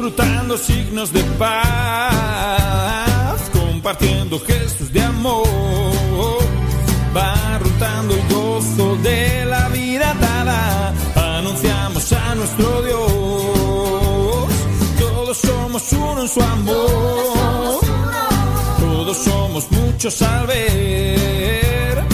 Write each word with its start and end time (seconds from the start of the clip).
disfrutando 0.00 0.56
signos 0.56 1.12
de 1.12 1.22
paz, 1.38 1.60
compartiendo 3.52 4.40
gestos 4.40 4.90
de 4.90 5.02
amor, 5.02 5.46
va 7.14 7.58
rotando 7.58 8.14
el 8.14 8.22
gozo 8.34 8.96
de 9.02 9.44
la 9.44 9.68
vida 9.68 10.16
dada, 10.18 10.94
anunciamos 11.36 12.10
a 12.14 12.34
nuestro 12.34 12.82
Dios, 12.82 14.48
todos 14.98 15.36
somos 15.36 15.92
uno 15.92 16.22
en 16.22 16.28
su 16.28 16.40
amor, 16.40 17.80
todos 18.80 19.18
somos 19.18 19.70
muchos 19.70 20.22
al 20.22 20.46
ver 20.46 22.04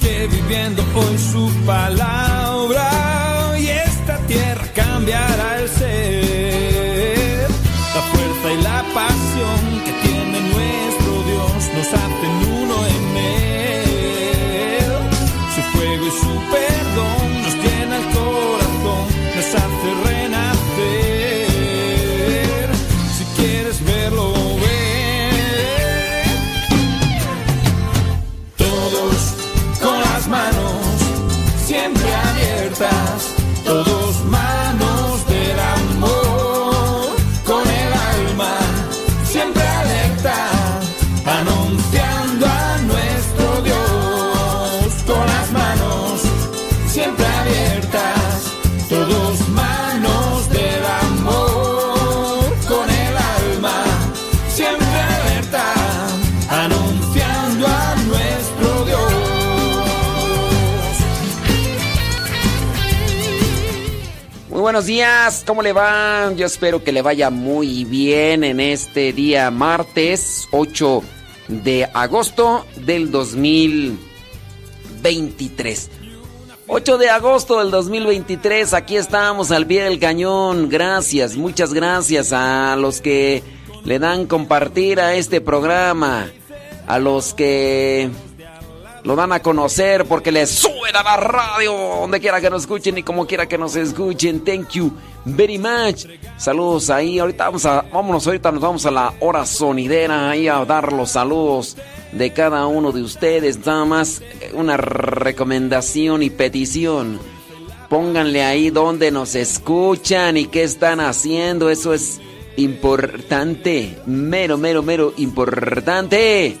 que 0.00 0.28
viviendo 0.28 0.82
hoy 0.94 1.18
su 1.18 1.52
palabra 1.66 2.23
días, 64.86 65.44
¿cómo 65.46 65.62
le 65.62 65.72
va? 65.72 66.32
Yo 66.34 66.46
espero 66.46 66.82
que 66.82 66.90
le 66.92 67.02
vaya 67.02 67.28
muy 67.30 67.84
bien 67.84 68.42
en 68.44 68.60
este 68.60 69.12
día 69.12 69.50
martes 69.50 70.48
8 70.50 71.02
de 71.48 71.88
agosto 71.92 72.64
del 72.76 73.10
2023. 73.10 75.90
8 76.66 76.98
de 76.98 77.10
agosto 77.10 77.60
del 77.60 77.70
2023, 77.70 78.72
aquí 78.74 78.96
estamos 78.96 79.50
al 79.50 79.66
pie 79.66 79.84
del 79.84 79.98
cañón. 79.98 80.68
Gracias, 80.68 81.36
muchas 81.36 81.72
gracias 81.74 82.32
a 82.32 82.76
los 82.76 83.00
que 83.00 83.42
le 83.84 83.98
dan 83.98 84.26
compartir 84.26 85.00
a 85.00 85.14
este 85.14 85.40
programa, 85.40 86.30
a 86.86 86.98
los 86.98 87.32
que 87.34 88.10
lo 89.04 89.14
dan 89.14 89.32
a 89.32 89.40
conocer 89.40 90.06
porque 90.06 90.32
les 90.32 90.50
suben 90.50 90.96
a 90.96 91.02
la 91.02 91.16
radio, 91.18 91.72
donde 92.00 92.20
quiera 92.20 92.40
que 92.40 92.48
nos 92.48 92.62
escuchen 92.62 92.96
y 92.96 93.02
como 93.02 93.26
quiera 93.26 93.46
que 93.46 93.58
nos 93.58 93.76
escuchen. 93.76 94.42
Thank 94.42 94.70
you 94.70 94.92
very 95.26 95.58
much. 95.58 96.06
Saludos 96.38 96.88
ahí. 96.88 97.18
Ahorita 97.18 97.44
vamos 97.44 97.66
a, 97.66 97.82
vámonos, 97.82 98.26
ahorita 98.26 98.50
nos 98.50 98.62
vamos 98.62 98.86
a 98.86 98.90
la 98.90 99.12
hora 99.20 99.44
sonidera 99.44 100.30
ahí 100.30 100.48
a 100.48 100.64
dar 100.64 100.92
los 100.94 101.10
saludos 101.10 101.76
de 102.12 102.32
cada 102.32 102.66
uno 102.66 102.92
de 102.92 103.02
ustedes. 103.02 103.64
Nada 103.64 103.84
más 103.84 104.22
eh, 104.40 104.52
una 104.54 104.78
recomendación 104.78 106.22
y 106.22 106.30
petición. 106.30 107.20
Pónganle 107.90 108.42
ahí 108.42 108.70
donde 108.70 109.10
nos 109.10 109.34
escuchan 109.34 110.38
y 110.38 110.46
qué 110.46 110.62
están 110.62 111.00
haciendo. 111.00 111.68
Eso 111.68 111.92
es 111.92 112.22
importante. 112.56 113.98
Mero, 114.06 114.56
mero, 114.56 114.82
mero 114.82 115.12
importante. 115.18 116.56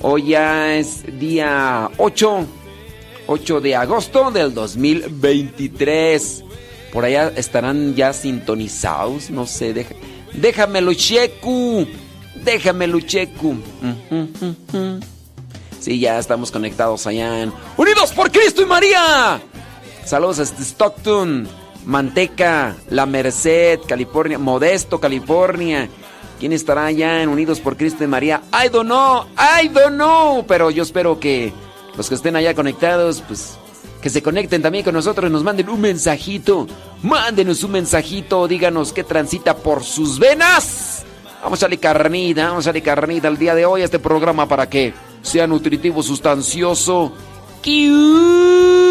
Hoy 0.00 0.28
ya 0.28 0.76
es 0.76 1.02
día 1.18 1.90
8, 1.96 2.46
8 3.26 3.60
de 3.60 3.74
agosto 3.76 4.30
del 4.30 4.54
2023. 4.54 6.44
Por 6.92 7.04
allá 7.04 7.32
estarán 7.36 7.94
ya 7.94 8.12
sintonizados, 8.12 9.30
no 9.30 9.46
sé, 9.46 9.74
deja- 9.74 9.94
déjamelo 10.32 10.94
checu, 10.94 11.86
déjamelo 12.44 13.00
checu. 13.00 13.56
Sí, 15.80 15.98
ya 16.00 16.18
estamos 16.18 16.50
conectados 16.50 17.06
allá 17.06 17.42
en 17.42 17.52
Unidos 17.76 18.12
por 18.12 18.30
Cristo 18.30 18.62
y 18.62 18.66
María. 18.66 19.40
Saludos 20.04 20.38
a 20.38 20.42
este 20.44 20.62
Stockton, 20.62 21.46
Manteca, 21.84 22.76
La 22.90 23.04
Merced, 23.04 23.80
California, 23.86 24.38
Modesto, 24.38 24.98
California. 25.00 25.88
¿Quién 26.38 26.52
estará 26.52 26.86
allá 26.86 27.22
en 27.22 27.28
Unidos 27.28 27.58
por 27.60 27.76
Cristo 27.76 28.04
y 28.04 28.06
María? 28.06 28.42
I 28.52 28.68
don't 28.68 28.86
know, 28.86 29.26
I 29.36 29.68
don't 29.68 29.96
know. 29.96 30.44
Pero 30.46 30.70
yo 30.70 30.82
espero 30.84 31.18
que 31.18 31.52
los 31.96 32.08
que 32.08 32.14
estén 32.14 32.36
allá 32.36 32.54
conectados, 32.54 33.22
pues 33.26 33.58
que 34.00 34.10
se 34.10 34.22
conecten 34.22 34.62
también 34.62 34.84
con 34.84 34.94
nosotros 34.94 35.30
nos 35.30 35.42
manden 35.42 35.68
un 35.68 35.80
mensajito. 35.80 36.68
Mándenos 37.02 37.64
un 37.64 37.72
mensajito, 37.72 38.46
díganos 38.46 38.92
qué 38.92 39.02
transita 39.02 39.56
por 39.56 39.82
sus 39.82 40.18
venas. 40.18 41.04
Vamos 41.42 41.60
a 41.60 41.66
darle 41.66 41.78
carnita, 41.78 42.48
vamos 42.48 42.66
a 42.66 42.68
darle 42.68 42.82
carnita 42.82 43.28
el 43.28 43.38
día 43.38 43.54
de 43.54 43.66
hoy 43.66 43.82
a 43.82 43.84
este 43.84 43.98
programa 43.98 44.46
para 44.46 44.68
que 44.68 44.94
sea 45.22 45.46
nutritivo, 45.46 46.02
sustancioso. 46.02 47.12
¡Kiu! 47.62 48.87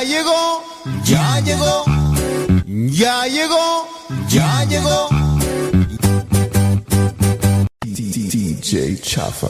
Ya 0.00 0.06
llegó, 0.06 0.64
ya 1.04 1.40
llegó, 1.40 1.84
ya 2.88 3.26
llegó, 3.26 3.86
ya 4.28 4.64
llegó. 4.64 5.08
DJ 7.84 8.98
Chafa. 9.02 9.48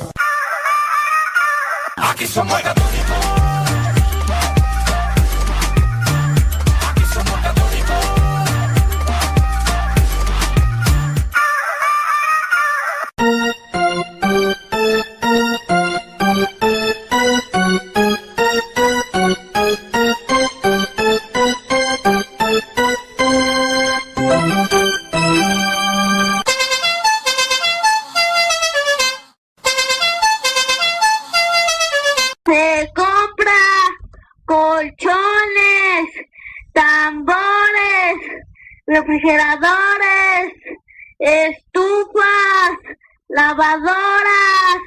Aquí 1.98 2.26
somos 2.26 2.60
católicos. 2.62 3.49
Estufas, 41.30 42.72
lavadoras, 43.28 44.80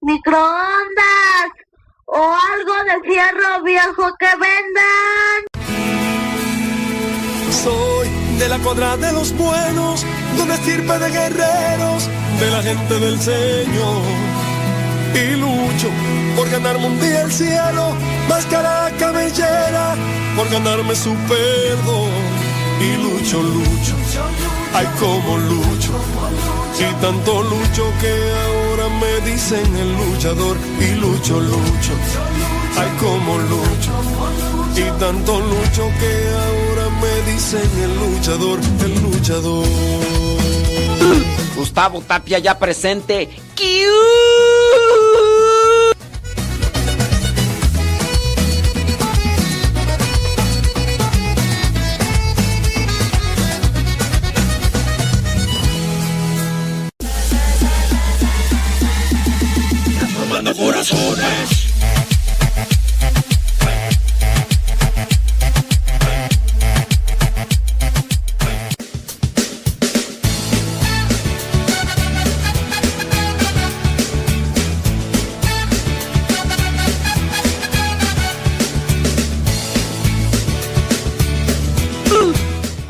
microondas 0.00 1.46
o 2.06 2.36
algo 2.52 2.74
de 2.84 3.08
fierro 3.08 3.62
viejo 3.62 4.14
que 4.18 4.26
vendan. 4.26 5.38
Soy 7.50 8.08
de 8.38 8.48
la 8.48 8.58
cuadra 8.58 8.96
de 8.96 9.12
los 9.12 9.32
buenos, 9.36 10.04
de 10.36 10.42
una 10.42 10.54
estirpe 10.54 10.98
de 10.98 11.10
guerreros, 11.10 12.08
de 12.40 12.50
la 12.50 12.62
gente 12.62 12.94
del 12.98 13.20
Señor. 13.20 14.02
Y 15.14 15.36
lucho 15.36 15.88
por 16.36 16.50
ganarme 16.50 16.86
un 16.86 17.00
día 17.00 17.22
el 17.22 17.32
cielo, 17.32 17.94
máscara 18.28 18.90
cabellera, 18.98 19.94
por 20.36 20.50
ganarme 20.50 20.94
su 20.96 21.14
perdón. 21.28 22.10
Y 22.80 22.96
lucho, 22.96 23.40
lucho, 23.40 23.94
ay 24.74 24.86
como 24.98 25.38
lucho. 25.38 25.92
Y 26.78 27.00
tanto 27.00 27.42
lucho 27.42 27.84
que 28.00 28.12
ahora 28.44 28.88
me 29.00 29.30
dicen 29.30 29.76
el 29.76 29.92
luchador. 29.96 30.56
Y 30.80 30.94
lucho, 30.96 31.40
lucho, 31.40 31.92
ay 32.76 32.90
como 33.00 33.38
lucho. 33.38 33.92
Y 34.76 34.90
tanto 34.98 35.40
lucho 35.40 35.82
que 36.00 36.12
ahora 36.44 36.90
me 37.00 37.32
dicen 37.32 37.70
el 37.82 37.96
luchador, 37.96 38.58
el 38.84 39.02
luchador. 39.02 39.66
Gustavo 41.56 42.00
Tapia 42.00 42.38
ya 42.40 42.58
presente. 42.58 43.30
Corazones. 60.56 61.74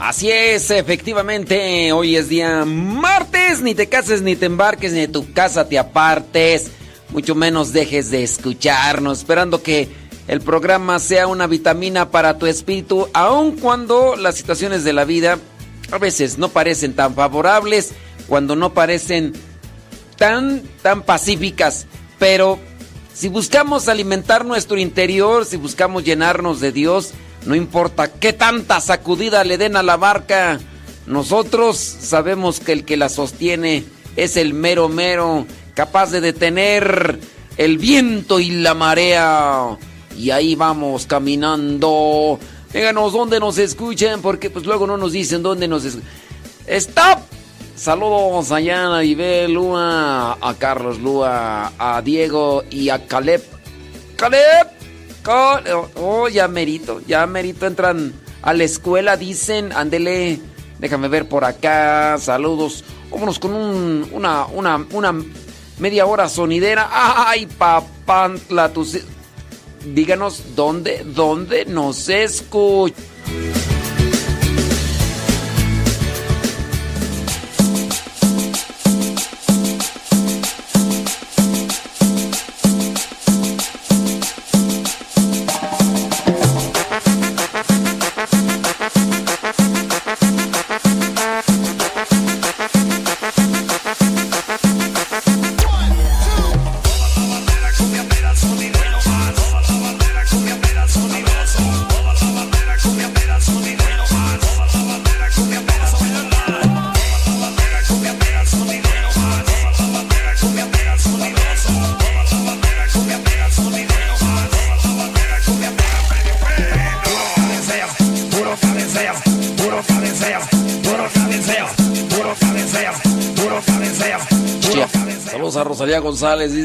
Así 0.00 0.30
es, 0.30 0.70
efectivamente, 0.70 1.92
hoy 1.92 2.16
es 2.16 2.28
día 2.28 2.64
martes, 2.64 3.60
ni 3.62 3.74
te 3.74 3.88
cases, 3.88 4.22
ni 4.22 4.36
te 4.36 4.46
embarques, 4.46 4.92
ni 4.92 5.00
de 5.00 5.08
tu 5.08 5.32
casa 5.32 5.68
te 5.68 5.76
apartes, 5.76 6.70
mucho 7.14 7.36
menos 7.36 7.72
dejes 7.72 8.10
de 8.10 8.24
escucharnos, 8.24 9.18
esperando 9.18 9.62
que 9.62 9.88
el 10.26 10.40
programa 10.40 10.98
sea 10.98 11.28
una 11.28 11.46
vitamina 11.46 12.10
para 12.10 12.38
tu 12.38 12.46
espíritu, 12.46 13.08
aun 13.12 13.52
cuando 13.52 14.16
las 14.16 14.34
situaciones 14.34 14.82
de 14.82 14.92
la 14.92 15.04
vida 15.04 15.38
a 15.92 15.98
veces 15.98 16.38
no 16.38 16.48
parecen 16.48 16.94
tan 16.94 17.14
favorables, 17.14 17.92
cuando 18.26 18.56
no 18.56 18.74
parecen 18.74 19.32
tan, 20.16 20.62
tan 20.82 21.02
pacíficas, 21.02 21.86
pero 22.18 22.58
si 23.12 23.28
buscamos 23.28 23.86
alimentar 23.86 24.44
nuestro 24.44 24.76
interior, 24.76 25.44
si 25.44 25.56
buscamos 25.56 26.02
llenarnos 26.02 26.60
de 26.60 26.72
Dios, 26.72 27.12
no 27.46 27.54
importa 27.54 28.10
qué 28.10 28.32
tanta 28.32 28.80
sacudida 28.80 29.44
le 29.44 29.56
den 29.56 29.76
a 29.76 29.84
la 29.84 29.96
barca, 29.96 30.58
nosotros 31.06 31.76
sabemos 31.76 32.58
que 32.58 32.72
el 32.72 32.84
que 32.84 32.96
la 32.96 33.08
sostiene 33.08 33.84
es 34.16 34.36
el 34.36 34.52
mero 34.52 34.88
mero, 34.88 35.46
capaz 35.74 36.10
de 36.10 36.20
detener 36.20 37.20
el 37.56 37.78
viento 37.78 38.40
y 38.40 38.50
la 38.50 38.74
marea. 38.74 39.76
Y 40.16 40.30
ahí 40.30 40.54
vamos 40.54 41.06
caminando. 41.06 42.38
Díganos 42.72 43.12
dónde 43.12 43.38
nos 43.40 43.58
escuchen, 43.58 44.22
porque 44.22 44.50
pues 44.50 44.64
luego 44.64 44.86
no 44.86 44.96
nos 44.96 45.12
dicen 45.12 45.42
dónde 45.42 45.68
nos 45.68 45.84
escuchan. 45.84 46.08
¡Stop! 46.66 47.20
Saludos 47.76 48.52
a 48.52 48.60
Yana, 48.60 49.04
Ibel, 49.04 49.52
Lua, 49.52 50.38
a 50.40 50.54
Carlos 50.54 51.00
Lua, 51.00 51.72
a 51.76 52.00
Diego 52.02 52.62
y 52.70 52.88
a 52.88 53.06
Caleb. 53.06 53.42
¡Caleb! 54.16 54.68
Oh, 55.96 56.28
ya 56.28 56.48
merito, 56.48 57.00
ya 57.06 57.26
merito 57.26 57.66
entran 57.66 58.12
a 58.42 58.52
la 58.52 58.64
escuela, 58.64 59.16
dicen, 59.16 59.72
ándele, 59.72 60.38
déjame 60.78 61.08
ver 61.08 61.28
por 61.28 61.44
acá, 61.44 62.16
saludos. 62.18 62.84
Vámonos 63.10 63.38
con 63.38 63.54
un, 63.54 64.08
una, 64.12 64.46
una, 64.46 64.86
una 64.92 65.14
media 65.78 66.06
hora 66.06 66.28
sonidera. 66.28 66.88
Ay, 66.92 67.46
papantla, 67.46 68.72
tus... 68.72 68.98
Díganos 69.84 70.56
dónde, 70.56 71.04
dónde 71.04 71.66
nos 71.66 72.08
escucha. 72.08 72.94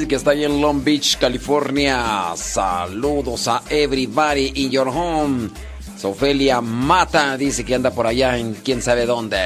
Que 0.10 0.16
está 0.16 0.32
ahí 0.32 0.44
en 0.44 0.60
Long 0.60 0.84
Beach, 0.84 1.20
California. 1.20 2.34
Saludos 2.36 3.48
a 3.48 3.62
everybody 3.70 4.52
in 4.56 4.72
your 4.72 4.88
home. 4.88 5.52
Sofelia 5.96 6.62
Mata 6.62 7.38
dice 7.38 7.64
que 7.64 7.76
anda 7.76 7.92
por 7.92 8.08
allá 8.08 8.40
en 8.40 8.56
quién 8.56 8.82
sabe 8.82 9.06
dónde. 9.06 9.38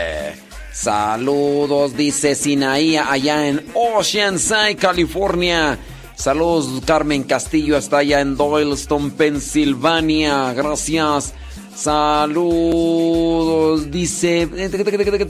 Saludos, 0.72 1.98
dice 1.98 2.34
Sinaí, 2.34 2.96
allá 2.96 3.46
en 3.46 3.66
Oceanside, 3.74 4.78
California. 4.78 5.78
Saludos, 6.16 6.82
Carmen 6.86 7.24
Castillo, 7.24 7.78
está 7.78 7.98
allá 7.98 8.22
en 8.22 8.38
Doyleston, 8.38 9.12
Pensilvania. 9.12 10.54
Gracias. 10.54 11.34
Saludos, 11.76 13.92
dice. 13.92 14.48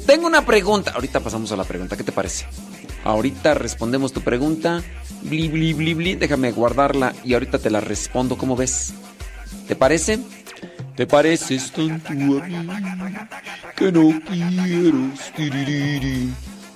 Tengo 0.05 0.27
una 0.27 0.45
pregunta. 0.45 0.91
Ahorita 0.91 1.21
pasamos 1.21 1.51
a 1.51 1.55
la 1.55 1.63
pregunta, 1.63 1.97
¿qué 1.97 2.03
te 2.03 2.11
parece? 2.11 2.45
Ahorita 3.03 3.53
respondemos 3.53 4.13
tu 4.13 4.21
pregunta. 4.21 4.81
Bli, 5.23 5.47
bli, 5.49 5.73
bli, 5.73 5.93
bli. 5.93 6.15
Déjame 6.15 6.51
guardarla 6.51 7.13
y 7.23 7.33
ahorita 7.33 7.59
te 7.59 7.69
la 7.69 7.81
respondo. 7.81 8.37
¿Cómo 8.37 8.55
ves? 8.55 8.93
¿Te 9.67 9.75
parece? 9.75 10.19
¿Te 10.95 11.07
pareces 11.07 11.71
tanto 11.71 12.09
a 12.09 12.11
mí 12.13 12.39
que 13.75 13.91
no 13.91 14.21
quiero? 14.63 14.93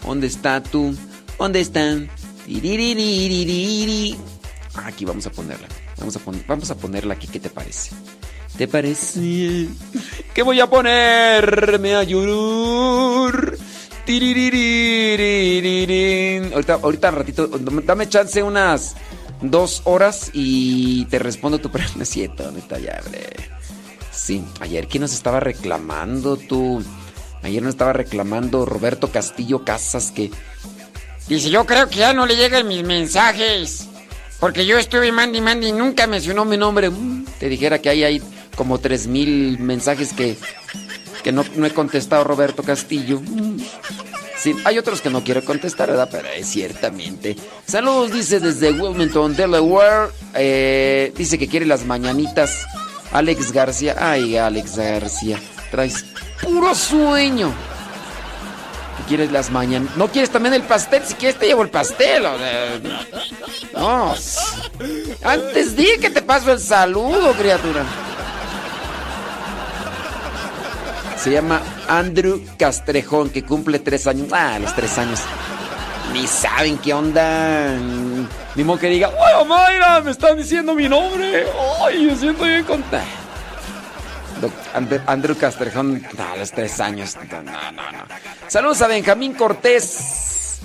¿Dónde 0.06 0.28
está 0.28 0.62
tú? 0.64 0.96
¿Dónde 1.38 1.62
están? 1.62 2.10
Aquí 4.84 5.06
vamos 5.06 5.26
a 5.28 5.32
ponerla. 5.32 5.68
Vamos 5.98 6.16
a, 6.16 6.20
pon- 6.20 6.44
vamos 6.48 6.72
a 6.72 6.76
ponerla 6.76 7.14
aquí. 7.14 7.28
¿Qué 7.28 7.40
te 7.40 7.50
parece? 7.50 7.92
¿Te 8.58 8.68
parece? 8.68 9.68
¿Qué 10.34 10.42
voy 10.42 10.60
a 10.60 10.68
ponerme 10.68 11.94
a 11.96 12.04
llorar? 12.04 13.56
Ahorita, 16.54 16.74
ahorita 16.76 17.12
ratito, 17.12 17.48
dame 17.48 18.08
chance 18.10 18.42
unas 18.42 18.96
dos 19.42 19.82
horas 19.86 20.32
y 20.34 21.06
te 21.06 21.20
respondo 21.20 21.60
tu 21.60 21.70
pregunta. 21.72 22.04
Es 22.04 22.10
cierto, 22.10 22.52
neta, 22.52 22.80
ya. 22.80 23.02
Sí, 24.12 24.44
ayer 24.62 24.88
quién 24.88 25.02
nos 25.02 25.14
estaba 25.14 25.40
reclamando 25.40 26.38
tú. 26.38 26.84
Ayer 27.44 27.62
nos 27.62 27.72
estaba 27.72 27.94
reclamando 27.94 28.66
Roberto 28.66 29.12
Castillo 29.12 29.64
Casas 29.64 30.12
que 30.12 30.32
Dice, 31.28 31.50
yo 31.50 31.66
creo 31.66 31.90
que 31.90 31.98
ya 31.98 32.14
no 32.14 32.26
le 32.26 32.38
llegan 32.38 32.68
mis 32.68 32.84
mensajes. 32.84 33.88
Porque 34.40 34.66
yo 34.66 34.78
estuve 34.78 35.12
mandi 35.12 35.42
mandi 35.42 35.68
y 35.68 35.72
nunca 35.72 36.08
mencionó 36.08 36.46
no 36.46 36.50
mi 36.50 36.58
nombre. 36.58 36.90
Mm, 36.90 37.26
Te 37.40 37.50
dijera 37.50 37.80
que 37.80 37.90
ahí 37.90 38.04
hay 38.04 38.22
como 38.56 38.80
tres 38.80 39.08
mil 39.08 39.60
mensajes 39.60 40.14
que, 40.14 40.38
que 41.28 41.34
no, 41.34 41.66
he 41.66 41.72
contestado 41.72 42.24
Roberto 42.24 42.64
Castillo. 42.64 43.22
Sí, 44.38 44.56
hay 44.64 44.78
otros 44.78 45.02
que 45.02 45.10
no 45.10 45.26
quiero 45.26 45.44
contestar, 45.44 45.90
¿verdad? 45.90 46.08
Pero 46.10 46.30
es 46.30 46.48
ciertamente. 46.48 47.36
Saludos, 47.66 48.14
dice 48.14 48.40
desde 48.40 48.72
Wilmington, 48.72 49.36
Delaware. 49.36 50.12
Eh, 50.36 51.12
dice 51.18 51.38
que 51.38 51.50
quiere 51.50 51.66
las 51.66 51.84
mañanitas. 51.84 52.66
Alex 53.12 53.52
García. 53.52 53.98
Ay, 54.00 54.38
Alex 54.38 54.78
García. 54.78 55.38
Traes 55.70 56.06
puro 56.42 56.74
sueño. 56.74 57.54
¿Qué 59.00 59.04
quieres 59.10 59.30
las 59.30 59.52
mañanas? 59.52 59.98
¿No 59.98 60.08
quieres 60.08 60.30
también 60.30 60.54
el 60.54 60.64
pastel? 60.64 61.04
Si 61.06 61.16
quieres 61.16 61.38
te 61.38 61.48
llevo 61.48 61.64
el 61.64 61.70
pastel. 61.70 62.24
no. 63.74 64.16
Antes 65.26 65.76
di 65.76 65.88
que 66.00 66.10
te 66.10 66.22
paso 66.22 66.54
el 66.54 66.62
saludo, 66.62 67.34
criatura. 67.34 67.84
Se 71.18 71.32
llama 71.32 71.62
Andrew 71.88 72.42
Castrejón, 72.58 73.30
que 73.30 73.44
cumple 73.44 73.80
tres 73.80 74.06
años. 74.08 74.28
Ah, 74.32 74.58
los 74.60 74.74
tres 74.76 74.98
años. 74.98 75.20
Ni 76.14 76.26
saben 76.28 76.78
qué 76.78 76.94
onda. 76.94 77.76
Ni 78.56 78.64
modo 78.64 78.80
que 78.80 78.88
diga, 78.88 79.10
¡Oye, 79.10 79.46
Mayra! 79.48 80.02
Me 80.02 80.12
están 80.12 80.38
diciendo 80.38 80.74
mi 80.74 80.88
nombre. 80.88 81.46
¡Ay, 81.86 82.06
me 82.06 82.16
siento 82.16 82.44
bien 82.44 82.64
contento! 82.64 83.06
Doc- 84.42 84.52
And- 84.76 85.02
Andrew 85.08 85.36
Castrejón, 85.36 86.06
a 86.32 86.38
los 86.38 86.52
tres 86.52 86.80
años. 86.80 87.18
No, 87.32 87.42
no. 87.72 87.82
Saludos 88.48 88.82
a 88.84 88.88
Benjamín 88.88 89.34
Cortés. 89.34 90.60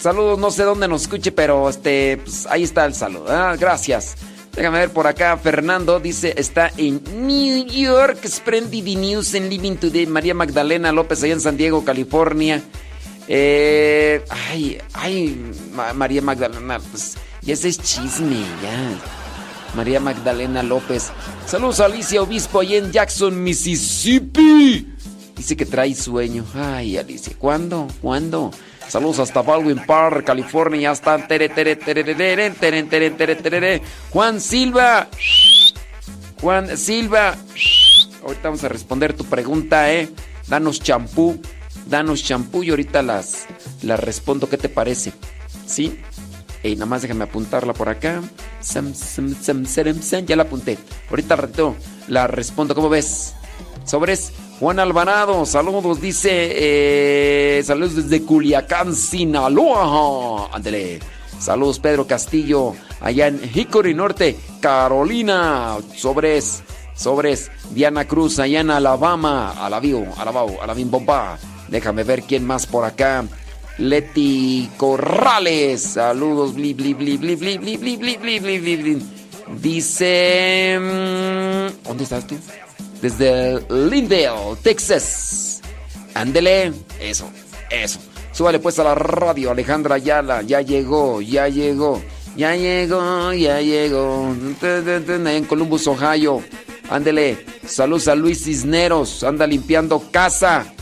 Saludos, 0.00 0.38
no 0.38 0.50
sé 0.50 0.64
dónde 0.64 0.86
nos 0.88 1.02
escuche, 1.02 1.32
pero 1.32 1.68
este, 1.68 2.18
pues, 2.22 2.46
ahí 2.46 2.64
está 2.64 2.84
el 2.84 2.94
saludo. 2.94 3.26
Ah, 3.30 3.56
gracias. 3.58 4.16
Déjame 4.54 4.78
ver 4.80 4.90
por 4.90 5.06
acá. 5.06 5.36
Fernando 5.38 5.98
dice, 5.98 6.34
está 6.36 6.70
en 6.76 7.00
New 7.26 7.66
York. 7.66 8.18
Splendid 8.26 8.98
News 8.98 9.34
en 9.34 9.48
Living 9.48 9.76
Today. 9.76 10.06
María 10.06 10.34
Magdalena 10.34 10.92
López, 10.92 11.22
allá 11.22 11.32
en 11.32 11.40
San 11.40 11.56
Diego, 11.56 11.84
California. 11.84 12.62
Eh, 13.28 14.22
ay, 14.28 14.78
ay, 14.94 15.52
Ma- 15.74 15.92
María 15.94 16.20
Magdalena, 16.20 16.80
pues, 16.90 17.16
ya 17.40 17.54
ese 17.54 17.68
es 17.68 17.78
chisme, 17.80 18.36
ya. 18.62 18.98
María 19.74 20.00
Magdalena 20.00 20.62
López. 20.62 21.10
Saludos 21.46 21.80
a 21.80 21.86
Alicia 21.86 22.20
Obispo 22.20 22.60
allá 22.60 22.76
en 22.76 22.92
Jackson, 22.92 23.42
Mississippi. 23.42 24.86
Dice 25.36 25.56
que 25.56 25.64
trae 25.64 25.94
sueño. 25.94 26.44
Ay, 26.54 26.98
Alicia, 26.98 27.32
¿cuándo? 27.38 27.86
¿Cuándo? 28.02 28.50
Saludos 28.92 29.20
hasta 29.20 29.40
Baldwin 29.40 29.86
Park, 29.86 30.26
California. 30.26 30.82
Y 30.82 30.84
hasta 30.84 31.18
Juan 34.10 34.38
Silva. 34.38 35.08
Juan 36.42 36.76
Silva. 36.76 37.34
Ahorita 38.22 38.42
vamos 38.42 38.64
a 38.64 38.68
responder 38.68 39.14
tu 39.14 39.24
pregunta, 39.24 39.90
¿eh? 39.90 40.10
Danos 40.46 40.78
champú. 40.82 41.40
Danos 41.86 42.22
champú 42.22 42.64
y 42.64 42.68
ahorita 42.68 43.00
las, 43.00 43.46
las 43.80 43.98
respondo. 43.98 44.50
¿Qué 44.50 44.58
te 44.58 44.68
parece? 44.68 45.14
¿Sí? 45.64 45.98
Y 46.62 46.74
nada 46.74 46.84
más 46.84 47.00
déjame 47.00 47.24
apuntarla 47.24 47.72
por 47.72 47.88
acá. 47.88 48.20
Ya 50.26 50.36
la 50.36 50.42
apunté. 50.42 50.76
Ahorita 51.08 51.34
la 52.08 52.26
respondo. 52.26 52.74
¿Cómo 52.74 52.90
ves? 52.90 53.32
Sobres. 53.86 54.34
Juan 54.62 54.78
Alvarado, 54.78 55.44
saludos, 55.44 56.00
dice. 56.00 56.30
eh, 56.30 57.62
saludos 57.64 57.96
desde 57.96 58.22
Culiacán, 58.24 58.94
Sinaloa. 58.94 60.50
Ándele. 60.52 61.00
Saludos, 61.40 61.80
Pedro 61.80 62.06
Castillo, 62.06 62.74
allá 63.00 63.26
en 63.26 63.40
Hickory 63.52 63.92
Norte, 63.92 64.36
Carolina. 64.60 65.78
Sobres. 65.96 66.62
Sobres. 66.94 67.50
Diana 67.72 68.04
Cruz, 68.06 68.38
allá 68.38 68.60
en 68.60 68.70
Alabama. 68.70 69.50
Alabío, 69.50 70.04
Alabao, 70.16 70.62
Alabim 70.62 70.88
Bomba. 70.88 71.40
Déjame 71.66 72.04
ver 72.04 72.22
quién 72.22 72.46
más 72.46 72.64
por 72.64 72.84
acá. 72.84 73.24
Leti 73.78 74.70
Corrales. 74.76 75.82
Saludos, 75.82 76.54
bli, 76.54 76.72
bli, 76.72 76.94
bli, 76.94 77.16
bli, 77.16 77.34
bli, 77.34 77.58
bli, 77.58 77.76
bli, 77.78 77.96
bli, 77.96 78.16
bli, 78.16 78.38
bli, 78.38 78.58
bli, 78.60 78.76
bli. 78.76 79.06
Dice. 79.60 80.78
mm, 80.80 81.82
¿Dónde 81.88 82.04
estás 82.04 82.24
tú? 82.28 82.36
Desde 83.02 83.60
Lindale, 83.68 84.56
Texas. 84.62 85.60
Ándele. 86.14 86.72
Eso, 87.00 87.28
eso. 87.68 87.98
Súbale 88.32 88.60
pues 88.60 88.78
a 88.78 88.84
la 88.84 88.94
radio, 88.94 89.50
Alejandra 89.50 89.96
Ayala. 89.96 90.42
Ya 90.42 90.62
llegó, 90.62 91.20
ya 91.20 91.48
llegó. 91.48 92.00
Ya 92.36 92.56
llegó, 92.56 93.32
ya 93.34 93.60
llegó. 93.60 94.34
En 94.62 95.44
Columbus, 95.44 95.86
Ohio. 95.86 96.42
Ándele. 96.88 97.44
Saludos 97.66 98.08
a 98.08 98.14
Luis 98.14 98.44
Cisneros. 98.44 99.24
Anda 99.24 99.46
limpiando 99.46 100.02
casa. 100.10 100.72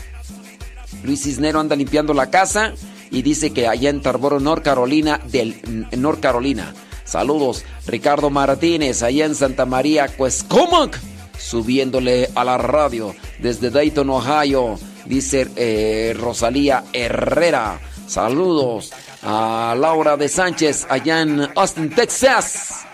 Luis 1.03 1.23
Cisnero 1.23 1.59
anda 1.59 1.75
limpiando 1.75 2.13
la 2.13 2.29
casa 2.29 2.73
y 3.09 3.21
dice 3.23 3.51
que 3.51 3.67
allá 3.67 3.89
en 3.89 4.01
Tarboro, 4.01 4.39
North 4.39 4.63
Carolina, 4.63 5.19
del 5.25 5.59
North 5.97 6.19
Carolina. 6.19 6.73
Saludos, 7.03 7.65
Ricardo 7.87 8.29
Martínez, 8.29 9.03
allá 9.03 9.25
en 9.25 9.35
Santa 9.35 9.65
María, 9.65 10.07
Cuescomac, 10.07 10.99
subiéndole 11.41 12.29
a 12.35 12.43
la 12.43 12.57
radio 12.57 13.15
desde 13.39 13.69
Dayton, 13.69 14.09
Ohio. 14.09 14.79
Dice 15.05 15.47
eh, 15.55 16.15
Rosalía 16.17 16.83
Herrera. 16.93 17.79
Saludos 18.07 18.91
a 19.23 19.75
Laura 19.77 20.17
de 20.17 20.27
Sánchez, 20.27 20.85
allá 20.89 21.21
en 21.21 21.47
Austin, 21.55 21.89
Texas. 21.89 22.85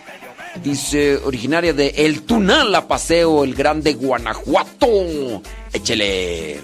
Dice, 0.63 1.17
originaria 1.17 1.73
de 1.73 1.89
El 1.97 2.23
Tunal, 2.23 2.71
la 2.71 2.87
Paseo, 2.87 3.43
el 3.43 3.53
Grande 3.53 3.93
Guanajuato. 3.93 5.41
Échele. 5.71 6.59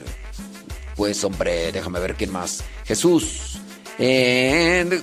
Pues 0.95 1.23
hombre, 1.23 1.71
déjame 1.71 1.99
ver 1.99 2.15
quién 2.15 2.31
más. 2.31 2.63
Jesús. 2.85 3.59
Eh, 3.99 5.01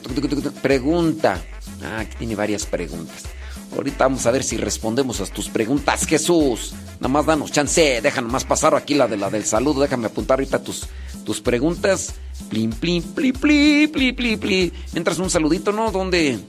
pregunta. 0.63 1.41
Ah, 1.83 2.01
aquí 2.01 2.17
tiene 2.19 2.35
varias 2.35 2.67
preguntas. 2.67 3.25
Ahorita 3.75 4.05
vamos 4.05 4.27
a 4.27 4.31
ver 4.31 4.43
si 4.43 4.57
respondemos 4.57 5.21
a 5.21 5.27
tus 5.27 5.49
preguntas, 5.49 6.07
Jesús. 6.07 6.73
Nada 6.99 7.09
más 7.09 7.27
danos 7.27 7.53
chance, 7.53 8.01
déjanos 8.03 8.33
más 8.33 8.45
pasar 8.45 8.75
aquí 8.75 8.95
la 8.95 9.07
de 9.07 9.17
la 9.17 9.31
del 9.31 9.45
saludo. 9.45 9.81
Déjame 9.81 10.07
apuntar 10.07 10.39
ahorita 10.39 10.63
tus, 10.63 10.87
tus 11.25 11.41
preguntas. 11.41 12.15
Plin, 12.49 12.71
plin, 12.71 13.03
pli, 13.03 13.33
pli, 13.33 13.87
pli, 13.87 14.13
pli, 14.13 14.37
pli. 14.37 14.73
Mientras 14.93 15.19
un 15.19 15.31
saludito, 15.31 15.73
¿no? 15.73 15.91
¿Dónde? 15.93 16.41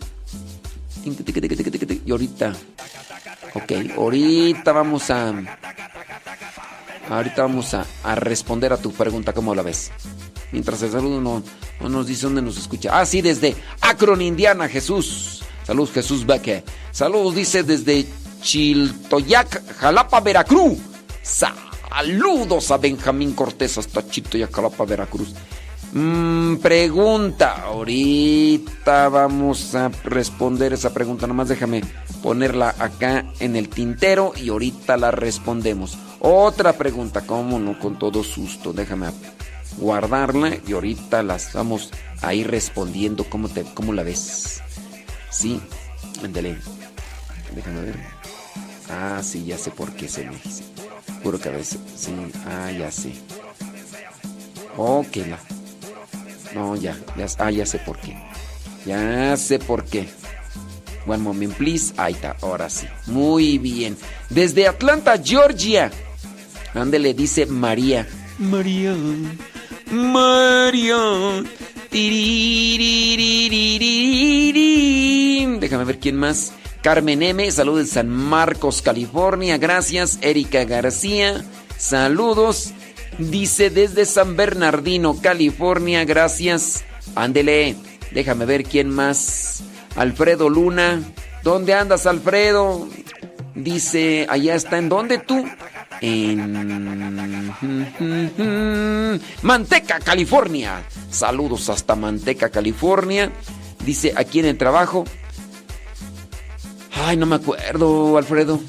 Y 2.06 2.12
ahorita. 2.12 2.54
Ok, 3.54 3.72
ahorita 3.96 4.72
vamos 4.72 5.10
a. 5.10 5.34
Ahorita 7.10 7.42
vamos 7.42 7.74
a, 7.74 7.86
a 8.04 8.16
responder 8.16 8.72
a 8.72 8.78
tu 8.78 8.92
pregunta, 8.92 9.34
¿cómo 9.34 9.54
la 9.54 9.63
ves? 9.63 9.92
Mientras 10.51 10.82
el 10.82 10.92
saludo 10.92 11.20
no, 11.20 11.44
no 11.82 11.90
nos 11.90 12.08
dice 12.08 12.24
dónde 12.24 12.42
nos 12.42 12.58
escucha. 12.58 12.98
Ah, 12.98 13.06
sí, 13.06 13.22
desde 13.22 13.56
Akron, 13.82 14.22
Indiana, 14.22 14.68
Jesús. 14.68 15.44
Saludos, 15.72 15.94
Jesús 15.94 16.25
Beque. 16.25 16.66
Saludos, 16.92 17.34
dice 17.34 17.63
desde 17.63 18.06
Chiltoyac, 18.42 19.78
Jalapa, 19.78 20.20
Veracruz. 20.20 20.78
Saludos 21.24 22.72
a 22.72 22.78
Benjamín 22.78 23.32
Cortés 23.32 23.78
hasta 23.78 24.06
Chiltoyac, 24.06 24.54
Jalapa, 24.54 24.84
Veracruz. 24.84 25.34
Mm, 25.94 26.58
pregunta. 26.58 27.63
Ahorita 27.63 29.08
vamos 29.08 29.74
a 29.74 29.88
responder 30.04 30.74
esa 30.74 30.94
pregunta. 30.94 31.25
Nomás 31.25 31.48
déjame 31.48 31.84
ponerla 32.22 32.75
acá 32.78 33.32
en 33.40 33.56
el 33.56 33.70
tintero 33.70 34.34
y 34.36 34.50
ahorita 34.50 34.98
la 34.98 35.12
respondemos. 35.12 35.98
Otra 36.20 36.74
pregunta, 36.74 37.22
cómo 37.22 37.60
no, 37.60 37.80
con 37.80 37.98
todo 37.98 38.25
susto. 38.25 38.74
Déjame 38.74 39.08
guardarla 39.78 40.58
y 40.68 40.74
ahorita 40.74 41.24
las 41.24 41.54
vamos 41.54 41.92
a 42.22 42.34
ir 42.34 42.51
respondiendo. 42.51 43.24
¿Cómo, 43.24 43.48
te, 43.48 43.63
cómo 43.74 43.94
la 43.94 44.04
ves? 44.04 44.62
Sí, 45.32 45.62
ándale. 46.24 46.58
Déjame 47.56 47.82
ver. 47.82 47.96
Ah, 48.90 49.22
sí, 49.24 49.46
ya 49.46 49.58
sé 49.58 49.72
por 49.72 49.92
qué 49.94 50.08
se 50.08 50.26
me. 50.26 50.38
Puro 51.24 51.40
que 51.40 51.50
a 51.50 51.54
veces. 51.54 51.80
Sí, 51.96 52.14
ah, 52.46 52.72
ya 52.72 52.92
sé. 52.92 53.14
Ok, 54.78 55.16
la. 55.28 55.40
No, 56.54 56.76
ya, 56.76 56.98
ya, 57.18 57.26
ah, 57.40 57.50
ya 57.50 57.66
sé 57.66 57.80
por 57.80 57.98
qué. 58.00 58.18
Ya 58.86 59.36
sé 59.38 59.60
por 59.60 59.86
qué. 59.86 60.10
One 61.08 61.20
moment, 61.24 61.54
please. 61.56 61.94
Ahí 61.98 62.14
está, 62.14 62.36
ahora 62.42 62.70
sí. 62.70 62.88
Muy 63.08 63.58
bien. 63.58 63.98
Desde 64.30 64.68
Atlanta, 64.68 65.20
Georgia. 65.24 65.92
Ándele, 66.74 67.14
dice 67.14 67.46
María. 67.46 68.08
María. 68.38 68.96
María. 69.92 71.44
Déjame 75.60 75.84
ver 75.84 76.00
quién 76.00 76.16
más. 76.16 76.54
Carmen 76.82 77.22
M. 77.22 77.52
Saludos 77.52 77.88
de 77.88 77.94
San 77.94 78.08
Marcos, 78.10 78.82
California. 78.82 79.58
Gracias. 79.58 80.18
Erika 80.22 80.64
García. 80.64 81.44
Saludos. 81.78 82.72
Dice 83.18 83.70
desde 83.70 84.06
San 84.06 84.38
Bernardino, 84.38 85.20
California. 85.22 86.06
Gracias. 86.06 86.86
Ándele. 87.16 87.76
Déjame 88.12 88.46
ver 88.46 88.64
quién 88.64 88.90
más. 88.90 89.64
Alfredo 89.96 90.50
Luna. 90.50 91.02
¿Dónde 91.44 91.74
andas, 91.74 92.06
Alfredo? 92.06 92.88
Dice, 93.54 94.28
allá 94.30 94.56
está. 94.56 94.78
¿En 94.78 94.88
dónde 94.88 95.18
tú? 95.18 95.46
En 96.01 96.41
Manteca, 99.43 100.00
California. 100.00 100.84
Saludos 101.12 101.70
hasta 101.70 101.96
Manteca, 101.96 102.50
California. 102.50 103.31
Dice 103.86 104.12
aquí 104.15 104.39
en 104.39 104.46
el 104.46 104.58
trabajo. 104.58 105.05
Ay, 106.93 107.17
no 107.17 107.27
me 107.27 107.36
acuerdo, 107.36 108.17
Alfredo. 108.17 108.60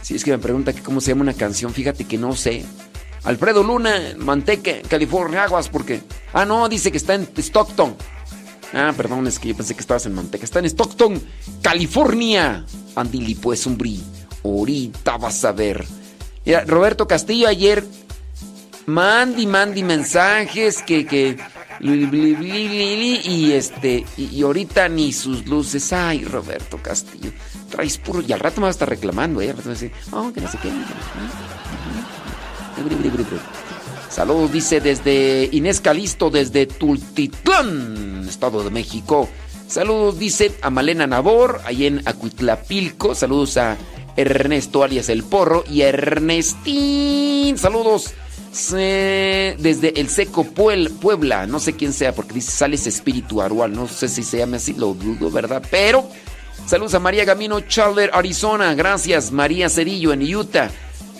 Si 0.00 0.14
es 0.14 0.24
que 0.24 0.30
me 0.30 0.38
pregunta 0.38 0.72
cómo 0.82 1.02
se 1.02 1.10
llama 1.10 1.22
una 1.22 1.34
canción, 1.34 1.72
fíjate 1.72 2.04
que 2.04 2.16
no 2.16 2.34
sé. 2.34 2.64
Alfredo 3.24 3.62
Luna, 3.62 4.14
Manteca, 4.16 4.72
California, 4.88 5.44
aguas, 5.44 5.68
porque. 5.68 6.00
Ah, 6.32 6.46
no, 6.46 6.66
dice 6.68 6.90
que 6.90 6.96
está 6.96 7.14
en 7.14 7.28
Stockton. 7.36 7.94
Ah, 8.72 8.94
perdón, 8.96 9.26
es 9.26 9.38
que 9.38 9.48
yo 9.48 9.56
pensé 9.56 9.74
que 9.74 9.80
estabas 9.80 10.06
en 10.06 10.14
Manteca. 10.14 10.44
Está 10.44 10.60
en 10.60 10.64
Stockton, 10.64 11.22
California. 11.60 12.64
Andili, 12.96 13.34
pues, 13.34 13.66
un 13.66 13.76
bri. 13.76 14.02
Ahorita 14.44 15.18
vas 15.18 15.44
a 15.44 15.52
ver. 15.52 15.84
Mira, 16.44 16.64
Roberto 16.64 17.06
Castillo 17.06 17.48
ayer. 17.48 17.84
Mandi, 18.86 19.46
mandi 19.46 19.84
mensajes 19.84 20.82
que, 20.82 21.06
que 21.06 21.38
Y 21.80 23.52
este, 23.52 24.04
y, 24.16 24.42
ahorita 24.42 24.88
ni 24.88 25.12
sus 25.12 25.46
luces. 25.46 25.92
Ay, 25.92 26.24
Roberto 26.24 26.78
Castillo, 26.82 27.30
traes 27.70 27.98
puro. 27.98 28.22
Y 28.22 28.32
al 28.32 28.40
rato 28.40 28.56
me 28.60 28.62
va 28.62 28.68
a 28.68 28.72
estar 28.72 28.88
reclamando, 28.88 29.40
¿eh? 29.40 29.50
Al 29.50 29.56
rato 29.56 29.68
me 29.68 29.74
va 29.74 29.78
a 29.78 29.82
decir, 29.82 29.92
oh, 30.10 30.32
que 30.32 30.40
no 30.40 30.50
sé 30.50 30.58
qué. 30.58 30.70
Saludos, 34.08 34.52
dice 34.52 34.80
desde 34.80 35.48
Inés 35.52 35.80
Calisto, 35.80 36.28
desde 36.28 36.66
Tultitlán, 36.66 38.26
Estado 38.28 38.62
de 38.62 38.70
México. 38.70 39.28
Saludos, 39.68 40.18
dice 40.18 40.52
a 40.60 40.68
Malena 40.68 41.06
Nabor, 41.06 41.62
ahí 41.64 41.86
en 41.86 42.06
Acuitlapilco. 42.06 43.14
Saludos 43.14 43.56
a 43.56 43.78
Ernesto 44.16 44.82
alias 44.82 45.08
El 45.08 45.22
Porro 45.24 45.64
y 45.70 45.82
Ernestín. 45.82 47.58
Saludos 47.58 48.14
desde 48.68 49.98
el 50.00 50.08
Seco 50.08 50.44
Puebla. 50.44 51.46
No 51.46 51.58
sé 51.58 51.72
quién 51.72 51.92
sea 51.92 52.14
porque 52.14 52.34
dice 52.34 52.50
sales 52.50 52.86
espiritual. 52.86 53.72
No 53.72 53.88
sé 53.88 54.08
si 54.08 54.22
se 54.22 54.38
llama 54.38 54.56
así, 54.58 54.74
lo 54.74 54.94
dudo, 54.94 55.30
¿verdad? 55.30 55.62
Pero 55.70 56.06
saludos 56.66 56.94
a 56.94 56.98
María 56.98 57.24
Gamino 57.24 57.60
Chalder, 57.60 58.10
Arizona. 58.12 58.74
Gracias, 58.74 59.32
María 59.32 59.68
Cedillo 59.70 60.12
en 60.12 60.34
Utah. 60.34 60.70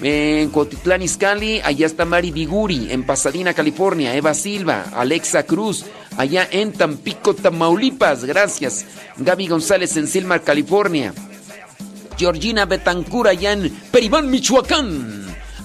En 0.05 0.51
Cotitlán 0.51 1.01
Izcalli, 1.03 1.61
allá 1.63 1.87
está 1.87 2.05
Mari 2.05 2.33
Biguri, 2.33 2.89
en 2.91 3.05
Pasadena, 3.05 3.55
California, 3.55 4.17
Eva 4.17 4.35
Silva, 4.35 4.87
Alexa 4.93 5.45
Cruz, 5.45 5.85
allá 6.17 6.49
en 6.51 6.73
Tampico, 6.73 7.35
Tamaulipas, 7.35 8.25
gracias. 8.25 8.85
Gaby 9.17 9.47
González 9.47 9.97
en 9.97 10.09
Silmar, 10.09 10.43
California. 10.43 11.15
Georgina 12.17 12.65
Betancura 12.67 13.31
allá 13.31 13.53
en 13.53 13.71
Peribán, 13.91 14.31
Michoacán. 14.31 15.23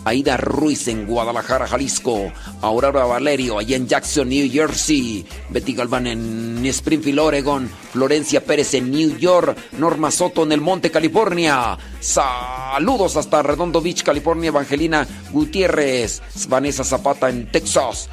Aida 0.08 0.38
Ruiz 0.38 0.88
en 0.88 1.06
Guadalajara, 1.06 1.68
Jalisco. 1.68 2.32
Aurora 2.62 3.04
Valerio 3.04 3.60
allá 3.60 3.76
en 3.76 3.88
Jackson, 3.88 4.30
New 4.30 4.50
Jersey. 4.50 5.26
Betty 5.50 5.74
Galván 5.74 6.08
en 6.08 6.66
Springfield, 6.68 7.20
Oregon. 7.20 7.70
Florencia 7.92 8.42
Pérez 8.42 8.74
en 8.76 8.90
New 8.90 9.18
York. 9.18 9.58
Norma 9.74 10.10
Soto 10.10 10.44
en 10.44 10.54
el 10.54 10.62
Monte, 10.62 10.92
California. 10.92 11.78
Saludos 12.00 13.18
hasta 13.18 13.44
Redondo 13.44 13.82
Beach, 13.82 14.02
California. 14.04 14.48
Evangelina 14.48 15.06
Gutiérrez. 15.32 16.22
Vanessa 16.48 16.86
Zapata 16.86 17.30
en 17.30 17.52
Texas. 17.52 18.10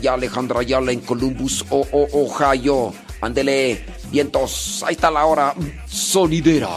Ya 0.00 0.14
Alejandra 0.14 0.60
Ayala 0.60 0.92
en 0.92 1.00
Columbus, 1.00 1.62
Ohio. 1.68 2.94
Ándele, 3.20 3.84
vientos. 4.10 4.82
Ahí 4.86 4.94
está 4.94 5.10
la 5.10 5.26
hora 5.26 5.54
sonidera. 5.86 6.70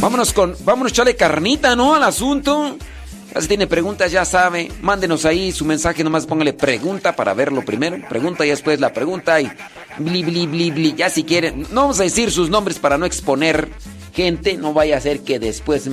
Vámonos 0.00 0.32
con, 0.32 0.56
vámonos 0.64 0.92
echarle 0.92 1.16
carnita, 1.16 1.74
¿no? 1.74 1.94
Al 1.94 2.02
asunto. 2.02 2.76
Si 3.38 3.46
tiene 3.46 3.66
preguntas, 3.66 4.10
ya 4.10 4.24
sabe. 4.24 4.70
Mándenos 4.80 5.24
ahí 5.24 5.52
su 5.52 5.64
mensaje, 5.64 6.02
nomás 6.02 6.26
póngale 6.26 6.52
pregunta 6.52 7.14
para 7.14 7.34
verlo 7.34 7.64
primero. 7.64 7.98
Pregunta 8.08 8.44
y 8.46 8.50
después 8.50 8.80
la 8.80 8.92
pregunta 8.92 9.40
y 9.40 9.50
bli, 9.98 10.22
bli, 10.22 10.46
bli, 10.46 10.70
bli. 10.70 10.94
Ya 10.94 11.10
si 11.10 11.24
quieren. 11.24 11.66
No 11.70 11.82
vamos 11.82 12.00
a 12.00 12.04
decir 12.04 12.30
sus 12.30 12.50
nombres 12.50 12.78
para 12.78 12.98
no 12.98 13.06
exponer 13.06 13.68
gente. 14.14 14.56
No 14.56 14.72
vaya 14.72 14.96
a 14.96 15.00
ser 15.00 15.20
que 15.20 15.38
después. 15.38 15.88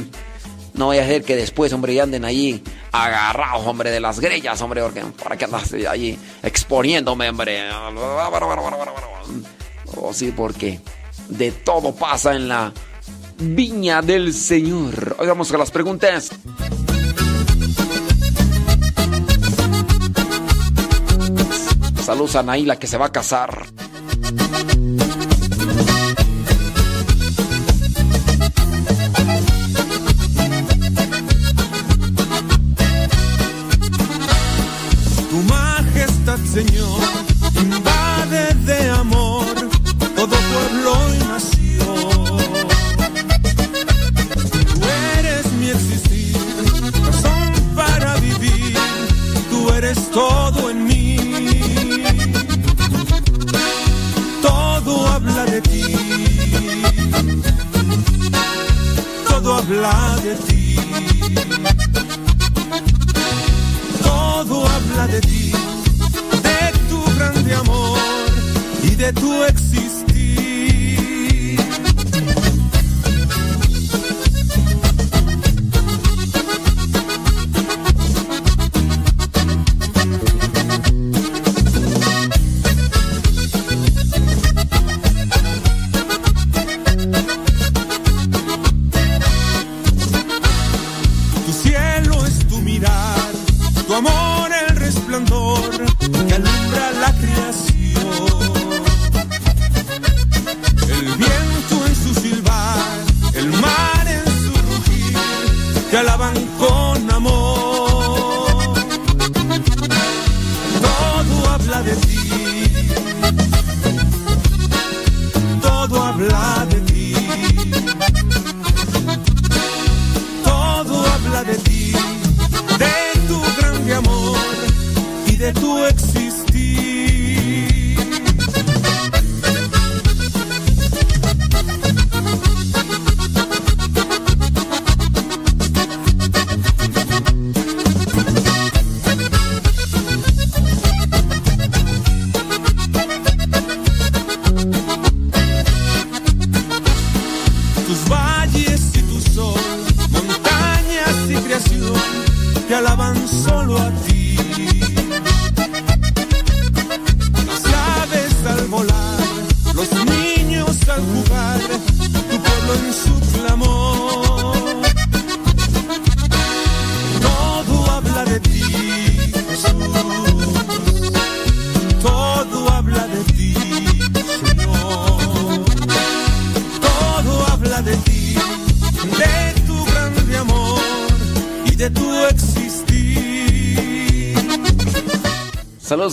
No 0.73 0.87
vaya 0.87 1.03
a 1.03 1.07
ser 1.07 1.23
que 1.23 1.35
después, 1.35 1.71
hombre, 1.71 1.93
ya 1.93 2.03
anden 2.03 2.25
ahí 2.25 2.61
agarrados, 2.91 3.65
hombre, 3.65 3.91
de 3.91 4.01
las 4.01 4.19
grellas, 4.19 4.61
hombre, 4.61 4.81
porque 4.81 5.03
para 5.23 5.37
que 5.37 5.45
andas 5.45 5.73
ahí 5.89 6.19
exponiéndome, 6.43 7.29
hombre. 7.29 7.69
O 9.95 10.09
oh, 10.09 10.13
sí, 10.13 10.33
porque 10.35 10.81
de 11.29 11.51
todo 11.51 11.95
pasa 11.95 12.35
en 12.35 12.49
la 12.49 12.73
viña 13.37 14.01
del 14.01 14.33
Señor. 14.33 15.15
Hoy 15.19 15.27
vamos 15.27 15.51
las 15.59 15.71
preguntas. 15.71 16.31
Saludos 22.03 22.35
a 22.35 22.43
Naila 22.43 22.77
que 22.77 22.87
se 22.87 22.97
va 22.97 23.07
a 23.07 23.11
casar. 23.11 23.65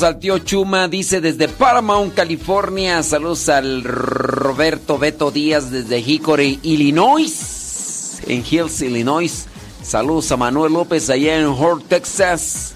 Al 0.03 0.19
tío 0.19 0.39
Chuma, 0.39 0.89
dice 0.89 1.21
desde 1.21 1.49
Paramount, 1.49 2.15
California. 2.15 3.03
Saludos 3.03 3.49
al 3.49 3.85
Roberto 3.85 4.99
Beto 4.99 5.31
Díaz 5.31 5.71
desde 5.71 5.99
Hickory, 5.99 6.61
Illinois. 6.63 8.21
En 8.27 8.45
Hills, 8.49 8.81
Illinois. 8.83 9.47
Saludos 9.83 10.33
a 10.33 10.37
Manuel 10.37 10.73
López 10.73 11.11
allá 11.11 11.39
en 11.39 11.47
Hort, 11.47 11.87
Texas. 11.89 12.75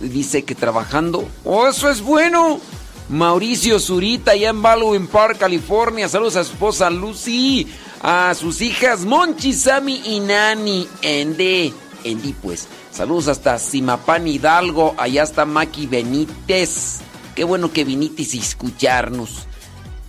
Dice 0.00 0.44
que 0.44 0.54
trabajando. 0.54 1.28
¡Oh, 1.44 1.66
eso 1.68 1.88
es 1.90 2.00
bueno! 2.00 2.60
Mauricio 3.08 3.78
Zurita, 3.78 4.32
allá 4.32 4.50
en 4.50 4.60
Baldwin 4.60 5.06
Park, 5.06 5.38
California. 5.38 6.08
Saludos 6.08 6.36
a 6.36 6.44
su 6.44 6.52
esposa 6.52 6.90
Lucy, 6.90 7.66
a 8.02 8.34
sus 8.34 8.60
hijas 8.60 9.04
Monchi, 9.04 9.52
Sammy 9.52 10.02
y 10.04 10.20
Nani. 10.20 10.88
Ende, 11.02 11.72
Endi, 12.04 12.32
pues. 12.32 12.66
Saludos 12.96 13.28
hasta 13.28 13.58
Simapán 13.58 14.26
Hidalgo, 14.26 14.94
allá 14.96 15.22
está 15.22 15.44
Maki 15.44 15.86
Benítez. 15.86 17.00
Qué 17.34 17.44
bueno 17.44 17.70
que 17.70 17.84
vinitis 17.84 18.32
a 18.32 18.38
escucharnos. 18.38 19.46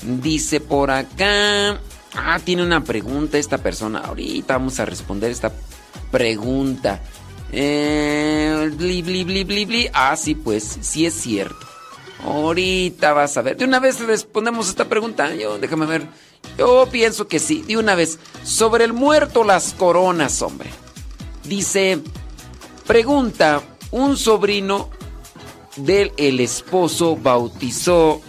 Dice 0.02 0.62
por 0.62 0.90
acá. 0.92 1.82
Ah, 2.16 2.40
tiene 2.42 2.64
una 2.64 2.86
pregunta 2.86 3.38
esta 3.38 3.58
persona. 3.58 4.00
Ahorita 4.00 4.54
vamos 4.54 4.80
a 4.80 4.86
responder 4.86 5.32
esta 5.32 5.52
pregunta. 6.12 7.02
Eh, 7.52 8.72
bli, 8.78 9.02
bli, 9.02 9.26
bli, 9.26 9.44
bli, 9.44 9.66
bli. 9.66 9.90
Ah, 9.92 10.16
sí, 10.16 10.36
pues, 10.36 10.78
sí 10.80 11.06
es 11.06 11.14
cierto. 11.14 11.68
Ahorita 12.24 13.12
vas 13.12 13.36
a 13.36 13.42
ver. 13.42 13.58
De 13.58 13.66
una 13.66 13.82
vez 13.82 14.00
respondemos 14.00 14.70
esta 14.70 14.88
pregunta. 14.88 15.36
Yo, 15.36 15.60
déjame 15.60 15.88
ver. 15.88 16.08
Yo 16.58 16.88
pienso 16.90 17.28
que 17.28 17.40
sí. 17.40 17.66
De 17.68 17.76
una 17.76 17.96
vez. 17.96 18.18
Sobre 18.46 18.86
el 18.86 18.94
muerto, 18.94 19.44
las 19.44 19.74
coronas, 19.74 20.42
hombre. 20.42 20.70
Dice, 21.44 22.02
pregunta, 22.88 23.62
un 23.92 24.18
sobrino 24.18 24.90
del 25.76 26.12
el 26.18 26.40
esposo 26.40 27.16
bautizó 27.16 28.22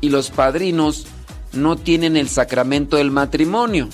y 0.00 0.08
los 0.08 0.30
padrinos 0.30 1.06
no 1.52 1.76
tienen 1.76 2.16
el 2.16 2.28
sacramento 2.28 2.96
del 2.96 3.10
matrimonio. 3.10 3.88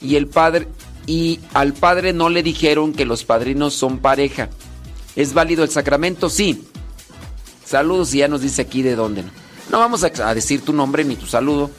Y 0.00 0.16
el 0.16 0.26
padre 0.26 0.68
y 1.06 1.40
al 1.54 1.72
padre 1.72 2.12
no 2.12 2.28
le 2.28 2.42
dijeron 2.42 2.92
que 2.92 3.06
los 3.06 3.24
padrinos 3.24 3.72
son 3.74 3.98
pareja. 3.98 4.50
¿Es 5.16 5.32
válido 5.32 5.64
el 5.64 5.70
sacramento? 5.70 6.28
Sí. 6.28 6.64
Saludos 7.64 8.12
y 8.14 8.18
ya 8.18 8.28
nos 8.28 8.42
dice 8.42 8.62
aquí 8.62 8.82
de 8.82 8.94
dónde. 8.94 9.24
No, 9.70 9.78
vamos 9.78 10.04
a, 10.04 10.34
decir 10.34 10.62
tu 10.62 10.72
nombre 10.72 11.04
ni 11.04 11.16
tu 11.16 11.26
saludo 11.26 11.70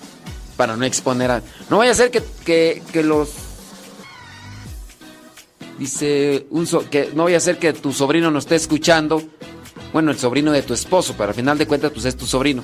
para 0.57 0.75
no 0.75 0.85
exponer 0.85 1.31
a... 1.31 1.43
No 1.69 1.77
vaya 1.77 1.91
a 1.91 1.95
ser 1.95 2.11
que, 2.11 2.23
que, 2.91 3.03
los... 3.03 3.29
Dice 5.79 6.45
que 6.91 7.09
no 7.15 7.23
vaya 7.23 7.37
a 7.37 7.39
ser 7.39 7.57
que 7.57 7.71
tu 7.71 7.93
sobrino 7.93 8.29
nos 8.29 8.43
esté 8.43 8.55
escuchando. 8.55 9.23
Bueno, 9.93 10.11
el 10.11 10.19
sobrino 10.19 10.51
de 10.51 10.61
tu 10.61 10.73
esposo, 10.73 11.15
pero 11.17 11.29
al 11.29 11.35
final 11.35 11.57
de 11.57 11.65
cuentas 11.65 11.91
pues 11.91 12.05
es 12.05 12.17
tu 12.17 12.27
sobrino. 12.27 12.63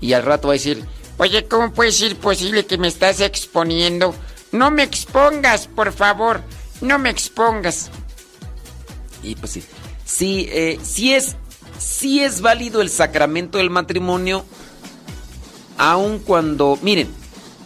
Y 0.00 0.12
al 0.12 0.22
rato 0.22 0.48
va 0.48 0.54
a 0.54 0.56
decir, 0.56 0.84
oye, 1.18 1.46
¿cómo 1.46 1.72
puede 1.72 1.90
ser 1.90 2.16
posible 2.16 2.64
que 2.64 2.78
me 2.78 2.86
estás 2.86 3.20
exponiendo? 3.20 4.14
No 4.52 4.70
me 4.70 4.84
expongas, 4.84 5.66
por 5.66 5.92
favor. 5.92 6.40
No 6.80 6.98
me 6.98 7.10
expongas. 7.10 7.90
Y 9.22 9.34
pues 9.34 9.52
sí. 9.52 9.64
Sí, 10.04 10.46
eh, 10.50 10.78
sí 10.82 11.14
es 11.14 11.36
si 11.78 12.20
es 12.20 12.40
válido 12.40 12.80
el 12.80 12.90
sacramento 12.90 13.58
del 13.58 13.70
matrimonio, 13.70 14.44
aun 15.78 16.18
cuando, 16.18 16.78
miren, 16.82 17.08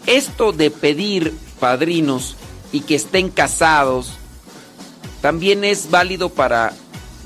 esto 0.06 0.52
de 0.52 0.70
pedir 0.70 1.34
padrinos 1.58 2.36
y 2.72 2.80
que 2.80 2.94
estén 2.94 3.28
casados, 3.28 4.14
también 5.20 5.64
es 5.64 5.90
válido 5.90 6.30
para 6.30 6.72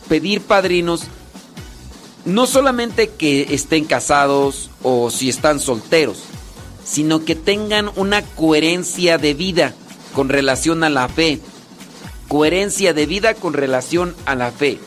pedir 0.09 0.41
padrinos, 0.41 1.05
no 2.25 2.47
solamente 2.47 3.09
que 3.09 3.49
estén 3.51 3.85
casados 3.85 4.71
o 4.83 5.11
si 5.11 5.29
están 5.29 5.61
solteros, 5.61 6.19
sino 6.85 7.25
que 7.25 7.35
tengan 7.35 7.91
una 7.97 8.23
coherencia 8.23 9.19
de 9.19 9.35
vida 9.35 9.75
con 10.15 10.29
relación 10.29 10.85
a 10.85 10.91
la 10.91 11.09
fe. 11.09 11.41
Coherencia 12.29 12.95
de 12.95 13.07
vida 13.07 13.35
con 13.35 13.53
relación 13.53 14.15
a 14.27 14.35
la 14.35 14.51
fe. 14.51 14.79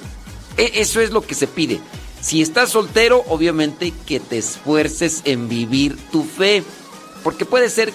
E, 0.58 0.72
eso 0.76 1.02
es 1.02 1.12
lo 1.12 1.22
que 1.22 1.36
se 1.36 1.48
pide. 1.48 1.80
Si 2.22 2.42
estás 2.42 2.72
soltero, 2.72 3.24
obviamente 3.28 3.94
que 4.06 4.20
te 4.20 4.40
esfuerces 4.40 5.22
en 5.26 5.48
vivir 5.48 5.98
tu 6.12 6.24
fe. 6.24 6.64
Porque 7.24 7.46
puede 7.46 7.70
ser 7.70 7.94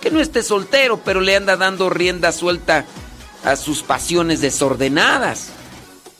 que 0.00 0.10
no 0.10 0.20
estés 0.20 0.46
soltero, 0.46 1.00
pero 1.04 1.20
le 1.20 1.36
anda 1.36 1.56
dando 1.56 1.90
rienda 1.90 2.32
suelta 2.32 2.86
a 3.52 3.56
sus 3.56 3.82
pasiones 3.82 4.40
desordenadas. 4.40 5.50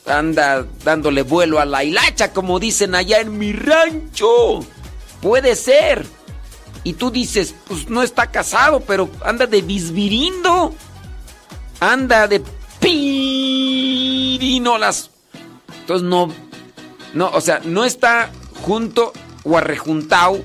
Anda 0.06 0.66
dándole 0.84 1.22
vuelo 1.22 1.60
a 1.60 1.64
la 1.64 1.84
hilacha, 1.84 2.32
como 2.32 2.58
dicen 2.58 2.94
allá 2.94 3.20
en 3.20 3.36
mi 3.38 3.52
rancho. 3.52 4.60
Puede 5.20 5.54
ser. 5.56 6.06
Y 6.84 6.94
tú 6.94 7.10
dices, 7.10 7.54
pues 7.66 7.90
no 7.90 8.02
está 8.02 8.30
casado, 8.30 8.80
pero 8.80 9.10
anda 9.24 9.46
de 9.46 9.62
bisbirindo. 9.62 10.74
Anda 11.80 12.26
de 12.26 12.42
pirinolas 12.80 13.88
entonces 15.88 16.06
no, 16.06 16.28
no, 17.14 17.30
o 17.30 17.40
sea, 17.40 17.62
no 17.64 17.82
está 17.86 18.30
junto 18.60 19.10
o 19.42 19.56
arrejuntado, 19.56 20.38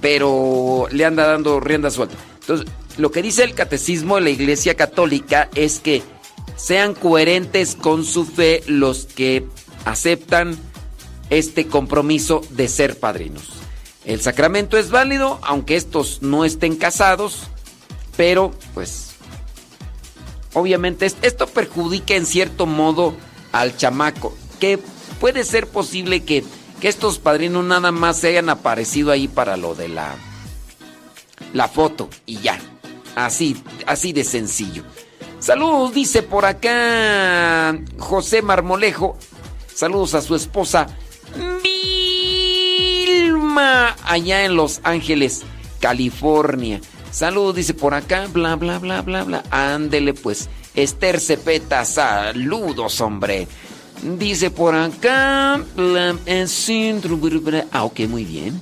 pero 0.00 0.86
le 0.90 1.04
anda 1.04 1.26
dando 1.26 1.60
rienda 1.60 1.90
suelta. 1.90 2.16
Entonces, 2.40 2.66
lo 2.96 3.10
que 3.10 3.22
dice 3.22 3.44
el 3.44 3.54
catecismo 3.54 4.16
de 4.16 4.22
la 4.22 4.30
Iglesia 4.30 4.74
Católica 4.74 5.48
es 5.54 5.80
que 5.80 6.02
sean 6.56 6.94
coherentes 6.94 7.74
con 7.74 8.04
su 8.04 8.24
fe 8.24 8.62
los 8.66 9.06
que 9.06 9.46
aceptan 9.84 10.56
este 11.30 11.66
compromiso 11.66 12.42
de 12.50 12.68
ser 12.68 12.98
padrinos. 12.98 13.48
El 14.04 14.20
sacramento 14.20 14.76
es 14.76 14.90
válido, 14.90 15.40
aunque 15.42 15.76
estos 15.76 16.22
no 16.22 16.44
estén 16.44 16.76
casados, 16.76 17.44
pero 18.16 18.52
pues 18.74 19.14
obviamente 20.52 21.10
esto 21.22 21.46
perjudica 21.46 22.14
en 22.14 22.26
cierto 22.26 22.66
modo 22.66 23.16
al 23.52 23.76
chamaco 23.76 24.36
que 24.60 24.78
puede 25.20 25.44
ser 25.44 25.66
posible 25.66 26.22
que, 26.24 26.44
estos 26.82 27.18
padrinos 27.18 27.64
nada 27.64 27.92
más 27.92 28.18
se 28.18 28.28
hayan 28.28 28.50
aparecido 28.50 29.10
ahí 29.10 29.26
para 29.26 29.56
lo 29.56 29.74
de 29.74 29.88
la, 29.88 30.16
la 31.54 31.66
foto 31.66 32.10
y 32.26 32.40
ya. 32.40 32.60
Así, 33.14 33.62
así 33.86 34.12
de 34.12 34.24
sencillo. 34.24 34.82
Saludos, 35.38 35.92
dice 35.94 36.22
por 36.22 36.46
acá 36.46 37.78
José 37.98 38.42
Marmolejo. 38.42 39.16
Saludos 39.74 40.14
a 40.14 40.22
su 40.22 40.34
esposa 40.34 40.86
Vilma, 43.04 43.96
allá 44.04 44.44
en 44.44 44.56
Los 44.56 44.80
Ángeles, 44.84 45.42
California. 45.80 46.80
Saludos, 47.10 47.56
dice 47.56 47.74
por 47.74 47.94
acá, 47.94 48.26
bla, 48.32 48.56
bla, 48.56 48.78
bla, 48.78 49.02
bla, 49.02 49.24
bla. 49.24 49.44
Ándele 49.50 50.14
pues. 50.14 50.48
Esther 50.74 51.20
Cepeta, 51.20 51.84
saludos, 51.84 53.00
hombre. 53.00 53.46
Dice 54.18 54.50
por 54.50 54.74
acá. 54.74 55.62
Ah, 57.70 57.84
ok, 57.84 58.00
muy 58.08 58.24
bien. 58.24 58.60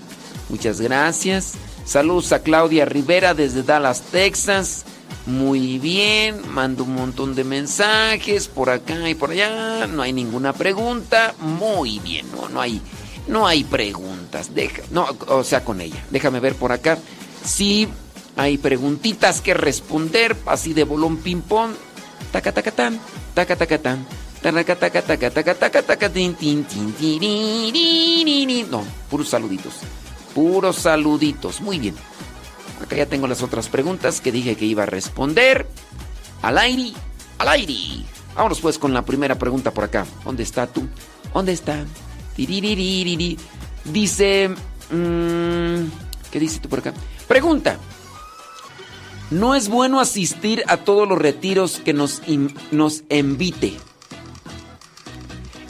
Muchas 0.48 0.80
gracias. 0.80 1.54
Saludos 1.84 2.32
a 2.32 2.40
Claudia 2.40 2.84
Rivera 2.84 3.34
desde 3.34 3.62
Dallas, 3.62 4.02
Texas. 4.02 4.84
Muy 5.26 5.78
bien, 5.78 6.40
mando 6.52 6.84
un 6.84 6.94
montón 6.94 7.34
de 7.34 7.44
mensajes 7.44 8.48
por 8.48 8.70
acá 8.70 9.08
y 9.08 9.14
por 9.14 9.30
allá. 9.30 9.86
No 9.86 10.02
hay 10.02 10.12
ninguna 10.12 10.52
pregunta. 10.52 11.34
Muy 11.40 11.98
bien, 11.98 12.26
no, 12.32 12.48
no 12.48 12.60
hay, 12.60 12.80
no 13.28 13.46
hay 13.46 13.64
preguntas. 13.64 14.54
Deja, 14.54 14.82
no, 14.90 15.06
o 15.28 15.44
sea, 15.44 15.64
con 15.64 15.80
ella. 15.80 16.04
Déjame 16.10 16.40
ver 16.40 16.54
por 16.54 16.72
acá. 16.72 16.98
Sí, 17.44 17.88
hay 18.36 18.58
preguntitas 18.58 19.40
que 19.40 19.54
responder, 19.54 20.36
así 20.46 20.72
de 20.74 20.84
bolón 20.84 21.18
ping 21.18 21.42
pong. 21.42 21.72
Taca 22.30 22.52
taca 22.52 22.70
tan, 22.70 22.98
taca 23.34 23.56
taca 23.56 23.78
tan. 23.78 24.06
No, 28.70 28.84
puros 29.10 29.28
saluditos. 29.28 29.74
Puros 30.34 30.76
saluditos. 30.76 31.60
Muy 31.60 31.78
bien. 31.78 31.94
Acá 32.82 32.96
ya 32.96 33.06
tengo 33.06 33.26
las 33.26 33.42
otras 33.42 33.68
preguntas 33.68 34.20
que 34.20 34.32
dije 34.32 34.56
que 34.56 34.64
iba 34.64 34.82
a 34.82 34.86
responder. 34.86 35.66
Al 36.42 36.58
aire, 36.58 36.92
al 37.38 37.48
aire. 37.48 38.04
Vámonos 38.34 38.60
pues 38.60 38.78
con 38.78 38.92
la 38.92 39.04
primera 39.04 39.38
pregunta 39.38 39.72
por 39.72 39.84
acá. 39.84 40.06
¿Dónde 40.24 40.42
está 40.42 40.66
tú? 40.66 40.88
¿Dónde 41.32 41.52
está? 41.52 41.84
Dice... 42.36 44.54
¿Qué 46.30 46.40
dice 46.40 46.60
tú 46.60 46.68
por 46.68 46.80
acá? 46.80 46.92
Pregunta. 47.28 47.78
No 49.30 49.54
es 49.54 49.68
bueno 49.68 50.00
asistir 50.00 50.62
a 50.66 50.78
todos 50.78 51.08
los 51.08 51.18
retiros 51.18 51.80
que 51.84 51.92
nos, 51.92 52.22
nos 52.70 53.04
invite. 53.08 53.76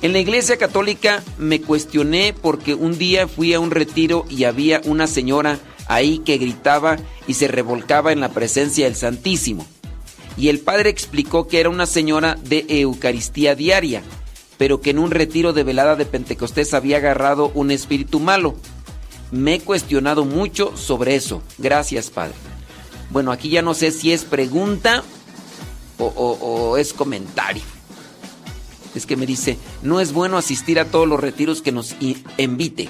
En 0.02 0.12
la 0.12 0.18
iglesia 0.18 0.56
católica 0.56 1.22
me 1.38 1.60
cuestioné 1.60 2.34
porque 2.34 2.74
un 2.74 2.98
día 2.98 3.28
fui 3.28 3.54
a 3.54 3.60
un 3.60 3.70
retiro 3.70 4.24
y 4.28 4.44
había 4.44 4.80
una 4.84 5.06
señora 5.06 5.60
ahí 5.86 6.18
que 6.18 6.38
gritaba 6.38 6.96
y 7.28 7.34
se 7.34 7.46
revolcaba 7.46 8.10
en 8.10 8.18
la 8.18 8.30
presencia 8.30 8.86
del 8.86 8.96
Santísimo. 8.96 9.64
Y 10.36 10.48
el 10.48 10.58
padre 10.58 10.90
explicó 10.90 11.46
que 11.46 11.60
era 11.60 11.68
una 11.68 11.86
señora 11.86 12.36
de 12.42 12.66
Eucaristía 12.68 13.54
diaria, 13.54 14.02
pero 14.58 14.80
que 14.80 14.90
en 14.90 14.98
un 14.98 15.12
retiro 15.12 15.52
de 15.52 15.62
velada 15.62 15.94
de 15.94 16.04
Pentecostés 16.04 16.74
había 16.74 16.96
agarrado 16.96 17.52
un 17.54 17.70
espíritu 17.70 18.18
malo. 18.18 18.56
Me 19.30 19.54
he 19.54 19.60
cuestionado 19.60 20.24
mucho 20.24 20.76
sobre 20.76 21.14
eso. 21.14 21.44
Gracias, 21.58 22.10
padre. 22.10 22.34
Bueno, 23.10 23.30
aquí 23.30 23.50
ya 23.50 23.62
no 23.62 23.72
sé 23.72 23.92
si 23.92 24.12
es 24.12 24.24
pregunta 24.24 25.04
o, 25.98 26.06
o 26.06 26.76
es 26.76 26.92
comentario 26.92 27.62
es 28.94 29.06
que 29.06 29.16
me 29.16 29.26
dice, 29.26 29.58
no 29.82 30.00
es 30.00 30.12
bueno 30.12 30.36
asistir 30.36 30.78
a 30.78 30.84
todos 30.86 31.08
los 31.08 31.20
retiros 31.20 31.62
que 31.62 31.72
nos 31.72 31.94
invite. 32.38 32.88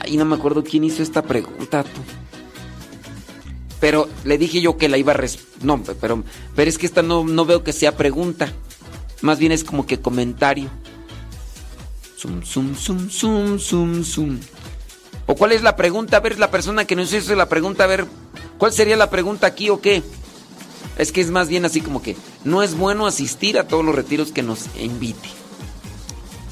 Ay, 0.00 0.16
no 0.16 0.24
me 0.24 0.36
acuerdo 0.36 0.64
quién 0.64 0.84
hizo 0.84 1.02
esta 1.02 1.22
pregunta, 1.22 1.84
tú. 1.84 2.00
Pero 3.80 4.08
le 4.24 4.36
dije 4.38 4.60
yo 4.60 4.76
que 4.76 4.88
la 4.88 4.98
iba 4.98 5.12
a... 5.12 5.16
res- 5.16 5.38
No, 5.62 5.82
pero, 6.00 6.22
pero 6.54 6.68
es 6.68 6.76
que 6.78 6.86
esta 6.86 7.02
no, 7.02 7.24
no 7.24 7.44
veo 7.46 7.62
que 7.64 7.72
sea 7.72 7.96
pregunta. 7.96 8.52
Más 9.22 9.38
bien 9.38 9.52
es 9.52 9.64
como 9.64 9.86
que 9.86 10.00
comentario. 10.00 10.68
Zum, 12.18 12.42
zum, 12.42 12.74
zum, 12.76 13.08
zum, 13.10 13.58
zum, 13.58 14.04
zum. 14.04 14.38
¿O 15.26 15.34
cuál 15.34 15.52
es 15.52 15.62
la 15.62 15.76
pregunta? 15.76 16.16
A 16.18 16.20
ver, 16.20 16.38
la 16.38 16.50
persona 16.50 16.84
que 16.84 16.96
nos 16.96 17.12
hizo 17.12 17.34
la 17.34 17.48
pregunta, 17.48 17.84
a 17.84 17.86
ver, 17.86 18.06
¿cuál 18.58 18.72
sería 18.72 18.96
la 18.96 19.08
pregunta 19.10 19.46
aquí 19.46 19.70
o 19.70 19.80
qué? 19.80 20.02
Es 21.00 21.12
que 21.12 21.22
es 21.22 21.30
más 21.30 21.48
bien 21.48 21.64
así 21.64 21.80
como 21.80 22.02
que 22.02 22.14
no 22.44 22.62
es 22.62 22.74
bueno 22.74 23.06
asistir 23.06 23.58
a 23.58 23.66
todos 23.66 23.82
los 23.82 23.94
retiros 23.94 24.32
que 24.32 24.42
nos 24.42 24.66
invite. 24.78 25.30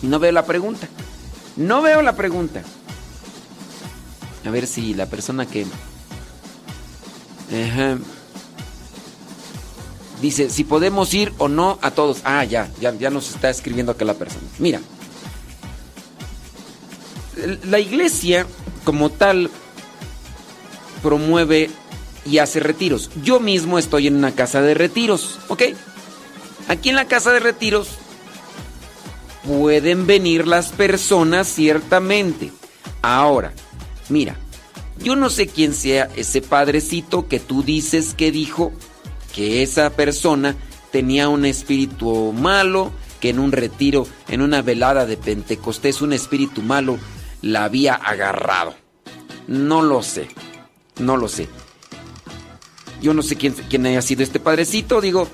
No 0.01 0.19
veo 0.19 0.33
la 0.33 0.47
pregunta. 0.47 0.89
No 1.57 1.83
veo 1.83 2.01
la 2.01 2.17
pregunta. 2.17 2.63
A 4.47 4.51
ver 4.51 4.67
si 4.67 4.95
la 4.95 5.05
persona 5.05 5.45
que... 5.45 5.67
Dice, 10.23 10.49
si 10.49 10.65
podemos 10.65 11.13
ir 11.13 11.35
o 11.37 11.49
no 11.49 11.79
a 11.83 11.91
todos. 11.91 12.23
Ah, 12.25 12.43
ya, 12.45 12.71
ya, 12.81 12.95
ya 12.95 13.11
nos 13.11 13.29
está 13.29 13.51
escribiendo 13.51 13.93
acá 13.93 14.07
la 14.07 14.15
persona. 14.15 14.47
Mira. 14.59 14.81
La 17.65 17.79
iglesia 17.81 18.47
como 18.85 19.11
tal 19.11 19.51
promueve 21.03 21.71
y 22.25 22.39
hace 22.39 22.61
retiros. 22.61 23.11
Yo 23.23 23.41
mismo 23.41 23.79
estoy 23.79 24.07
en 24.07 24.17
una 24.17 24.33
casa 24.33 24.63
de 24.63 24.75
retiros, 24.75 25.39
¿ok? 25.49 25.63
Aquí 26.69 26.91
en 26.91 26.97
la 26.97 27.07
casa 27.07 27.33
de 27.33 27.41
retiros 27.41 27.89
pueden 29.47 30.07
venir 30.07 30.47
las 30.47 30.69
personas 30.69 31.49
ciertamente. 31.49 32.53
Ahora, 33.01 33.53
mira, 34.09 34.37
yo 35.03 35.17
no 35.17 35.31
sé 35.31 35.47
quién 35.47 35.73
sea 35.73 36.11
ese 36.17 36.43
padrecito 36.43 37.29
que 37.29 37.41
tú 37.41 37.63
dices 37.63 38.15
que 38.15 38.31
dijo 38.31 38.73
que 39.35 39.63
esa 39.63 39.91
persona 39.91 40.57
tenía 40.91 41.29
un 41.29 41.45
espíritu 41.45 42.33
malo, 42.33 42.91
que 43.21 43.31
en 43.31 43.39
un 43.39 43.53
retiro, 43.53 44.07
en 44.29 44.43
una 44.43 44.63
velada 44.63 45.07
de 45.07 45.17
Pentecostés, 45.17 46.03
un 46.03 46.13
espíritu 46.13 46.63
malo 46.63 46.99
la 47.43 47.65
había 47.65 47.95
agarrado. 47.95 48.75
No 49.47 49.83
lo 49.83 50.03
sé, 50.03 50.29
no 50.99 51.17
lo 51.17 51.29
sé. 51.29 51.49
Yo 53.01 53.15
no 53.15 53.23
sé 53.23 53.37
quién, 53.37 53.87
haya 53.87 54.03
sido 54.03 54.23
este 54.23 54.41
padrecito, 54.41 55.01
digo, 55.01 55.29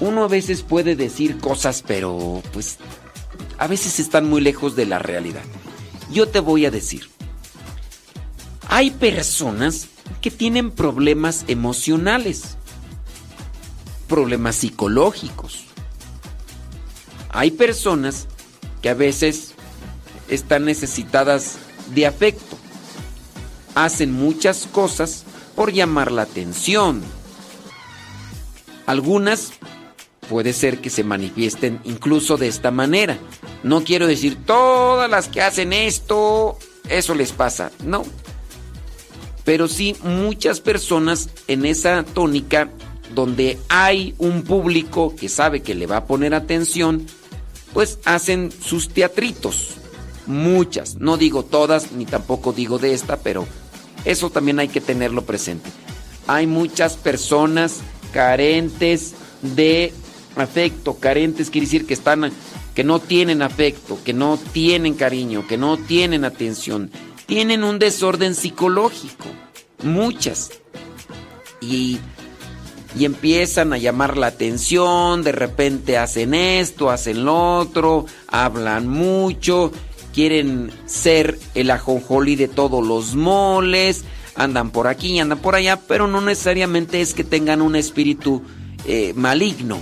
uno 0.00 0.24
a 0.24 0.28
veces 0.28 0.62
puede 0.62 0.96
decir 0.96 1.38
cosas, 1.38 1.82
pero 1.86 2.42
pues 2.52 2.78
a 3.58 3.66
veces 3.66 4.00
están 4.00 4.28
muy 4.28 4.40
lejos 4.40 4.76
de 4.76 4.86
la 4.86 4.98
realidad. 4.98 5.42
Yo 6.10 6.28
te 6.28 6.40
voy 6.40 6.66
a 6.66 6.70
decir, 6.70 7.08
hay 8.68 8.90
personas 8.90 9.88
que 10.20 10.30
tienen 10.30 10.70
problemas 10.70 11.44
emocionales, 11.48 12.56
problemas 14.08 14.56
psicológicos. 14.56 15.64
Hay 17.30 17.50
personas 17.50 18.28
que 18.82 18.90
a 18.90 18.94
veces 18.94 19.54
están 20.28 20.64
necesitadas 20.64 21.56
de 21.94 22.06
afecto. 22.06 22.56
Hacen 23.74 24.12
muchas 24.12 24.68
cosas 24.70 25.24
por 25.54 25.72
llamar 25.72 26.12
la 26.12 26.22
atención. 26.22 27.02
Algunas 28.86 29.52
puede 30.28 30.52
ser 30.52 30.80
que 30.80 30.90
se 30.90 31.04
manifiesten 31.04 31.80
incluso 31.84 32.36
de 32.36 32.48
esta 32.48 32.70
manera. 32.70 33.18
No 33.62 33.84
quiero 33.84 34.06
decir 34.06 34.36
todas 34.44 35.10
las 35.10 35.28
que 35.28 35.42
hacen 35.42 35.72
esto, 35.72 36.58
eso 36.88 37.14
les 37.14 37.32
pasa. 37.32 37.70
No. 37.82 38.04
Pero 39.44 39.68
sí 39.68 39.96
muchas 40.02 40.60
personas 40.60 41.28
en 41.48 41.66
esa 41.66 42.02
tónica 42.02 42.70
donde 43.14 43.58
hay 43.68 44.14
un 44.18 44.42
público 44.42 45.14
que 45.14 45.28
sabe 45.28 45.62
que 45.62 45.74
le 45.74 45.86
va 45.86 45.98
a 45.98 46.06
poner 46.06 46.34
atención, 46.34 47.06
pues 47.72 47.98
hacen 48.04 48.50
sus 48.50 48.88
teatritos. 48.88 49.74
Muchas. 50.26 50.96
No 50.96 51.16
digo 51.16 51.44
todas, 51.44 51.92
ni 51.92 52.06
tampoco 52.06 52.52
digo 52.52 52.78
de 52.78 52.94
esta, 52.94 53.18
pero 53.18 53.46
eso 54.04 54.30
también 54.30 54.58
hay 54.58 54.68
que 54.68 54.80
tenerlo 54.80 55.24
presente. 55.24 55.70
Hay 56.26 56.46
muchas 56.46 56.96
personas 56.96 57.80
carentes 58.12 59.14
de 59.42 59.92
afecto, 60.36 60.98
carentes 60.98 61.50
quiere 61.50 61.66
decir 61.66 61.86
que 61.86 61.94
están 61.94 62.32
que 62.74 62.84
no 62.84 62.98
tienen 62.98 63.40
afecto, 63.40 63.98
que 64.04 64.12
no 64.12 64.38
tienen 64.52 64.94
cariño, 64.94 65.46
que 65.46 65.56
no 65.56 65.76
tienen 65.76 66.24
atención, 66.24 66.90
tienen 67.26 67.62
un 67.62 67.78
desorden 67.78 68.34
psicológico, 68.34 69.26
muchas. 69.82 70.50
Y 71.60 72.00
y 72.96 73.04
empiezan 73.04 73.72
a 73.72 73.78
llamar 73.78 74.16
la 74.16 74.28
atención, 74.28 75.22
de 75.22 75.32
repente 75.32 75.98
hacen 75.98 76.34
esto, 76.34 76.90
hacen 76.90 77.24
lo 77.24 77.58
otro, 77.58 78.06
hablan 78.28 78.86
mucho, 78.86 79.72
quieren 80.14 80.70
ser 80.86 81.38
el 81.54 81.70
ajonjolí 81.70 82.36
de 82.36 82.48
todos 82.48 82.86
los 82.86 83.16
moles, 83.16 84.04
andan 84.36 84.70
por 84.70 84.86
aquí, 84.86 85.18
andan 85.18 85.38
por 85.38 85.56
allá, 85.56 85.80
pero 85.88 86.06
no 86.06 86.20
necesariamente 86.20 87.00
es 87.00 87.14
que 87.14 87.24
tengan 87.24 87.60
un 87.60 87.74
espíritu 87.74 88.42
eh, 88.86 89.12
maligno. 89.16 89.80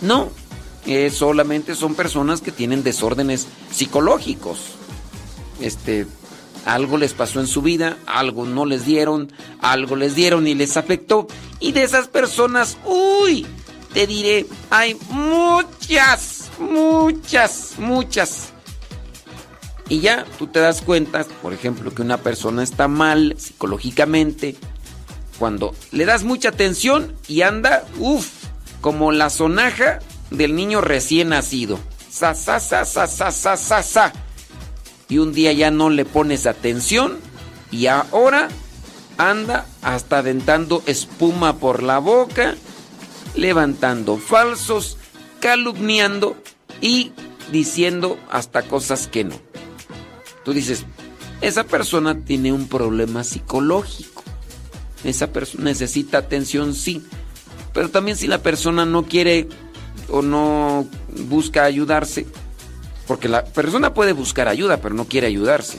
No, 0.00 0.30
eh, 0.86 1.10
solamente 1.10 1.74
son 1.74 1.96
personas 1.96 2.40
que 2.40 2.52
tienen 2.52 2.84
desórdenes 2.84 3.48
psicológicos. 3.72 4.60
Este, 5.60 6.06
algo 6.64 6.96
les 6.96 7.14
pasó 7.14 7.40
en 7.40 7.48
su 7.48 7.60
vida, 7.60 7.96
algo 8.06 8.46
no 8.46 8.64
les 8.64 8.84
dieron, 8.84 9.32
algo 9.60 9.96
les 9.96 10.14
dieron 10.14 10.46
y 10.46 10.54
les 10.54 10.76
afectó. 10.76 11.26
Y 11.58 11.72
de 11.72 11.82
esas 11.82 12.06
personas, 12.06 12.78
uy, 12.84 13.44
te 13.92 14.06
diré, 14.06 14.46
hay 14.70 14.96
muchas, 15.10 16.48
muchas, 16.60 17.72
muchas. 17.78 18.52
Y 19.88 20.00
ya 20.00 20.26
tú 20.38 20.46
te 20.46 20.60
das 20.60 20.82
cuenta, 20.82 21.24
por 21.42 21.52
ejemplo, 21.52 21.94
que 21.94 22.02
una 22.02 22.18
persona 22.18 22.62
está 22.62 22.88
mal 22.88 23.34
psicológicamente 23.38 24.56
cuando 25.38 25.74
le 25.92 26.04
das 26.04 26.24
mucha 26.24 26.50
atención 26.50 27.14
y 27.26 27.42
anda, 27.42 27.84
uff, 27.98 28.28
como 28.80 29.12
la 29.12 29.30
sonaja 29.30 30.00
del 30.30 30.54
niño 30.54 30.80
recién 30.80 31.30
nacido. 31.30 31.78
Sa, 32.10 32.34
sa, 32.34 32.60
sa, 32.60 32.84
sa, 32.84 33.06
sa, 33.06 33.30
sa, 33.30 33.56
sa, 33.56 33.82
sa. 33.82 34.12
Y 35.08 35.18
un 35.18 35.32
día 35.32 35.52
ya 35.52 35.70
no 35.70 35.88
le 35.88 36.04
pones 36.04 36.46
atención 36.46 37.18
y 37.70 37.86
ahora 37.86 38.48
anda 39.16 39.66
hasta 39.82 40.18
aventando 40.18 40.82
espuma 40.86 41.58
por 41.58 41.82
la 41.82 41.98
boca, 41.98 42.56
levantando 43.34 44.18
falsos, 44.18 44.98
calumniando 45.40 46.36
y 46.80 47.12
diciendo 47.52 48.18
hasta 48.30 48.62
cosas 48.62 49.06
que 49.06 49.24
no. 49.24 49.47
Tú 50.48 50.54
dices, 50.54 50.86
esa 51.42 51.64
persona 51.64 52.24
tiene 52.24 52.52
un 52.54 52.68
problema 52.68 53.22
psicológico. 53.22 54.22
Esa 55.04 55.26
persona 55.26 55.64
necesita 55.64 56.16
atención, 56.16 56.72
sí. 56.72 57.04
Pero 57.74 57.90
también 57.90 58.16
si 58.16 58.26
la 58.28 58.38
persona 58.38 58.86
no 58.86 59.02
quiere 59.02 59.46
o 60.08 60.22
no 60.22 60.88
busca 61.28 61.64
ayudarse, 61.64 62.24
porque 63.06 63.28
la 63.28 63.44
persona 63.44 63.92
puede 63.92 64.14
buscar 64.14 64.48
ayuda, 64.48 64.78
pero 64.78 64.94
no 64.94 65.04
quiere 65.04 65.26
ayudarse. 65.26 65.76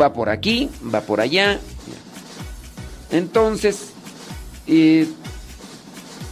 Va 0.00 0.12
por 0.12 0.30
aquí, 0.30 0.68
va 0.92 1.02
por 1.02 1.20
allá. 1.20 1.60
Entonces, 3.12 3.90
eh, 4.66 5.06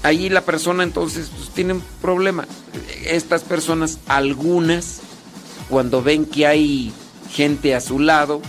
ahí 0.03 0.29
la 0.29 0.41
persona 0.41 0.83
entonces 0.83 1.31
pues, 1.37 1.51
tiene 1.51 1.75
un 1.75 1.83
problema. 2.03 2.49
Estas 3.05 3.45
personas, 3.45 4.01
algunas, 4.09 5.03
cuando 5.69 6.03
ven 6.03 6.27
que 6.27 6.47
hay 6.47 6.93
gente 7.31 7.75
a 7.75 7.81
su 7.81 7.99
lado, 7.99 8.41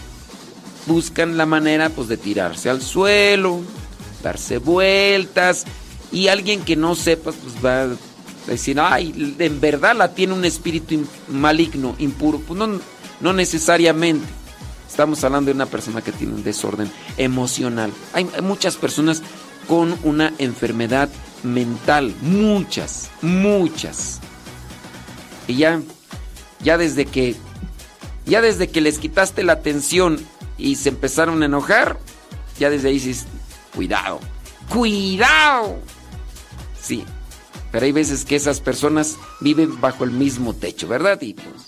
buscan 0.86 1.38
la 1.38 1.46
manera 1.46 1.90
pues 1.90 2.08
de 2.08 2.18
tirarse 2.18 2.70
al 2.70 2.82
suelo, 2.82 3.62
darse 4.24 4.58
vueltas 4.58 5.66
y 6.12 6.28
alguien 6.28 6.62
que 6.62 6.76
no 6.76 6.96
sepa 6.96 7.32
pues 7.32 7.64
va 7.64 7.84
a 7.84 7.88
decir, 8.48 8.80
ay, 8.80 9.36
en 9.40 9.60
verdad 9.60 9.96
la 9.96 10.14
tiene 10.14 10.34
un 10.34 10.46
espíritu 10.46 11.06
maligno, 11.28 11.96
impuro. 12.00 12.40
Pues 12.40 12.58
no, 12.58 12.80
no 13.20 13.34
necesariamente. 13.34 14.26
Estamos 14.90 15.24
hablando 15.24 15.50
de 15.50 15.56
una 15.56 15.66
persona 15.66 16.02
que 16.02 16.12
tiene 16.12 16.34
un 16.34 16.44
desorden 16.44 16.90
emocional. 17.18 17.92
Hay 18.14 18.26
muchas 18.42 18.78
personas 18.78 19.22
con 19.68 19.98
una 20.04 20.34
enfermedad 20.38 21.10
mental, 21.44 22.16
muchas, 22.22 23.10
muchas. 23.22 24.20
Y 25.48 25.58
ya, 25.58 25.82
ya 26.62 26.78
desde 26.78 27.06
que, 27.06 27.36
ya 28.26 28.42
desde 28.42 28.70
que 28.70 28.82
les 28.82 29.00
quitaste 29.00 29.44
la 29.44 29.54
atención 29.54 30.20
y 30.58 30.76
se 30.76 30.90
empezaron 30.90 31.42
a 31.44 31.46
enojar, 31.46 32.00
ya 32.60 32.70
desde 32.70 32.90
ahí 32.90 32.96
dices, 32.96 33.26
cuidado, 33.76 34.20
cuidado. 34.70 35.80
Sí, 36.82 37.04
pero 37.72 37.86
hay 37.86 37.92
veces 37.92 38.26
que 38.26 38.36
esas 38.36 38.62
personas 38.62 39.18
viven 39.40 39.80
bajo 39.80 40.04
el 40.04 40.12
mismo 40.12 40.54
techo, 40.54 40.88
¿verdad? 40.88 41.22
Y 41.22 41.34
pues, 41.34 41.68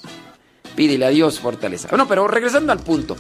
Pídele 0.76 1.06
a 1.06 1.10
Dios 1.10 1.42
fortaleza. 1.42 1.90
Bueno, 1.90 2.08
pero 2.08 2.26
regresando 2.26 2.72
al 2.72 2.80
punto. 2.80 3.18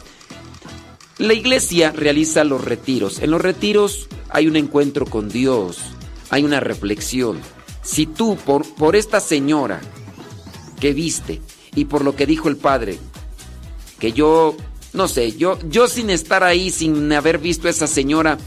La 1.17 1.33
iglesia 1.33 1.91
realiza 1.91 2.45
los 2.45 2.63
retiros. 2.63 3.19
En 3.19 3.31
los 3.31 3.41
retiros 3.41 4.07
hay 4.29 4.47
un 4.47 4.55
encuentro 4.55 5.05
con 5.05 5.27
Dios, 5.27 5.77
hay 6.29 6.45
una 6.45 6.61
reflexión. 6.61 7.37
Si 7.81 8.05
tú, 8.05 8.37
por, 8.37 8.65
por 8.75 8.95
esta 8.95 9.19
señora 9.19 9.81
que 10.79 10.93
viste 10.93 11.41
y 11.79 11.85
por 11.85 12.03
lo 12.03 12.15
que 12.15 12.25
dijo 12.25 12.49
el 12.49 12.57
padre, 12.57 12.99
que 13.99 14.11
yo, 14.11 14.55
no 14.93 15.07
sé, 15.07 15.37
yo, 15.37 15.57
yo 15.69 15.87
sin 15.87 16.09
estar 16.09 16.43
ahí, 16.43 16.71
sin 16.71 17.11
haber 17.13 17.37
visto 17.37 17.67
a 17.67 17.71
esa 17.71 17.87
señora, 17.87 18.37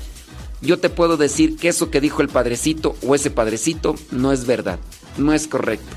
yo 0.61 0.79
te 0.79 0.91
puedo 0.91 1.17
decir 1.17 1.57
que 1.57 1.69
eso 1.69 1.91
que 1.91 2.01
dijo 2.01 2.23
el 2.23 2.29
padrecito 2.29 2.95
o 3.07 3.15
ese 3.15 3.31
padrecito 3.31 3.95
no 4.11 4.33
es 4.33 4.47
verdad, 4.47 4.79
no 5.17 5.33
es 5.33 5.47
correcto. 5.47 5.97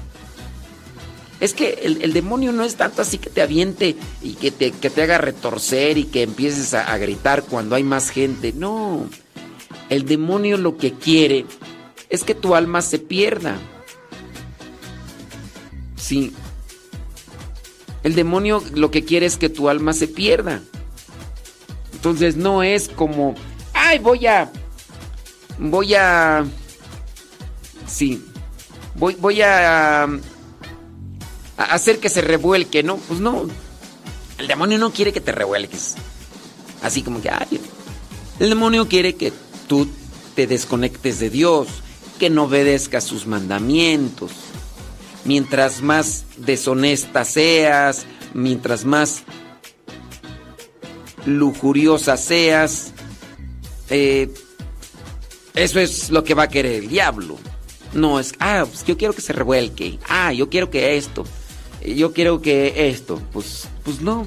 Es 1.42 1.54
que 1.54 1.82
el, 1.84 2.14
demonio 2.14 2.54
no 2.54 2.64
es 2.64 2.76
tanto 2.76 3.02
así 3.02 3.18
que 3.18 3.30
te 3.30 3.42
aviente 3.42 3.98
y 4.24 4.36
que 4.36 4.52
te, 4.52 4.72
que 4.72 4.90
te 4.90 5.04
haga 5.04 5.18
retorcer 5.18 5.98
y 5.98 6.06
que 6.06 6.24
empieces 6.24 6.74
a, 6.74 6.92
a 6.92 6.98
gritar 6.98 7.44
cuando 7.44 7.76
hay 7.76 7.84
más 7.84 8.10
gente. 8.10 8.54
No. 8.54 9.10
El 9.90 10.06
demonio 10.06 10.58
lo 10.58 10.78
que 10.78 10.94
quiere 10.94 11.46
es 12.10 12.24
que 12.24 12.34
tu 12.34 12.56
alma 12.56 12.82
se 12.82 13.00
pierda. 13.00 13.60
Sí. 15.98 16.32
El 18.06 18.14
demonio 18.14 18.64
lo 18.76 18.92
que 18.92 19.04
quiere 19.04 19.26
es 19.26 19.36
que 19.36 19.50
tu 19.50 19.68
alma 19.68 19.92
se 19.92 20.08
pierda. 20.08 20.62
Entonces 21.92 22.36
no 22.36 22.62
es 22.62 22.88
como, 22.88 23.34
ay, 23.74 23.98
voy 23.98 24.28
a, 24.28 24.52
voy 25.58 25.96
a, 25.96 26.46
sí, 27.88 28.24
voy, 28.94 29.16
voy 29.16 29.42
a 29.42 30.08
hacer 31.58 31.98
que 31.98 32.10
se 32.10 32.22
revuelque, 32.22 32.84
¿no? 32.84 32.98
Pues 32.98 33.20
no. 33.22 33.48
El 34.38 34.46
demonio 34.46 34.78
no 34.78 34.94
quiere 34.94 35.12
que 35.12 35.20
te 35.20 35.32
revuelques. 35.32 35.96
Así 36.84 37.02
como 37.02 37.24
que, 37.24 37.32
ay, 37.32 37.60
el 38.40 38.50
demonio 38.50 38.88
quiere 38.88 39.16
que 39.16 39.34
tú 39.68 39.88
te 40.36 40.46
desconectes 40.46 41.18
de 41.18 41.32
Dios, 41.32 41.70
que 42.20 42.30
no 42.30 42.44
obedezcas 42.44 43.04
sus 43.04 43.26
mandamientos. 43.26 44.32
Mientras 45.26 45.82
más 45.82 46.26
deshonesta 46.38 47.26
seas, 47.26 48.06
mientras 48.34 48.86
más 48.86 49.24
lujuriosa 51.26 52.16
seas, 52.16 52.94
eh, 53.90 54.32
eso 55.56 55.80
es 55.80 56.10
lo 56.12 56.24
que 56.24 56.34
va 56.34 56.44
a 56.44 56.50
querer 56.50 56.84
el 56.84 56.88
diablo. 56.88 57.38
No 57.94 58.20
es, 58.20 58.34
ah, 58.40 58.66
pues 58.68 58.86
yo 58.86 58.98
quiero 58.98 59.14
que 59.14 59.22
se 59.22 59.34
revuelque. 59.34 60.00
Ah, 60.08 60.32
yo 60.32 60.50
quiero 60.50 60.70
que 60.70 60.98
esto 60.98 61.26
yo 61.94 62.14
quiero 62.14 62.42
que 62.42 62.90
esto, 62.90 63.22
pues, 63.32 63.68
pues 63.84 64.02
no. 64.02 64.26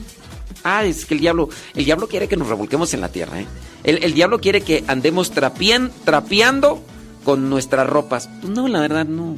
Ah, 0.65 0.85
es 0.85 1.07
que 1.07 1.15
el 1.15 1.21
diablo, 1.21 1.49
el 1.75 1.85
diablo 1.85 2.09
quiere 2.09 2.29
que 2.29 2.37
nos 2.37 2.49
revolquemos 2.49 2.93
en 2.95 3.01
la 3.01 3.09
tierra, 3.11 3.41
¿eh? 3.41 3.47
El, 3.85 4.13
diablo 4.13 4.41
quiere 4.41 4.61
que 4.61 4.85
andemos 4.87 5.31
trapeando 5.31 6.83
con 7.25 7.49
nuestras 7.49 7.89
ropas. 7.89 8.29
Pues 8.41 8.53
no, 8.53 8.69
la 8.69 8.81
verdad, 8.81 9.07
no. 9.07 9.37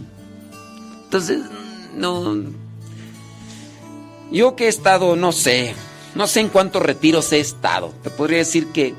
Entonces, 1.10 1.40
no. 1.96 2.36
Yo 4.30 4.54
que 4.54 4.66
he 4.66 4.68
estado, 4.68 5.16
no 5.16 5.32
sé, 5.32 5.74
no 6.14 6.28
sé 6.28 6.38
en 6.38 6.50
cuántos 6.50 6.84
retiros 6.84 7.32
he 7.32 7.40
estado. 7.40 7.92
Te 8.04 8.10
podría 8.10 8.38
decir 8.38 8.68
que 8.68 8.94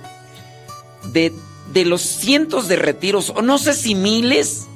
de, 1.14 1.32
de 1.72 1.86
los 1.86 2.02
cientos 2.02 2.68
de 2.68 2.76
retiros, 2.76 3.30
o 3.30 3.42
no 3.42 3.58
sé 3.58 3.74
si 3.74 3.96
miles, 3.96 4.68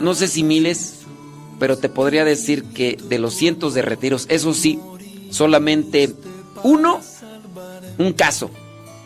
no 0.00 0.16
sé 0.16 0.26
si 0.26 0.42
miles, 0.42 0.94
pero 1.60 1.78
te 1.78 1.88
podría 1.88 2.24
decir 2.24 2.64
que 2.64 2.96
de 2.96 3.20
los 3.20 3.34
cientos 3.34 3.72
de 3.72 3.82
retiros, 3.82 4.26
eso 4.30 4.52
sí, 4.52 4.80
solamente 5.30 6.12
uno, 6.64 7.00
un 7.98 8.12
caso, 8.14 8.50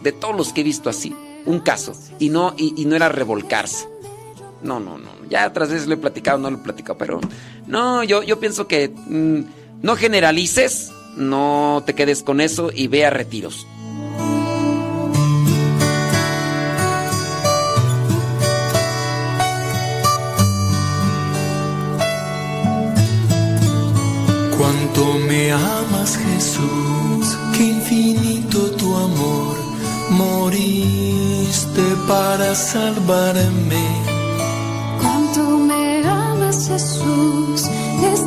de 0.03 0.12
todos 0.12 0.35
los 0.35 0.55
que 0.55 0.62
he 0.62 0.64
visto 0.64 0.88
así, 0.88 1.14
un 1.44 1.61
caso, 1.61 1.92
y 2.18 2.31
no, 2.31 2.55
y, 2.57 2.87
no 2.87 2.96
era 2.96 3.11
revolcarse. 3.11 3.87
No, 4.62 4.81
no, 4.81 4.96
no, 4.96 5.17
ya 5.28 5.46
otras 5.46 5.70
veces 5.70 5.86
lo 5.86 5.94
he 5.94 5.98
platicado, 5.98 6.38
no 6.38 6.50
lo 6.50 6.58
he 6.58 6.60
platicado, 6.60 6.98
pero 6.98 7.20
no, 7.66 8.02
yo, 8.04 8.22
yo 8.22 8.38
pienso 8.40 8.66
que 8.66 8.88
mm, 8.88 9.40
no 9.82 9.96
generalices, 9.96 10.92
no 11.16 11.82
te 11.86 11.94
quedes 11.94 12.22
con 12.22 12.40
eso 12.40 12.70
y 12.74 12.88
ve 12.88 13.04
a 13.04 13.10
retiros. 13.10 13.66
Cuánto 24.58 25.18
me 25.28 25.52
amas 25.52 26.16
Jesús, 26.16 27.38
qué 27.56 27.64
infinito 27.64 28.70
tu 28.72 28.96
amor, 28.96 29.56
moriste 30.10 31.82
para 32.08 32.54
salvarme. 32.54 34.17
Jesús, 36.50 37.68
es 38.02 38.26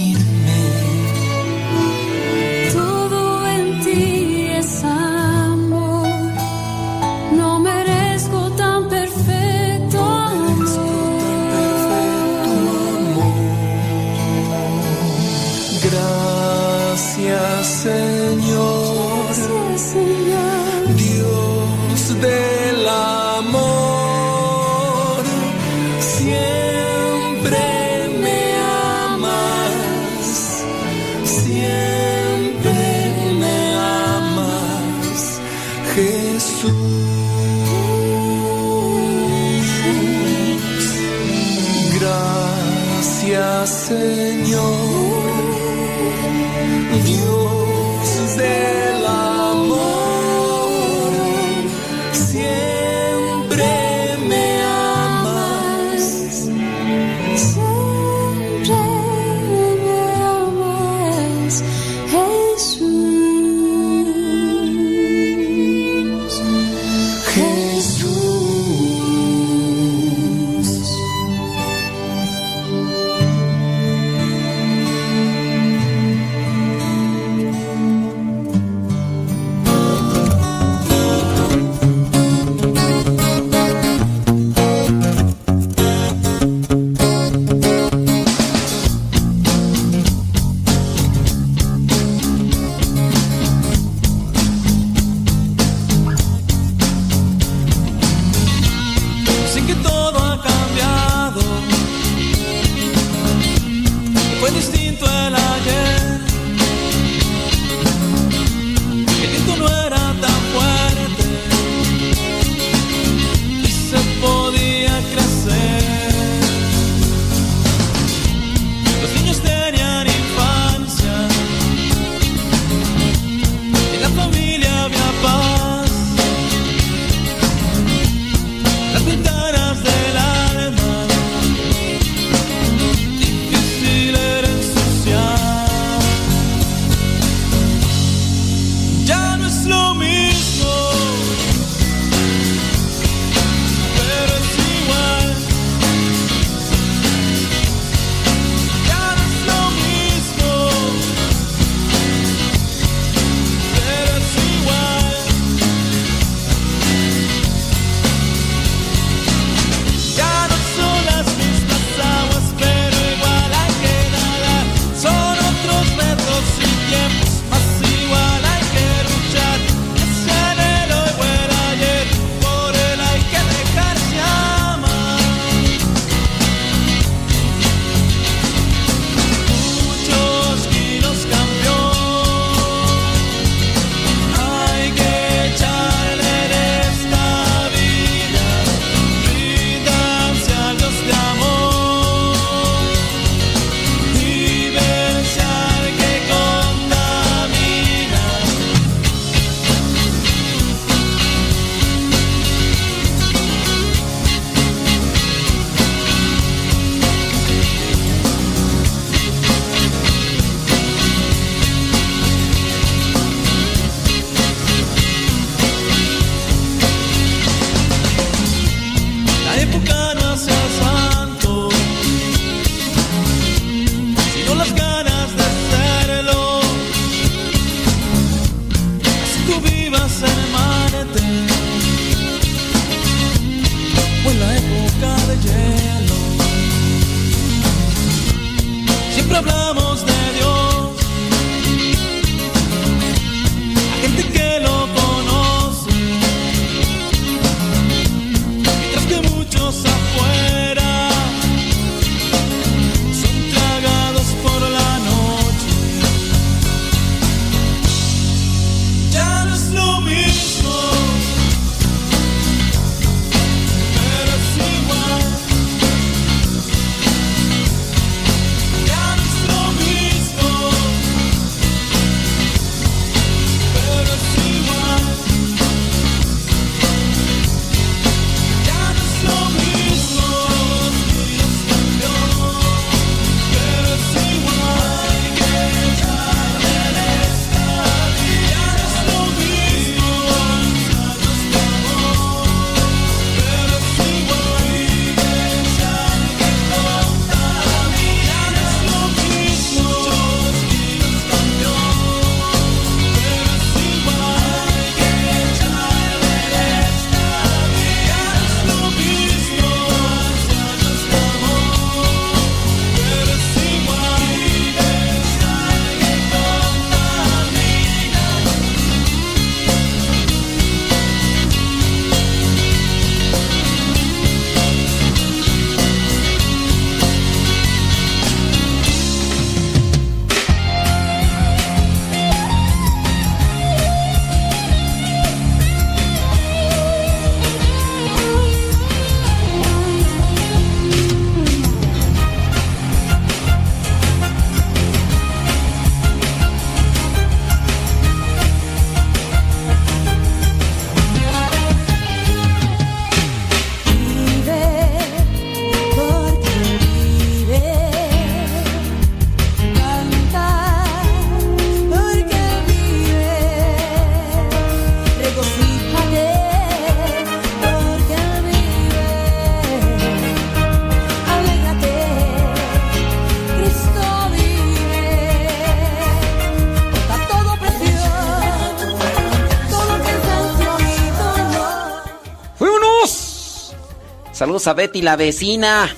Saludos 384.61 384.79
a 384.79 384.85
Betty, 384.85 385.01
la 385.01 385.15
vecina. 385.15 385.89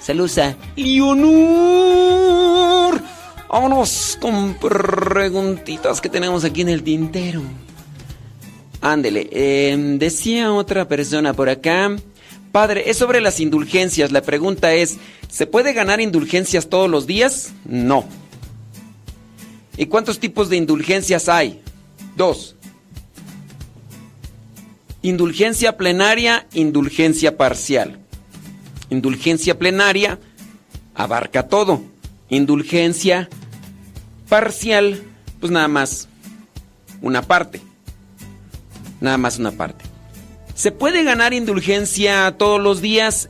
Saludos 0.00 0.36
a 0.38 0.56
Leonor. 0.74 2.10
Vámonos 3.48 4.18
con 4.20 4.54
preguntitas 4.54 6.00
que 6.00 6.08
tenemos 6.08 6.44
aquí 6.44 6.62
en 6.62 6.70
el 6.70 6.82
tintero. 6.82 7.40
Ándele, 8.80 9.28
eh, 9.30 9.76
decía 9.96 10.52
otra 10.52 10.88
persona 10.88 11.32
por 11.34 11.48
acá. 11.48 11.94
Padre, 12.50 12.90
es 12.90 12.96
sobre 12.96 13.20
las 13.20 13.38
indulgencias. 13.38 14.10
La 14.10 14.22
pregunta 14.22 14.74
es, 14.74 14.96
¿se 15.28 15.46
puede 15.46 15.72
ganar 15.72 16.00
indulgencias 16.00 16.68
todos 16.68 16.90
los 16.90 17.06
días? 17.06 17.52
No. 17.64 18.06
¿Y 19.76 19.86
cuántos 19.86 20.18
tipos 20.18 20.48
de 20.48 20.56
indulgencias 20.56 21.28
hay? 21.28 21.62
Dos. 22.16 22.53
Indulgencia 25.04 25.76
plenaria, 25.76 26.46
indulgencia 26.54 27.36
parcial. 27.36 27.98
Indulgencia 28.88 29.58
plenaria 29.58 30.18
abarca 30.94 31.46
todo. 31.46 31.82
Indulgencia 32.30 33.28
parcial, 34.30 35.02
pues 35.40 35.52
nada 35.52 35.68
más 35.68 36.08
una 37.02 37.20
parte. 37.20 37.60
Nada 39.02 39.18
más 39.18 39.38
una 39.38 39.52
parte. 39.52 39.84
¿Se 40.54 40.72
puede 40.72 41.04
ganar 41.04 41.34
indulgencia 41.34 42.34
todos 42.38 42.58
los 42.58 42.80
días? 42.80 43.28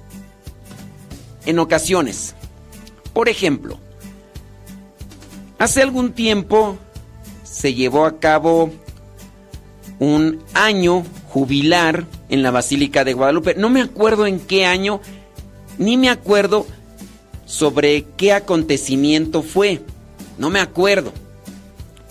En 1.45 1.59
ocasiones. 1.59 2.37
Por 3.12 3.29
ejemplo, 3.29 3.81
hace 5.59 5.83
algún 5.83 6.12
tiempo 6.12 6.79
se 7.43 7.75
llevó 7.75 8.07
a 8.07 8.20
cabo 8.20 8.70
un 9.99 10.41
año 10.55 11.03
jubilar 11.35 12.07
en 12.28 12.45
la 12.45 12.53
Basílica 12.53 13.03
de 13.03 13.12
Guadalupe. 13.12 13.57
No 13.57 13.68
me 13.68 13.82
acuerdo 13.82 14.24
en 14.24 14.39
qué 14.39 14.66
año, 14.66 15.01
ni 15.78 15.97
me 15.97 16.09
acuerdo 16.09 16.64
sobre 17.45 18.05
qué 18.16 18.32
acontecimiento 18.32 19.43
fue. 19.43 19.80
No 20.39 20.49
me 20.49 20.61
acuerdo. 20.61 21.12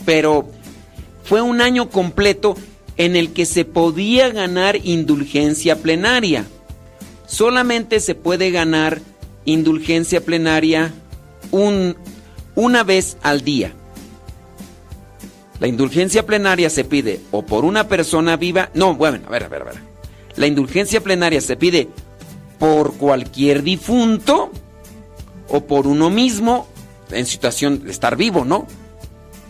Pero 0.03 0.49
fue 1.24 1.41
un 1.41 1.61
año 1.61 1.89
completo 1.89 2.55
en 2.97 3.15
el 3.15 3.32
que 3.32 3.45
se 3.45 3.63
podía 3.63 4.28
ganar 4.28 4.76
indulgencia 4.84 5.78
plenaria. 5.78 6.45
Solamente 7.26 8.01
se 8.01 8.15
puede 8.15 8.51
ganar 8.51 8.99
indulgencia 9.45 10.19
plenaria 10.19 10.93
un, 11.49 11.95
una 12.55 12.84
vez 12.84 13.15
al 13.21 13.45
día. 13.45 13.74
La 15.59 15.67
indulgencia 15.67 16.25
plenaria 16.25 16.69
se 16.69 16.83
pide 16.83 17.21
o 17.31 17.43
por 17.43 17.65
una 17.65 17.87
persona 17.87 18.37
viva, 18.37 18.69
no, 18.73 18.95
bueno, 18.95 19.19
a 19.27 19.29
ver, 19.29 19.43
a 19.43 19.47
ver, 19.47 19.61
a 19.61 19.65
ver. 19.65 19.75
La 20.35 20.47
indulgencia 20.47 21.01
plenaria 21.01 21.41
se 21.41 21.55
pide 21.55 21.89
por 22.59 22.95
cualquier 22.95 23.63
difunto 23.63 24.51
o 25.47 25.65
por 25.65 25.85
uno 25.85 26.09
mismo 26.09 26.67
en 27.11 27.25
situación 27.25 27.83
de 27.83 27.91
estar 27.91 28.15
vivo, 28.15 28.45
¿no? 28.45 28.65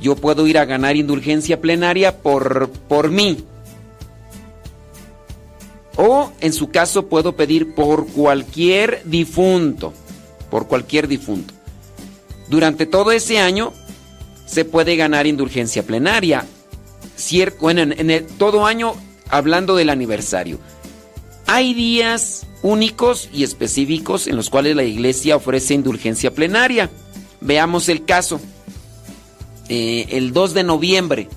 Yo 0.02 0.16
puedo 0.16 0.46
ir 0.48 0.58
a 0.58 0.66
ganar 0.66 0.96
indulgencia 0.96 1.62
plenaria 1.62 2.18
por, 2.18 2.70
por 2.90 3.10
mí. 3.10 3.46
O 5.96 6.32
en 6.42 6.52
su 6.52 6.70
caso 6.70 7.08
puedo 7.08 7.36
pedir 7.36 7.74
por 7.74 8.08
cualquier 8.08 9.02
difunto, 9.06 9.94
por 10.50 10.68
cualquier 10.68 11.08
difunto. 11.08 11.54
Durante 12.50 12.86
todo 12.86 13.12
ese 13.12 13.40
año 13.40 13.72
se 14.54 14.66
puede 14.66 14.96
ganar 14.96 15.26
indulgencia 15.26 15.84
plenaria. 15.84 16.46
Cier 17.18 17.56
bueno, 17.60 17.82
en, 17.82 18.10
el, 18.10 18.26
todo 18.26 18.66
año 18.66 18.94
hablando 19.30 19.76
del 19.76 19.90
aniversario. 19.90 20.60
Hay 21.48 21.74
días 21.74 22.46
únicos 22.62 23.30
y 23.34 23.44
específicos 23.44 24.28
en 24.28 24.36
los 24.36 24.50
cuales 24.50 24.76
la 24.76 24.84
iglesia 24.84 25.36
ofrece 25.36 25.74
indulgencia 25.74 26.34
plenaria. 26.34 26.90
Veamos 27.42 27.90
el 27.90 28.06
caso. 28.06 28.40
Eh, 29.70 30.06
el 30.12 30.34
2 30.34 30.54
de 30.54 30.64
noviembre. 30.64 31.30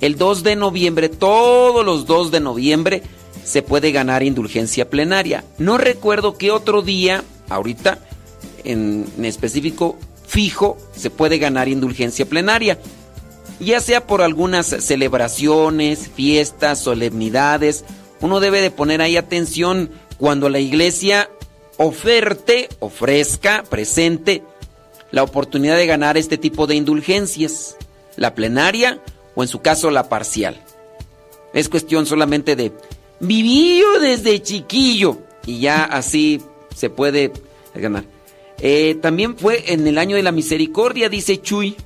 El 0.00 0.16
2 0.16 0.42
de 0.42 0.56
noviembre, 0.56 1.08
todos 1.08 1.84
los 1.84 2.04
2 2.04 2.30
de 2.30 2.40
noviembre 2.40 3.02
se 3.42 3.62
puede 3.62 3.90
ganar 3.90 4.22
indulgencia 4.22 4.90
plenaria. 4.90 5.44
No 5.56 5.78
recuerdo 5.78 6.36
qué 6.36 6.50
otro 6.50 6.82
día, 6.82 7.24
ahorita, 7.48 8.00
en, 8.64 9.06
en 9.16 9.24
específico, 9.24 9.98
fijo, 10.34 10.76
se 10.96 11.10
puede 11.10 11.38
ganar 11.38 11.68
indulgencia 11.68 12.26
plenaria. 12.26 12.80
Ya 13.60 13.78
sea 13.78 14.04
por 14.04 14.20
algunas 14.20 14.66
celebraciones, 14.66 16.10
fiestas, 16.12 16.80
solemnidades, 16.80 17.84
uno 18.20 18.40
debe 18.40 18.60
de 18.60 18.72
poner 18.72 19.00
ahí 19.00 19.16
atención 19.16 19.90
cuando 20.18 20.48
la 20.48 20.58
iglesia 20.58 21.30
oferte, 21.76 22.68
ofrezca, 22.80 23.62
presente 23.70 24.42
la 25.12 25.22
oportunidad 25.22 25.76
de 25.76 25.86
ganar 25.86 26.16
este 26.16 26.36
tipo 26.36 26.66
de 26.66 26.74
indulgencias, 26.74 27.76
la 28.16 28.34
plenaria 28.34 28.98
o 29.36 29.44
en 29.44 29.48
su 29.48 29.60
caso 29.60 29.92
la 29.92 30.08
parcial. 30.08 30.60
Es 31.52 31.68
cuestión 31.68 32.06
solamente 32.06 32.56
de 32.56 32.72
vivir 33.20 33.84
desde 34.00 34.42
chiquillo 34.42 35.18
y 35.46 35.60
ya 35.60 35.84
así 35.84 36.42
se 36.74 36.90
puede 36.90 37.30
ganar. 37.72 38.13
Eh, 38.58 38.96
también 39.00 39.36
fue 39.36 39.72
en 39.72 39.86
el 39.86 39.98
año 39.98 40.16
de 40.16 40.22
la 40.22 40.32
misericordia, 40.32 41.08
dice 41.08 41.40
Chuy. 41.40 41.76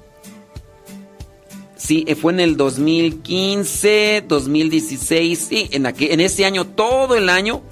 Sí, 1.76 2.04
eh, 2.08 2.14
fue 2.14 2.32
en 2.32 2.40
el 2.40 2.56
2015, 2.56 4.24
2016, 4.26 5.38
sí, 5.38 5.68
en, 5.72 5.86
en 5.86 6.20
ese 6.20 6.44
año, 6.44 6.66
todo 6.66 7.14
el 7.14 7.28
año, 7.28 7.62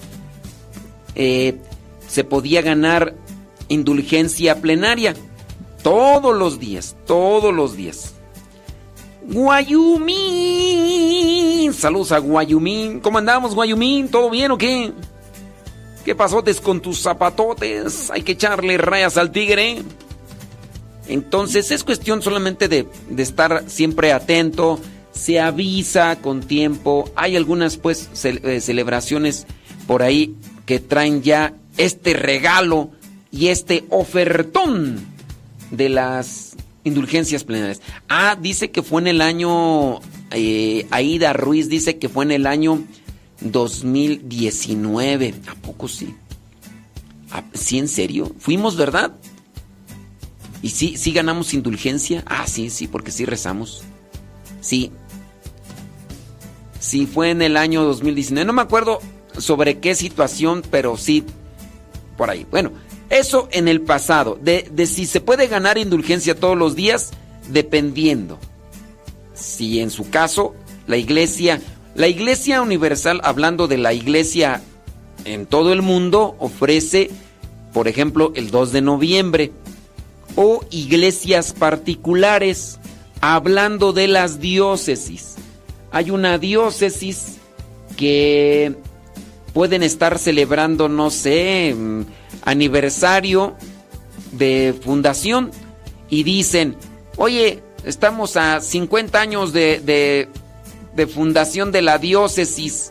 eh, 1.14 1.56
se 2.06 2.24
podía 2.24 2.62
ganar 2.62 3.14
indulgencia 3.68 4.60
plenaria. 4.60 5.14
Todos 5.82 6.36
los 6.36 6.58
días, 6.58 6.96
todos 7.06 7.54
los 7.54 7.76
días. 7.76 8.14
Guayumín. 9.22 10.16
Saludos 11.72 12.12
a 12.12 12.18
Guayumín. 12.18 13.00
¿Cómo 13.00 13.18
andamos, 13.18 13.54
Guayumín? 13.54 14.08
¿Todo 14.08 14.30
bien 14.30 14.52
o 14.52 14.58
qué? 14.58 14.92
¿Qué 16.06 16.14
pasotes 16.14 16.60
con 16.60 16.80
tus 16.80 17.02
zapatotes? 17.02 18.12
Hay 18.12 18.22
que 18.22 18.32
echarle 18.32 18.78
rayas 18.78 19.16
al 19.16 19.32
tigre. 19.32 19.82
Entonces 21.08 21.72
es 21.72 21.82
cuestión 21.82 22.22
solamente 22.22 22.68
de, 22.68 22.86
de 23.10 23.22
estar 23.24 23.64
siempre 23.66 24.12
atento. 24.12 24.78
Se 25.10 25.40
avisa 25.40 26.14
con 26.22 26.42
tiempo. 26.44 27.10
Hay 27.16 27.34
algunas 27.34 27.76
pues 27.76 28.08
eh, 28.22 28.60
celebraciones 28.60 29.48
por 29.88 30.04
ahí 30.04 30.36
que 30.64 30.78
traen 30.78 31.22
ya 31.22 31.54
este 31.76 32.14
regalo 32.14 32.92
y 33.32 33.48
este 33.48 33.84
ofertón 33.90 35.04
de 35.72 35.88
las 35.88 36.54
indulgencias 36.84 37.42
plenarias. 37.42 37.80
Ah, 38.08 38.38
dice 38.40 38.70
que 38.70 38.84
fue 38.84 39.00
en 39.00 39.08
el 39.08 39.20
año, 39.20 39.98
eh, 40.30 40.86
Aida 40.92 41.32
Ruiz 41.32 41.68
dice 41.68 41.98
que 41.98 42.08
fue 42.08 42.24
en 42.24 42.30
el 42.30 42.46
año 42.46 42.84
2019. 43.40 45.34
¿A 45.48 45.54
poco 45.56 45.88
sí? 45.88 46.14
¿Ah, 47.30 47.44
¿Sí, 47.54 47.78
en 47.78 47.88
serio? 47.88 48.32
¿Fuimos, 48.38 48.76
verdad? 48.76 49.12
¿Y 50.62 50.70
sí, 50.70 50.96
sí 50.96 51.12
ganamos 51.12 51.54
indulgencia? 51.54 52.24
Ah, 52.26 52.46
sí, 52.46 52.70
sí, 52.70 52.88
porque 52.88 53.10
sí 53.10 53.24
rezamos. 53.24 53.82
Sí. 54.60 54.90
Sí, 56.80 57.06
fue 57.06 57.30
en 57.30 57.42
el 57.42 57.56
año 57.56 57.82
2019. 57.84 58.46
No 58.46 58.52
me 58.52 58.62
acuerdo 58.62 59.00
sobre 59.38 59.78
qué 59.78 59.94
situación, 59.94 60.62
pero 60.70 60.96
sí, 60.96 61.24
por 62.16 62.30
ahí. 62.30 62.46
Bueno, 62.50 62.72
eso 63.10 63.48
en 63.52 63.68
el 63.68 63.82
pasado. 63.82 64.38
De, 64.40 64.68
de 64.72 64.86
si 64.86 65.06
se 65.06 65.20
puede 65.20 65.46
ganar 65.46 65.78
indulgencia 65.78 66.38
todos 66.38 66.56
los 66.56 66.74
días, 66.74 67.10
dependiendo. 67.48 68.38
Si 69.34 69.80
en 69.80 69.90
su 69.90 70.08
caso, 70.10 70.54
la 70.86 70.96
iglesia, 70.96 71.60
la 71.96 72.08
iglesia 72.08 72.60
universal, 72.60 73.20
hablando 73.24 73.68
de 73.68 73.78
la 73.78 73.94
iglesia 73.94 74.62
en 75.24 75.46
todo 75.46 75.72
el 75.72 75.80
mundo, 75.80 76.36
ofrece, 76.38 77.10
por 77.72 77.88
ejemplo, 77.88 78.32
el 78.34 78.50
2 78.50 78.72
de 78.72 78.82
noviembre. 78.82 79.52
O 80.34 80.62
iglesias 80.70 81.54
particulares, 81.54 82.78
hablando 83.22 83.94
de 83.94 84.08
las 84.08 84.40
diócesis. 84.40 85.36
Hay 85.90 86.10
una 86.10 86.36
diócesis 86.36 87.38
que 87.96 88.76
pueden 89.54 89.82
estar 89.82 90.18
celebrando, 90.18 90.90
no 90.90 91.08
sé, 91.08 91.74
mm, 91.74 92.02
aniversario 92.42 93.56
de 94.32 94.74
fundación 94.82 95.50
y 96.10 96.24
dicen, 96.24 96.76
oye, 97.16 97.62
estamos 97.86 98.36
a 98.36 98.60
50 98.60 99.18
años 99.18 99.54
de, 99.54 99.80
de, 99.80 100.28
de 100.96 101.06
fundación 101.06 101.70
de 101.70 101.82
la 101.82 101.98
diócesis. 101.98 102.90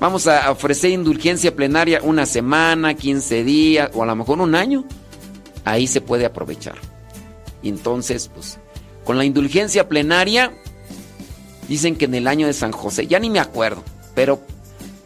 Vamos 0.00 0.28
a 0.28 0.50
ofrecer 0.50 0.90
indulgencia 0.90 1.54
plenaria 1.54 2.00
una 2.02 2.24
semana, 2.24 2.94
15 2.94 3.42
días 3.42 3.90
o 3.92 4.04
a 4.04 4.06
lo 4.06 4.14
mejor 4.14 4.40
un 4.40 4.54
año. 4.54 4.84
Ahí 5.64 5.88
se 5.88 6.00
puede 6.00 6.24
aprovechar. 6.24 6.76
Y 7.62 7.68
entonces, 7.68 8.30
pues, 8.32 8.58
con 9.04 9.18
la 9.18 9.24
indulgencia 9.24 9.88
plenaria, 9.88 10.52
dicen 11.68 11.96
que 11.96 12.04
en 12.04 12.14
el 12.14 12.28
año 12.28 12.46
de 12.46 12.52
San 12.52 12.70
José, 12.70 13.08
ya 13.08 13.18
ni 13.18 13.28
me 13.28 13.40
acuerdo, 13.40 13.82
pero 14.14 14.40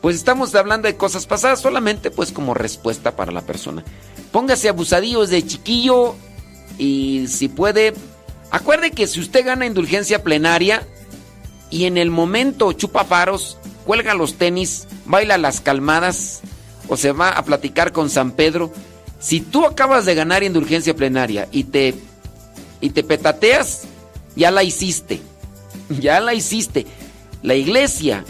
pues 0.03 0.17
estamos 0.17 0.55
hablando 0.55 0.89
de 0.89 0.97
cosas 0.97 1.27
pasadas 1.27 1.61
solamente 1.61 2.11
pues 2.11 2.33
como 2.33 2.55
respuesta 2.55 3.15
para 3.15 3.31
la 3.31 3.43
persona. 3.43 3.85
Póngase 4.33 4.69
abusadillos 4.69 5.31
de 5.31 5.47
chiquillo 5.47 6.17
y 6.77 7.29
si 7.29 7.49
puede, 7.49 7.95
acuerde 8.51 8.91
que 8.91 9.07
si 9.07 9.21
usted 9.21 9.47
gana 9.47 9.65
indulgencia 9.65 10.25
plenaria 10.25 10.85
y 11.73 11.87
en 11.87 11.97
el 11.97 12.11
momento 12.11 12.73
chupa 12.75 13.05
faros, 13.05 13.57
cuelga 13.87 14.15
los 14.15 14.35
tenis, 14.35 14.87
baila 15.07 15.39
las 15.39 15.61
calmadas 15.61 16.43
o 16.87 16.99
se 16.99 17.13
va 17.13 17.31
a 17.31 17.45
platicar 17.45 17.93
con 17.93 18.11
San 18.11 18.33
Pedro, 18.33 18.71
si 19.19 19.41
tú 19.41 19.65
acabas 19.65 20.05
de 20.05 20.15
ganar 20.15 20.43
indulgencia 20.43 20.95
plenaria 20.95 21.49
y 21.51 21.65
te 21.65 21.95
y 22.83 22.91
te 22.91 23.03
petateas, 23.03 23.85
ya 24.37 24.51
la 24.53 24.63
hiciste. 24.63 25.21
Ya 26.01 26.21
la 26.21 26.33
hiciste. 26.33 26.87
La 27.43 27.55
iglesia 27.55 28.25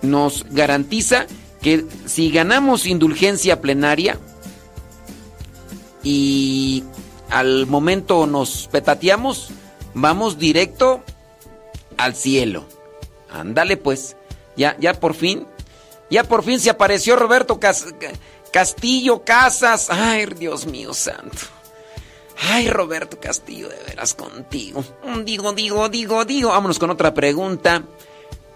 nos 0.00 0.46
garantiza 0.50 1.26
que 1.60 1.84
si 2.06 2.30
ganamos 2.30 2.86
indulgencia 2.86 3.60
plenaria 3.60 4.18
y 6.02 6.84
al 7.30 7.66
momento 7.66 8.26
nos 8.26 8.68
petateamos, 8.68 9.50
vamos 9.92 10.38
directo 10.38 11.02
al 11.96 12.14
cielo. 12.14 12.73
Ándale 13.34 13.76
pues, 13.76 14.16
ya, 14.56 14.76
ya 14.78 14.94
por 14.94 15.14
fin, 15.14 15.46
ya 16.10 16.24
por 16.24 16.44
fin 16.44 16.60
se 16.60 16.70
apareció 16.70 17.16
Roberto 17.16 17.58
Castillo 18.52 19.24
Casas. 19.24 19.88
Ay, 19.90 20.26
Dios 20.38 20.66
mío 20.66 20.94
santo. 20.94 21.38
Ay, 22.48 22.68
Roberto 22.68 23.18
Castillo, 23.20 23.68
de 23.68 23.78
veras 23.86 24.14
contigo. 24.14 24.84
Digo, 25.24 25.52
digo, 25.52 25.88
digo, 25.88 26.24
digo. 26.24 26.50
Vámonos 26.50 26.78
con 26.78 26.90
otra 26.90 27.14
pregunta. 27.14 27.82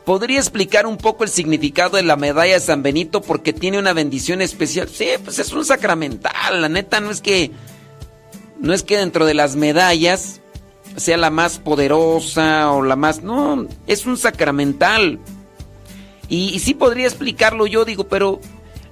¿Podría 0.04 0.38
explicar 0.38 0.86
un 0.86 0.96
poco 0.96 1.24
el 1.24 1.30
significado 1.30 1.96
de 1.96 2.02
la 2.02 2.16
medalla 2.16 2.54
de 2.54 2.60
San 2.60 2.82
Benito 2.82 3.20
porque 3.20 3.52
tiene 3.52 3.78
una 3.78 3.92
bendición 3.92 4.40
especial? 4.40 4.88
Sí, 4.88 5.08
pues 5.22 5.38
es 5.38 5.52
un 5.52 5.64
sacramental, 5.66 6.62
la 6.62 6.68
neta 6.70 6.98
no 7.00 7.10
es 7.10 7.20
que 7.20 7.50
no 8.58 8.72
es 8.72 8.82
que 8.82 8.96
dentro 8.96 9.26
de 9.26 9.34
las 9.34 9.54
medallas 9.54 10.40
sea 10.98 11.16
la 11.16 11.30
más 11.30 11.58
poderosa 11.58 12.72
o 12.72 12.82
la 12.82 12.96
más 12.96 13.22
no, 13.22 13.66
es 13.86 14.06
un 14.06 14.16
sacramental. 14.16 15.18
Y, 16.28 16.58
sí 16.58 16.74
podría 16.74 17.06
explicarlo 17.06 17.66
yo, 17.66 17.84
digo, 17.84 18.08
pero 18.08 18.40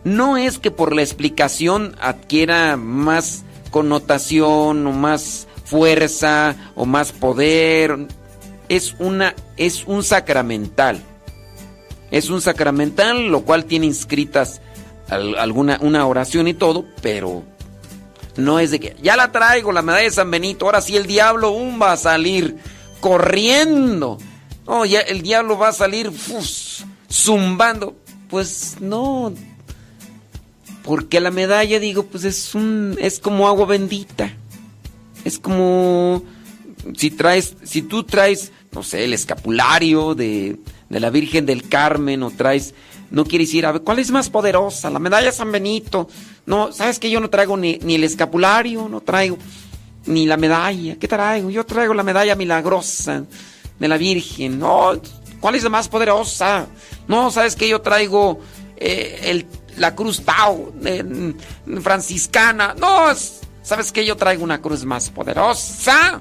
no 0.04 0.36
es 0.36 0.58
que 0.58 0.70
por 0.70 0.94
la 0.94 1.02
explicación 1.02 1.94
adquiera 2.00 2.76
más 2.76 3.44
connotación 3.70 4.86
o 4.86 4.92
más 4.92 5.46
fuerza 5.64 6.56
o 6.76 6.86
más 6.86 7.12
poder 7.12 8.06
es 8.68 8.94
una 8.98 9.34
es 9.56 9.84
un 9.86 10.02
sacramental. 10.02 11.02
Es 12.10 12.30
un 12.30 12.40
sacramental, 12.40 13.26
lo 13.26 13.42
cual 13.42 13.64
tiene 13.64 13.86
inscritas 13.86 14.62
alguna 15.08 15.78
una 15.82 16.06
oración 16.06 16.48
y 16.48 16.54
todo, 16.54 16.84
pero 17.02 17.44
no 18.36 18.58
es 18.58 18.70
de 18.70 18.80
que 18.80 18.96
ya 19.02 19.16
la 19.16 19.32
traigo 19.32 19.72
la 19.72 19.82
medalla 19.82 20.04
de 20.04 20.10
San 20.10 20.30
Benito, 20.30 20.66
ahora 20.66 20.80
sí 20.80 20.96
el 20.96 21.06
diablo 21.06 21.50
um, 21.50 21.80
va 21.80 21.92
a 21.92 21.96
salir 21.96 22.56
corriendo. 23.00 24.18
Oh, 24.66 24.84
ya 24.84 25.00
el 25.00 25.22
diablo 25.22 25.56
va 25.58 25.68
a 25.68 25.72
salir 25.72 26.10
zumbando. 27.10 27.96
Pues 28.28 28.76
no. 28.80 29.32
Porque 30.82 31.20
la 31.20 31.30
medalla 31.30 31.78
digo, 31.78 32.04
pues 32.04 32.24
es 32.24 32.54
un 32.54 32.96
es 33.00 33.20
como 33.20 33.46
agua 33.46 33.66
bendita. 33.66 34.32
Es 35.24 35.38
como 35.38 36.22
si 36.96 37.10
traes 37.10 37.56
si 37.64 37.82
tú 37.82 38.04
traes 38.04 38.52
no 38.76 38.82
sé, 38.82 39.04
el 39.04 39.14
escapulario 39.14 40.14
de, 40.14 40.58
la 40.90 41.08
Virgen 41.08 41.46
del 41.46 41.66
Carmen 41.66 42.22
o 42.22 42.30
traes, 42.30 42.74
no 43.10 43.24
quieres 43.24 43.52
ir 43.54 43.66
a 43.66 43.72
ver, 43.72 43.82
¿cuál 43.82 43.98
es 43.98 44.10
más 44.10 44.28
poderosa? 44.30 44.90
La 44.90 44.98
medalla 44.98 45.32
San 45.32 45.52
Benito. 45.52 46.08
No, 46.44 46.72
¿sabes 46.72 46.98
que 46.98 47.10
yo 47.10 47.20
no 47.20 47.30
traigo 47.30 47.56
ni, 47.56 47.78
el 47.82 48.04
escapulario, 48.04 48.88
no 48.88 49.00
traigo 49.00 49.38
ni 50.06 50.26
la 50.26 50.36
medalla? 50.36 50.96
¿Qué 50.96 51.08
traigo? 51.08 51.50
Yo 51.50 51.64
traigo 51.64 51.94
la 51.94 52.02
medalla 52.02 52.34
milagrosa 52.34 53.24
de 53.78 53.88
la 53.88 53.96
Virgen. 53.96 54.58
No, 54.58 54.92
¿cuál 55.40 55.54
es 55.54 55.62
la 55.62 55.70
más 55.70 55.88
poderosa? 55.88 56.66
No, 57.08 57.30
¿sabes 57.30 57.56
que 57.56 57.68
yo 57.68 57.80
traigo 57.80 58.40
eh, 58.76 59.44
la 59.76 59.94
cruz 59.94 60.22
Tao 60.24 60.72
franciscana? 61.80 62.74
No, 62.78 63.06
¿sabes 63.62 63.92
que 63.92 64.04
yo 64.04 64.16
traigo 64.16 64.44
una 64.44 64.60
cruz 64.60 64.84
más 64.84 65.10
poderosa? 65.10 66.20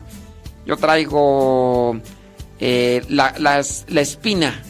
Yo 0.66 0.78
traigo 0.78 2.00
eh, 2.60 3.04
la, 3.10 3.36
la, 3.38 4.02
espina, 4.02 4.64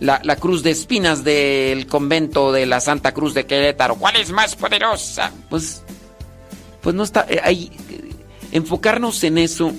la, 0.00 0.20
la, 0.22 0.36
cruz 0.36 0.62
de 0.62 0.70
espinas 0.70 1.24
del 1.24 1.86
convento 1.86 2.52
de 2.52 2.66
la 2.66 2.80
Santa 2.80 3.12
Cruz 3.12 3.34
de 3.34 3.46
Querétaro. 3.46 3.96
¿Cuál 3.96 4.16
es 4.16 4.30
más 4.30 4.54
poderosa? 4.54 5.32
Pues, 5.50 5.82
pues 6.80 6.94
no 6.94 7.02
está 7.02 7.26
eh, 7.28 7.40
ahí. 7.42 7.70
Enfocarnos 8.52 9.22
en 9.24 9.38
eso 9.38 9.72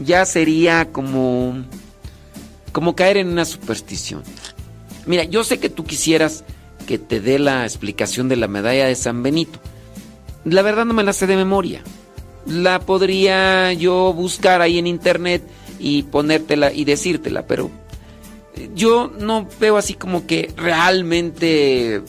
ya 0.00 0.24
sería 0.24 0.90
como, 0.90 1.64
como 2.72 2.96
caer 2.96 3.18
en 3.18 3.28
una 3.28 3.44
superstición. 3.44 4.22
Mira, 5.06 5.24
yo 5.24 5.44
sé 5.44 5.58
que 5.58 5.68
tú 5.68 5.84
quisieras 5.84 6.44
que 6.86 6.98
te 6.98 7.20
dé 7.20 7.38
la 7.38 7.64
explicación 7.64 8.28
de 8.28 8.36
la 8.36 8.48
medalla 8.48 8.86
de 8.86 8.94
San 8.94 9.22
Benito. 9.22 9.58
La 10.44 10.62
verdad 10.62 10.84
no 10.84 10.94
me 10.94 11.04
la 11.04 11.12
sé 11.12 11.26
de 11.26 11.36
memoria. 11.36 11.82
La 12.46 12.80
podría 12.80 13.72
yo 13.72 14.12
buscar 14.12 14.60
ahí 14.60 14.78
en 14.78 14.86
internet 14.86 15.42
y 15.78 16.02
ponértela 16.04 16.72
y 16.72 16.84
decírtela, 16.84 17.46
pero 17.46 17.70
yo 18.74 19.10
no 19.18 19.48
veo 19.60 19.76
así 19.76 19.94
como 19.94 20.26
que 20.26 20.52
realmente 20.56 22.02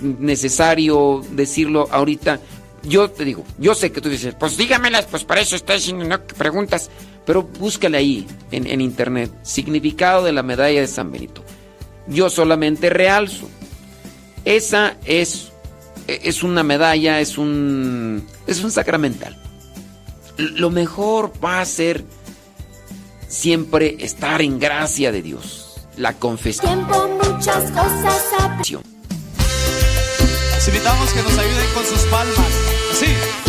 necesario 0.00 1.22
decirlo 1.32 1.88
ahorita. 1.90 2.40
Yo 2.82 3.10
te 3.10 3.24
digo, 3.24 3.44
yo 3.58 3.74
sé 3.74 3.92
que 3.92 4.00
tú 4.00 4.08
dices, 4.08 4.34
pues 4.38 4.56
dígamelas, 4.56 5.06
pues 5.06 5.24
para 5.24 5.40
eso 5.40 5.54
está 5.54 5.74
diciendo, 5.74 6.04
no 6.04 6.20
preguntas, 6.20 6.90
pero 7.24 7.42
búscale 7.42 7.96
ahí 7.96 8.26
en, 8.50 8.66
en 8.66 8.80
internet, 8.80 9.30
significado 9.42 10.24
de 10.24 10.32
la 10.32 10.42
medalla 10.42 10.80
de 10.80 10.88
San 10.88 11.12
Benito. 11.12 11.44
Yo 12.08 12.28
solamente 12.28 12.90
realzo. 12.90 13.48
Esa 14.44 14.96
es, 15.04 15.52
es 16.08 16.42
una 16.42 16.64
medalla, 16.64 17.20
es 17.20 17.38
un, 17.38 18.26
es 18.48 18.64
un 18.64 18.72
sacramental. 18.72 19.40
Lo 20.36 20.70
mejor 20.70 21.32
va 21.44 21.60
a 21.60 21.64
ser 21.64 22.04
siempre 23.32 23.96
estar 24.00 24.42
en 24.42 24.58
gracia 24.58 25.10
de 25.10 25.22
Dios. 25.22 25.80
La 25.96 26.12
confesión. 26.12 26.86
Tiempo, 26.86 27.08
muchas 27.24 27.70
cosas. 27.70 28.22
Les 30.54 30.68
invitamos 30.68 31.10
que 31.12 31.22
nos 31.22 31.38
ayuden 31.38 31.66
con 31.74 31.84
sus 31.84 32.00
palmas. 32.02 32.46
Así. 32.92 33.41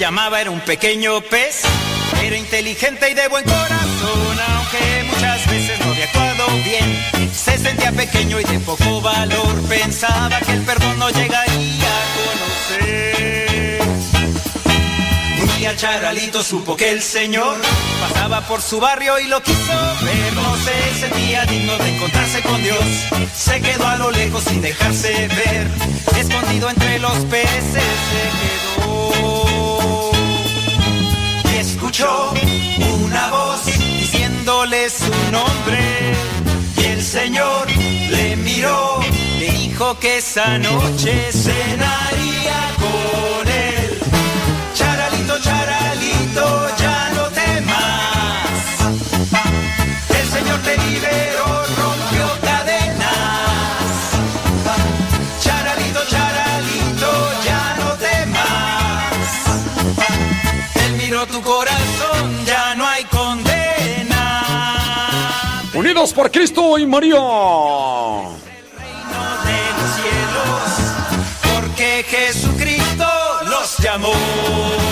Llamaba, 0.00 0.40
era 0.40 0.50
un 0.50 0.60
pequeño 0.60 1.20
pez. 1.20 1.60
Era 2.22 2.36
inteligente 2.36 3.10
y 3.10 3.14
de 3.14 3.28
buen 3.28 3.44
corazón, 3.44 4.38
aunque 4.48 5.04
muchas 5.12 5.46
veces 5.50 5.78
no 5.80 5.92
había 5.92 6.04
actuado 6.06 6.46
bien. 6.64 7.30
Se 7.34 7.58
sentía 7.58 7.92
pequeño 7.92 8.40
y 8.40 8.44
de 8.44 8.60
poco 8.60 9.02
valor, 9.02 9.60
pensaba 9.68 10.40
que 10.40 10.52
el 10.52 10.62
perdón 10.62 10.98
no 10.98 11.10
llegaría 11.10 11.90
a 11.98 12.04
conocer. 12.16 13.80
Un 15.42 15.58
día 15.58 15.76
Charalito 15.76 16.42
supo 16.42 16.76
que 16.78 16.90
el 16.90 17.02
Señor 17.02 17.58
pasaba 18.00 18.40
por 18.48 18.62
su 18.62 18.80
barrio 18.80 19.18
y 19.20 19.26
lo 19.28 19.42
quiso 19.42 19.72
ver. 20.02 20.32
No 20.32 20.56
se 20.56 20.94
sentía 20.98 21.44
digno 21.44 21.76
de 21.76 21.94
encontrarse 21.94 22.40
con 22.40 22.62
Dios. 22.62 22.84
Se 23.36 23.60
quedó 23.60 23.86
a 23.86 23.96
lo 23.96 24.10
lejos 24.10 24.44
sin 24.44 24.62
dejarse 24.62 25.28
ver. 25.28 25.68
Escondido 26.18 26.70
entre 26.70 26.98
los 27.00 27.18
peces 27.26 27.64
se 27.74 27.80
quedó. 27.80 28.69
Una 32.02 33.30
voz 33.30 33.64
diciéndole 33.66 34.88
su 34.88 35.12
nombre. 35.30 36.14
Y 36.78 36.84
el 36.84 37.02
Señor 37.02 37.66
le 38.10 38.36
miró, 38.36 39.00
le 39.38 39.50
dijo 39.52 39.98
que 39.98 40.18
esa 40.18 40.58
noche 40.58 41.30
cenaría 41.32 42.39
Unidos 66.00 66.14
por 66.14 66.30
Cristo 66.30 66.78
y 66.78 66.86
María. 66.86 67.18
porque 71.52 72.04
Jesucristo 72.08 73.04
los 73.44 73.76
llamó. 73.78 74.89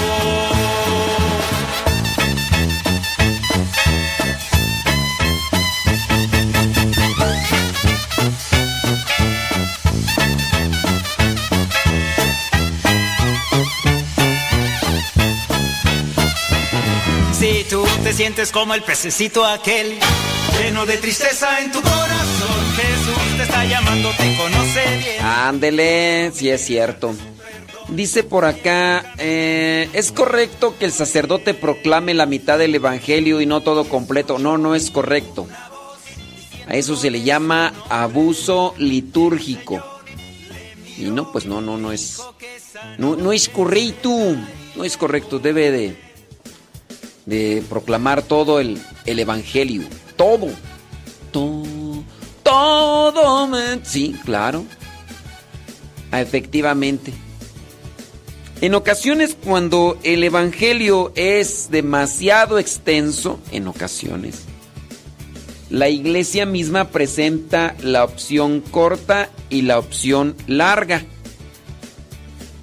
Te 18.09 18.15
sientes 18.15 18.53
como 18.53 18.73
el 18.73 18.83
pececito 18.83 19.45
aquel, 19.45 19.99
lleno 20.59 20.87
de 20.87 20.97
tristeza 20.97 21.61
en 21.61 21.71
tu 21.71 21.79
corazón, 21.83 22.65
Jesús 22.75 23.37
te 23.37 23.43
está 23.43 23.67
llamando, 23.67 24.11
te 24.17 24.35
conoce 24.35 24.97
bien. 24.97 25.23
Ándele, 25.23 26.33
sí 26.33 26.49
es 26.49 26.65
cierto. 26.65 27.15
Dice 27.89 28.23
por 28.25 28.47
acá, 28.47 29.13
eh, 29.19 29.91
¿es 29.93 30.11
correcto 30.11 30.75
que 30.79 30.87
el 30.87 30.93
sacerdote 30.93 31.53
proclame 31.53 32.15
la 32.15 32.25
mitad 32.25 32.59
del 32.59 32.75
Evangelio 32.75 33.43
y 33.43 33.47
no 33.47 33.61
todo 33.61 33.85
completo? 33.85 34.39
No, 34.39 34.57
no 34.57 34.75
es 34.75 34.91
correcto. 34.91 35.47
A 36.67 36.77
eso 36.77 36.97
se 36.97 37.11
le 37.11 37.21
llama 37.21 37.75
abuso 37.91 38.75
litúrgico. 38.79 39.85
Y 40.97 41.11
no, 41.11 41.31
pues 41.31 41.45
no, 41.45 41.61
no, 41.61 41.77
no 41.77 41.93
es. 41.93 42.23
No, 42.97 43.17
no 43.17 43.35
es 43.35 43.51
correcto. 43.51 44.11
No 44.77 44.85
es 44.85 44.97
correcto. 44.97 45.39
Debe 45.39 45.71
de, 45.71 46.08
de 47.29 47.63
proclamar 47.69 48.23
todo 48.23 48.59
el, 48.59 48.81
el 49.05 49.19
Evangelio. 49.19 49.83
Todo. 50.17 50.49
Todo. 51.31 52.03
Todo. 52.43 53.47
me- 53.47 53.85
Sí, 53.85 54.17
claro. 54.25 54.65
Efectivamente. 56.11 57.13
En 58.61 58.75
ocasiones 58.75 59.37
cuando 59.45 59.99
el 60.03 60.25
Evangelio 60.25 61.13
es 61.15 61.69
demasiado 61.71 62.59
extenso, 62.59 63.39
en 63.53 63.69
ocasiones, 63.69 64.45
la 65.71 65.91
iglesia 65.91 66.47
misma 66.47 66.89
presenta 66.89 67.77
la 67.83 68.03
opción 68.05 68.61
corta 68.63 69.29
y 69.51 69.63
la 69.63 69.79
opción 69.79 70.35
larga. 70.47 71.05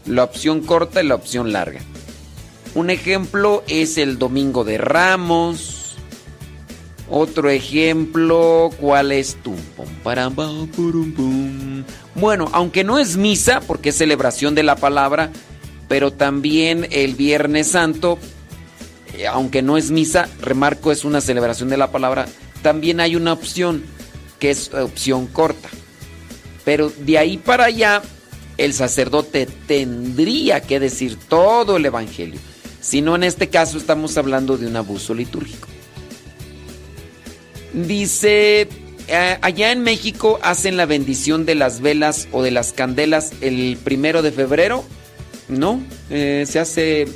La 0.08 0.24
opción 0.24 0.62
corta 0.62 1.02
y 1.04 1.08
la 1.08 1.16
opción 1.16 1.54
larga. 1.54 1.82
Un 2.76 2.90
ejemplo 2.90 3.64
es 3.70 3.98
el 3.98 4.20
Domingo 4.20 4.66
de 4.66 4.78
Ramos. 4.78 5.96
Otro 7.10 7.50
ejemplo, 7.50 8.70
¿cuál 8.78 9.14
es 9.14 9.38
purum, 10.76 11.14
pum. 11.14 11.84
Bueno, 12.16 12.50
aunque 12.52 12.84
no 12.84 13.00
es 13.00 13.16
misa, 13.16 13.62
porque 13.62 13.90
es 13.90 13.98
celebración 13.98 14.56
de 14.56 14.64
la 14.64 14.76
palabra, 14.76 15.32
pero 15.88 16.12
también 16.12 16.86
el 16.92 17.16
Viernes 17.16 17.68
Santo, 17.68 18.20
eh, 19.18 19.26
aunque 19.26 19.62
no 19.62 19.78
es 19.78 19.90
misa, 19.90 20.28
remarco, 20.42 20.92
es 20.92 21.06
una 21.06 21.22
celebración 21.22 21.70
de 21.70 21.78
la 21.78 21.92
palabra, 21.92 22.26
también 22.62 23.00
hay 23.00 23.16
una 23.16 23.32
opción, 23.32 23.86
que 24.38 24.50
es 24.50 24.74
opción 24.74 25.28
corta. 25.28 25.70
Pero 26.66 26.90
de 26.90 27.20
ahí 27.20 27.38
para 27.38 27.66
allá, 27.66 28.02
el 28.58 28.74
sacerdote 28.74 29.46
tendría 29.46 30.60
que 30.60 30.82
decir 30.82 31.18
todo 31.30 31.78
el 31.78 31.86
Evangelio. 31.86 32.40
Si 32.86 33.02
no, 33.02 33.16
en 33.16 33.24
este 33.24 33.50
caso 33.50 33.80
estamos 33.80 34.16
hablando 34.16 34.58
de 34.58 34.68
un 34.68 34.76
abuso 34.76 35.16
litúrgico. 35.16 35.68
Dice, 37.74 38.70
eh, 39.08 39.38
allá 39.42 39.72
en 39.72 39.82
México 39.82 40.40
hacen 40.44 40.78
la 40.78 40.86
bendición 40.86 41.48
de 41.48 41.56
las 41.56 41.82
velas 41.82 42.28
o 42.32 42.44
de 42.44 42.52
las 42.52 42.74
candelas 42.74 43.32
el 43.42 43.80
primero 43.84 44.22
de 44.22 44.32
febrero. 44.32 44.84
No, 45.48 45.82
eh, 46.12 46.46
se 46.48 46.60
hace, 46.60 47.08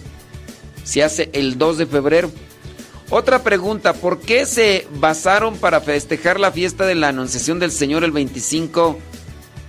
se 0.84 1.03
hace 1.03 1.30
el 1.34 1.59
2 1.59 1.78
de 1.78 1.86
febrero. 1.86 2.32
Otra 3.11 3.43
pregunta, 3.43 3.93
¿por 3.93 4.20
qué 4.22 4.47
se 4.47 4.88
basaron 4.95 5.55
para 5.55 5.82
festejar 5.82 6.39
la 6.39 6.51
fiesta 6.51 6.88
de 6.88 6.95
la 6.95 7.09
Anunciación 7.09 7.59
del 7.59 7.72
Señor 7.72 8.03
el 8.03 8.11
25 8.11 8.97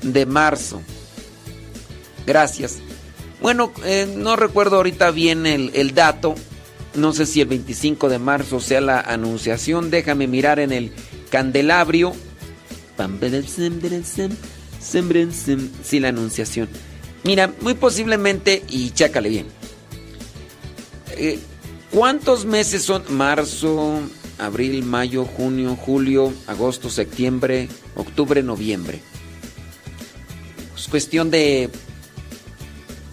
de 0.00 0.24
marzo? 0.24 0.80
Gracias. 2.26 2.78
Bueno, 3.40 3.72
eh, 3.84 4.12
no 4.16 4.36
recuerdo 4.36 4.76
ahorita 4.76 5.10
bien 5.10 5.46
el, 5.46 5.94
dato. 5.94 6.34
No 6.94 7.12
sé 7.12 7.24
si 7.26 7.40
el 7.40 7.48
25 7.48 8.08
de 8.08 8.18
marzo 8.18 8.60
sea 8.60 8.80
la 8.80 9.00
Anunciación. 9.00 9.90
Déjame 9.90 10.26
mirar 10.26 10.58
en 10.58 10.72
el 10.72 10.92
candelabrio. 11.30 12.12
Sí, 15.82 16.00
la 16.00 16.08
Anunciación. 16.08 16.68
Mira, 17.24 17.52
muy 17.60 17.74
posiblemente, 17.74 18.62
y 18.68 18.90
chécale 18.90 19.28
bien. 19.28 19.46
Eh, 21.16 21.38
¿Cuántos 21.90 22.44
meses 22.46 22.82
son? 22.82 23.02
Marzo, 23.10 24.00
abril, 24.38 24.84
mayo, 24.84 25.24
junio, 25.24 25.76
julio, 25.76 26.32
agosto, 26.46 26.88
septiembre, 26.88 27.68
octubre, 27.94 28.42
noviembre. 28.42 29.00
Es 30.76 30.88
cuestión 30.88 31.30
de... 31.30 31.70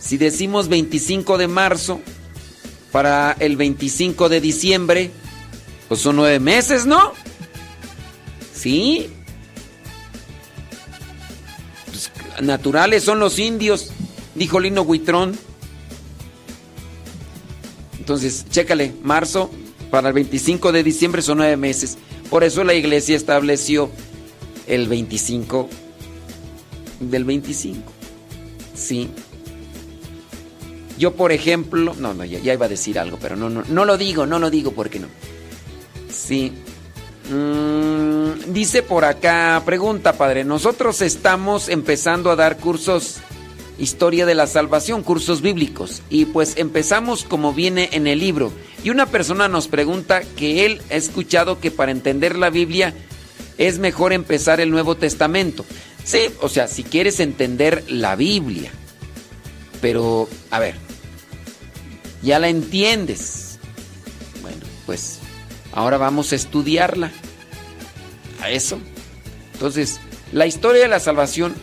Si 0.08 0.18
decimos 0.18 0.70
25 0.70 1.38
de 1.38 1.50
marzo 1.50 2.00
para 2.94 3.36
el 3.42 3.58
25 3.58 4.30
de 4.30 4.40
diciembre, 4.40 5.12
pues 5.90 6.00
son 6.00 6.16
nueve 6.16 6.40
meses, 6.40 6.86
¿no? 6.86 7.12
¿Sí? 8.54 9.10
Pues, 11.88 12.10
naturales 12.42 13.04
son 13.04 13.20
los 13.20 13.38
indios, 13.38 13.90
dijo 14.34 14.62
Lino 14.62 14.84
Huitrón. 14.84 15.38
Entonces, 18.00 18.46
chécale, 18.50 18.94
marzo 19.04 19.52
para 19.92 20.08
el 20.08 20.14
25 20.14 20.72
de 20.72 20.84
diciembre 20.84 21.22
son 21.22 21.40
nueve 21.40 21.58
meses. 21.58 21.98
Por 22.30 22.46
eso 22.46 22.64
la 22.64 22.76
iglesia 22.76 23.18
estableció 23.18 23.90
el 24.68 24.88
25 24.88 25.68
del 27.02 27.26
25. 27.26 27.92
Sí. 28.74 29.10
Yo, 30.98 31.14
por 31.14 31.32
ejemplo, 31.32 31.96
no, 31.98 32.14
no, 32.14 32.26
ya, 32.26 32.54
iba 32.54 32.66
a 32.66 32.70
decir 32.70 32.98
algo, 33.00 33.18
pero 33.22 33.36
no, 33.36 33.50
no, 33.50 33.64
no 33.68 33.86
lo 33.86 33.98
digo, 33.98 34.26
no 34.26 34.40
lo 34.40 34.50
digo, 34.50 34.72
¿por 34.72 34.90
qué 34.90 35.00
no? 35.00 35.08
Sí. 36.12 36.54
Mm, 37.30 38.54
dice 38.54 38.84
por 38.84 39.06
acá, 39.06 39.62
pregunta, 39.66 40.14
padre, 40.14 40.44
nosotros 40.44 41.02
estamos 41.02 41.70
empezando 41.70 42.32
a 42.32 42.36
dar 42.36 42.58
cursos 42.58 43.20
Historia 43.80 44.26
de 44.26 44.36
la 44.36 44.48
Salvación, 44.48 45.04
cursos 45.04 45.42
bíblicos. 45.42 46.02
Y 46.10 46.26
pues 46.26 46.58
empezamos 46.58 47.24
como 47.24 47.54
viene 47.54 47.90
en 47.92 48.08
el 48.08 48.20
libro. 48.20 48.52
Y 48.84 48.90
una 48.90 49.06
persona 49.06 49.48
nos 49.48 49.68
pregunta 49.68 50.22
que 50.22 50.66
él 50.66 50.82
ha 50.90 50.96
escuchado 50.96 51.60
que 51.60 51.72
para 51.72 51.92
entender 51.92 52.36
la 52.36 52.50
Biblia 52.50 52.94
es 53.58 53.80
mejor 53.80 54.14
empezar 54.14 54.60
el 54.60 54.72
Nuevo 54.72 54.96
Testamento. 54.96 55.66
Sí, 56.04 56.30
o 56.42 56.50
sea, 56.50 56.68
si 56.68 56.84
quieres 56.84 57.20
entender 57.20 57.84
la 57.88 58.16
Biblia. 58.16 58.72
Pero, 59.82 60.28
a 60.50 60.60
ver, 60.60 60.76
ya 62.28 62.40
la 62.40 62.50
entiendes. 62.50 63.58
Bueno, 64.42 64.66
pues 64.86 65.20
ahora 65.72 65.98
vamos 65.98 66.34
a 66.34 66.36
estudiarla. 66.36 67.10
A 68.42 68.52
eso. 68.52 68.80
Entonces, 69.54 70.00
la 70.32 70.46
historia 70.46 70.84
de 70.84 70.90
la 70.90 71.00
salvación 71.00 71.56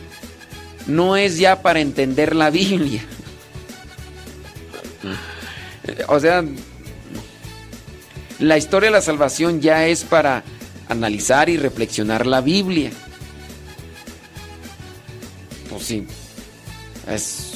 no 0.87 1.15
es 1.15 1.37
ya 1.37 1.61
para 1.61 1.79
entender 1.79 2.35
la 2.35 2.49
Biblia. 2.49 3.05
O 6.07 6.19
sea, 6.19 6.43
la 8.39 8.57
historia 8.57 8.87
de 8.87 8.93
la 8.95 9.01
salvación 9.01 9.61
ya 9.61 9.85
es 9.85 10.03
para 10.03 10.43
analizar 10.89 11.47
y 11.47 11.57
reflexionar 11.57 12.25
la 12.25 12.41
Biblia. 12.41 12.89
Pues 15.69 15.83
sí, 15.83 16.07
es 17.07 17.54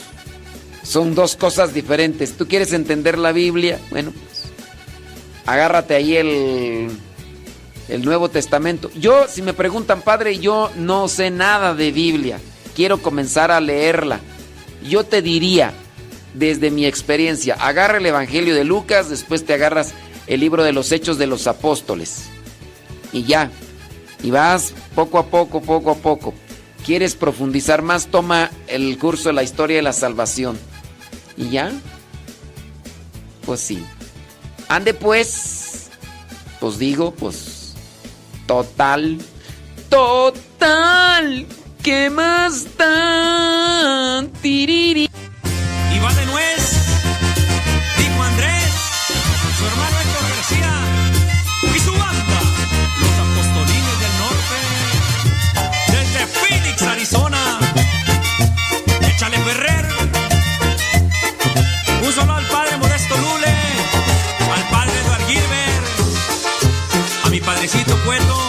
son 0.90 1.14
dos 1.14 1.36
cosas 1.36 1.72
diferentes. 1.72 2.36
¿Tú 2.36 2.48
quieres 2.48 2.74
entender 2.74 3.20
la 3.20 3.32
Biblia? 3.32 3.80
Bueno, 3.92 4.12
pues, 4.12 4.46
agárrate 5.46 5.94
ahí 5.94 6.18
el, 6.18 6.90
el 7.90 8.04
Nuevo 8.04 8.30
Testamento. 8.30 8.90
Yo, 8.96 9.28
si 9.28 9.44
me 9.44 9.54
preguntan, 9.54 10.02
padre, 10.02 10.40
yo 10.40 10.72
no 10.78 11.08
sé 11.08 11.30
nada 11.30 11.76
de 11.76 11.92
Biblia. 11.92 12.40
Quiero 12.76 13.04
comenzar 13.04 13.52
a 13.52 13.62
leerla. 13.62 14.20
Yo 14.84 15.04
te 15.04 15.22
diría, 15.22 15.74
desde 16.34 16.72
mi 16.72 16.88
experiencia, 16.88 17.54
agarra 17.54 18.00
el 18.00 18.06
Evangelio 18.08 18.56
de 18.56 18.64
Lucas, 18.64 19.12
después 19.12 19.46
te 19.46 19.54
agarras 19.54 19.94
el 20.26 20.40
libro 20.40 20.64
de 20.64 20.74
los 20.74 20.92
Hechos 20.92 21.20
de 21.20 21.28
los 21.28 21.46
Apóstoles. 21.46 22.30
Y 23.14 23.26
ya. 23.26 23.52
Y 24.24 24.32
vas 24.32 24.74
poco 24.96 25.20
a 25.20 25.28
poco, 25.28 25.62
poco 25.62 25.92
a 25.92 25.96
poco. 25.98 26.34
¿Quieres 26.84 27.14
profundizar 27.14 27.84
más? 27.84 28.08
Toma 28.08 28.50
el 28.66 28.98
curso 28.98 29.30
de 29.30 29.34
la 29.34 29.44
historia 29.44 29.76
de 29.76 29.84
la 29.84 29.94
salvación. 29.94 30.58
¿Y 31.40 31.52
ya? 31.52 31.72
Pues 33.46 33.62
sí. 33.62 33.84
Ande 34.68 34.94
pues. 34.94 35.90
Pues 36.60 36.78
digo, 36.78 37.12
pues. 37.12 37.74
Total. 38.46 39.18
Total. 39.90 41.48
¿Qué 41.82 42.10
más 42.10 42.78
da? 42.78 44.26
Tiriri. 44.42 45.10
Y 45.96 46.00
va 46.00 46.14
de 46.14 46.26
nuez. 46.26 46.79
recuerdo 68.10 68.49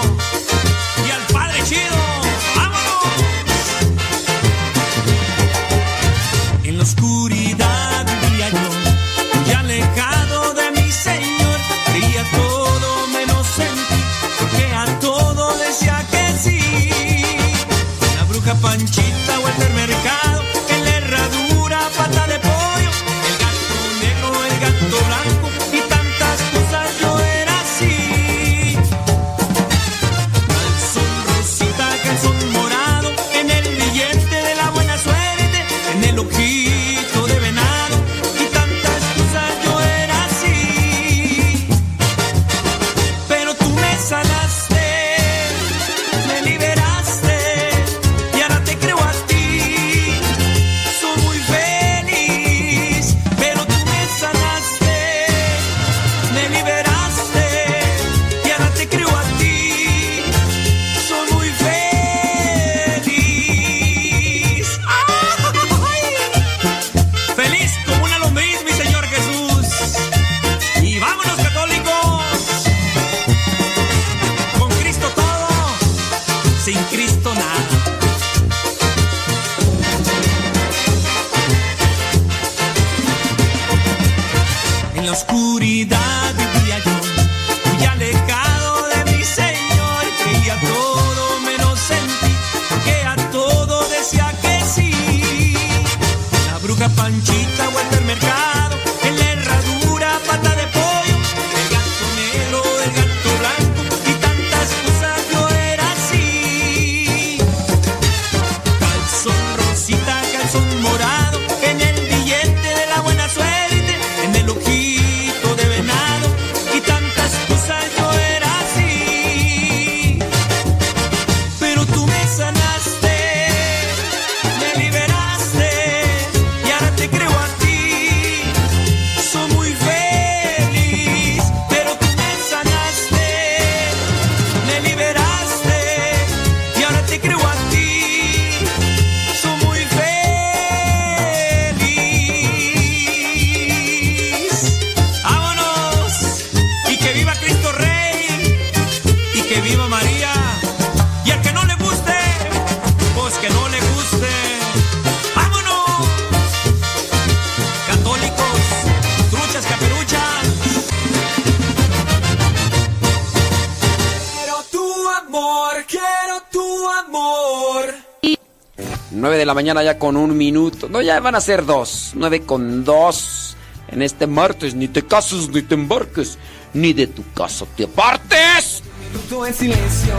mañana 169.74 169.84
ya 169.84 169.98
con 169.98 170.16
un 170.16 170.36
minuto. 170.36 170.88
No, 170.88 171.00
ya 171.00 171.20
van 171.20 171.36
a 171.36 171.40
ser 171.40 171.64
dos. 171.64 172.12
Nueve 172.14 172.42
con 172.42 172.84
dos. 172.84 173.56
En 173.88 174.02
este 174.02 174.26
martes, 174.26 174.74
ni 174.74 174.88
te 174.88 175.02
cases, 175.02 175.48
ni 175.48 175.62
te 175.62 175.74
embarques, 175.74 176.38
ni 176.74 176.92
de 176.92 177.06
tu 177.06 177.22
casa 177.32 177.66
te 177.76 177.84
apartes. 177.84 178.82
Minuto 179.12 179.46
en 179.46 179.54
silencio. 179.54 180.14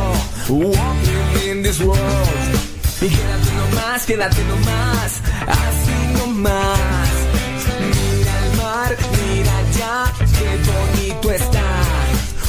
Walking 0.48 1.50
in 1.50 1.64
this 1.64 1.80
world. 1.82 2.00
Y 3.02 3.08
quédate 3.10 3.52
nomás, 3.58 4.06
quédate 4.06 4.44
nomás. 4.44 5.22
Así 5.48 6.18
nomás. 6.20 7.10
Mira 7.92 8.34
el 8.44 8.58
mar, 8.58 8.98
mira 9.18 9.58
allá, 9.58 10.14
qué 10.38 10.50
bonito 10.72 11.32
está. 11.32 11.68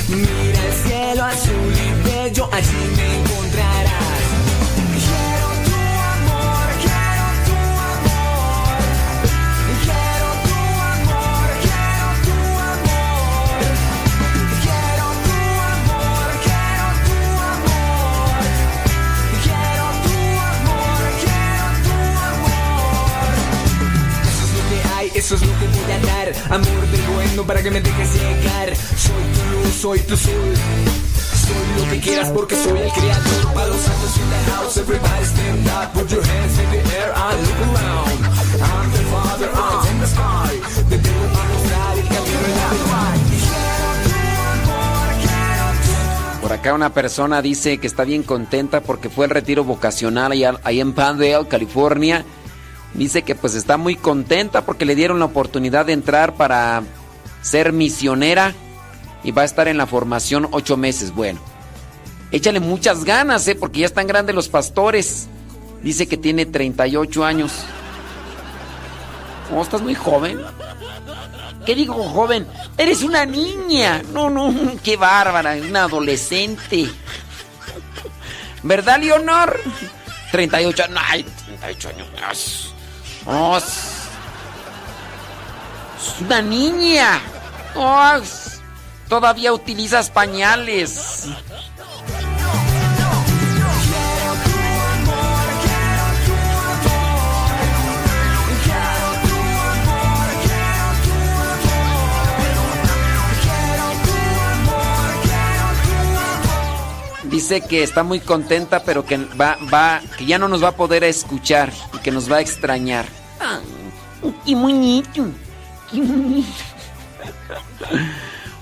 Mira 0.09 0.66
el 0.66 0.74
cielo 0.84 1.24
azul 1.24 1.72
y 1.72 2.09
bello, 2.09 2.48
allí 2.53 2.82
me 2.96 3.20
encontrarás. 3.20 3.72
Amor 26.51 26.87
del 26.91 27.03
bueno 27.14 27.45
para 27.47 27.62
que 27.62 27.70
me 27.70 27.80
dejes 27.80 28.14
llegar. 28.14 28.76
Soy 28.76 29.24
tu 29.35 29.51
luz, 29.51 29.74
soy 29.80 30.01
tu 30.01 30.16
sol. 30.16 30.55
Soy 31.43 31.97
lo 31.97 32.03
quieras 32.03 32.30
porque 32.30 32.55
soy 32.57 32.78
el 32.78 32.93
creador. 32.93 33.55
Para 33.55 33.66
los 33.68 33.80
house, 34.47 34.76
everybody 34.76 35.24
stand 35.24 35.68
up. 35.68 35.93
Put 35.93 36.11
your 36.11 36.22
hands 36.22 36.59
in 36.59 36.70
the 36.70 36.97
air 36.97 37.12
and 37.14 37.41
look 37.47 37.61
around. 37.61 38.22
I'm 38.62 38.91
the 38.93 38.99
father, 39.11 39.51
I'm 39.53 40.01
the 40.01 40.07
sky. 40.07 40.43
Por 46.43 46.53
acá 46.53 46.74
una 46.74 46.93
persona 46.93 47.41
dice 47.41 47.78
que 47.78 47.87
está 47.87 48.05
bien 48.05 48.22
contenta 48.22 48.80
porque 48.80 49.09
fue 49.09 49.26
el 49.26 49.30
retiro 49.30 49.64
vocacional 49.64 50.33
allá, 50.33 50.55
en 50.66 50.93
Pandale, 50.93 51.47
California. 51.49 52.24
Dice 52.95 53.22
que 53.22 53.35
pues 53.35 53.55
está 53.55 53.76
muy 53.76 53.97
contenta 53.97 54.62
porque 54.83 54.95
le 54.95 54.97
dieron 54.97 55.20
la 55.20 55.26
oportunidad 55.26 55.87
de 55.87 55.93
entrar 55.93 56.35
para 56.35 56.83
ser 57.41 57.72
misionera 57.72 58.53
y 59.22 59.30
va 59.30 59.43
a 59.43 59.45
estar 59.45 59.68
en 59.68 59.78
la 59.78 59.87
formación 59.87 60.49
ocho 60.51 60.76
meses. 60.76 61.14
Bueno, 61.14 61.39
échale 62.33 62.59
muchas 62.59 63.05
ganas, 63.05 63.47
¿eh? 63.47 63.55
porque 63.55 63.78
ya 63.78 63.87
están 63.87 64.09
grandes 64.09 64.35
los 64.35 64.49
pastores. 64.49 65.28
Dice 65.85 66.09
que 66.09 66.16
tiene 66.16 66.47
38 66.47 67.24
años. 67.24 67.53
Oh, 69.55 69.62
estás 69.62 69.83
muy 69.83 69.95
joven. 69.95 70.41
¿Qué 71.64 71.76
digo, 71.76 71.95
joven? 72.03 72.45
Eres 72.76 73.05
una 73.05 73.24
niña. 73.24 74.03
No, 74.12 74.30
no, 74.30 74.53
qué 74.83 74.97
bárbara, 74.97 75.59
una 75.62 75.85
adolescente. 75.85 76.91
¿Verdad, 78.64 78.99
Leonor? 78.99 79.61
38 80.33 80.83
años. 80.83 80.99
Ay, 81.09 81.24
38 81.47 81.89
años. 81.89 82.74
Oh, 83.26 83.61
una 86.25 86.43
niña. 86.43 87.20
Oh, 87.75 88.20
todavía 89.09 89.53
utilizas 89.53 90.11
pañales. 90.11 91.27
Dice 107.25 107.62
que 107.62 107.83
está 107.83 108.03
muy 108.03 108.20
contenta, 108.20 108.85
pero 108.85 109.07
que 109.07 109.16
va, 109.16 109.57
va, 109.73 110.03
que 110.18 110.27
ya 110.27 110.39
no 110.39 110.49
nos 110.49 110.62
va 110.62 110.68
a 110.68 110.77
poder 110.77 111.03
escuchar 111.03 111.73
y 111.95 111.99
que 111.99 112.11
nos 112.11 112.31
va 112.31 112.37
a 112.37 112.41
extrañar. 112.41 113.07
Y 114.45 114.55
muñito. 114.55 115.25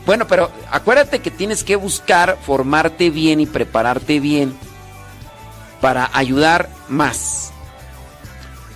Bueno, 0.07 0.27
pero 0.27 0.51
acuérdate 0.71 1.21
que 1.21 1.31
tienes 1.31 1.63
que 1.63 1.77
buscar 1.77 2.39
formarte 2.45 3.11
bien 3.11 3.41
y 3.41 3.47
prepararte 3.47 4.19
bien 4.19 4.57
para 5.81 6.11
ayudar 6.13 6.69
más. 6.89 7.53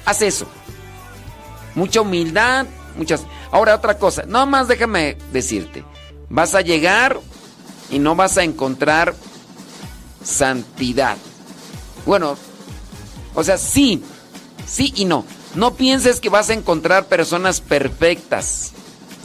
Haz 0.04 0.22
eso. 0.22 0.46
Mucha 1.74 2.02
humildad, 2.02 2.66
muchas. 2.96 3.22
Ahora 3.50 3.74
otra 3.74 3.98
cosa, 3.98 4.24
no 4.26 4.46
más 4.46 4.68
déjame 4.68 5.16
decirte. 5.32 5.84
Vas 6.28 6.54
a 6.54 6.60
llegar 6.60 7.18
y 7.90 7.98
no 7.98 8.14
vas 8.14 8.38
a 8.38 8.44
encontrar 8.44 9.14
santidad. 10.22 11.16
Bueno, 12.06 12.36
o 13.34 13.42
sea, 13.42 13.58
sí, 13.58 14.04
sí 14.66 14.92
y 14.96 15.04
no. 15.04 15.24
No 15.54 15.74
pienses 15.74 16.20
que 16.20 16.28
vas 16.28 16.50
a 16.50 16.54
encontrar 16.54 17.06
personas 17.06 17.60
perfectas. 17.60 18.72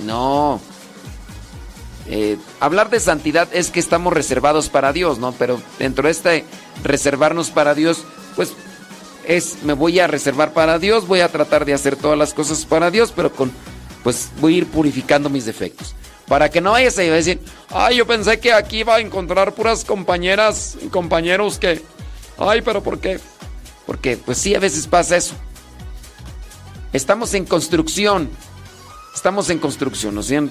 No. 0.06 0.62
Eh, 2.08 2.38
hablar 2.60 2.90
de 2.90 3.00
santidad 3.00 3.48
es 3.52 3.70
que 3.70 3.80
estamos 3.80 4.14
reservados 4.14 4.70
para 4.70 4.94
Dios, 4.94 5.20
¿no? 5.20 5.32
Pero 5.34 5.62
dentro 5.78 6.06
de 6.06 6.12
este 6.12 6.46
reservarnos 6.84 7.52
para 7.52 7.76
Dios, 7.76 8.04
pues 8.36 8.54
es, 9.26 9.64
me 9.64 9.74
voy 9.74 10.00
a 10.00 10.08
reservar 10.08 10.54
para 10.54 10.80
Dios, 10.80 11.08
voy 11.08 11.20
a 11.20 11.30
tratar 11.30 11.66
de 11.66 11.74
hacer 11.74 11.96
todas 11.96 12.18
las 12.18 12.34
cosas 12.34 12.66
para 12.66 12.90
Dios, 12.90 13.14
pero 13.16 13.32
con, 13.32 13.52
pues 14.04 14.30
voy 14.40 14.56
a 14.56 14.58
ir 14.58 14.68
purificando 14.68 15.30
mis 15.30 15.46
defectos. 15.46 15.96
Para 16.28 16.50
que 16.50 16.62
no 16.62 16.72
vayas 16.72 16.98
a 16.98 17.02
decir, 17.02 17.40
ay, 17.70 17.98
yo 17.98 18.08
pensé 18.08 18.40
que 18.40 18.54
aquí 18.54 18.80
iba 18.80 18.96
a 18.96 19.00
encontrar 19.00 19.54
puras 19.54 19.84
compañeras 19.84 20.78
y 20.82 20.88
compañeros 20.88 21.58
que, 21.58 21.82
ay, 22.38 22.62
pero 22.62 22.82
¿por 22.84 23.00
qué? 23.00 23.20
Porque, 23.86 24.18
pues 24.18 24.38
sí, 24.38 24.54
a 24.54 24.60
veces 24.60 24.88
pasa 24.88 25.18
eso. 25.18 25.34
Estamos 26.94 27.34
en 27.34 27.46
construcción. 27.46 28.30
Estamos 29.14 29.50
en 29.50 29.60
construcción, 29.60 30.18
o 30.18 30.24
sea, 30.24 30.44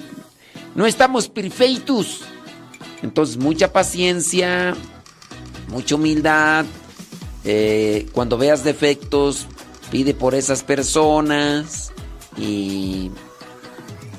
no 0.75 0.85
estamos 0.85 1.27
perfectos. 1.27 2.21
Entonces, 3.01 3.37
mucha 3.37 3.71
paciencia, 3.71 4.75
mucha 5.69 5.95
humildad. 5.95 6.65
Eh, 7.45 8.07
cuando 8.11 8.37
veas 8.37 8.63
defectos, 8.63 9.47
pide 9.89 10.13
por 10.13 10.35
esas 10.35 10.63
personas 10.63 11.91
y, 12.37 13.09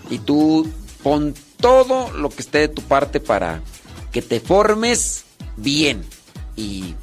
y 0.09 0.19
tú 0.19 0.69
pon 1.03 1.35
todo 1.59 2.11
lo 2.13 2.31
que 2.31 2.43
esté 2.43 2.59
de 2.59 2.69
tu 2.69 2.83
parte 2.83 3.21
para 3.21 3.63
que 4.11 4.23
te 4.23 4.41
formes 4.41 5.25
bien 5.57 6.05
y, 6.57 6.95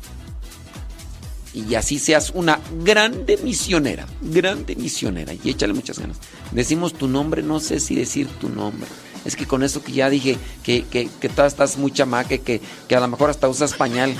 y 1.57 1.75
así 1.75 1.99
seas 1.99 2.31
una 2.33 2.59
grande 2.83 3.37
misionera, 3.37 4.05
grande 4.21 4.75
misionera 4.75 5.33
y 5.33 5.49
échale 5.49 5.73
muchas 5.73 5.99
ganas. 5.99 6.17
Decimos 6.51 6.93
tu 6.93 7.07
nombre, 7.07 7.41
no 7.41 7.59
sé 7.59 7.79
si 7.79 7.95
decir 7.95 8.27
tu 8.39 8.49
nombre. 8.49 8.87
Es 9.25 9.35
que 9.35 9.45
con 9.45 9.63
eso 9.63 9.83
que 9.83 9.91
ya 9.91 10.09
dije 10.09 10.37
que, 10.63 10.85
que, 10.85 11.09
que 11.19 11.29
tú 11.29 11.41
estás 11.41 11.77
muy 11.77 11.91
chamaque, 11.91 12.39
que, 12.39 12.61
que 12.87 12.95
a 12.95 12.99
lo 12.99 13.07
mejor 13.07 13.29
hasta 13.29 13.49
usas 13.49 13.73
pañal. 13.73 14.15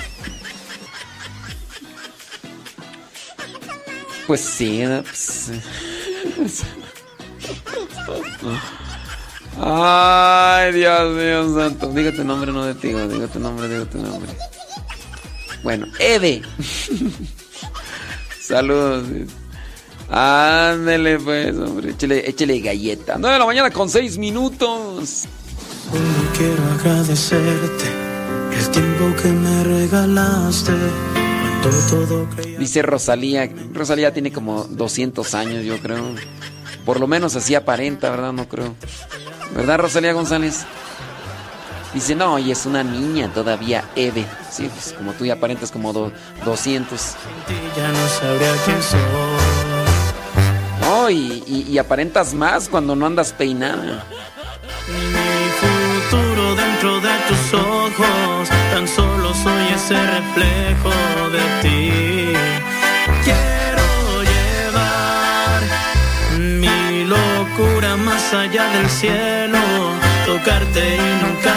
Pues 4.26 4.42
sí, 4.42 4.84
pues, 6.36 6.64
Ay, 9.60 10.74
Dios 10.74 11.16
mío 11.16 11.56
santo. 11.56 11.88
Diga 11.94 12.12
tu 12.12 12.24
nombre, 12.24 12.52
no 12.52 12.66
de 12.66 12.76
ti, 12.76 12.90
diga 12.90 13.28
tu 13.28 13.40
nombre, 13.40 13.68
diga 13.70 13.86
tu 13.86 14.00
nombre. 14.00 14.32
Bueno, 15.64 15.88
Eve. 16.00 16.42
Saludos. 18.42 19.04
Ándele 20.10 21.20
pues, 21.20 21.56
hombre. 21.58 21.92
Échale, 21.92 22.30
échale 22.30 22.60
galleta. 22.60 23.16
9 23.20 23.34
de 23.34 23.40
la 23.40 23.46
mañana 23.46 23.72
con 23.72 23.90
6 23.90 24.18
minutos. 24.18 25.26
Hoy 25.92 26.38
quiero 26.38 26.64
agradecerte 26.80 27.86
el 28.58 28.70
tiempo 28.70 29.22
que 29.22 29.30
me 29.30 29.64
regalaste. 29.64 30.74
Todo 31.90 32.30
creía... 32.36 32.60
Dice 32.60 32.82
Rosalía. 32.82 33.50
Rosalía 33.74 34.14
tiene 34.14 34.32
como 34.32 34.64
200 34.64 35.34
años, 35.36 35.66
yo 35.66 35.78
creo. 35.80 36.16
Por 36.86 37.00
lo 37.00 37.08
menos 37.08 37.36
así 37.36 37.56
aparenta, 37.56 38.10
¿verdad? 38.10 38.32
No 38.32 38.48
creo. 38.48 38.76
¿Verdad, 39.56 39.80
Rosalía 39.80 40.14
González? 40.14 40.66
Dice, 41.98 42.14
no, 42.14 42.38
y 42.38 42.52
es 42.52 42.68
una 42.68 42.84
niña 42.84 43.28
todavía, 43.34 43.84
Eve. 43.96 44.24
Sí, 44.52 44.70
pues 44.72 44.94
como 44.96 45.14
tú 45.14 45.26
ya 45.26 45.34
aparentas 45.34 45.72
como 45.72 45.92
do- 45.94 46.12
200. 46.46 47.16
Ya 47.76 47.88
no 47.88 48.08
sabría 48.08 48.54
quién 48.66 48.84
soy. 48.84 49.00
No, 50.82 51.10
y, 51.10 51.44
y- 51.48 51.66
y 51.72 51.78
aparentas 51.80 52.36
más 52.36 52.70
cuando 52.70 52.96
no 52.96 53.08
andas 53.08 53.34
peinada. 53.34 54.04
Mi 54.88 55.50
futuro 55.60 56.54
dentro 56.54 57.00
de 57.02 57.10
tus 57.30 57.54
ojos, 57.56 58.48
tan 58.72 58.88
solo 58.88 59.34
soy 59.34 59.68
ese 59.74 59.96
reflejo 60.00 60.92
de 61.32 61.62
ti. 61.64 62.34
Quiero 63.24 64.22
llevar 64.22 65.62
mi 66.38 67.06
locura 67.06 67.98
más 67.98 68.32
allá 68.36 68.70
del 68.70 68.88
cielo, 68.92 69.58
tocarte 70.28 70.96
y 70.96 71.00
nunca 71.26 71.27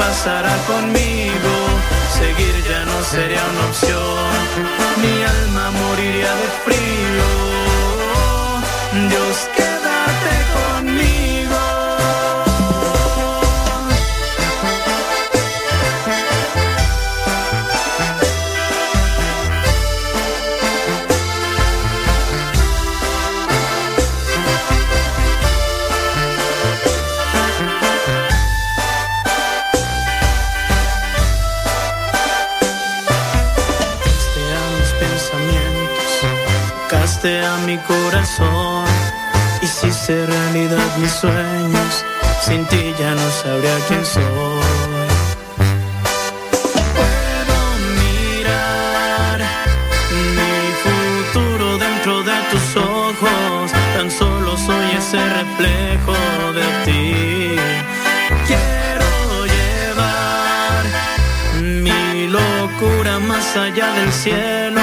pasará 0.00 0.56
conmigo. 0.66 1.52
Seguir 2.18 2.56
ya 2.68 2.84
no 2.90 2.98
sería 3.04 3.42
una 3.52 3.62
opción. 3.70 4.30
Mi 5.02 5.16
alma 5.36 5.70
moriría 5.82 6.32
de 6.42 6.48
frío. 6.64 7.28
Dios, 9.10 9.36
a 37.22 37.58
mi 37.66 37.76
corazón. 37.78 38.84
Hiciste 39.60 40.24
realidad 40.24 40.96
mis 40.98 41.10
sueños, 41.12 42.04
sin 42.42 42.64
ti 42.66 42.94
ya 42.98 43.14
no 43.14 43.30
sabría 43.42 43.76
quién 43.88 44.06
soy. 44.06 44.24
Puedo 46.96 47.58
mirar 48.00 49.38
mi 50.34 50.72
futuro 50.84 51.76
dentro 51.76 52.22
de 52.22 52.36
tus 52.50 52.76
ojos, 52.76 53.70
tan 53.94 54.10
solo 54.10 54.56
soy 54.56 54.90
ese 54.96 55.18
reflejo 55.18 56.16
de 56.54 56.66
ti. 56.86 57.56
Quiero 58.46 59.44
llevar 59.44 60.84
mi 61.82 62.28
locura 62.28 63.18
más 63.18 63.56
allá 63.56 63.92
del 63.92 64.10
cielo, 64.10 64.80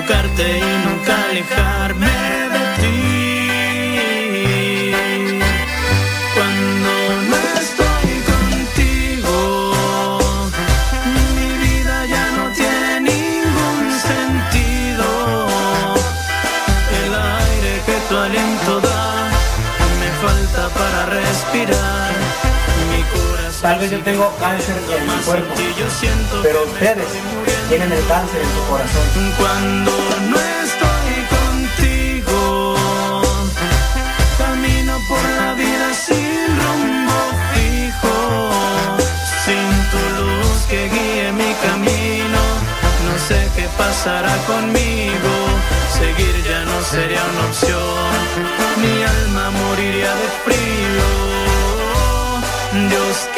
tocarte 0.00 0.58
y 0.58 0.62
nunca 0.86 1.14
alejarme 1.30 2.16
de 2.54 2.62
ti. 2.80 3.00
Cuando 6.34 6.90
no 7.30 7.38
estoy 7.60 8.10
contigo, 8.32 9.34
mi 11.36 11.48
vida 11.64 11.96
ya 12.06 12.26
no 12.36 12.44
tiene 12.52 13.00
ningún 13.12 13.84
sentido. 14.08 15.06
El 17.04 17.12
aire 17.14 17.72
que 17.86 17.96
tu 18.08 18.14
aliento 18.16 18.72
da 18.80 19.02
me 20.00 20.10
falta 20.24 20.62
para 20.78 20.98
respirar. 21.06 22.12
Mi 22.90 23.02
corazón 23.14 23.62
Tal 23.62 23.78
vez 23.78 23.90
yo 23.90 24.00
tengo 24.00 24.26
cáncer 24.38 24.76
en 24.96 25.02
mi 25.06 25.22
cuerpo, 25.24 25.54
pero 26.42 26.64
ustedes 26.64 27.08
tienen 27.70 27.92
el 27.92 28.04
cáncer 28.06 28.42
en 28.42 28.48
su 28.56 28.62
corazón. 28.68 29.06
Cuando 29.38 29.92
no 30.28 30.36
estoy 30.64 31.12
contigo, 31.36 32.74
camino 34.38 34.98
por 35.08 35.22
la 35.38 35.54
vida 35.54 35.94
sin 35.94 36.46
rumbo 36.62 37.18
fijo, 37.54 38.50
sin 39.44 39.68
tu 39.92 40.02
luz 40.18 40.58
que 40.68 40.88
guíe 40.88 41.32
mi 41.32 41.54
camino. 41.66 42.40
No 43.06 43.14
sé 43.28 43.48
qué 43.54 43.68
pasará 43.78 44.36
conmigo, 44.48 45.32
seguir 45.96 46.42
ya 46.42 46.64
no 46.64 46.82
sería 46.82 47.22
una 47.32 47.42
opción. 47.50 48.10
Mi 48.82 49.02
alma 49.04 49.50
moriría 49.62 50.12
de 50.22 50.28
frío. 50.44 51.30
Dios, 52.88 53.28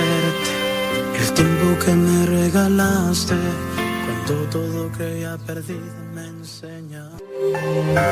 el 0.00 1.32
tiempo 1.32 1.84
que 1.84 1.92
me 1.94 2.26
regalaste 2.26 3.34
cuando 4.26 4.48
todo 4.50 4.90
creía 4.96 5.36
perdido 5.46 5.80
me 6.14 6.26
enseñaste. 6.26 7.24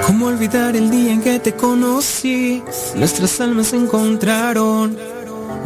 ¿Cómo 0.07 0.27
olvidar 0.27 0.77
el 0.77 0.91
día 0.91 1.13
en 1.13 1.23
que 1.23 1.39
te 1.39 1.55
conocí? 1.55 2.63
Nuestras 2.97 3.41
almas 3.41 3.69
se 3.69 3.77
encontraron. 3.77 4.97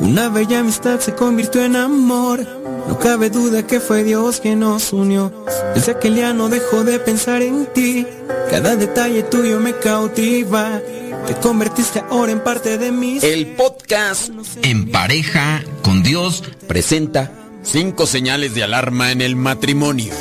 Una 0.00 0.28
bella 0.28 0.60
amistad 0.60 1.00
se 1.00 1.14
convirtió 1.14 1.64
en 1.64 1.76
amor. 1.76 2.46
No 2.88 2.98
cabe 2.98 3.30
duda 3.30 3.66
que 3.66 3.80
fue 3.80 4.04
Dios 4.04 4.40
quien 4.40 4.60
nos 4.60 4.92
unió. 4.92 5.32
Desde 5.74 5.92
aquel 5.92 6.14
día 6.14 6.32
no 6.32 6.48
dejo 6.48 6.84
de 6.84 6.98
pensar 6.98 7.42
en 7.42 7.66
ti. 7.66 8.06
Cada 8.50 8.76
detalle 8.76 9.22
tuyo 9.24 9.58
me 9.58 9.74
cautiva. 9.74 10.80
Te 11.26 11.34
convertiste 11.34 12.04
ahora 12.08 12.30
en 12.30 12.40
parte 12.44 12.78
de 12.78 12.92
mí. 12.92 13.18
El 13.20 13.56
podcast 13.56 14.30
En 14.62 14.92
pareja 14.92 15.64
con 15.82 16.04
Dios 16.04 16.44
presenta 16.68 17.32
cinco 17.64 18.06
señales 18.06 18.54
de 18.54 18.62
alarma 18.62 19.10
en 19.10 19.20
el 19.20 19.34
matrimonio. 19.34 20.12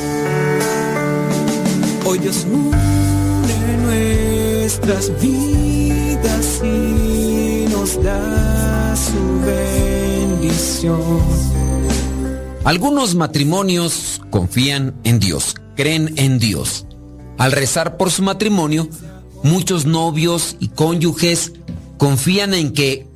Hoy 2.05 2.17
Dios 2.17 2.47
une 2.51 3.77
nuestras 3.83 5.11
vidas 5.21 6.61
y 6.63 7.67
nos 7.69 8.01
da 8.03 8.95
su 8.95 9.41
bendición. 9.45 11.21
Algunos 12.63 13.13
matrimonios 13.13 14.21
confían 14.31 14.95
en 15.03 15.19
Dios, 15.19 15.53
creen 15.75 16.15
en 16.17 16.39
Dios. 16.39 16.87
Al 17.37 17.51
rezar 17.51 17.97
por 17.97 18.09
su 18.09 18.23
matrimonio, 18.23 18.87
muchos 19.45 19.85
novios 19.85 20.57
y 20.59 20.69
cónyuges 20.69 21.53
confían 21.97 22.53
en 22.55 22.73
que, 22.73 23.07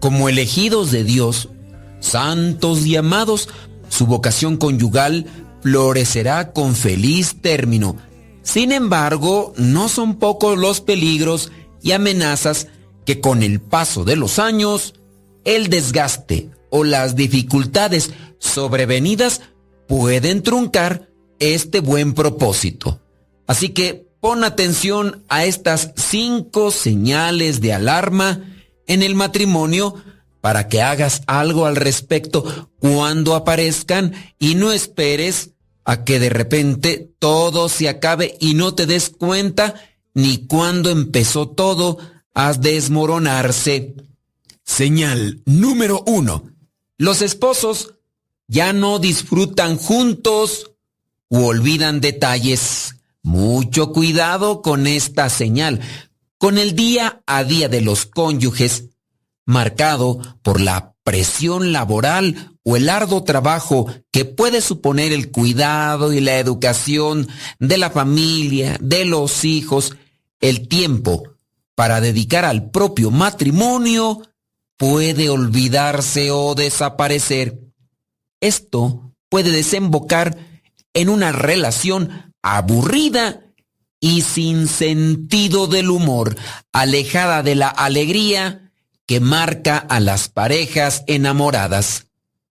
como 0.00 0.28
elegidos 0.28 0.90
de 0.90 1.02
Dios, 1.02 1.48
santos 2.00 2.84
y 2.86 2.96
amados, 2.96 3.48
su 3.88 4.06
vocación 4.06 4.58
conyugal 4.58 5.24
florecerá 5.62 6.52
con 6.52 6.76
feliz 6.76 7.36
término. 7.40 7.96
Sin 8.42 8.70
embargo, 8.70 9.54
no 9.56 9.88
son 9.88 10.16
pocos 10.16 10.58
los 10.58 10.82
peligros 10.82 11.50
y 11.82 11.92
amenazas 11.92 12.68
que 13.06 13.20
con 13.20 13.42
el 13.42 13.60
paso 13.60 14.04
de 14.04 14.16
los 14.16 14.38
años, 14.38 14.94
el 15.44 15.68
desgaste 15.68 16.50
o 16.68 16.84
las 16.84 17.16
dificultades 17.16 18.10
sobrevenidas 18.38 19.40
pueden 19.88 20.42
truncar 20.42 21.08
este 21.38 21.80
buen 21.80 22.12
propósito. 22.12 23.00
Así 23.46 23.70
que 23.70 24.07
pon 24.20 24.44
atención 24.44 25.24
a 25.28 25.44
estas 25.44 25.92
cinco 25.96 26.70
señales 26.70 27.60
de 27.60 27.72
alarma 27.72 28.44
en 28.86 29.02
el 29.02 29.14
matrimonio 29.14 29.94
para 30.40 30.68
que 30.68 30.82
hagas 30.82 31.22
algo 31.26 31.66
al 31.66 31.76
respecto 31.76 32.70
cuando 32.78 33.34
aparezcan 33.34 34.12
y 34.38 34.54
no 34.54 34.72
esperes 34.72 35.50
a 35.84 36.04
que 36.04 36.18
de 36.18 36.30
repente 36.30 37.10
todo 37.18 37.68
se 37.68 37.88
acabe 37.88 38.36
y 38.40 38.54
no 38.54 38.74
te 38.74 38.86
des 38.86 39.10
cuenta 39.10 39.74
ni 40.14 40.46
cuando 40.46 40.90
empezó 40.90 41.48
todo 41.48 41.98
a 42.34 42.52
desmoronarse. 42.52 43.94
Señal 44.64 45.40
número 45.44 46.02
uno. 46.06 46.50
Los 46.98 47.22
esposos 47.22 47.94
ya 48.48 48.72
no 48.72 48.98
disfrutan 48.98 49.76
juntos 49.78 50.72
u 51.28 51.44
olvidan 51.44 52.00
detalles. 52.00 52.97
Mucho 53.28 53.92
cuidado 53.92 54.62
con 54.62 54.86
esta 54.86 55.28
señal. 55.28 55.82
Con 56.38 56.56
el 56.56 56.74
día 56.74 57.22
a 57.26 57.44
día 57.44 57.68
de 57.68 57.82
los 57.82 58.06
cónyuges, 58.06 58.86
marcado 59.44 60.38
por 60.40 60.62
la 60.62 60.94
presión 61.04 61.70
laboral 61.70 62.56
o 62.64 62.78
el 62.78 62.88
arduo 62.88 63.24
trabajo 63.24 63.86
que 64.10 64.24
puede 64.24 64.62
suponer 64.62 65.12
el 65.12 65.30
cuidado 65.30 66.14
y 66.14 66.20
la 66.20 66.38
educación 66.38 67.28
de 67.58 67.76
la 67.76 67.90
familia, 67.90 68.78
de 68.80 69.04
los 69.04 69.44
hijos, 69.44 69.94
el 70.40 70.66
tiempo 70.66 71.24
para 71.74 72.00
dedicar 72.00 72.46
al 72.46 72.70
propio 72.70 73.10
matrimonio 73.10 74.22
puede 74.78 75.28
olvidarse 75.28 76.30
o 76.30 76.54
desaparecer. 76.54 77.60
Esto 78.40 79.12
puede 79.28 79.50
desembocar 79.50 80.34
en 80.94 81.10
una 81.10 81.30
relación 81.30 82.27
aburrida 82.42 83.44
y 84.00 84.22
sin 84.22 84.68
sentido 84.68 85.66
del 85.66 85.90
humor, 85.90 86.36
alejada 86.72 87.42
de 87.42 87.54
la 87.54 87.68
alegría 87.68 88.72
que 89.06 89.20
marca 89.20 89.78
a 89.78 90.00
las 90.00 90.28
parejas 90.28 91.04
enamoradas. 91.06 92.06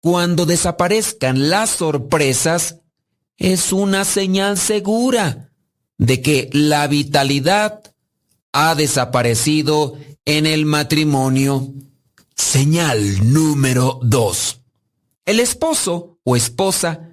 Cuando 0.00 0.46
desaparezcan 0.46 1.48
las 1.48 1.70
sorpresas, 1.70 2.80
es 3.38 3.72
una 3.72 4.04
señal 4.04 4.58
segura 4.58 5.50
de 5.98 6.20
que 6.20 6.50
la 6.52 6.86
vitalidad 6.86 7.82
ha 8.52 8.74
desaparecido 8.74 9.96
en 10.24 10.46
el 10.46 10.66
matrimonio. 10.66 11.72
Señal 12.36 13.32
número 13.32 14.00
2. 14.02 14.60
El 15.24 15.40
esposo 15.40 16.18
o 16.24 16.36
esposa 16.36 17.08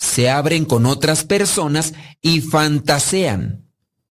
se 0.00 0.30
abren 0.30 0.64
con 0.64 0.86
otras 0.86 1.24
personas 1.24 1.92
y 2.22 2.40
fantasean. 2.40 3.68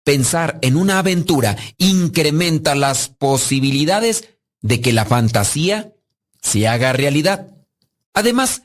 Pensar 0.04 0.60
en 0.62 0.76
una 0.76 1.00
aventura 1.00 1.56
incrementa 1.78 2.76
las 2.76 3.10
posibilidades 3.10 4.28
de 4.62 4.82
que 4.82 4.92
la 4.92 5.06
fantasía 5.06 5.94
se 6.42 6.68
haga 6.68 6.92
realidad. 6.92 7.56
Además, 8.14 8.64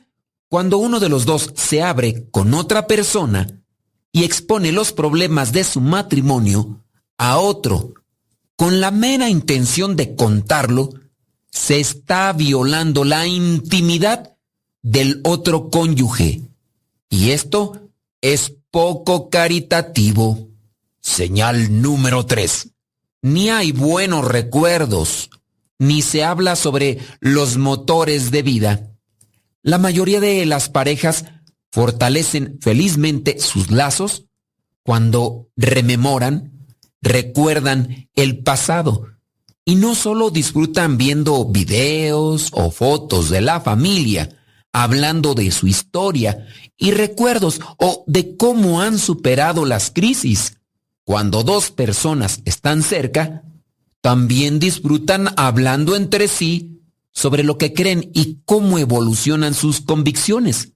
cuando 0.49 0.79
uno 0.79 0.99
de 0.99 1.09
los 1.09 1.25
dos 1.25 1.53
se 1.55 1.81
abre 1.83 2.27
con 2.31 2.53
otra 2.53 2.87
persona 2.87 3.47
y 4.11 4.23
expone 4.23 4.71
los 4.71 4.91
problemas 4.91 5.51
de 5.51 5.63
su 5.63 5.79
matrimonio 5.79 6.83
a 7.17 7.37
otro 7.37 7.93
con 8.55 8.81
la 8.81 8.91
mera 8.91 9.29
intención 9.29 9.95
de 9.95 10.15
contarlo, 10.15 10.89
se 11.51 11.79
está 11.79 12.33
violando 12.33 13.03
la 13.03 13.25
intimidad 13.27 14.37
del 14.81 15.21
otro 15.23 15.69
cónyuge. 15.69 16.50
Y 17.11 17.31
esto 17.31 17.89
es 18.21 18.55
poco 18.71 19.29
caritativo. 19.29 20.47
Señal 21.01 21.81
número 21.81 22.25
3. 22.25 22.69
Ni 23.21 23.49
hay 23.49 23.73
buenos 23.73 24.25
recuerdos, 24.25 25.29
ni 25.77 26.01
se 26.01 26.23
habla 26.23 26.55
sobre 26.55 26.99
los 27.19 27.57
motores 27.57 28.31
de 28.31 28.41
vida. 28.43 28.91
La 29.61 29.77
mayoría 29.77 30.21
de 30.21 30.45
las 30.45 30.69
parejas 30.69 31.25
fortalecen 31.71 32.57
felizmente 32.61 33.39
sus 33.39 33.71
lazos 33.71 34.25
cuando 34.81 35.49
rememoran, 35.57 36.65
recuerdan 37.01 38.09
el 38.15 38.41
pasado 38.41 39.07
y 39.65 39.75
no 39.75 39.95
solo 39.95 40.29
disfrutan 40.29 40.97
viendo 40.97 41.43
videos 41.45 42.49
o 42.53 42.71
fotos 42.71 43.29
de 43.29 43.41
la 43.41 43.59
familia, 43.59 44.40
hablando 44.73 45.33
de 45.33 45.51
su 45.51 45.67
historia 45.67 46.47
y 46.77 46.91
recuerdos 46.91 47.59
o 47.77 48.03
de 48.07 48.37
cómo 48.37 48.81
han 48.81 48.97
superado 48.97 49.65
las 49.65 49.91
crisis. 49.91 50.57
Cuando 51.03 51.43
dos 51.43 51.71
personas 51.71 52.41
están 52.45 52.83
cerca, 52.83 53.43
también 54.01 54.59
disfrutan 54.59 55.29
hablando 55.37 55.95
entre 55.95 56.27
sí 56.27 56.81
sobre 57.11 57.43
lo 57.43 57.57
que 57.57 57.73
creen 57.73 58.09
y 58.13 58.39
cómo 58.45 58.79
evolucionan 58.79 59.53
sus 59.53 59.81
convicciones. 59.81 60.73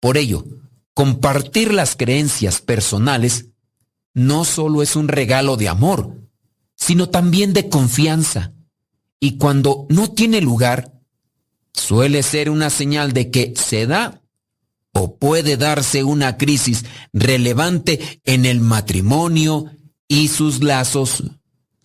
Por 0.00 0.16
ello, 0.16 0.44
compartir 0.94 1.72
las 1.72 1.96
creencias 1.96 2.60
personales 2.60 3.46
no 4.14 4.44
solo 4.44 4.82
es 4.82 4.94
un 4.96 5.08
regalo 5.08 5.56
de 5.56 5.68
amor, 5.68 6.22
sino 6.76 7.08
también 7.10 7.52
de 7.52 7.68
confianza. 7.68 8.52
Y 9.18 9.38
cuando 9.38 9.86
no 9.88 10.12
tiene 10.12 10.40
lugar, 10.40 10.93
suele 11.74 12.22
ser 12.22 12.48
una 12.48 12.70
señal 12.70 13.12
de 13.12 13.30
que 13.30 13.52
se 13.56 13.86
da 13.86 14.22
o 14.92 15.16
puede 15.16 15.56
darse 15.56 16.04
una 16.04 16.38
crisis 16.38 16.84
relevante 17.12 18.20
en 18.24 18.46
el 18.46 18.60
matrimonio 18.60 19.66
y 20.08 20.28
sus 20.28 20.62
lazos. 20.62 21.24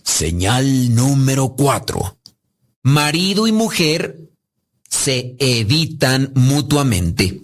Señal 0.03 0.95
número 0.95 1.55
4. 1.55 2.17
Marido 2.83 3.47
y 3.47 3.51
mujer 3.51 4.29
se 4.87 5.35
evitan 5.39 6.31
mutuamente. 6.35 7.41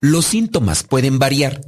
Los 0.00 0.26
síntomas 0.26 0.82
pueden 0.82 1.18
variar. 1.18 1.60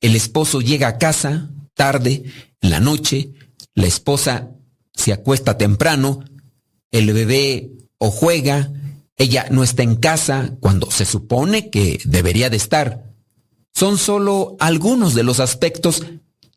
El 0.00 0.14
esposo 0.14 0.60
llega 0.60 0.88
a 0.88 0.98
casa 0.98 1.50
tarde, 1.74 2.24
en 2.60 2.70
la 2.70 2.80
noche, 2.80 3.32
la 3.74 3.86
esposa 3.86 4.50
se 4.94 5.12
acuesta 5.12 5.58
temprano, 5.58 6.24
el 6.90 7.12
bebé 7.12 7.72
o 7.98 8.10
juega, 8.10 8.70
ella 9.16 9.46
no 9.50 9.62
está 9.62 9.82
en 9.82 9.96
casa 9.96 10.56
cuando 10.60 10.90
se 10.90 11.04
supone 11.04 11.70
que 11.70 12.00
debería 12.04 12.50
de 12.50 12.56
estar. 12.56 13.14
Son 13.72 13.98
solo 13.98 14.56
algunos 14.60 15.14
de 15.14 15.22
los 15.22 15.40
aspectos 15.40 16.02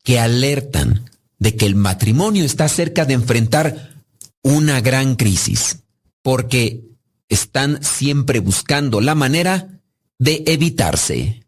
que 0.04 0.20
alertan 0.20 1.10
de 1.40 1.56
que 1.56 1.66
el 1.66 1.76
matrimonio 1.76 2.44
está 2.44 2.68
cerca 2.68 3.06
de 3.06 3.14
enfrentar 3.14 4.04
una 4.42 4.82
gran 4.82 5.16
crisis, 5.16 5.84
porque 6.22 6.84
están 7.30 7.84
siempre 7.84 8.40
buscando 8.40 9.02
la 9.02 9.16
manera 9.16 9.82
de 10.18 10.44
evitarse. 10.48 11.44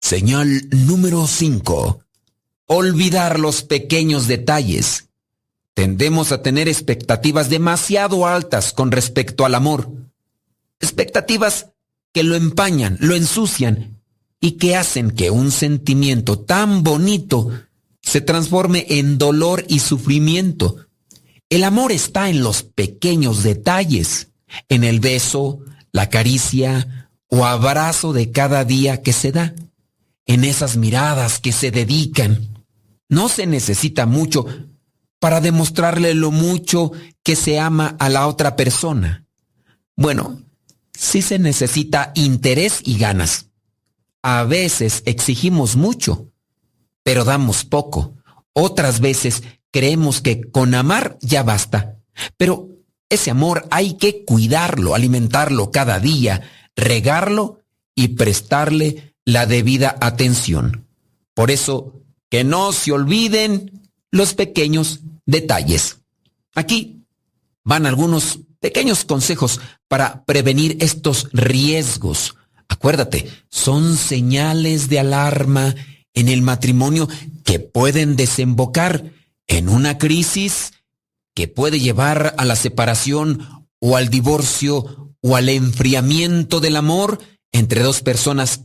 Señal 0.00 0.68
número 0.70 1.26
5. 1.26 2.04
Olvidar 2.66 3.38
los 3.38 3.62
pequeños 3.62 4.26
detalles. 4.26 5.08
Tendemos 5.74 6.32
a 6.32 6.42
tener 6.42 6.68
expectativas 6.68 7.48
demasiado 7.48 8.26
altas 8.26 8.72
con 8.72 8.90
respecto 8.90 9.44
al 9.44 9.54
amor. 9.54 9.90
Expectativas 10.82 11.68
que 12.12 12.22
lo 12.24 12.34
empañan, 12.34 12.98
lo 13.00 13.14
ensucian 13.14 14.02
y 14.40 14.52
que 14.52 14.76
hacen 14.76 15.12
que 15.12 15.30
un 15.30 15.50
sentimiento 15.52 16.40
tan 16.40 16.82
bonito 16.82 17.50
se 18.02 18.20
transforme 18.20 18.84
en 18.88 19.16
dolor 19.16 19.64
y 19.68 19.78
sufrimiento. 19.78 20.88
El 21.48 21.64
amor 21.64 21.92
está 21.92 22.28
en 22.28 22.42
los 22.42 22.64
pequeños 22.64 23.44
detalles, 23.44 24.32
en 24.68 24.84
el 24.84 25.00
beso, 25.00 25.60
la 25.92 26.10
caricia 26.10 27.08
o 27.28 27.46
abrazo 27.46 28.12
de 28.12 28.32
cada 28.32 28.64
día 28.64 29.02
que 29.02 29.12
se 29.12 29.32
da, 29.32 29.54
en 30.26 30.44
esas 30.44 30.76
miradas 30.76 31.38
que 31.38 31.52
se 31.52 31.70
dedican. 31.70 32.48
No 33.08 33.28
se 33.28 33.46
necesita 33.46 34.06
mucho 34.06 34.46
para 35.20 35.40
demostrarle 35.40 36.14
lo 36.14 36.32
mucho 36.32 36.90
que 37.22 37.36
se 37.36 37.60
ama 37.60 37.96
a 38.00 38.08
la 38.08 38.26
otra 38.26 38.56
persona. 38.56 39.24
Bueno, 39.94 40.42
sí 40.94 41.22
se 41.22 41.38
necesita 41.38 42.12
interés 42.14 42.80
y 42.84 42.98
ganas. 42.98 43.46
A 44.22 44.44
veces 44.44 45.02
exigimos 45.06 45.76
mucho, 45.76 46.30
pero 47.02 47.24
damos 47.24 47.64
poco. 47.64 48.16
Otras 48.52 49.00
veces 49.00 49.42
creemos 49.70 50.20
que 50.20 50.42
con 50.50 50.74
amar 50.74 51.18
ya 51.20 51.42
basta. 51.42 51.98
Pero 52.36 52.68
ese 53.08 53.30
amor 53.30 53.66
hay 53.70 53.94
que 53.94 54.24
cuidarlo, 54.24 54.94
alimentarlo 54.94 55.70
cada 55.70 55.98
día, 55.98 56.42
regarlo 56.76 57.60
y 57.94 58.08
prestarle 58.08 59.14
la 59.24 59.46
debida 59.46 59.96
atención. 60.00 60.86
Por 61.34 61.50
eso, 61.50 62.02
que 62.28 62.44
no 62.44 62.72
se 62.72 62.92
olviden 62.92 63.90
los 64.10 64.34
pequeños 64.34 65.00
detalles. 65.26 65.98
Aquí 66.54 67.04
van 67.64 67.86
algunos 67.86 68.40
pequeños 68.62 69.04
consejos 69.04 69.60
para 69.88 70.24
prevenir 70.24 70.76
estos 70.80 71.28
riesgos. 71.32 72.36
Acuérdate, 72.68 73.28
son 73.50 73.96
señales 73.96 74.88
de 74.88 75.00
alarma 75.00 75.74
en 76.14 76.28
el 76.28 76.42
matrimonio 76.42 77.08
que 77.44 77.58
pueden 77.58 78.14
desembocar 78.14 79.12
en 79.48 79.68
una 79.68 79.98
crisis 79.98 80.72
que 81.34 81.48
puede 81.48 81.80
llevar 81.80 82.36
a 82.38 82.44
la 82.44 82.54
separación 82.54 83.66
o 83.80 83.96
al 83.96 84.10
divorcio 84.10 85.12
o 85.20 85.36
al 85.36 85.48
enfriamiento 85.48 86.60
del 86.60 86.76
amor 86.76 87.18
entre 87.50 87.82
dos 87.82 88.00
personas 88.00 88.60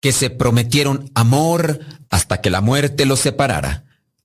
que 0.00 0.10
se 0.10 0.30
prometieron 0.30 1.12
amor 1.14 1.78
hasta 2.10 2.40
que 2.40 2.50
la 2.50 2.60
muerte 2.60 3.06
los 3.06 3.20
separara. 3.20 3.84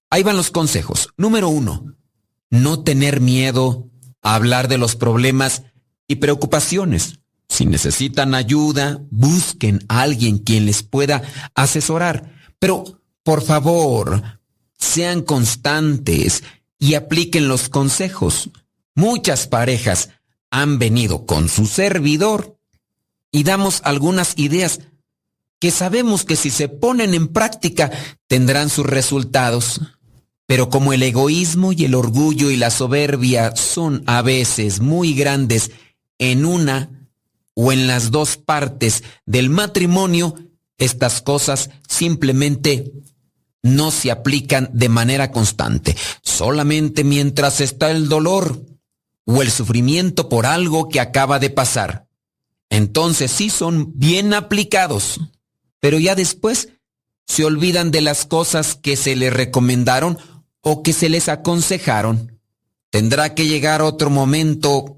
Ahí 0.09 0.23
van 0.23 0.37
los 0.37 0.49
consejos. 0.49 1.09
Número 1.17 1.49
uno, 1.49 1.93
no 2.49 2.83
tener 2.83 3.21
miedo 3.21 3.89
hablar 4.23 4.67
de 4.67 4.77
los 4.77 4.95
problemas 4.95 5.63
y 6.07 6.15
preocupaciones. 6.15 7.19
Si 7.49 7.65
necesitan 7.65 8.33
ayuda, 8.33 9.01
busquen 9.11 9.85
a 9.87 10.01
alguien 10.01 10.39
quien 10.39 10.65
les 10.65 10.81
pueda 10.81 11.21
asesorar. 11.53 12.33
Pero, 12.57 13.01
por 13.21 13.43
favor, 13.43 14.39
sean 14.77 15.21
constantes 15.21 16.43
y 16.79 16.95
apliquen 16.95 17.47
los 17.47 17.69
consejos. 17.69 18.49
Muchas 18.95 19.47
parejas 19.47 20.09
han 20.49 20.79
venido 20.79 21.25
con 21.25 21.49
su 21.49 21.65
servidor 21.65 22.57
y 23.31 23.43
damos 23.43 23.81
algunas 23.83 24.33
ideas 24.37 24.79
que 25.59 25.71
sabemos 25.71 26.25
que 26.25 26.35
si 26.35 26.49
se 26.49 26.69
ponen 26.69 27.13
en 27.13 27.27
práctica 27.27 27.91
tendrán 28.27 28.69
sus 28.69 28.85
resultados. 28.85 29.81
Pero 30.45 30.69
como 30.69 30.93
el 30.93 31.03
egoísmo 31.03 31.71
y 31.71 31.85
el 31.85 31.95
orgullo 31.95 32.51
y 32.51 32.57
la 32.57 32.69
soberbia 32.69 33.55
son 33.55 34.03
a 34.07 34.21
veces 34.21 34.79
muy 34.79 35.13
grandes 35.13 35.71
en 36.19 36.45
una 36.45 36.89
o 37.55 37.71
en 37.71 37.87
las 37.87 38.11
dos 38.11 38.37
partes 38.37 39.03
del 39.25 39.49
matrimonio, 39.49 40.35
estas 40.77 41.21
cosas 41.21 41.69
simplemente 41.87 42.91
no 43.61 43.91
se 43.91 44.11
aplican 44.11 44.69
de 44.73 44.89
manera 44.89 45.31
constante, 45.31 45.95
solamente 46.21 47.03
mientras 47.03 47.61
está 47.61 47.91
el 47.91 48.09
dolor 48.09 48.65
o 49.25 49.41
el 49.41 49.49
sufrimiento 49.51 50.27
por 50.27 50.45
algo 50.45 50.89
que 50.89 50.99
acaba 50.99 51.39
de 51.39 51.49
pasar. 51.49 52.07
Entonces 52.69 53.31
sí 53.31 53.49
son 53.49 53.97
bien 53.97 54.33
aplicados, 54.33 55.21
pero 55.79 55.99
ya 55.99 56.15
después 56.15 56.69
se 57.25 57.45
olvidan 57.45 57.91
de 57.91 58.01
las 58.01 58.25
cosas 58.25 58.75
que 58.75 58.97
se 58.97 59.15
les 59.15 59.31
recomendaron 59.31 60.17
o 60.63 60.81
que 60.81 60.93
se 60.93 61.09
les 61.09 61.29
aconsejaron. 61.29 62.39
Tendrá 62.89 63.35
que 63.35 63.45
llegar 63.45 63.81
otro 63.81 64.09
momento 64.09 64.97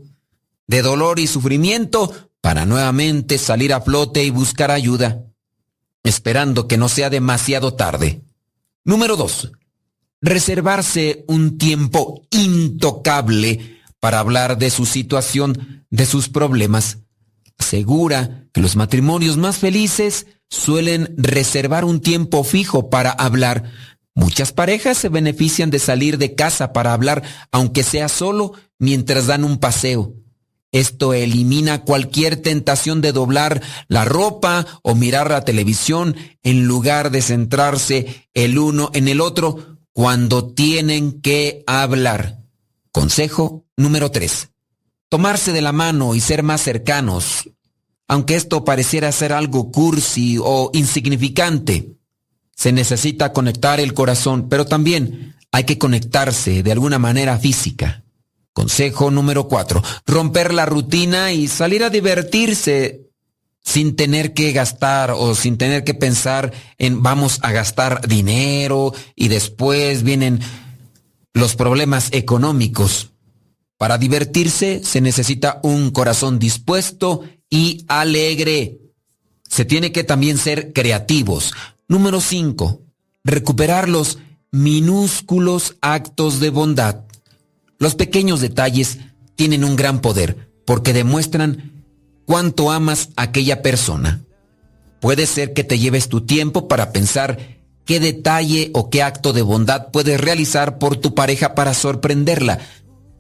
de 0.68 0.82
dolor 0.82 1.20
y 1.20 1.28
sufrimiento 1.28 2.14
para 2.40 2.66
nuevamente 2.66 3.38
salir 3.38 3.74
a 3.74 3.82
flote 3.82 4.24
y 4.24 4.30
buscar 4.30 4.72
ayuda, 4.72 5.24
esperando 6.04 6.68
que 6.68 6.78
no 6.78 6.88
sea 6.88 7.10
demasiado 7.10 7.74
tarde. 7.74 8.22
Número 8.84 9.18
2. 9.18 9.52
Reservarse 10.22 11.26
un 11.28 11.58
tiempo 11.58 12.22
intocable 12.30 13.80
para 14.00 14.20
hablar 14.20 14.60
de 14.60 14.70
su 14.70 14.86
situación, 14.86 15.86
de 15.90 16.06
sus 16.06 16.30
problemas. 16.30 17.00
Asegura 17.58 18.48
que 18.54 18.62
los 18.62 18.76
matrimonios 18.76 19.38
más 19.38 19.58
felices 19.58 20.28
suelen 20.50 21.16
reservar 21.18 21.86
un 21.86 22.00
tiempo 22.02 22.44
fijo 22.44 22.90
para 22.90 23.10
hablar. 23.10 23.72
Muchas 24.16 24.54
parejas 24.54 24.98
se 24.98 25.10
benefician 25.10 25.70
de 25.70 25.80
salir 25.80 26.18
de 26.18 26.36
casa 26.36 26.72
para 26.72 26.94
hablar, 26.94 27.22
aunque 27.52 27.84
sea 27.84 28.08
solo, 28.08 28.54
mientras 28.80 29.28
dan 29.28 29.44
un 29.44 29.58
paseo. 29.58 30.16
Esto 30.72 31.14
elimina 31.14 31.84
cualquier 31.84 32.38
tentación 32.38 33.02
de 33.02 33.12
doblar 33.12 33.62
la 33.88 34.04
ropa 34.04 34.66
o 34.84 34.96
mirar 34.96 35.30
la 35.30 35.46
televisión 35.46 36.16
en 36.44 36.66
lugar 36.66 37.12
de 37.12 37.22
centrarse 37.22 38.28
el 38.34 38.58
uno 38.58 38.90
en 38.94 39.08
el 39.08 39.22
otro 39.22 39.78
cuando 39.94 40.54
tienen 40.54 41.22
que 41.22 41.64
hablar. 41.68 42.40
Consejo 42.92 43.66
número 43.78 44.12
3. 44.12 44.50
Tomarse 45.08 45.54
de 45.54 45.62
la 45.62 45.72
mano 45.72 46.16
y 46.16 46.20
ser 46.20 46.44
más 46.44 46.62
cercanos, 46.62 47.50
aunque 48.08 48.36
esto 48.36 48.66
pareciera 48.66 49.12
ser 49.14 49.32
algo 49.32 49.72
cursi 49.72 50.38
o 50.42 50.72
insignificante. 50.74 51.95
Se 52.56 52.72
necesita 52.72 53.34
conectar 53.34 53.80
el 53.80 53.94
corazón, 53.94 54.50
pero 54.50 54.66
también 54.66 55.36
hay 55.52 55.66
que 55.66 55.78
conectarse 55.78 56.64
de 56.64 56.72
alguna 56.72 57.00
manera 57.00 57.38
física. 57.38 58.04
Consejo 58.54 59.12
número 59.12 59.48
4. 59.48 59.84
Romper 60.06 60.54
la 60.54 60.66
rutina 60.66 61.34
y 61.34 61.48
salir 61.48 61.84
a 61.84 61.90
divertirse 61.90 63.06
sin 63.62 63.96
tener 63.96 64.34
que 64.34 64.52
gastar 64.54 65.12
o 65.12 65.36
sin 65.36 65.58
tener 65.58 65.84
que 65.84 65.94
pensar 65.94 66.54
en 66.78 67.04
vamos 67.04 67.40
a 67.42 67.52
gastar 67.52 68.08
dinero 68.08 68.94
y 69.16 69.28
después 69.28 70.04
vienen 70.04 70.40
los 71.34 71.56
problemas 71.56 72.10
económicos. 72.14 73.12
Para 73.78 73.98
divertirse 73.98 74.82
se 74.84 75.02
necesita 75.02 75.60
un 75.64 75.92
corazón 75.92 76.40
dispuesto 76.40 77.24
y 77.50 77.86
alegre. 77.88 78.80
Se 79.50 79.66
tiene 79.66 79.92
que 79.92 80.04
también 80.04 80.38
ser 80.38 80.72
creativos. 80.72 81.54
Número 81.88 82.20
5. 82.20 82.82
Recuperar 83.24 83.90
los 83.90 84.18
minúsculos 84.52 85.76
actos 85.82 86.40
de 86.40 86.50
bondad. 86.50 87.02
Los 87.78 87.94
pequeños 87.94 88.42
detalles 88.42 88.98
tienen 89.36 89.64
un 89.64 89.76
gran 89.76 90.02
poder 90.02 90.50
porque 90.66 90.94
demuestran 90.94 91.84
cuánto 92.26 92.72
amas 92.72 93.10
a 93.16 93.24
aquella 93.24 93.62
persona. 93.62 94.22
Puede 95.00 95.28
ser 95.28 95.54
que 95.54 95.64
te 95.64 95.78
lleves 95.78 96.10
tu 96.10 96.22
tiempo 96.22 96.68
para 96.68 96.92
pensar 96.92 97.38
qué 97.86 98.00
detalle 98.00 98.72
o 98.74 98.90
qué 98.90 99.04
acto 99.04 99.32
de 99.32 99.44
bondad 99.44 99.92
puedes 99.92 100.20
realizar 100.20 100.80
por 100.80 100.98
tu 100.98 101.14
pareja 101.14 101.54
para 101.54 101.76
sorprenderla. 101.76 102.60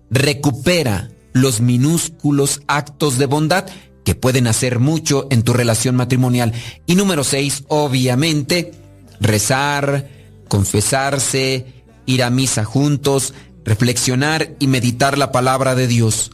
Recupera 0.10 1.12
los 1.34 1.62
minúsculos 1.62 2.62
actos 2.66 3.20
de 3.20 3.28
bondad 3.28 3.68
que 4.06 4.15
pueden 4.15 4.48
hacer 4.48 4.80
mucho 4.80 5.27
en 5.32 5.44
tu 5.44 5.52
relación 5.52 5.95
matrimonial. 5.95 6.53
Y 6.86 6.95
número 6.95 7.26
seis, 7.26 7.65
obviamente, 7.68 8.72
rezar, 9.19 10.07
confesarse, 10.48 11.84
ir 12.06 12.23
a 12.23 12.30
misa 12.30 12.64
juntos, 12.64 13.34
reflexionar 13.65 14.56
y 14.60 14.68
meditar 14.68 15.18
la 15.18 15.32
palabra 15.32 15.76
de 15.76 15.88
Dios. 15.88 16.32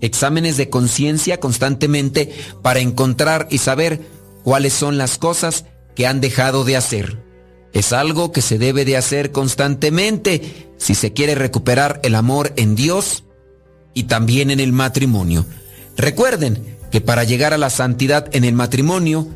Exámenes 0.00 0.56
de 0.56 0.70
conciencia 0.70 1.38
constantemente 1.38 2.32
para 2.62 2.80
encontrar 2.80 3.46
y 3.50 3.58
saber 3.58 4.00
cuáles 4.42 4.72
son 4.72 4.96
las 4.96 5.18
cosas 5.18 5.66
que 5.94 6.06
han 6.06 6.20
dejado 6.20 6.64
de 6.64 6.76
hacer. 6.76 7.22
Es 7.74 7.92
algo 7.92 8.32
que 8.32 8.42
se 8.42 8.58
debe 8.58 8.84
de 8.84 8.96
hacer 8.96 9.32
constantemente 9.32 10.70
si 10.78 10.94
se 10.94 11.12
quiere 11.12 11.34
recuperar 11.34 12.00
el 12.02 12.14
amor 12.14 12.52
en 12.56 12.74
Dios 12.74 13.24
y 13.94 14.04
también 14.04 14.50
en 14.50 14.60
el 14.60 14.72
matrimonio. 14.72 15.44
Recuerden 15.96 16.72
que 16.92 17.00
para 17.00 17.24
llegar 17.24 17.52
a 17.52 17.58
la 17.58 17.70
santidad 17.70 18.28
en 18.32 18.44
el 18.44 18.54
matrimonio 18.54 19.26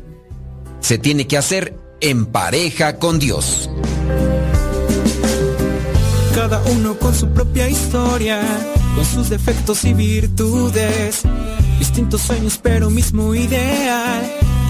se 0.79 0.97
tiene 0.97 1.27
que 1.27 1.37
hacer 1.37 1.77
en 1.99 2.25
pareja 2.27 2.97
con 2.97 3.19
Dios 3.19 3.69
cada 6.37 6.61
uno 6.71 6.97
con 6.99 7.15
su 7.15 7.27
propia 7.29 7.67
historia, 7.67 8.39
con 8.95 9.03
sus 9.03 9.29
defectos 9.29 9.83
y 9.83 9.93
virtudes. 9.93 11.23
Distintos 11.79 12.21
sueños, 12.21 12.59
pero 12.61 12.91
mismo 12.91 13.33
ideal. 13.33 14.23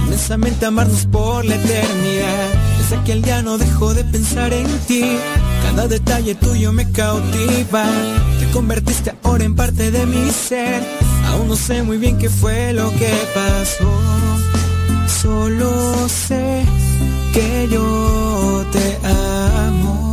Inmensamente 0.05 0.65
amarnos 0.65 1.05
por 1.05 1.43
la 1.43 1.55
eternidad. 1.55 2.47
Desde 2.80 2.95
aquel 2.95 3.22
día 3.22 3.41
no 3.41 3.57
dejo 3.57 3.93
de 3.93 4.05
pensar 4.05 4.53
en 4.53 4.65
ti. 4.88 5.18
Cada 5.61 5.88
detalle 5.89 6.35
tuyo 6.35 6.72
me 6.72 6.89
cautiva. 6.91 7.85
Te 8.57 8.61
convertiste 8.61 9.13
ahora 9.21 9.43
en 9.43 9.55
parte 9.55 9.91
de 9.91 10.07
mi 10.07 10.31
ser. 10.31 10.81
Aún 11.27 11.47
no 11.47 11.55
sé 11.55 11.84
muy 11.84 11.99
bien 11.99 12.17
qué 12.17 12.27
fue 12.27 12.73
lo 12.73 12.89
que 12.89 13.13
pasó. 13.35 13.88
Solo 15.21 16.09
sé 16.09 16.65
que 17.35 17.67
yo 17.69 18.65
te 18.71 18.97
amo. 19.05 20.06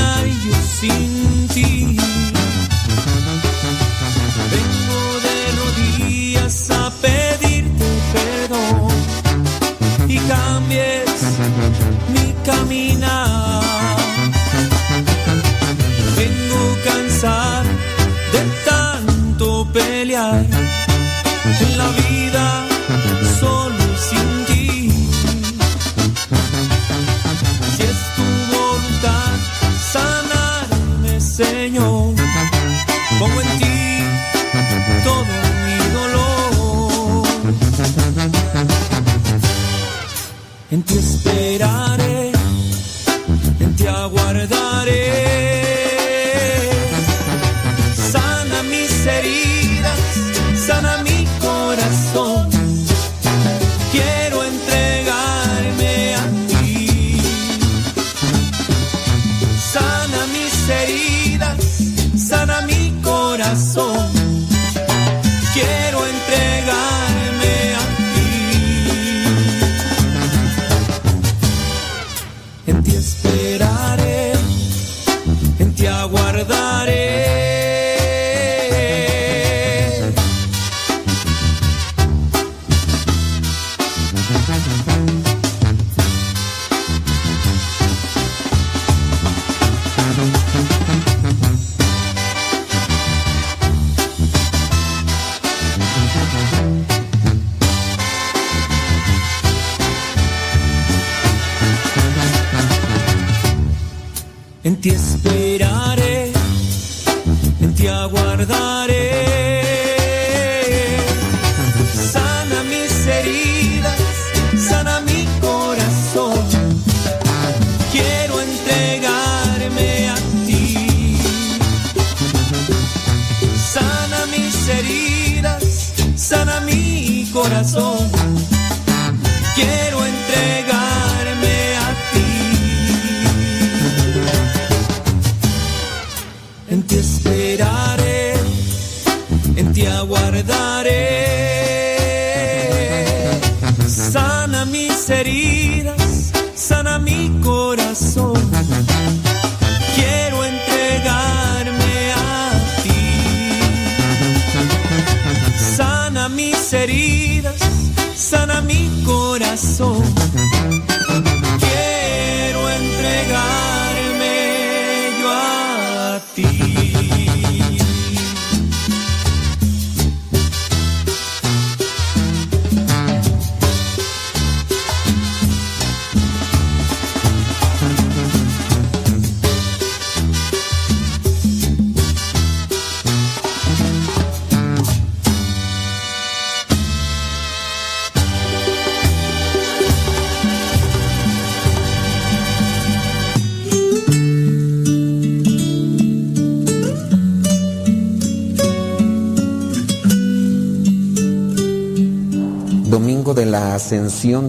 escenario 0.00 0.54
sin 0.62 1.48
ti. 1.48 1.89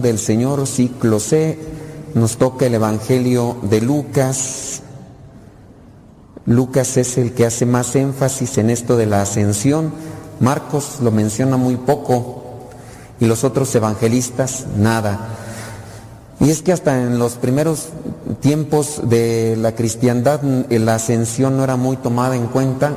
Del 0.00 0.18
Señor, 0.18 0.66
ciclo 0.66 1.20
C, 1.20 1.58
nos 2.14 2.38
toca 2.38 2.66
el 2.66 2.74
Evangelio 2.74 3.56
de 3.62 3.80
Lucas. 3.82 4.82
Lucas 6.46 6.96
es 6.96 7.18
el 7.18 7.32
que 7.32 7.44
hace 7.44 7.66
más 7.66 7.94
énfasis 7.94 8.56
en 8.58 8.70
esto 8.70 8.96
de 8.96 9.06
la 9.06 9.22
ascensión. 9.22 9.92
Marcos 10.40 11.00
lo 11.02 11.10
menciona 11.10 11.56
muy 11.56 11.76
poco 11.76 12.70
y 13.20 13.26
los 13.26 13.44
otros 13.44 13.74
evangelistas 13.74 14.66
nada. 14.78 15.36
Y 16.40 16.50
es 16.50 16.62
que 16.62 16.72
hasta 16.72 17.00
en 17.00 17.18
los 17.18 17.34
primeros 17.34 17.88
tiempos 18.40 19.02
de 19.04 19.56
la 19.58 19.74
cristiandad 19.74 20.42
la 20.42 20.94
ascensión 20.94 21.56
no 21.56 21.64
era 21.64 21.76
muy 21.76 21.96
tomada 21.98 22.34
en 22.34 22.46
cuenta. 22.46 22.96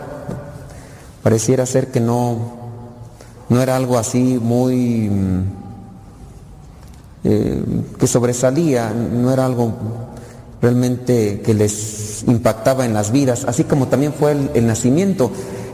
Pareciera 1.22 1.66
ser 1.66 1.92
que 1.92 2.00
no, 2.00 2.38
no 3.50 3.62
era 3.62 3.76
algo 3.76 3.98
así 3.98 4.40
muy 4.42 5.12
que 8.06 8.12
sobresalía, 8.12 8.92
no 8.92 9.34
era 9.34 9.48
algo 9.48 9.74
realmente 10.62 11.42
que 11.44 11.56
les 11.56 12.24
impactaba 12.28 12.86
en 12.86 12.94
las 12.94 13.12
vidas, 13.12 13.46
así 13.48 13.64
como 13.64 13.88
también 13.88 14.14
fue 14.14 14.34
el, 14.54 14.68
nacimiento. 14.68 15.32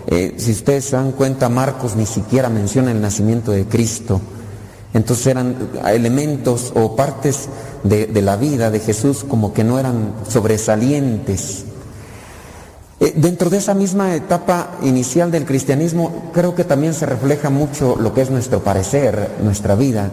Eh, 0.07 0.35
si 0.37 0.51
ustedes 0.51 0.85
se 0.85 0.95
dan 0.95 1.11
cuenta, 1.11 1.49
Marcos 1.49 1.97
ni 1.97 2.05
siquiera 2.05 2.47
menciona 2.47 2.91
el 2.91 3.01
nacimiento 3.01 3.51
de 3.51 3.65
Cristo. 3.65 4.21
Entonces 4.93 5.27
eran 5.27 5.57
elementos 5.85 6.71
o 6.73 6.95
partes 6.95 7.49
de, 7.83 8.05
de 8.07 8.21
la 8.21 8.37
vida 8.37 8.71
de 8.71 8.79
Jesús 8.79 9.25
como 9.27 9.53
que 9.53 9.65
no 9.65 9.77
eran 9.77 10.13
sobresalientes. 10.29 11.65
Eh, 13.01 13.11
Dentro 13.13 13.49
de 13.49 13.57
esa 13.57 13.73
misma 13.73 14.15
etapa 14.15 14.77
inicial 14.83 15.31
del 15.31 15.43
cristianismo, 15.43 16.31
creo 16.33 16.55
que 16.55 16.63
también 16.63 16.93
se 16.93 17.05
refleja 17.05 17.49
mucho 17.49 17.97
lo 17.99 18.13
que 18.13 18.21
es 18.21 18.29
nuestro 18.29 18.63
parecer, 18.63 19.31
nuestra 19.43 19.75
vida, 19.75 20.11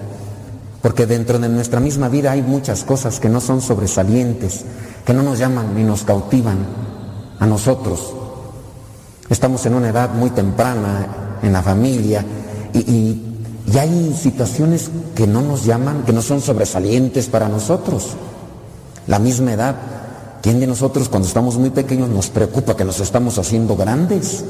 porque 0.82 1.06
dentro 1.06 1.38
de 1.38 1.48
nuestra 1.48 1.80
misma 1.80 2.08
vida 2.08 2.32
hay 2.32 2.42
muchas 2.42 2.84
cosas 2.84 3.18
que 3.20 3.28
no 3.28 3.40
son 3.40 3.60
sobresalientes, 3.60 4.64
que 5.04 5.12
no 5.14 5.22
nos 5.22 5.38
llaman 5.38 5.74
ni 5.74 5.82
nos 5.84 6.04
cautivan 6.04 6.58
a 7.38 7.46
nosotros. 7.46 8.12
Estamos 9.28 9.64
en 9.66 9.74
una 9.74 9.88
edad 9.90 10.14
muy 10.14 10.30
temprana 10.30 11.38
en 11.42 11.52
la 11.52 11.62
familia 11.62 12.24
y, 12.72 12.78
y- 12.78 13.24
hay 13.78 14.14
situaciones 14.18 14.90
que 15.14 15.26
no 15.26 15.42
nos 15.42 15.64
llaman, 15.66 16.02
que 16.04 16.12
no 16.12 16.22
son 16.22 16.40
sobresalientes 16.40 17.26
para 17.26 17.48
nosotros. 17.48 18.16
La 19.06 19.18
misma 19.18 19.52
edad, 19.52 19.76
¿quién 20.42 20.58
de 20.58 20.66
nosotros 20.66 21.08
cuando 21.10 21.28
estamos 21.28 21.58
muy 21.58 21.70
pequeños 21.70 22.08
nos 22.08 22.28
preocupa 22.30 22.76
que 22.76 22.84
nos 22.86 22.98
estamos 23.00 23.38
haciendo 23.38 23.76
grandes? 23.76 24.42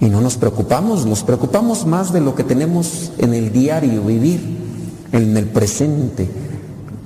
Y 0.00 0.06
no 0.06 0.20
nos 0.20 0.36
preocupamos, 0.36 1.06
nos 1.06 1.22
preocupamos 1.22 1.86
más 1.86 2.12
de 2.12 2.20
lo 2.20 2.34
que 2.34 2.44
tenemos 2.44 3.10
en 3.18 3.32
el 3.34 3.52
diario 3.52 4.02
vivir, 4.02 4.69
en 5.12 5.36
el 5.36 5.46
presente. 5.46 6.28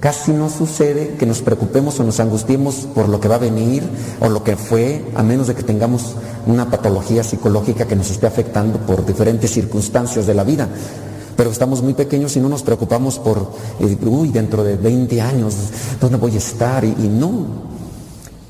Casi 0.01 0.33
no 0.33 0.51
sucede 0.51 1.15
que 1.19 1.25
nos 1.25 1.41
preocupemos 1.41 1.99
o 1.99 2.05
nos 2.05 2.21
angustiemos 2.21 2.87
por 2.95 3.09
lo 3.09 3.21
que 3.21 3.29
va 3.29 3.37
a 3.37 3.39
venir 3.39 3.83
o 4.21 4.29
lo 4.29 4.45
que 4.45 4.55
fue, 4.55 5.03
a 5.15 5.23
menos 5.23 5.47
de 5.47 5.55
que 5.55 5.63
tengamos 5.63 6.17
una 6.47 6.71
patología 6.71 7.25
psicológica 7.25 7.87
que 7.87 7.97
nos 7.97 8.11
esté 8.11 8.27
afectando 8.27 8.79
por 8.81 9.07
diferentes 9.07 9.51
circunstancias 9.51 10.27
de 10.27 10.35
la 10.35 10.45
vida. 10.45 10.69
Pero 11.37 11.51
estamos 11.51 11.83
muy 11.83 11.95
pequeños 11.95 12.37
y 12.37 12.41
no 12.41 12.51
nos 12.51 12.63
preocupamos 12.63 13.19
por, 13.19 13.51
eh, 13.81 13.97
uy, 14.05 14.29
dentro 14.29 14.63
de 14.63 14.77
20 14.77 15.23
años, 15.23 15.55
¿dónde 16.01 16.19
voy 16.19 16.35
a 16.35 16.39
estar? 16.39 16.85
Y, 16.85 16.89
y 16.89 17.09
no. 17.09 17.47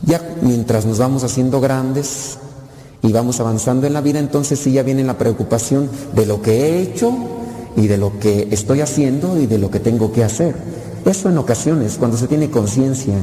Ya 0.02 0.20
mientras 0.42 0.84
nos 0.84 0.98
vamos 0.98 1.22
haciendo 1.22 1.60
grandes 1.60 2.36
y 3.00 3.12
vamos 3.12 3.38
avanzando 3.38 3.86
en 3.86 3.92
la 3.92 4.00
vida, 4.00 4.18
entonces 4.18 4.58
sí 4.58 4.72
ya 4.72 4.82
viene 4.82 5.04
la 5.04 5.16
preocupación 5.16 5.88
de 6.14 6.26
lo 6.26 6.42
que 6.42 6.66
he 6.66 6.82
hecho 6.82 7.33
y 7.76 7.86
de 7.86 7.98
lo 7.98 8.18
que 8.18 8.48
estoy 8.50 8.80
haciendo 8.80 9.40
y 9.40 9.46
de 9.46 9.58
lo 9.58 9.70
que 9.70 9.80
tengo 9.80 10.12
que 10.12 10.24
hacer. 10.24 10.54
Eso 11.04 11.28
en 11.28 11.38
ocasiones, 11.38 11.96
cuando 11.98 12.16
se 12.16 12.26
tiene 12.26 12.50
conciencia. 12.50 13.14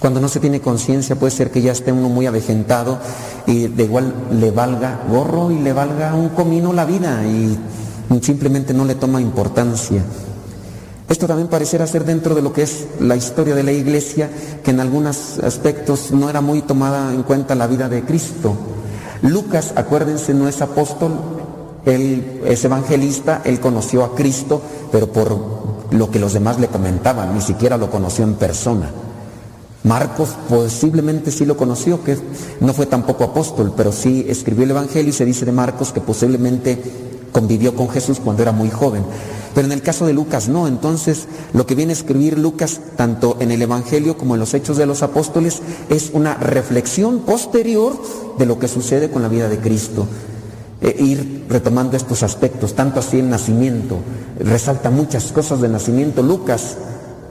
Cuando 0.00 0.20
no 0.20 0.28
se 0.28 0.40
tiene 0.40 0.60
conciencia 0.60 1.16
puede 1.16 1.30
ser 1.30 1.50
que 1.50 1.62
ya 1.62 1.72
esté 1.72 1.90
uno 1.90 2.10
muy 2.10 2.26
avejentado 2.26 2.98
y 3.46 3.68
de 3.68 3.84
igual 3.84 4.12
le 4.32 4.50
valga 4.50 5.00
gorro 5.08 5.50
y 5.50 5.58
le 5.58 5.72
valga 5.72 6.14
un 6.14 6.28
comino 6.30 6.74
la 6.74 6.84
vida 6.84 7.24
y 7.24 7.56
simplemente 8.20 8.74
no 8.74 8.84
le 8.84 8.96
toma 8.96 9.20
importancia. 9.20 10.02
Esto 11.08 11.26
también 11.26 11.48
pareciera 11.48 11.86
ser 11.86 12.04
dentro 12.04 12.34
de 12.34 12.42
lo 12.42 12.52
que 12.52 12.62
es 12.62 12.86
la 12.98 13.14
historia 13.14 13.54
de 13.54 13.62
la 13.62 13.72
iglesia, 13.72 14.30
que 14.62 14.70
en 14.70 14.80
algunos 14.80 15.38
aspectos 15.38 16.12
no 16.12 16.30
era 16.30 16.40
muy 16.40 16.62
tomada 16.62 17.12
en 17.12 17.22
cuenta 17.22 17.54
la 17.54 17.66
vida 17.66 17.88
de 17.88 18.04
Cristo. 18.04 18.56
Lucas, 19.22 19.74
acuérdense, 19.76 20.32
no 20.32 20.48
es 20.48 20.62
apóstol, 20.62 21.12
él 21.86 22.42
es 22.46 22.64
evangelista, 22.64 23.42
él 23.44 23.60
conoció 23.60 24.04
a 24.04 24.14
Cristo, 24.14 24.60
pero 24.90 25.12
por 25.12 25.38
lo 25.90 26.10
que 26.10 26.18
los 26.18 26.32
demás 26.32 26.58
le 26.58 26.68
comentaban, 26.68 27.34
ni 27.34 27.40
siquiera 27.40 27.76
lo 27.76 27.90
conoció 27.90 28.24
en 28.24 28.34
persona. 28.34 28.90
Marcos 29.84 30.30
posiblemente 30.48 31.30
sí 31.30 31.44
lo 31.44 31.58
conoció, 31.58 32.02
que 32.02 32.16
no 32.60 32.72
fue 32.72 32.86
tampoco 32.86 33.24
apóstol, 33.24 33.74
pero 33.76 33.92
sí 33.92 34.24
escribió 34.28 34.64
el 34.64 34.70
Evangelio 34.70 35.10
y 35.10 35.12
se 35.12 35.26
dice 35.26 35.44
de 35.44 35.52
Marcos 35.52 35.92
que 35.92 36.00
posiblemente 36.00 36.80
convivió 37.32 37.74
con 37.74 37.90
Jesús 37.90 38.18
cuando 38.18 38.42
era 38.42 38.52
muy 38.52 38.70
joven. 38.70 39.04
Pero 39.54 39.66
en 39.66 39.72
el 39.72 39.82
caso 39.82 40.06
de 40.06 40.14
Lucas 40.14 40.48
no, 40.48 40.66
entonces 40.66 41.26
lo 41.52 41.66
que 41.66 41.74
viene 41.74 41.92
a 41.92 41.96
escribir 41.96 42.38
Lucas 42.38 42.80
tanto 42.96 43.36
en 43.40 43.50
el 43.50 43.60
Evangelio 43.60 44.16
como 44.16 44.34
en 44.34 44.40
los 44.40 44.54
Hechos 44.54 44.78
de 44.78 44.86
los 44.86 45.02
Apóstoles 45.02 45.60
es 45.90 46.10
una 46.14 46.34
reflexión 46.34 47.20
posterior 47.20 47.92
de 48.38 48.46
lo 48.46 48.58
que 48.58 48.68
sucede 48.68 49.10
con 49.10 49.20
la 49.22 49.28
vida 49.28 49.48
de 49.48 49.58
Cristo. 49.58 50.06
E 50.84 51.02
ir 51.02 51.46
retomando 51.48 51.96
estos 51.96 52.22
aspectos, 52.22 52.74
tanto 52.74 53.00
así 53.00 53.18
el 53.18 53.30
nacimiento, 53.30 54.00
resalta 54.38 54.90
muchas 54.90 55.32
cosas 55.32 55.62
del 55.62 55.72
nacimiento 55.72 56.22
Lucas, 56.22 56.76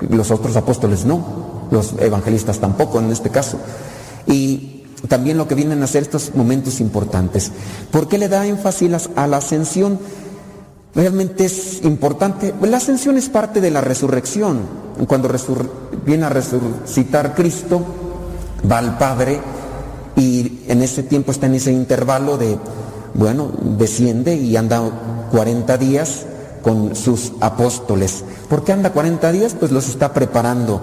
los 0.09 0.31
otros 0.31 0.55
apóstoles 0.55 1.05
no, 1.05 1.67
los 1.69 1.93
evangelistas 1.99 2.57
tampoco 2.57 2.99
en 2.99 3.11
este 3.11 3.29
caso. 3.29 3.59
Y 4.25 4.85
también 5.07 5.37
lo 5.37 5.47
que 5.47 5.53
vienen 5.53 5.81
a 5.81 5.85
hacer 5.85 6.01
estos 6.01 6.33
momentos 6.33 6.79
importantes. 6.79 7.51
¿Por 7.91 8.07
qué 8.07 8.17
le 8.17 8.27
da 8.27 8.47
énfasis 8.47 9.09
a 9.15 9.27
la 9.27 9.37
ascensión? 9.37 9.99
Realmente 10.95 11.45
es 11.45 11.83
importante. 11.83 12.53
La 12.61 12.77
ascensión 12.77 13.17
es 13.17 13.29
parte 13.29 13.61
de 13.61 13.69
la 13.69 13.81
resurrección. 13.81 14.61
Cuando 15.07 15.29
viene 16.05 16.25
a 16.25 16.29
resucitar 16.29 17.35
Cristo, 17.35 17.83
va 18.71 18.77
al 18.77 18.97
Padre 18.97 19.39
y 20.15 20.61
en 20.67 20.81
ese 20.81 21.03
tiempo 21.03 21.31
está 21.31 21.47
en 21.47 21.55
ese 21.55 21.71
intervalo 21.71 22.37
de, 22.37 22.57
bueno, 23.13 23.51
desciende 23.77 24.35
y 24.35 24.55
anda 24.55 24.81
40 25.31 25.77
días 25.77 26.25
con 26.61 26.95
sus 26.95 27.33
apóstoles. 27.41 28.23
¿Por 28.49 28.63
qué 28.63 28.73
anda 28.73 28.91
40 28.91 29.31
días? 29.31 29.55
Pues 29.59 29.71
los 29.71 29.89
está 29.89 30.13
preparando. 30.13 30.81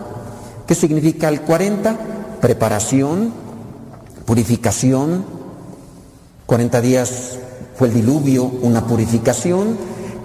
¿Qué 0.66 0.74
significa 0.74 1.28
el 1.28 1.40
40? 1.40 1.96
Preparación, 2.40 3.32
purificación. 4.26 5.24
40 6.46 6.80
días 6.80 7.38
fue 7.76 7.88
el 7.88 7.94
diluvio, 7.94 8.44
una 8.44 8.86
purificación. 8.86 9.76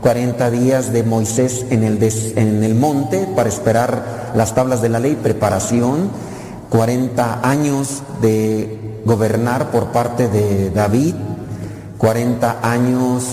40 0.01 0.51
días 0.51 0.93
de 0.93 1.03
Moisés 1.03 1.65
en 1.71 1.83
el, 1.83 1.97
en 2.35 2.63
el 2.63 2.75
monte 2.75 3.27
para 3.35 3.49
esperar 3.49 4.33
las 4.35 4.53
tablas 4.53 4.81
de 4.81 4.89
la 4.89 4.99
ley, 4.99 5.15
preparación. 5.15 6.09
40 6.69 7.47
años 7.47 8.03
de 8.21 9.01
gobernar 9.05 9.71
por 9.71 9.87
parte 9.87 10.27
de 10.27 10.69
David, 10.71 11.15
40 11.97 12.59
años 12.61 13.23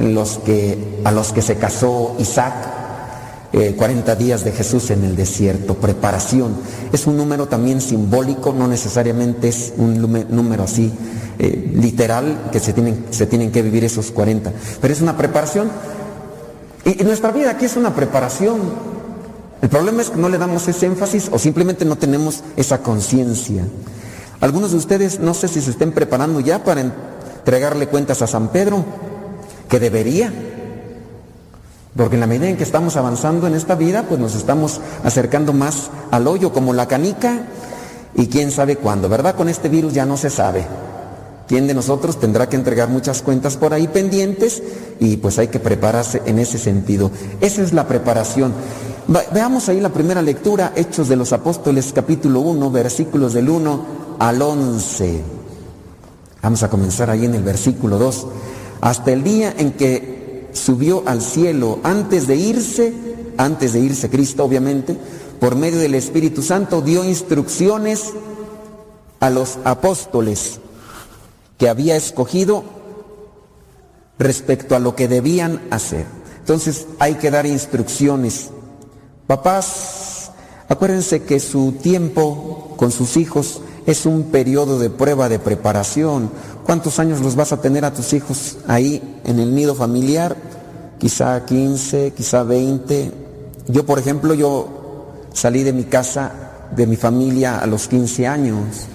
los 0.00 0.38
que, 0.38 1.00
a 1.04 1.12
los 1.12 1.32
que 1.32 1.42
se 1.42 1.56
casó 1.56 2.16
Isaac, 2.18 2.54
40 3.76 4.12
eh, 4.12 4.16
días 4.16 4.44
de 4.44 4.52
Jesús 4.52 4.90
en 4.90 5.04
el 5.04 5.16
desierto, 5.16 5.74
preparación. 5.74 6.54
Es 6.92 7.06
un 7.06 7.16
número 7.16 7.46
también 7.46 7.80
simbólico, 7.80 8.52
no 8.52 8.68
necesariamente 8.68 9.48
es 9.48 9.72
un 9.76 10.00
número 10.30 10.64
así 10.64 10.92
eh, 11.38 11.70
literal 11.74 12.48
que 12.52 12.60
se 12.60 12.72
tienen, 12.72 13.06
se 13.10 13.26
tienen 13.26 13.52
que 13.52 13.62
vivir 13.62 13.84
esos 13.84 14.10
40, 14.10 14.52
pero 14.80 14.92
es 14.92 15.00
una 15.00 15.16
preparación. 15.16 15.70
Y, 16.84 17.02
y 17.02 17.04
nuestra 17.04 17.30
vida 17.30 17.50
aquí 17.50 17.64
es 17.64 17.76
una 17.76 17.94
preparación. 17.94 18.60
El 19.62 19.68
problema 19.68 20.02
es 20.02 20.10
que 20.10 20.18
no 20.18 20.28
le 20.28 20.38
damos 20.38 20.68
ese 20.68 20.86
énfasis 20.86 21.30
o 21.32 21.38
simplemente 21.38 21.84
no 21.84 21.96
tenemos 21.96 22.42
esa 22.56 22.78
conciencia. 22.78 23.64
Algunos 24.40 24.72
de 24.72 24.76
ustedes 24.76 25.18
no 25.18 25.32
sé 25.32 25.48
si 25.48 25.62
se 25.62 25.70
estén 25.70 25.92
preparando 25.92 26.40
ya 26.40 26.62
para 26.62 26.82
entregarle 27.46 27.86
cuentas 27.86 28.22
a 28.22 28.26
San 28.26 28.48
Pedro 28.48 28.84
que 29.68 29.78
debería. 29.78 30.32
Porque 31.96 32.16
en 32.16 32.20
la 32.20 32.26
medida 32.26 32.48
en 32.48 32.56
que 32.56 32.64
estamos 32.64 32.96
avanzando 32.96 33.46
en 33.46 33.54
esta 33.54 33.76
vida, 33.76 34.02
pues 34.08 34.18
nos 34.18 34.34
estamos 34.34 34.80
acercando 35.04 35.52
más 35.52 35.88
al 36.10 36.26
hoyo 36.26 36.52
como 36.52 36.72
la 36.72 36.88
canica 36.88 37.46
y 38.16 38.26
quién 38.26 38.50
sabe 38.50 38.74
cuándo, 38.74 39.08
¿verdad? 39.08 39.36
Con 39.36 39.48
este 39.48 39.68
virus 39.68 39.94
ya 39.94 40.04
no 40.04 40.16
se 40.16 40.28
sabe. 40.28 40.66
¿Quién 41.46 41.68
de 41.68 41.74
nosotros 41.74 42.18
tendrá 42.18 42.48
que 42.48 42.56
entregar 42.56 42.88
muchas 42.88 43.22
cuentas 43.22 43.56
por 43.56 43.72
ahí 43.72 43.86
pendientes? 43.86 44.60
Y 44.98 45.18
pues 45.18 45.38
hay 45.38 45.46
que 45.46 45.60
prepararse 45.60 46.22
en 46.26 46.40
ese 46.40 46.58
sentido. 46.58 47.12
Esa 47.40 47.62
es 47.62 47.72
la 47.72 47.86
preparación. 47.86 48.54
Veamos 49.32 49.68
ahí 49.68 49.80
la 49.80 49.90
primera 49.90 50.20
lectura, 50.20 50.72
Hechos 50.74 51.06
de 51.06 51.14
los 51.14 51.32
Apóstoles 51.32 51.92
capítulo 51.94 52.40
1, 52.40 52.72
versículos 52.72 53.34
del 53.34 53.48
1 53.50 53.86
al 54.18 54.42
11. 54.42 55.35
Vamos 56.46 56.62
a 56.62 56.70
comenzar 56.70 57.10
ahí 57.10 57.24
en 57.24 57.34
el 57.34 57.42
versículo 57.42 57.98
2 57.98 58.26
hasta 58.80 59.10
el 59.10 59.24
día 59.24 59.52
en 59.58 59.72
que 59.72 60.46
subió 60.52 61.02
al 61.04 61.20
cielo 61.20 61.80
antes 61.82 62.28
de 62.28 62.36
irse, 62.36 62.94
antes 63.36 63.72
de 63.72 63.80
irse 63.80 64.08
Cristo 64.08 64.44
obviamente, 64.44 64.96
por 65.40 65.56
medio 65.56 65.80
del 65.80 65.96
Espíritu 65.96 66.42
Santo 66.42 66.82
dio 66.82 67.04
instrucciones 67.04 68.12
a 69.18 69.28
los 69.28 69.58
apóstoles 69.64 70.60
que 71.58 71.68
había 71.68 71.96
escogido 71.96 72.62
respecto 74.16 74.76
a 74.76 74.78
lo 74.78 74.94
que 74.94 75.08
debían 75.08 75.62
hacer. 75.70 76.06
Entonces 76.38 76.86
hay 77.00 77.16
que 77.16 77.32
dar 77.32 77.46
instrucciones. 77.46 78.50
Papás, 79.26 80.30
acuérdense 80.68 81.24
que 81.24 81.40
su 81.40 81.72
tiempo 81.72 82.74
con 82.76 82.92
sus 82.92 83.16
hijos 83.16 83.62
es 83.86 84.04
un 84.04 84.24
periodo 84.24 84.78
de 84.78 84.90
prueba, 84.90 85.28
de 85.28 85.38
preparación, 85.38 86.30
¿Cuántos 86.66 86.98
años 86.98 87.20
los 87.20 87.36
vas 87.36 87.52
a 87.52 87.60
tener 87.60 87.84
a 87.84 87.94
tus 87.94 88.12
hijos 88.12 88.58
ahí 88.66 89.20
en 89.24 89.38
el 89.38 89.54
nido 89.54 89.76
familiar? 89.76 90.36
Quizá 90.98 91.44
15, 91.44 92.12
quizá 92.12 92.42
20. 92.42 93.12
Yo, 93.68 93.86
por 93.86 94.00
ejemplo, 94.00 94.34
yo 94.34 95.12
salí 95.32 95.62
de 95.62 95.72
mi 95.72 95.84
casa, 95.84 96.32
de 96.74 96.88
mi 96.88 96.96
familia 96.96 97.60
a 97.60 97.66
los 97.66 97.86
15 97.86 98.26
años. 98.26 98.88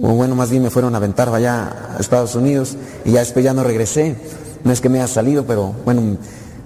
O 0.00 0.10
bueno, 0.10 0.36
más 0.36 0.50
bien 0.50 0.62
me 0.62 0.70
fueron 0.70 0.94
a 0.94 0.98
aventar 0.98 1.28
allá 1.30 1.96
a 1.96 2.00
Estados 2.00 2.36
Unidos 2.36 2.76
y 3.04 3.10
ya 3.10 3.18
después 3.18 3.44
ya 3.44 3.52
no 3.52 3.64
regresé. 3.64 4.14
No 4.62 4.70
es 4.70 4.80
que 4.80 4.88
me 4.88 4.98
haya 4.98 5.08
salido, 5.08 5.44
pero 5.44 5.74
bueno, 5.84 6.16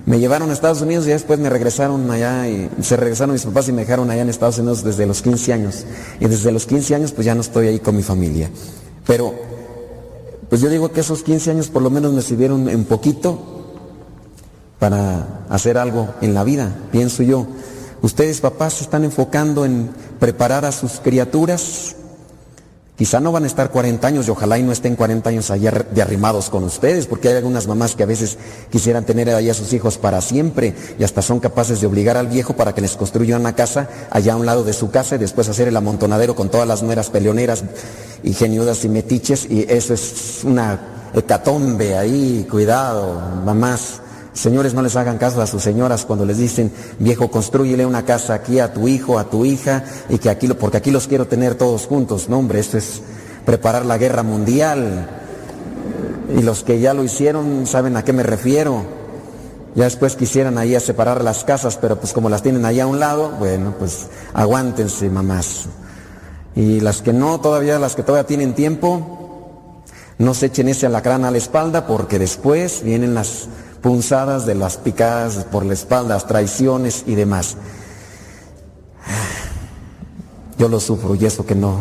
me 0.07 0.19
llevaron 0.19 0.51
a 0.51 0.53
Estados 0.53 0.83
Unidos 0.83 1.07
y 1.07 1.11
después 1.11 1.39
me 1.39 1.49
regresaron 1.49 2.11
allá 2.11 2.47
y 2.49 2.69
se 2.83 2.97
regresaron 2.97 3.33
mis 3.33 3.45
papás 3.45 3.69
y 3.69 3.73
me 3.73 3.83
dejaron 3.83 4.11
allá 4.11 4.23
en 4.23 4.29
Estados 4.29 4.59
Unidos 4.59 4.85
desde 4.85 5.07
los 5.07 5.23
15 5.23 5.53
años. 5.53 5.87
Y 6.21 6.27
desde 6.27 6.53
los 6.53 6.67
15 6.67 6.95
años 6.95 7.13
pues 7.13 7.25
ya 7.25 7.35
no 7.35 7.41
estoy 7.41 7.69
ahí 7.69 7.79
con 7.79 7.97
mi 7.97 8.03
familia. 8.03 8.51
Pero 9.07 9.35
pues 10.51 10.61
yo 10.61 10.69
digo 10.69 10.93
que 10.93 11.01
esos 11.01 11.23
15 11.23 11.53
años 11.53 11.69
por 11.69 11.83
lo 11.83 11.91
menos 11.91 12.13
me 12.13 12.21
sirvieron 12.21 12.69
en 12.69 12.85
poquito 12.85 13.55
para 14.79 15.47
hacer 15.49 15.79
algo 15.79 16.15
en 16.21 16.35
la 16.35 16.45
vida, 16.45 16.77
pienso 16.93 17.23
yo. 17.23 17.47
Ustedes 18.03 18.43
papás 18.43 18.75
se 18.75 18.85
están 18.85 19.05
enfocando 19.05 19.65
en 19.65 19.89
preparar 20.21 20.67
a 20.67 20.73
sus 20.73 21.01
criaturas. 21.01 21.97
Quizá 22.97 23.19
no 23.19 23.33
van 23.33 23.43
a 23.43 23.49
estar 23.49 23.71
40 23.71 24.07
años 24.07 24.29
y 24.29 24.31
ojalá 24.31 24.57
y 24.57 24.63
no 24.63 24.71
estén 24.71 24.95
40 24.95 25.29
años 25.29 25.51
allá 25.51 25.73
de 25.91 26.01
arrimados 26.01 26.49
con 26.49 26.63
ustedes, 26.63 27.09
porque 27.09 27.29
hay 27.29 27.35
algunas 27.35 27.67
mamás 27.67 27.97
que 27.97 28.05
a 28.05 28.07
veces 28.07 28.39
quisieran 28.71 29.05
tener 29.05 29.29
allá 29.31 29.51
a 29.51 29.55
sus 29.55 29.73
hijos 29.73 29.99
para 29.99 30.21
siempre 30.21 30.75
y 30.97 31.03
hasta 31.03 31.21
son 31.21 31.41
capaces 31.41 31.81
de 31.81 31.89
obligar 31.89 32.17
al 32.17 32.29
viejo 32.29 32.55
para 32.55 32.73
que 32.73 32.81
les 32.81 32.97
construya 32.97 33.37
una 33.37 33.57
casa 33.57 33.89
allá 34.11 34.35
a 34.35 34.37
un 34.37 34.47
lado 34.47 34.63
de 34.63 34.73
su 34.73 34.93
casa 34.93 35.17
y 35.17 35.19
después 35.19 35.49
hacer 35.49 35.67
el 35.67 35.77
amontonadero 35.77 36.37
con 36.37 36.51
todas 36.51 36.69
las 36.69 36.85
nueras 36.85 37.11
peleoneras 37.11 37.65
y 38.23 38.33
geniudas 38.33 38.85
y 38.85 38.89
metiches 38.89 39.47
y 39.51 39.67
eso 39.69 39.93
es 39.93 40.45
una 40.45 41.11
hecatombe 41.15 41.97
ahí, 41.97 42.47
cuidado, 42.49 43.21
mamás. 43.45 44.04
Señores, 44.35 44.75
no 44.75 44.83
les 44.83 44.97
hagan 44.97 45.17
caso 45.17 45.41
a 45.41 45.47
sus 45.47 45.63
señoras 45.63 46.05
cuando 46.05 46.27
les 46.27 46.39
dicen, 46.39 46.73
viejo, 46.99 47.31
construyele 47.31 47.87
una 47.87 48.05
casa 48.05 48.35
aquí 48.35 48.59
a 48.59 48.75
tu 48.75 48.89
hijo, 48.89 49.19
a 49.19 49.31
tu 49.31 49.45
hija, 49.45 49.85
y 50.09 50.19
que 50.19 50.29
aquí, 50.29 50.49
porque 50.49 50.77
aquí 50.77 50.91
los 50.91 51.07
quiero 51.07 51.29
tener 51.29 51.55
todos 51.55 51.87
juntos. 51.87 52.29
No, 52.29 52.39
hombre, 52.41 52.59
esto 52.59 52.77
es 52.77 53.01
preparar 53.47 53.87
la 53.87 53.97
guerra 53.97 54.25
mundial. 54.25 55.09
Y 56.37 56.43
los 56.43 56.65
que 56.65 56.81
ya 56.81 56.95
lo 56.95 57.05
hicieron 57.05 57.65
saben 57.69 57.97
a 57.97 58.05
qué 58.05 58.13
me 58.13 58.25
refiero. 58.25 58.83
Ya 59.77 59.85
después 59.85 60.17
quisieran 60.17 60.59
ahí 60.59 60.75
a 60.75 60.81
separar 60.81 61.23
las 61.23 61.45
casas, 61.45 61.79
pero 61.81 61.99
pues 61.99 62.13
como 62.13 62.29
las 62.29 62.43
tienen 62.43 62.65
ahí 62.65 62.81
a 62.81 62.89
un 62.89 62.99
lado, 62.99 63.31
bueno, 63.39 63.75
pues 63.79 64.09
aguántense, 64.33 65.11
mamás. 65.11 65.67
Y 66.57 66.81
las 66.81 67.03
que 67.03 67.13
no, 67.13 67.41
todavía, 67.41 67.79
las 67.79 67.95
que 67.95 68.03
todavía 68.03 68.27
tienen 68.27 68.55
tiempo, 68.55 69.81
no 70.19 70.35
se 70.35 70.47
echen 70.47 70.69
ese 70.69 70.87
alacrán 70.87 71.25
a 71.25 71.31
la 71.31 71.39
espalda 71.39 71.87
porque 71.87 72.19
después 72.19 72.83
vienen 72.85 73.15
las 73.15 73.49
punzadas 73.85 74.47
de 74.47 74.55
las 74.55 74.79
picadas 74.79 75.45
por 75.45 75.67
la 75.67 75.75
espalda, 75.75 76.15
las 76.15 76.27
traiciones 76.27 77.05
y 77.07 77.17
demás. 77.17 77.59
Yo 80.57 80.71
lo 80.71 80.81
sufro 80.81 81.15
y 81.15 81.27
eso 81.27 81.45
que 81.45 81.55
no. 81.55 81.81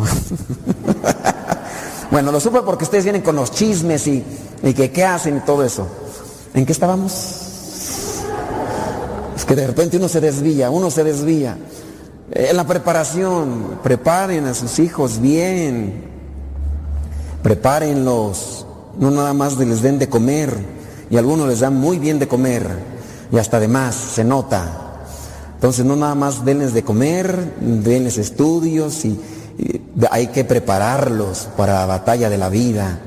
bueno, 2.12 2.34
lo 2.34 2.42
sufro 2.42 2.66
porque 2.66 2.84
ustedes 2.84 3.06
vienen 3.06 3.22
con 3.22 3.38
los 3.38 3.52
chismes 3.52 4.06
y, 4.08 4.22
y 4.62 4.74
que 4.74 4.92
qué 4.92 5.06
hacen 5.06 5.38
y 5.38 5.40
todo 5.46 5.64
eso. 5.64 5.88
¿En 6.54 6.66
qué 6.66 6.74
estábamos? 6.74 7.14
Es 9.38 9.46
que 9.46 9.56
de 9.56 9.66
repente 9.66 9.96
uno 9.96 10.10
se 10.10 10.20
desvía, 10.20 10.70
uno 10.72 10.92
se 10.92 11.06
desvía. 11.06 11.58
En 12.32 12.46
eh, 12.48 12.54
la 12.54 12.68
preparación, 12.68 13.80
preparen 13.82 14.46
a 14.48 14.54
sus 14.54 14.78
hijos 14.80 15.22
bien, 15.22 16.04
prepárenlos, 17.42 18.68
no 19.00 19.10
nada 19.10 19.32
más 19.32 19.58
les 19.58 19.82
den 19.82 20.00
de 20.00 20.10
comer, 20.10 20.83
y 21.14 21.18
algunos 21.18 21.48
les 21.48 21.60
dan 21.60 21.76
muy 21.76 22.00
bien 22.00 22.18
de 22.18 22.28
comer, 22.28 22.68
y 23.32 23.38
hasta 23.38 23.60
de 23.60 23.68
más, 23.68 23.94
se 23.94 24.24
nota. 24.24 24.96
Entonces 25.54 25.86
no 25.86 25.96
nada 25.96 26.16
más 26.16 26.44
denles 26.44 26.74
de 26.74 26.82
comer, 26.82 27.54
denles 27.60 28.18
estudios, 28.18 29.06
y 29.06 29.20
hay 30.10 30.30
que 30.30 30.44
prepararlos 30.44 31.50
para 31.56 31.74
la 31.76 31.86
batalla 31.86 32.32
de 32.32 32.40
la 32.40 32.50
vida. 32.50 33.00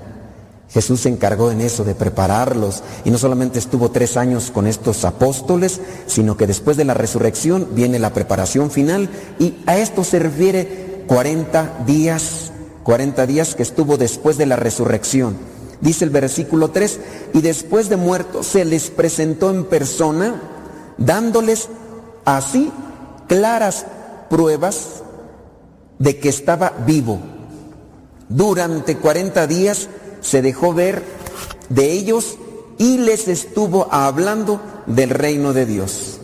Jesús 0.71 1.01
se 1.01 1.09
encargó 1.09 1.51
en 1.51 1.61
eso, 1.61 1.83
de 1.83 1.97
prepararlos. 1.97 2.85
Y 3.05 3.11
no 3.11 3.19
solamente 3.19 3.59
estuvo 3.59 3.91
tres 3.91 4.17
años 4.17 4.53
con 4.53 4.69
estos 4.69 5.05
apóstoles, 5.05 5.81
sino 6.07 6.37
que 6.37 6.47
después 6.47 6.77
de 6.77 6.85
la 6.85 6.95
resurrección 6.95 7.71
viene 7.73 7.99
la 7.99 8.13
preparación 8.13 8.71
final. 8.71 9.11
Y 9.41 9.57
a 9.67 9.79
esto 9.79 10.05
se 10.05 10.21
refiere 10.21 11.03
40 11.09 11.83
días, 11.85 12.53
40 12.85 13.27
días 13.27 13.57
que 13.57 13.65
estuvo 13.65 13.97
después 13.97 14.39
de 14.39 14.47
la 14.47 14.55
resurrección. 14.55 15.56
Dice 15.81 16.05
el 16.05 16.11
versículo 16.11 16.71
3, 16.71 17.01
y 17.35 17.41
después 17.41 17.89
de 17.89 17.97
muerto 17.97 18.43
se 18.43 18.65
les 18.65 18.91
presentó 18.91 19.51
en 19.51 19.65
persona, 19.65 20.41
dándoles 20.97 21.69
así 22.25 22.73
claras 23.29 23.87
pruebas 24.31 25.03
de 25.99 26.19
que 26.19 26.29
estaba 26.29 26.73
vivo. 26.87 27.19
Durante 28.29 28.97
40 28.97 29.47
días 29.47 29.89
se 30.21 30.43
dejó 30.43 30.75
ver 30.75 31.03
de 31.69 31.93
ellos 31.93 32.37
y 32.79 32.99
les 32.99 33.29
estuvo 33.29 33.89
hablando 33.91 34.61
del 34.87 35.11
reino 35.11 35.53
de 35.53 35.67
Dios. 35.67 36.19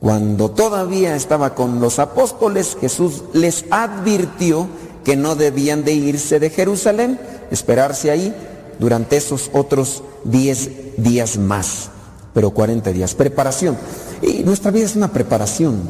Cuando 0.00 0.50
todavía 0.50 1.14
estaba 1.14 1.54
con 1.54 1.80
los 1.80 1.98
apóstoles, 1.98 2.76
Jesús 2.80 3.22
les 3.32 3.64
advirtió 3.70 4.66
que 5.04 5.16
no 5.16 5.36
debían 5.36 5.84
de 5.84 5.92
irse 5.92 6.40
de 6.40 6.50
Jerusalén, 6.50 7.20
esperarse 7.50 8.10
ahí 8.10 8.34
durante 8.82 9.16
esos 9.16 9.48
otros 9.52 10.02
10 10.24 10.96
días 10.96 11.38
más, 11.38 11.88
pero 12.34 12.50
40 12.50 12.90
días. 12.90 13.14
Preparación. 13.14 13.78
Y 14.20 14.42
nuestra 14.42 14.72
vida 14.72 14.86
es 14.86 14.96
una 14.96 15.12
preparación, 15.12 15.82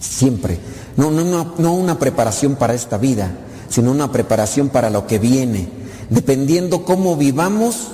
siempre. 0.00 0.58
No, 0.96 1.12
no, 1.12 1.22
no, 1.22 1.54
no 1.58 1.74
una 1.74 2.00
preparación 2.00 2.56
para 2.56 2.74
esta 2.74 2.98
vida, 2.98 3.30
sino 3.68 3.92
una 3.92 4.10
preparación 4.10 4.68
para 4.68 4.90
lo 4.90 5.06
que 5.06 5.20
viene. 5.20 5.68
Dependiendo 6.10 6.84
cómo 6.84 7.16
vivamos 7.16 7.92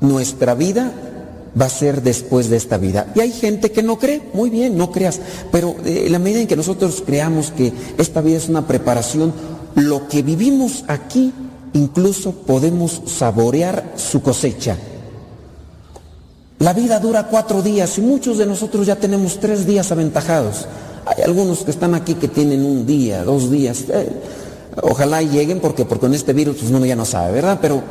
nuestra 0.00 0.54
vida, 0.54 0.92
va 1.60 1.66
a 1.66 1.70
ser 1.70 2.02
después 2.02 2.50
de 2.50 2.56
esta 2.56 2.78
vida. 2.78 3.12
Y 3.16 3.20
hay 3.20 3.32
gente 3.32 3.72
que 3.72 3.82
no 3.82 3.98
cree, 3.98 4.22
muy 4.32 4.48
bien, 4.48 4.78
no 4.78 4.92
creas, 4.92 5.18
pero 5.50 5.74
eh, 5.84 6.06
la 6.08 6.20
medida 6.20 6.42
en 6.42 6.46
que 6.46 6.54
nosotros 6.54 7.02
creamos 7.04 7.50
que 7.50 7.72
esta 7.98 8.20
vida 8.20 8.36
es 8.36 8.48
una 8.48 8.68
preparación, 8.68 9.34
lo 9.74 10.06
que 10.06 10.22
vivimos 10.22 10.84
aquí 10.86 11.32
incluso 11.74 12.32
podemos 12.32 13.02
saborear 13.06 13.92
su 13.96 14.22
cosecha. 14.22 14.76
La 16.58 16.74
vida 16.74 17.00
dura 17.00 17.28
cuatro 17.28 17.62
días 17.62 17.96
y 17.96 18.02
muchos 18.02 18.36
de 18.36 18.46
nosotros 18.46 18.86
ya 18.86 18.96
tenemos 18.96 19.40
tres 19.40 19.66
días 19.66 19.90
aventajados. 19.92 20.66
Hay 21.06 21.22
algunos 21.22 21.64
que 21.64 21.70
están 21.70 21.94
aquí 21.94 22.14
que 22.14 22.28
tienen 22.28 22.64
un 22.64 22.84
día, 22.84 23.24
dos 23.24 23.50
días. 23.50 23.84
Eh, 23.88 24.12
ojalá 24.82 25.22
lleguen 25.22 25.60
porque, 25.60 25.84
porque 25.84 26.02
con 26.02 26.14
este 26.14 26.34
virus 26.34 26.56
pues, 26.58 26.70
uno 26.70 26.84
ya 26.84 26.96
no 26.96 27.06
sabe, 27.06 27.32
¿verdad? 27.32 27.58
Pero 27.62 27.82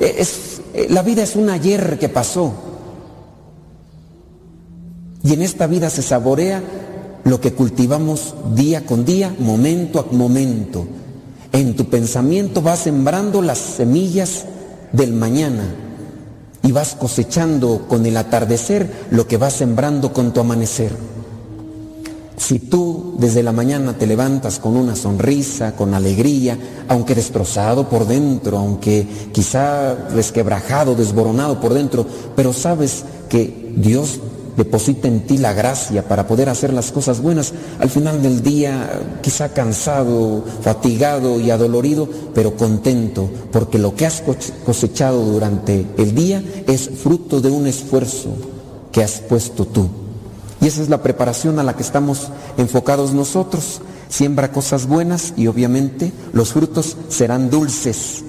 eh, 0.00 0.16
es, 0.18 0.60
la 0.90 1.02
vida 1.02 1.22
es 1.22 1.36
un 1.36 1.48
ayer 1.50 1.98
que 1.98 2.08
pasó. 2.08 2.52
Y 5.22 5.32
en 5.32 5.42
esta 5.42 5.66
vida 5.66 5.88
se 5.88 6.02
saborea 6.02 6.62
lo 7.24 7.40
que 7.40 7.52
cultivamos 7.52 8.34
día 8.54 8.84
con 8.84 9.04
día, 9.04 9.34
momento 9.38 10.00
a 10.00 10.12
momento. 10.12 10.86
En 11.56 11.74
tu 11.74 11.86
pensamiento 11.86 12.60
vas 12.60 12.80
sembrando 12.80 13.40
las 13.40 13.56
semillas 13.56 14.44
del 14.92 15.14
mañana 15.14 15.64
y 16.62 16.70
vas 16.70 16.94
cosechando 16.94 17.86
con 17.88 18.04
el 18.04 18.18
atardecer 18.18 19.06
lo 19.10 19.26
que 19.26 19.38
vas 19.38 19.54
sembrando 19.54 20.12
con 20.12 20.34
tu 20.34 20.40
amanecer. 20.40 20.92
Si 22.36 22.58
tú 22.58 23.14
desde 23.18 23.42
la 23.42 23.52
mañana 23.52 23.96
te 23.96 24.06
levantas 24.06 24.58
con 24.58 24.76
una 24.76 24.94
sonrisa, 24.94 25.74
con 25.74 25.94
alegría, 25.94 26.58
aunque 26.88 27.14
destrozado 27.14 27.88
por 27.88 28.06
dentro, 28.06 28.58
aunque 28.58 29.06
quizá 29.32 29.94
resquebrajado, 30.10 30.94
desboronado 30.94 31.58
por 31.58 31.72
dentro, 31.72 32.04
pero 32.36 32.52
sabes 32.52 33.02
que 33.30 33.72
Dios 33.74 34.20
deposita 34.56 35.08
en 35.08 35.26
ti 35.26 35.38
la 35.38 35.52
gracia 35.52 36.06
para 36.08 36.26
poder 36.26 36.48
hacer 36.48 36.72
las 36.72 36.90
cosas 36.92 37.20
buenas. 37.20 37.52
Al 37.78 37.90
final 37.90 38.22
del 38.22 38.42
día, 38.42 39.18
quizá 39.22 39.50
cansado, 39.50 40.44
fatigado 40.62 41.38
y 41.40 41.50
adolorido, 41.50 42.08
pero 42.34 42.56
contento, 42.56 43.28
porque 43.52 43.78
lo 43.78 43.94
que 43.94 44.06
has 44.06 44.22
cosechado 44.64 45.24
durante 45.24 45.86
el 45.98 46.14
día 46.14 46.42
es 46.66 46.90
fruto 47.02 47.40
de 47.40 47.50
un 47.50 47.66
esfuerzo 47.66 48.30
que 48.92 49.02
has 49.02 49.20
puesto 49.20 49.66
tú. 49.66 49.88
Y 50.60 50.66
esa 50.66 50.82
es 50.82 50.88
la 50.88 51.02
preparación 51.02 51.58
a 51.58 51.62
la 51.62 51.76
que 51.76 51.82
estamos 51.82 52.28
enfocados 52.56 53.12
nosotros. 53.12 53.82
Siembra 54.08 54.52
cosas 54.52 54.86
buenas 54.86 55.34
y 55.36 55.48
obviamente 55.48 56.12
los 56.32 56.52
frutos 56.52 56.96
serán 57.08 57.50
dulces. 57.50 58.24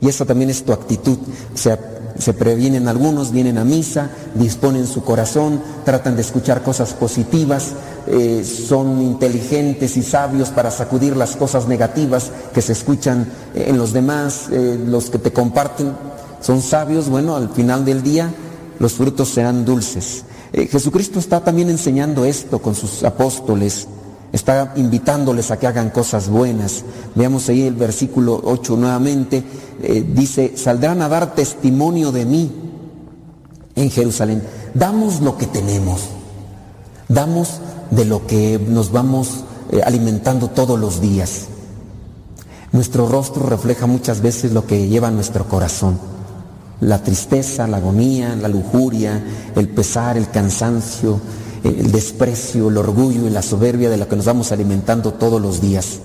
Y 0.00 0.08
esa 0.08 0.24
también 0.24 0.50
es 0.50 0.64
tu 0.64 0.72
actitud. 0.72 1.16
O 1.54 1.56
sea, 1.56 1.78
se 2.18 2.32
previenen 2.32 2.88
algunos, 2.88 3.32
vienen 3.32 3.58
a 3.58 3.64
misa, 3.64 4.10
disponen 4.34 4.86
su 4.86 5.02
corazón, 5.02 5.60
tratan 5.84 6.16
de 6.16 6.22
escuchar 6.22 6.62
cosas 6.62 6.92
positivas, 6.92 7.72
eh, 8.06 8.44
son 8.44 9.00
inteligentes 9.00 9.96
y 9.96 10.02
sabios 10.02 10.50
para 10.50 10.70
sacudir 10.70 11.16
las 11.16 11.36
cosas 11.36 11.68
negativas 11.68 12.30
que 12.52 12.62
se 12.62 12.72
escuchan 12.72 13.26
en 13.54 13.78
los 13.78 13.92
demás, 13.92 14.48
eh, 14.50 14.78
los 14.86 15.10
que 15.10 15.18
te 15.18 15.32
comparten 15.32 15.92
son 16.40 16.60
sabios, 16.60 17.08
bueno, 17.08 17.36
al 17.36 17.50
final 17.50 17.84
del 17.84 18.02
día 18.02 18.32
los 18.78 18.94
frutos 18.94 19.28
serán 19.28 19.64
dulces. 19.64 20.24
Eh, 20.52 20.66
Jesucristo 20.66 21.18
está 21.18 21.40
también 21.40 21.70
enseñando 21.70 22.24
esto 22.24 22.58
con 22.60 22.74
sus 22.74 23.04
apóstoles 23.04 23.86
está 24.32 24.72
invitándoles 24.76 25.50
a 25.50 25.58
que 25.58 25.66
hagan 25.66 25.90
cosas 25.90 26.28
buenas. 26.28 26.84
Veamos 27.14 27.48
ahí 27.48 27.62
el 27.62 27.74
versículo 27.74 28.40
8 28.42 28.76
nuevamente, 28.76 29.44
eh, 29.82 30.04
dice, 30.14 30.56
saldrán 30.56 31.02
a 31.02 31.08
dar 31.08 31.34
testimonio 31.34 32.12
de 32.12 32.24
mí 32.24 32.50
en 33.76 33.90
Jerusalén. 33.90 34.42
Damos 34.74 35.20
lo 35.20 35.36
que 35.36 35.46
tenemos, 35.46 36.08
damos 37.08 37.60
de 37.90 38.06
lo 38.06 38.26
que 38.26 38.58
nos 38.58 38.90
vamos 38.90 39.44
eh, 39.70 39.82
alimentando 39.84 40.48
todos 40.48 40.78
los 40.78 41.00
días. 41.00 41.48
Nuestro 42.72 43.06
rostro 43.06 43.44
refleja 43.46 43.86
muchas 43.86 44.22
veces 44.22 44.52
lo 44.52 44.66
que 44.66 44.88
lleva 44.88 45.10
nuestro 45.10 45.46
corazón. 45.46 45.98
La 46.80 47.02
tristeza, 47.02 47.66
la 47.68 47.76
agonía, 47.76 48.34
la 48.34 48.48
lujuria, 48.48 49.22
el 49.54 49.68
pesar, 49.68 50.16
el 50.16 50.30
cansancio, 50.30 51.20
el 51.64 51.92
desprecio, 51.92 52.68
el 52.68 52.76
orgullo 52.76 53.26
y 53.26 53.30
la 53.30 53.42
soberbia 53.42 53.90
de 53.90 53.96
la 53.96 54.06
que 54.06 54.16
nos 54.16 54.24
vamos 54.24 54.52
alimentando 54.52 55.12
todos 55.12 55.40
los 55.40 55.60
días. 55.60 56.00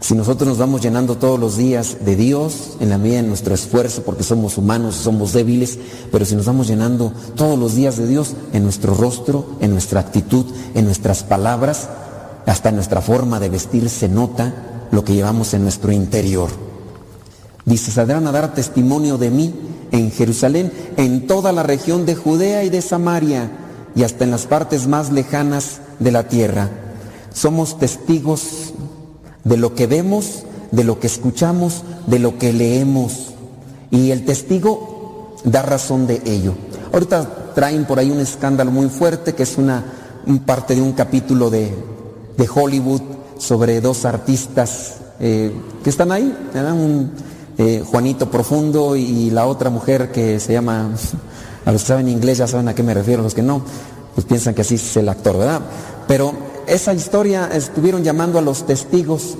Si 0.00 0.14
nosotros 0.14 0.48
nos 0.48 0.58
vamos 0.58 0.82
llenando 0.82 1.16
todos 1.16 1.38
los 1.38 1.56
días 1.56 1.98
de 2.04 2.16
Dios, 2.16 2.76
en 2.80 2.90
la 2.90 2.98
medida 2.98 3.22
de 3.22 3.28
nuestro 3.28 3.54
esfuerzo, 3.54 4.02
porque 4.02 4.24
somos 4.24 4.58
humanos, 4.58 4.96
somos 4.96 5.32
débiles, 5.32 5.78
pero 6.10 6.24
si 6.24 6.34
nos 6.34 6.46
vamos 6.46 6.66
llenando 6.66 7.12
todos 7.36 7.56
los 7.56 7.76
días 7.76 7.98
de 7.98 8.08
Dios 8.08 8.34
en 8.52 8.64
nuestro 8.64 8.94
rostro, 8.94 9.46
en 9.60 9.70
nuestra 9.70 10.00
actitud, 10.00 10.44
en 10.74 10.86
nuestras 10.86 11.22
palabras, 11.22 11.88
hasta 12.46 12.70
en 12.70 12.74
nuestra 12.76 13.00
forma 13.00 13.38
de 13.38 13.48
vestir 13.48 13.88
se 13.88 14.08
nota 14.08 14.88
lo 14.90 15.04
que 15.04 15.14
llevamos 15.14 15.54
en 15.54 15.62
nuestro 15.62 15.92
interior. 15.92 16.50
Dice, 17.64 17.92
saldrán 17.92 18.26
a 18.26 18.32
dar 18.32 18.54
testimonio 18.54 19.18
de 19.18 19.30
mí 19.30 19.54
en 19.92 20.10
Jerusalén, 20.10 20.72
en 20.96 21.28
toda 21.28 21.52
la 21.52 21.62
región 21.62 22.06
de 22.06 22.16
Judea 22.16 22.64
y 22.64 22.70
de 22.70 22.82
Samaria 22.82 23.61
y 23.94 24.02
hasta 24.04 24.24
en 24.24 24.30
las 24.30 24.46
partes 24.46 24.86
más 24.86 25.10
lejanas 25.10 25.80
de 25.98 26.12
la 26.12 26.28
tierra. 26.28 26.70
Somos 27.32 27.78
testigos 27.78 28.74
de 29.44 29.56
lo 29.56 29.74
que 29.74 29.86
vemos, 29.86 30.44
de 30.70 30.84
lo 30.84 30.98
que 31.00 31.06
escuchamos, 31.06 31.82
de 32.06 32.18
lo 32.18 32.38
que 32.38 32.52
leemos. 32.52 33.32
Y 33.90 34.10
el 34.10 34.24
testigo 34.24 35.36
da 35.44 35.62
razón 35.62 36.06
de 36.06 36.22
ello. 36.24 36.54
Ahorita 36.92 37.52
traen 37.54 37.84
por 37.84 37.98
ahí 37.98 38.10
un 38.10 38.20
escándalo 38.20 38.70
muy 38.70 38.88
fuerte 38.88 39.34
que 39.34 39.42
es 39.42 39.58
una 39.58 39.84
parte 40.44 40.74
de 40.74 40.82
un 40.82 40.92
capítulo 40.92 41.50
de, 41.50 41.74
de 42.36 42.48
Hollywood 42.52 43.02
sobre 43.38 43.80
dos 43.80 44.04
artistas 44.04 44.96
eh, 45.20 45.52
que 45.82 45.90
están 45.90 46.12
ahí, 46.12 46.34
un 46.54 47.12
eh, 47.58 47.84
Juanito 47.84 48.30
Profundo 48.30 48.96
y 48.96 49.30
la 49.30 49.46
otra 49.46 49.70
mujer 49.70 50.10
que 50.10 50.40
se 50.40 50.52
llama 50.52 50.90
a 51.64 51.72
los 51.72 51.82
que 51.82 51.88
saben 51.88 52.08
inglés 52.08 52.38
ya 52.38 52.46
saben 52.46 52.68
a 52.68 52.74
qué 52.74 52.82
me 52.82 52.94
refiero, 52.94 53.22
los 53.22 53.34
que 53.34 53.42
no, 53.42 53.62
pues 54.14 54.26
piensan 54.26 54.54
que 54.54 54.62
así 54.62 54.74
es 54.74 54.96
el 54.96 55.08
actor, 55.08 55.38
¿verdad? 55.38 55.60
Pero 56.08 56.32
esa 56.66 56.92
historia 56.94 57.48
estuvieron 57.52 58.02
llamando 58.02 58.38
a 58.38 58.42
los 58.42 58.66
testigos 58.66 59.36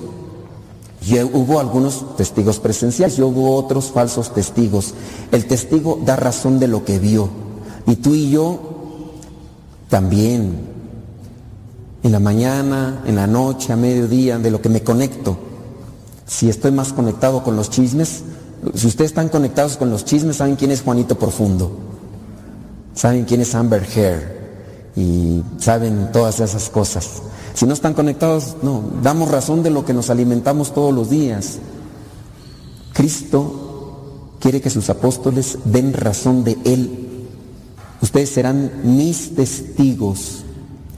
y 1.05 1.19
hubo 1.21 1.59
algunos 1.59 2.15
testigos 2.15 2.59
presenciales 2.59 3.17
y 3.17 3.21
hubo 3.21 3.55
otros 3.55 3.91
falsos 3.91 4.33
testigos. 4.33 4.93
El 5.31 5.45
testigo 5.45 5.99
da 6.05 6.15
razón 6.15 6.59
de 6.59 6.67
lo 6.67 6.85
que 6.85 6.97
vio. 6.97 7.29
Y 7.85 7.97
tú 7.97 8.13
y 8.13 8.31
yo 8.31 8.59
también. 9.89 10.71
En 12.03 12.11
la 12.11 12.19
mañana, 12.19 13.01
en 13.05 13.15
la 13.15 13.27
noche, 13.27 13.71
a 13.71 13.77
mediodía, 13.77 14.37
de 14.37 14.51
lo 14.51 14.61
que 14.61 14.69
me 14.69 14.81
conecto. 14.81 15.37
Si 16.25 16.49
estoy 16.49 16.71
más 16.71 16.91
conectado 16.93 17.43
con 17.43 17.55
los 17.55 17.69
chismes, 17.69 18.23
si 18.73 18.87
ustedes 18.87 19.11
están 19.11 19.29
conectados 19.29 19.77
con 19.77 19.89
los 19.89 20.03
chismes, 20.05 20.37
saben 20.37 20.55
quién 20.55 20.71
es 20.71 20.81
Juanito 20.81 21.17
Profundo. 21.17 21.92
Saben 22.93 23.25
quién 23.25 23.41
es 23.41 23.55
Amber 23.55 23.87
Heard 23.95 24.43
y 24.95 25.43
saben 25.57 26.11
todas 26.11 26.39
esas 26.39 26.69
cosas. 26.69 27.23
Si 27.53 27.65
no 27.65 27.73
están 27.73 27.93
conectados, 27.93 28.57
no, 28.61 28.83
damos 29.01 29.29
razón 29.29 29.63
de 29.63 29.69
lo 29.69 29.85
que 29.85 29.93
nos 29.93 30.09
alimentamos 30.09 30.73
todos 30.73 30.93
los 30.93 31.09
días. 31.09 31.59
Cristo 32.93 34.35
quiere 34.39 34.61
que 34.61 34.69
sus 34.69 34.89
apóstoles 34.89 35.57
den 35.65 35.93
razón 35.93 36.43
de 36.43 36.57
Él. 36.65 37.27
Ustedes 38.01 38.29
serán 38.29 38.71
mis 38.83 39.35
testigos 39.35 40.43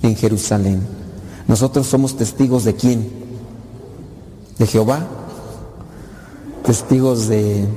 en 0.01 0.15
Jerusalén. 0.15 0.81
Nosotros 1.47 1.88
somos 1.88 2.17
testigos 2.17 2.63
de 2.63 2.76
quién? 2.76 3.09
¿De 4.57 4.65
Jehová? 4.65 5.05
¿Testigos 6.65 7.27
de, 7.27 7.67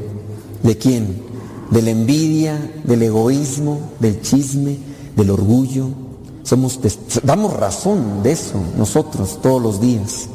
de 0.63 0.79
quién? 0.79 1.28
De 1.71 1.83
la 1.83 1.91
envidia, 1.91 2.59
del 2.85 3.03
egoísmo, 3.03 3.81
del 4.01 4.21
chisme, 4.23 4.79
del 5.17 5.31
orgullo. 5.31 5.89
Somos 6.43 6.81
damos 7.23 7.53
razón 7.55 8.23
de 8.23 8.33
eso 8.33 8.61
nosotros 8.77 9.41
todos 9.43 9.61
los 9.61 9.81
días. 9.81 10.29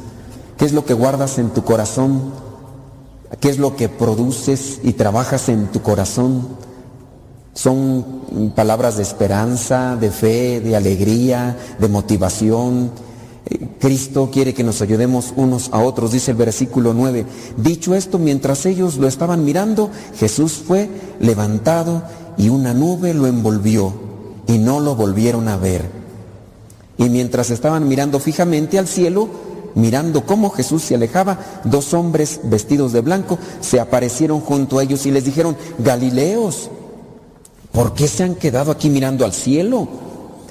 ¿Qué 0.57 0.65
es 0.65 0.73
lo 0.73 0.85
que 0.85 0.93
guardas 0.93 1.39
en 1.39 1.49
tu 1.49 1.63
corazón? 1.63 2.31
¿Qué 3.39 3.49
es 3.49 3.57
lo 3.57 3.75
que 3.75 3.89
produces 3.89 4.79
y 4.83 4.93
trabajas 4.93 5.49
en 5.49 5.71
tu 5.71 5.81
corazón? 5.81 6.47
Son 7.53 8.51
palabras 8.55 8.97
de 8.97 9.03
esperanza, 9.03 9.95
de 9.95 10.11
fe, 10.11 10.61
de 10.61 10.75
alegría, 10.75 11.57
de 11.79 11.87
motivación. 11.87 12.91
Cristo 13.79 14.29
quiere 14.31 14.53
que 14.53 14.63
nos 14.63 14.81
ayudemos 14.81 15.33
unos 15.35 15.69
a 15.73 15.79
otros, 15.79 16.13
dice 16.13 16.31
el 16.31 16.37
versículo 16.37 16.93
9. 16.93 17.25
Dicho 17.57 17.93
esto, 17.95 18.17
mientras 18.17 18.65
ellos 18.65 18.97
lo 18.97 19.07
estaban 19.07 19.43
mirando, 19.43 19.89
Jesús 20.17 20.53
fue 20.53 20.89
levantado 21.19 22.03
y 22.37 22.49
una 22.49 22.73
nube 22.73 23.13
lo 23.13 23.27
envolvió 23.27 23.93
y 24.47 24.57
no 24.57 24.79
lo 24.79 24.95
volvieron 24.95 25.49
a 25.49 25.57
ver. 25.57 25.89
Y 26.97 27.09
mientras 27.09 27.49
estaban 27.49 27.87
mirando 27.87 28.19
fijamente 28.19 28.79
al 28.79 28.87
cielo, 28.87 29.27
mirando 29.75 30.25
cómo 30.25 30.49
Jesús 30.49 30.83
se 30.83 30.95
alejaba, 30.95 31.39
dos 31.65 31.93
hombres 31.93 32.39
vestidos 32.43 32.93
de 32.93 33.01
blanco 33.01 33.37
se 33.59 33.79
aparecieron 33.79 34.39
junto 34.39 34.79
a 34.79 34.83
ellos 34.83 35.05
y 35.05 35.11
les 35.11 35.25
dijeron, 35.25 35.57
Galileos, 35.79 36.69
¿por 37.73 37.93
qué 37.93 38.07
se 38.07 38.23
han 38.23 38.35
quedado 38.35 38.71
aquí 38.71 38.89
mirando 38.89 39.25
al 39.25 39.33
cielo? 39.33 39.87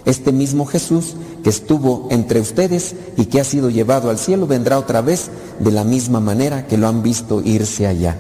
Este 0.05 0.33
mismo 0.33 0.67
Jesús 0.67 1.15
que 1.45 1.51
estuvo 1.51 2.09
entre 2.11 2.41
ustedes 2.41 2.95
y 3.17 3.27
que 3.27 3.41
ha 3.41 3.45
sido 3.45 3.71
llevado 3.71 4.11
al 4.11 4.19
cielo 4.19 4.47
vendrá 4.47 4.79
otra 4.79 5.01
vez 5.01 5.31
de 5.61 5.71
la 5.71 5.85
misma 5.85 6.19
manera 6.21 6.67
que 6.67 6.77
lo 6.77 6.89
han 6.89 7.03
visto 7.03 7.41
irse 7.45 7.87
allá. 7.87 8.19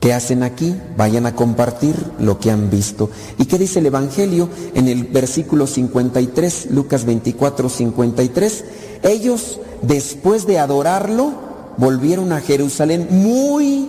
¿Qué 0.00 0.12
hacen 0.12 0.44
aquí? 0.44 0.76
Vayan 0.96 1.26
a 1.26 1.34
compartir 1.34 1.96
lo 2.20 2.38
que 2.38 2.52
han 2.52 2.70
visto. 2.70 3.10
¿Y 3.36 3.46
qué 3.46 3.58
dice 3.58 3.80
el 3.80 3.86
Evangelio 3.86 4.48
en 4.74 4.86
el 4.86 5.02
versículo 5.04 5.66
53, 5.66 6.68
Lucas 6.70 7.04
24, 7.04 7.68
53? 7.68 8.64
Ellos, 9.02 9.58
después 9.82 10.46
de 10.46 10.60
adorarlo, 10.60 11.32
volvieron 11.78 12.30
a 12.32 12.40
Jerusalén 12.40 13.08
muy 13.10 13.88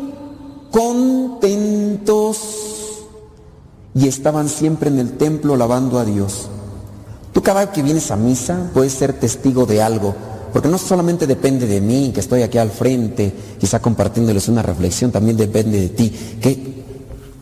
contentos 0.72 2.48
y 3.94 4.08
estaban 4.08 4.50
siempre 4.50 4.90
en 4.90 5.00
el 5.00 5.18
templo 5.18 5.54
alabando 5.54 6.00
a 6.00 6.06
Dios. 6.06 6.48
Tú 7.34 7.42
cada 7.42 7.62
vez 7.62 7.70
que 7.70 7.84
vienes 7.84 8.12
a 8.12 8.16
misa 8.16 8.70
puedes 8.74 8.94
ser 8.94 9.14
testigo 9.14 9.66
de 9.66 9.82
algo, 9.82 10.16
porque 10.52 10.68
no 10.68 10.78
solamente 10.78 11.28
depende 11.28 11.68
de 11.68 11.82
mí, 11.82 12.12
que 12.14 12.20
estoy 12.20 12.42
aquí 12.42 12.58
al 12.58 12.72
frente, 12.72 13.34
quizá 13.60 13.80
compartiéndoles 13.80 14.48
una 14.48 14.62
reflexión, 14.62 15.12
también 15.12 15.38
depende 15.38 15.80
de 15.80 15.90
ti. 15.90 16.38
¿Qué, 16.42 16.84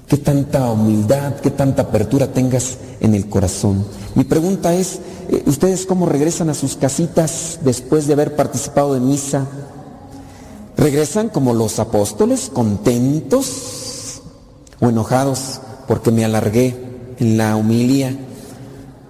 qué 0.08 0.18
tanta 0.18 0.70
humildad, 0.72 1.36
qué 1.36 1.52
tanta 1.52 1.84
apertura 1.84 2.28
tengas 2.28 2.78
en 3.00 3.16
el 3.16 3.30
corazón? 3.30 3.86
Mi 4.16 4.24
pregunta 4.24 4.74
es, 4.74 5.00
eh, 5.30 5.44
¿ustedes 5.46 5.86
cómo 5.86 6.06
regresan 6.06 6.50
a 6.50 6.54
sus 6.54 6.76
casitas 6.76 7.60
después 7.64 8.08
de 8.08 8.14
haber 8.14 8.36
participado 8.36 8.94
de 8.94 9.00
misa? 9.00 9.48
¿Regresan 10.76 11.30
como 11.30 11.54
los 11.54 11.80
apóstoles, 11.80 12.52
contentos 12.54 14.22
o 14.80 14.90
enojados 14.90 15.62
porque 15.88 16.12
me 16.12 16.26
alargué 16.26 16.76
en 17.20 17.38
la 17.38 17.56
humilía? 17.56 18.16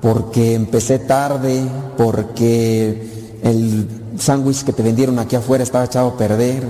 porque 0.02 0.54
empecé 0.54 1.00
tarde, 1.00 1.64
porque 1.98 3.38
el 3.44 3.88
sándwich 4.18 4.64
que 4.64 4.74
te 4.74 4.84
vendieron 4.84 5.20
aquí 5.20 5.36
afuera 5.36 5.64
estaba 5.64 5.86
echado 5.86 6.10
a 6.10 6.18
perder, 6.18 6.64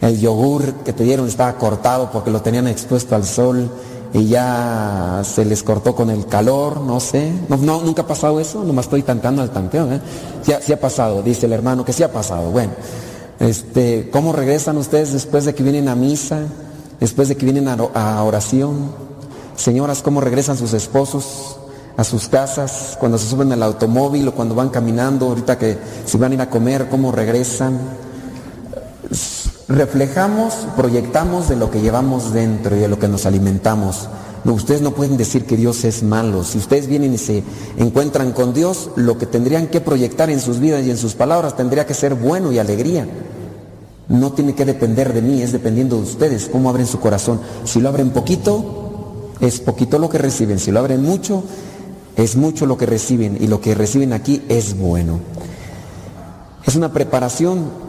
el 0.00 0.20
yogur 0.20 0.74
que 0.84 0.92
te 0.92 1.04
dieron 1.04 1.26
estaba 1.26 1.56
cortado 1.56 2.10
porque 2.10 2.30
lo 2.30 2.42
tenían 2.42 2.68
expuesto 2.68 3.14
al 3.16 3.24
sol 3.24 3.70
y 4.12 4.28
ya 4.28 5.22
se 5.24 5.44
les 5.44 5.62
cortó 5.62 5.94
con 5.94 6.10
el 6.10 6.26
calor, 6.26 6.80
no 6.80 7.00
sé. 7.00 7.32
No, 7.48 7.56
nunca 7.56 8.02
ha 8.02 8.06
pasado 8.06 8.38
eso, 8.38 8.62
nomás 8.62 8.86
estoy 8.86 9.02
tantando 9.02 9.42
al 9.42 9.50
tanteo. 9.50 9.92
¿eh? 9.92 10.00
Sí, 10.42 10.72
ha 10.72 10.80
pasado, 10.80 11.22
dice 11.22 11.46
el 11.46 11.52
hermano, 11.52 11.84
que 11.84 11.92
sí 11.92 12.02
ha 12.02 12.12
pasado. 12.12 12.50
Bueno, 12.50 12.72
este, 13.40 14.08
¿cómo 14.10 14.32
regresan 14.32 14.76
ustedes 14.76 15.12
después 15.12 15.44
de 15.44 15.54
que 15.54 15.62
vienen 15.62 15.88
a 15.88 15.94
misa? 15.94 16.40
Después 17.00 17.28
de 17.28 17.36
que 17.36 17.44
vienen 17.44 17.68
a 17.68 18.22
oración. 18.22 19.05
Señoras, 19.56 20.02
¿cómo 20.02 20.20
regresan 20.20 20.56
sus 20.56 20.72
esposos? 20.72 21.58
a 21.96 22.04
sus 22.04 22.28
casas, 22.28 22.96
cuando 23.00 23.16
se 23.16 23.26
suben 23.26 23.52
al 23.52 23.62
automóvil 23.62 24.28
o 24.28 24.34
cuando 24.34 24.54
van 24.54 24.68
caminando, 24.68 25.28
ahorita 25.28 25.58
que 25.58 25.78
si 26.04 26.18
van 26.18 26.32
a 26.32 26.34
ir 26.34 26.40
a 26.42 26.50
comer, 26.50 26.88
cómo 26.90 27.10
regresan. 27.10 27.78
Reflejamos, 29.68 30.54
proyectamos 30.76 31.48
de 31.48 31.56
lo 31.56 31.70
que 31.70 31.80
llevamos 31.80 32.32
dentro 32.32 32.76
y 32.76 32.80
de 32.80 32.88
lo 32.88 32.98
que 32.98 33.08
nos 33.08 33.24
alimentamos. 33.24 34.08
No, 34.44 34.52
ustedes 34.52 34.80
no 34.80 34.92
pueden 34.92 35.16
decir 35.16 35.44
que 35.44 35.56
Dios 35.56 35.84
es 35.84 36.02
malo. 36.02 36.44
Si 36.44 36.58
ustedes 36.58 36.86
vienen 36.86 37.14
y 37.14 37.18
se 37.18 37.42
encuentran 37.78 38.32
con 38.32 38.52
Dios, 38.52 38.90
lo 38.94 39.18
que 39.18 39.26
tendrían 39.26 39.66
que 39.66 39.80
proyectar 39.80 40.30
en 40.30 40.38
sus 40.38 40.60
vidas 40.60 40.84
y 40.84 40.90
en 40.90 40.98
sus 40.98 41.14
palabras 41.14 41.56
tendría 41.56 41.86
que 41.86 41.94
ser 41.94 42.14
bueno 42.14 42.52
y 42.52 42.58
alegría. 42.58 43.08
No 44.08 44.32
tiene 44.32 44.54
que 44.54 44.64
depender 44.64 45.12
de 45.12 45.22
mí, 45.22 45.42
es 45.42 45.50
dependiendo 45.50 45.96
de 45.96 46.02
ustedes, 46.02 46.48
cómo 46.52 46.68
abren 46.70 46.86
su 46.86 47.00
corazón. 47.00 47.40
Si 47.64 47.80
lo 47.80 47.88
abren 47.88 48.10
poquito, 48.10 48.85
es 49.40 49.60
poquito 49.60 49.98
lo 49.98 50.08
que 50.08 50.18
reciben. 50.18 50.58
Si 50.58 50.70
lo 50.70 50.80
abren 50.80 51.02
mucho, 51.02 51.42
es 52.16 52.36
mucho 52.36 52.66
lo 52.66 52.76
que 52.76 52.86
reciben 52.86 53.36
y 53.40 53.46
lo 53.46 53.60
que 53.60 53.74
reciben 53.74 54.12
aquí 54.12 54.42
es 54.48 54.76
bueno. 54.76 55.20
Es 56.64 56.76
una 56.76 56.92
preparación. 56.92 57.86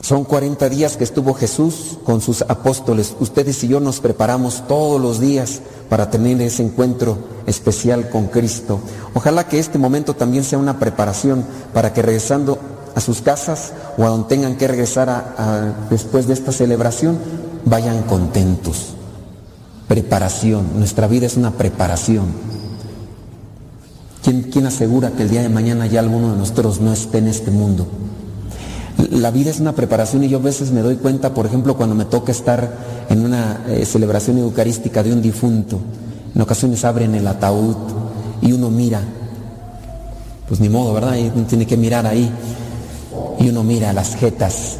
Son 0.00 0.24
40 0.24 0.68
días 0.68 0.96
que 0.96 1.04
estuvo 1.04 1.34
Jesús 1.34 1.98
con 2.04 2.20
sus 2.20 2.42
apóstoles. 2.42 3.14
Ustedes 3.18 3.62
y 3.64 3.68
yo 3.68 3.80
nos 3.80 4.00
preparamos 4.00 4.66
todos 4.68 5.00
los 5.00 5.18
días 5.20 5.60
para 5.90 6.08
tener 6.08 6.40
ese 6.40 6.62
encuentro 6.62 7.18
especial 7.46 8.08
con 8.08 8.28
Cristo. 8.28 8.78
Ojalá 9.12 9.48
que 9.48 9.58
este 9.58 9.76
momento 9.76 10.14
también 10.14 10.44
sea 10.44 10.58
una 10.58 10.78
preparación 10.78 11.44
para 11.74 11.92
que 11.92 12.02
regresando 12.02 12.58
a 12.94 13.00
sus 13.00 13.20
casas 13.20 13.72
o 13.98 14.04
a 14.04 14.08
donde 14.08 14.28
tengan 14.28 14.56
que 14.56 14.68
regresar 14.68 15.34
después 15.90 16.26
de 16.28 16.34
esta 16.34 16.52
celebración, 16.52 17.18
vayan 17.64 18.02
contentos. 18.04 18.94
Preparación. 19.88 20.78
Nuestra 20.78 21.06
vida 21.06 21.26
es 21.26 21.36
una 21.36 21.52
preparación. 21.52 22.26
¿Quién, 24.22 24.66
asegura 24.66 25.12
que 25.12 25.22
el 25.22 25.30
día 25.30 25.40
de 25.40 25.48
mañana 25.48 25.86
ya 25.86 26.00
alguno 26.00 26.32
de 26.32 26.38
nosotros 26.38 26.82
no 26.82 26.92
esté 26.92 27.18
en 27.18 27.28
este 27.28 27.50
mundo? 27.50 27.86
La 29.10 29.30
vida 29.30 29.48
es 29.48 29.58
una 29.60 29.72
preparación 29.72 30.22
y 30.24 30.28
yo 30.28 30.38
a 30.38 30.42
veces 30.42 30.70
me 30.70 30.82
doy 30.82 30.96
cuenta, 30.96 31.32
por 31.32 31.46
ejemplo, 31.46 31.76
cuando 31.76 31.94
me 31.94 32.04
toca 32.04 32.32
estar 32.32 32.70
en 33.08 33.24
una 33.24 33.64
eh, 33.68 33.86
celebración 33.86 34.36
eucarística 34.36 35.02
de 35.02 35.14
un 35.14 35.22
difunto, 35.22 35.80
en 36.34 36.42
ocasiones 36.42 36.84
abren 36.84 37.14
el 37.14 37.26
ataúd 37.26 37.76
y 38.42 38.52
uno 38.52 38.68
mira, 38.68 39.00
pues 40.46 40.60
ni 40.60 40.68
modo, 40.68 40.92
¿verdad? 40.92 41.16
uno 41.34 41.46
tiene 41.46 41.66
que 41.66 41.78
mirar 41.78 42.06
ahí 42.06 42.30
y 43.38 43.48
uno 43.48 43.62
mira 43.64 43.94
las 43.94 44.16
jetas. 44.16 44.78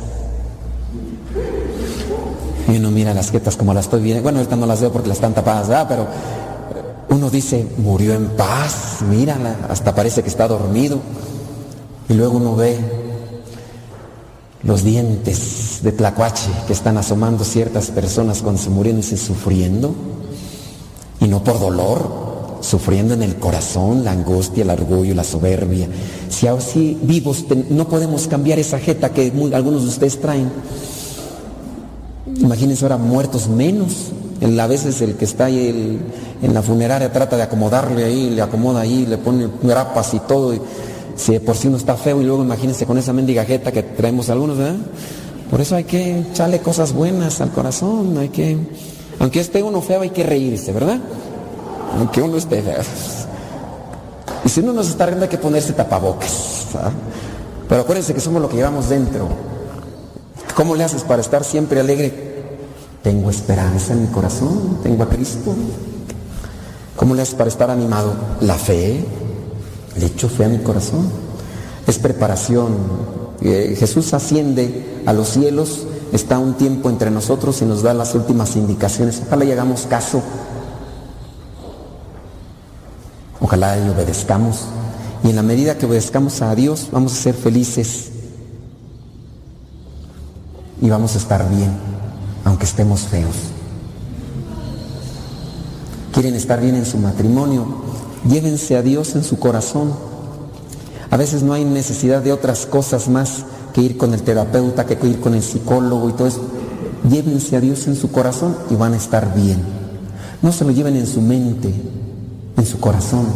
Y 2.68 2.76
uno 2.76 2.90
mira 2.90 3.14
las 3.14 3.30
jetas 3.30 3.56
como 3.56 3.72
las 3.72 3.86
estoy 3.86 4.02
viendo. 4.02 4.22
Bueno, 4.22 4.38
ahorita 4.38 4.56
no 4.56 4.66
las 4.66 4.80
veo 4.80 4.92
porque 4.92 5.08
las 5.08 5.16
están 5.16 5.34
tapadas, 5.34 5.68
¿verdad? 5.68 5.86
Pero 5.88 6.06
uno 7.08 7.30
dice, 7.30 7.66
murió 7.78 8.14
en 8.14 8.26
paz, 8.28 8.98
mírala, 9.08 9.56
hasta 9.70 9.94
parece 9.94 10.22
que 10.22 10.28
está 10.28 10.46
dormido. 10.46 11.00
Y 12.08 12.14
luego 12.14 12.36
uno 12.36 12.54
ve 12.56 12.78
los 14.62 14.84
dientes 14.84 15.78
de 15.82 15.92
tlacuache 15.92 16.50
que 16.66 16.74
están 16.74 16.98
asomando 16.98 17.44
ciertas 17.44 17.90
personas 17.90 18.42
cuando 18.42 18.60
se 18.60 18.68
murieron 18.68 19.00
y 19.00 19.04
se 19.04 19.16
sufriendo. 19.16 19.94
Y 21.20 21.26
no 21.26 21.42
por 21.42 21.58
dolor, 21.58 22.58
sufriendo 22.60 23.14
en 23.14 23.22
el 23.22 23.36
corazón 23.36 24.04
la 24.04 24.12
angustia, 24.12 24.62
el 24.62 24.70
orgullo, 24.70 25.14
la 25.14 25.24
soberbia. 25.24 25.88
Si 26.28 26.46
así 26.46 26.98
vivos 27.02 27.46
no 27.70 27.88
podemos 27.88 28.26
cambiar 28.26 28.58
esa 28.58 28.78
jeta 28.78 29.10
que 29.10 29.32
algunos 29.54 29.82
de 29.82 29.88
ustedes 29.88 30.20
traen. 30.20 30.50
Imagínense 32.38 32.84
ahora 32.84 32.96
muertos 32.96 33.48
menos. 33.48 34.12
a 34.40 34.66
veces 34.66 35.00
el 35.02 35.14
que 35.16 35.24
está 35.24 35.46
ahí 35.46 36.00
en 36.40 36.54
la 36.54 36.62
funeraria 36.62 37.12
trata 37.12 37.36
de 37.36 37.42
acomodarle 37.42 38.04
ahí, 38.04 38.30
le 38.30 38.42
acomoda 38.42 38.80
ahí, 38.80 39.06
le 39.06 39.18
pone 39.18 39.48
grapas 39.62 40.14
y 40.14 40.20
todo. 40.20 40.54
Y 40.54 40.60
si 41.16 41.38
por 41.40 41.56
sí 41.56 41.68
uno 41.68 41.76
está 41.76 41.96
feo 41.96 42.20
y 42.20 42.24
luego 42.24 42.42
imagínense 42.42 42.86
con 42.86 42.96
esa 42.96 43.12
mendiga 43.12 43.44
jeta 43.44 43.72
que 43.72 43.82
traemos 43.82 44.30
algunos, 44.30 44.56
¿verdad? 44.56 44.76
Por 45.50 45.60
eso 45.60 45.76
hay 45.76 45.84
que 45.84 46.20
echarle 46.20 46.60
cosas 46.60 46.92
buenas 46.92 47.40
al 47.40 47.50
corazón, 47.50 48.16
hay 48.18 48.28
que, 48.28 48.56
aunque 49.18 49.40
esté 49.40 49.62
uno 49.62 49.80
feo 49.80 50.02
hay 50.02 50.10
que 50.10 50.22
reírse, 50.22 50.72
¿verdad? 50.72 50.98
Aunque 51.98 52.22
uno 52.22 52.36
esté 52.36 52.62
feo. 52.62 52.82
Y 54.44 54.48
si 54.48 54.60
uno 54.60 54.72
nos 54.72 54.88
está 54.88 55.06
riendo 55.06 55.24
hay 55.24 55.30
que 55.30 55.38
ponerse 55.38 55.72
tapabocas. 55.72 56.66
Pero 57.68 57.80
acuérdense 57.80 58.14
que 58.14 58.20
somos 58.20 58.40
lo 58.40 58.48
que 58.48 58.56
llevamos 58.56 58.88
dentro. 58.88 59.28
¿Cómo 60.54 60.74
le 60.74 60.84
haces 60.84 61.02
para 61.02 61.20
estar 61.20 61.44
siempre 61.44 61.80
alegre? 61.80 62.27
Tengo 63.02 63.30
esperanza 63.30 63.92
en 63.92 64.02
mi 64.02 64.08
corazón, 64.08 64.78
tengo 64.82 65.02
a 65.04 65.08
Cristo. 65.08 65.54
¿Cómo 66.96 67.14
le 67.14 67.22
haces 67.22 67.34
para 67.34 67.48
estar 67.48 67.70
animado? 67.70 68.12
La 68.40 68.54
fe. 68.54 69.04
Le 69.96 70.06
echo 70.06 70.28
fe 70.28 70.44
a 70.44 70.48
mi 70.48 70.58
corazón. 70.58 71.08
Es 71.86 71.98
preparación. 71.98 72.76
Eh, 73.40 73.76
Jesús 73.78 74.12
asciende 74.14 75.02
a 75.06 75.12
los 75.12 75.28
cielos, 75.28 75.86
está 76.12 76.38
un 76.38 76.54
tiempo 76.54 76.90
entre 76.90 77.10
nosotros 77.10 77.62
y 77.62 77.64
nos 77.64 77.82
da 77.82 77.94
las 77.94 78.14
últimas 78.14 78.56
indicaciones. 78.56 79.22
Ojalá 79.26 79.44
y 79.44 79.52
hagamos 79.52 79.82
caso. 79.82 80.22
Ojalá 83.40 83.78
y 83.78 83.88
obedezcamos. 83.88 84.64
Y 85.22 85.30
en 85.30 85.36
la 85.36 85.42
medida 85.42 85.78
que 85.78 85.86
obedezcamos 85.86 86.42
a 86.42 86.54
Dios, 86.54 86.88
vamos 86.92 87.12
a 87.12 87.16
ser 87.16 87.34
felices. 87.34 88.10
Y 90.80 90.90
vamos 90.90 91.14
a 91.14 91.18
estar 91.18 91.48
bien, 91.48 91.70
aunque 92.58 92.66
estemos 92.66 93.02
feos. 93.02 93.36
Quieren 96.12 96.34
estar 96.34 96.60
bien 96.60 96.74
en 96.74 96.86
su 96.86 96.98
matrimonio, 96.98 97.64
llévense 98.28 98.76
a 98.76 98.82
Dios 98.82 99.14
en 99.14 99.22
su 99.22 99.38
corazón. 99.38 99.92
A 101.08 101.16
veces 101.16 101.44
no 101.44 101.52
hay 101.52 101.64
necesidad 101.64 102.20
de 102.20 102.32
otras 102.32 102.66
cosas 102.66 103.08
más 103.08 103.44
que 103.72 103.82
ir 103.82 103.96
con 103.96 104.12
el 104.12 104.22
terapeuta, 104.22 104.86
que 104.86 104.98
ir 105.06 105.20
con 105.20 105.34
el 105.34 105.42
psicólogo 105.44 106.08
y 106.08 106.14
todo 106.14 106.26
eso. 106.26 106.40
Llévense 107.08 107.54
a 107.54 107.60
Dios 107.60 107.86
en 107.86 107.94
su 107.94 108.10
corazón 108.10 108.56
y 108.70 108.74
van 108.74 108.94
a 108.94 108.96
estar 108.96 109.36
bien. 109.36 109.62
No 110.42 110.50
se 110.50 110.64
lo 110.64 110.72
lleven 110.72 110.96
en 110.96 111.06
su 111.06 111.20
mente, 111.20 111.72
en 112.56 112.66
su 112.66 112.80
corazón. 112.80 113.26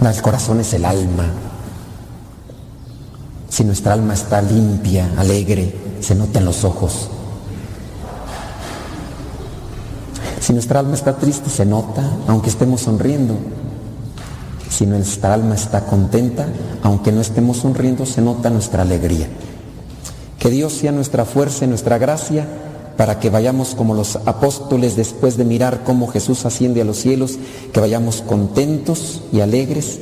El 0.00 0.22
corazón 0.22 0.60
es 0.60 0.72
el 0.74 0.84
alma. 0.84 1.51
Si 3.52 3.64
nuestra 3.64 3.92
alma 3.92 4.14
está 4.14 4.40
limpia, 4.40 5.12
alegre, 5.18 5.74
se 6.00 6.14
nota 6.14 6.38
en 6.38 6.46
los 6.46 6.64
ojos. 6.64 7.10
Si 10.40 10.54
nuestra 10.54 10.80
alma 10.80 10.94
está 10.94 11.18
triste, 11.18 11.50
se 11.50 11.66
nota, 11.66 12.02
aunque 12.28 12.48
estemos 12.48 12.80
sonriendo. 12.80 13.36
Si 14.70 14.86
nuestra 14.86 15.34
alma 15.34 15.54
está 15.54 15.84
contenta, 15.84 16.46
aunque 16.82 17.12
no 17.12 17.20
estemos 17.20 17.58
sonriendo, 17.58 18.06
se 18.06 18.22
nota 18.22 18.48
nuestra 18.48 18.84
alegría. 18.84 19.28
Que 20.38 20.48
Dios 20.48 20.72
sea 20.72 20.90
nuestra 20.90 21.26
fuerza 21.26 21.66
y 21.66 21.68
nuestra 21.68 21.98
gracia 21.98 22.46
para 22.96 23.20
que 23.20 23.28
vayamos 23.28 23.74
como 23.74 23.92
los 23.92 24.16
apóstoles 24.24 24.96
después 24.96 25.36
de 25.36 25.44
mirar 25.44 25.82
cómo 25.84 26.06
Jesús 26.06 26.46
asciende 26.46 26.80
a 26.80 26.86
los 26.86 26.96
cielos, 26.96 27.38
que 27.70 27.80
vayamos 27.80 28.22
contentos 28.22 29.20
y 29.30 29.40
alegres 29.40 29.98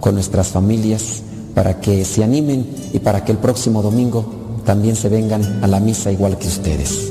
con 0.00 0.14
nuestras 0.14 0.48
familias 0.48 1.20
para 1.56 1.80
que 1.80 2.04
se 2.04 2.22
animen 2.22 2.66
y 2.92 2.98
para 2.98 3.24
que 3.24 3.32
el 3.32 3.38
próximo 3.38 3.80
domingo 3.80 4.60
también 4.66 4.94
se 4.94 5.08
vengan 5.08 5.64
a 5.64 5.66
la 5.66 5.80
misa 5.80 6.12
igual 6.12 6.36
que 6.36 6.48
ustedes. 6.48 7.10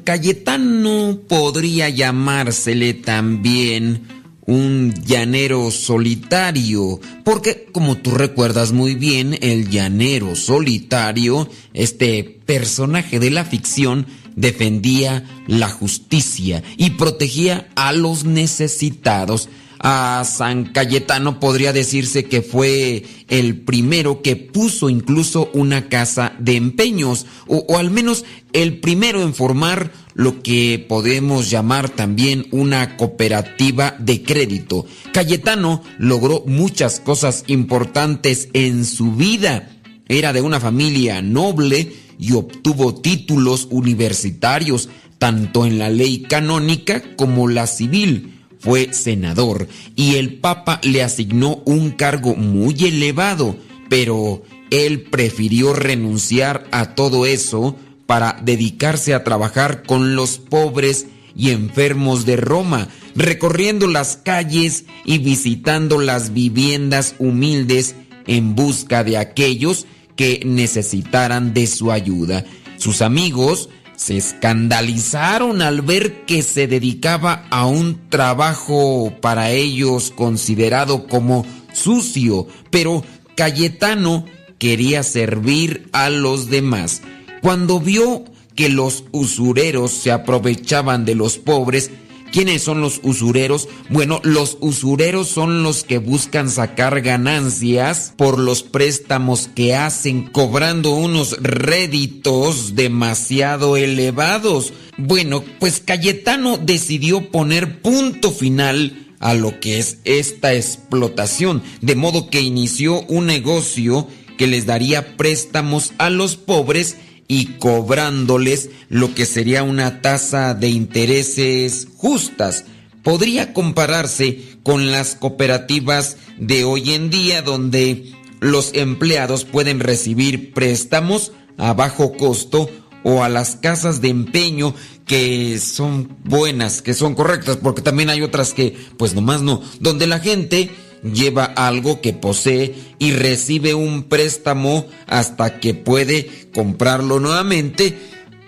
Cayetano 0.00 1.20
podría 1.28 1.88
llamársele 1.88 2.94
también 2.94 4.02
un 4.46 4.92
llanero 5.06 5.70
solitario, 5.70 7.00
porque 7.24 7.68
como 7.72 7.96
tú 7.98 8.10
recuerdas 8.10 8.72
muy 8.72 8.94
bien, 8.94 9.38
el 9.40 9.70
llanero 9.70 10.34
solitario, 10.34 11.48
este 11.74 12.40
personaje 12.44 13.20
de 13.20 13.30
la 13.30 13.44
ficción, 13.44 14.06
defendía 14.34 15.24
la 15.46 15.68
justicia 15.68 16.62
y 16.76 16.90
protegía 16.90 17.68
a 17.76 17.92
los 17.92 18.24
necesitados. 18.24 19.48
A 19.84 20.22
San 20.24 20.66
Cayetano 20.66 21.40
podría 21.40 21.72
decirse 21.72 22.26
que 22.26 22.40
fue 22.40 23.02
el 23.28 23.62
primero 23.62 24.22
que 24.22 24.36
puso 24.36 24.88
incluso 24.88 25.50
una 25.54 25.88
casa 25.88 26.34
de 26.38 26.54
empeños, 26.54 27.26
o, 27.48 27.66
o 27.68 27.78
al 27.78 27.90
menos 27.90 28.24
el 28.52 28.78
primero 28.78 29.22
en 29.22 29.34
formar 29.34 29.90
lo 30.14 30.40
que 30.40 30.84
podemos 30.88 31.50
llamar 31.50 31.88
también 31.88 32.46
una 32.52 32.96
cooperativa 32.96 33.96
de 33.98 34.22
crédito. 34.22 34.86
Cayetano 35.12 35.82
logró 35.98 36.44
muchas 36.46 37.00
cosas 37.00 37.42
importantes 37.48 38.50
en 38.52 38.84
su 38.84 39.12
vida. 39.12 39.68
Era 40.06 40.32
de 40.32 40.42
una 40.42 40.60
familia 40.60 41.22
noble 41.22 41.92
y 42.20 42.34
obtuvo 42.34 42.94
títulos 42.94 43.66
universitarios, 43.68 44.88
tanto 45.18 45.66
en 45.66 45.80
la 45.80 45.90
ley 45.90 46.22
canónica 46.22 47.16
como 47.16 47.48
la 47.48 47.66
civil 47.66 48.41
fue 48.62 48.92
senador 48.92 49.66
y 49.96 50.14
el 50.14 50.34
Papa 50.34 50.80
le 50.84 51.02
asignó 51.02 51.62
un 51.64 51.90
cargo 51.90 52.36
muy 52.36 52.74
elevado, 52.84 53.56
pero 53.88 54.44
él 54.70 55.02
prefirió 55.02 55.72
renunciar 55.72 56.66
a 56.70 56.94
todo 56.94 57.26
eso 57.26 57.76
para 58.06 58.40
dedicarse 58.40 59.14
a 59.14 59.24
trabajar 59.24 59.82
con 59.82 60.14
los 60.14 60.38
pobres 60.38 61.06
y 61.34 61.50
enfermos 61.50 62.24
de 62.24 62.36
Roma, 62.36 62.88
recorriendo 63.16 63.88
las 63.88 64.16
calles 64.16 64.84
y 65.04 65.18
visitando 65.18 66.00
las 66.00 66.32
viviendas 66.32 67.16
humildes 67.18 67.96
en 68.28 68.54
busca 68.54 69.02
de 69.02 69.16
aquellos 69.16 69.86
que 70.14 70.40
necesitaran 70.44 71.52
de 71.52 71.66
su 71.66 71.90
ayuda. 71.90 72.44
Sus 72.76 73.02
amigos 73.02 73.70
se 74.02 74.16
escandalizaron 74.16 75.62
al 75.62 75.82
ver 75.82 76.24
que 76.26 76.42
se 76.42 76.66
dedicaba 76.66 77.46
a 77.50 77.66
un 77.66 78.08
trabajo 78.08 79.14
para 79.20 79.52
ellos 79.52 80.12
considerado 80.14 81.06
como 81.06 81.46
sucio, 81.72 82.48
pero 82.70 83.04
Cayetano 83.36 84.26
quería 84.58 85.04
servir 85.04 85.88
a 85.92 86.10
los 86.10 86.50
demás. 86.50 87.02
Cuando 87.42 87.78
vio 87.78 88.24
que 88.56 88.68
los 88.68 89.04
usureros 89.12 89.92
se 89.92 90.10
aprovechaban 90.10 91.04
de 91.04 91.14
los 91.14 91.38
pobres, 91.38 91.92
¿Quiénes 92.32 92.62
son 92.62 92.80
los 92.80 93.00
usureros? 93.02 93.68
Bueno, 93.90 94.18
los 94.24 94.56
usureros 94.60 95.28
son 95.28 95.62
los 95.62 95.84
que 95.84 95.98
buscan 95.98 96.48
sacar 96.48 97.02
ganancias 97.02 98.14
por 98.16 98.38
los 98.38 98.62
préstamos 98.62 99.50
que 99.54 99.74
hacen 99.74 100.28
cobrando 100.28 100.92
unos 100.92 101.36
réditos 101.42 102.74
demasiado 102.74 103.76
elevados. 103.76 104.72
Bueno, 104.96 105.44
pues 105.60 105.80
Cayetano 105.80 106.56
decidió 106.56 107.30
poner 107.30 107.82
punto 107.82 108.30
final 108.30 109.14
a 109.20 109.34
lo 109.34 109.60
que 109.60 109.78
es 109.78 109.98
esta 110.04 110.54
explotación, 110.54 111.62
de 111.82 111.96
modo 111.96 112.30
que 112.30 112.40
inició 112.40 113.02
un 113.08 113.26
negocio 113.26 114.08
que 114.38 114.46
les 114.46 114.64
daría 114.64 115.18
préstamos 115.18 115.92
a 115.98 116.08
los 116.08 116.36
pobres 116.36 116.96
y 117.32 117.46
cobrándoles 117.58 118.68
lo 118.90 119.14
que 119.14 119.24
sería 119.24 119.62
una 119.62 120.02
tasa 120.02 120.52
de 120.52 120.68
intereses 120.68 121.88
justas. 121.96 122.66
Podría 123.02 123.54
compararse 123.54 124.58
con 124.62 124.90
las 124.90 125.14
cooperativas 125.14 126.18
de 126.36 126.64
hoy 126.64 126.92
en 126.92 127.08
día 127.08 127.40
donde 127.40 128.12
los 128.40 128.74
empleados 128.74 129.46
pueden 129.46 129.80
recibir 129.80 130.52
préstamos 130.52 131.32
a 131.56 131.72
bajo 131.72 132.12
costo 132.18 132.68
o 133.02 133.24
a 133.24 133.30
las 133.30 133.56
casas 133.56 134.02
de 134.02 134.10
empeño 134.10 134.74
que 135.06 135.58
son 135.58 136.14
buenas, 136.24 136.82
que 136.82 136.92
son 136.92 137.14
correctas, 137.14 137.56
porque 137.56 137.80
también 137.80 138.10
hay 138.10 138.20
otras 138.20 138.52
que 138.52 138.76
pues 138.98 139.14
nomás 139.14 139.40
no, 139.40 139.62
donde 139.80 140.06
la 140.06 140.20
gente 140.20 140.70
lleva 141.02 141.44
algo 141.44 142.00
que 142.00 142.12
posee 142.12 142.74
y 142.98 143.12
recibe 143.12 143.74
un 143.74 144.04
préstamo 144.04 144.86
hasta 145.06 145.60
que 145.60 145.74
puede 145.74 146.30
comprarlo 146.54 147.20
nuevamente, 147.20 147.98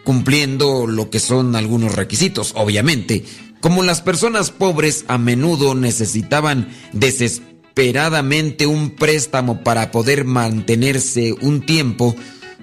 cumpliendo 0.04 0.86
lo 0.86 1.10
que 1.10 1.20
son 1.20 1.56
algunos 1.56 1.94
requisitos, 1.94 2.52
obviamente. 2.56 3.24
Como 3.60 3.82
las 3.82 4.02
personas 4.02 4.50
pobres 4.50 5.04
a 5.08 5.18
menudo 5.18 5.74
necesitaban 5.74 6.68
desesperadamente 6.92 8.66
un 8.66 8.90
préstamo 8.90 9.64
para 9.64 9.90
poder 9.90 10.24
mantenerse 10.24 11.32
un 11.40 11.64
tiempo, 11.64 12.14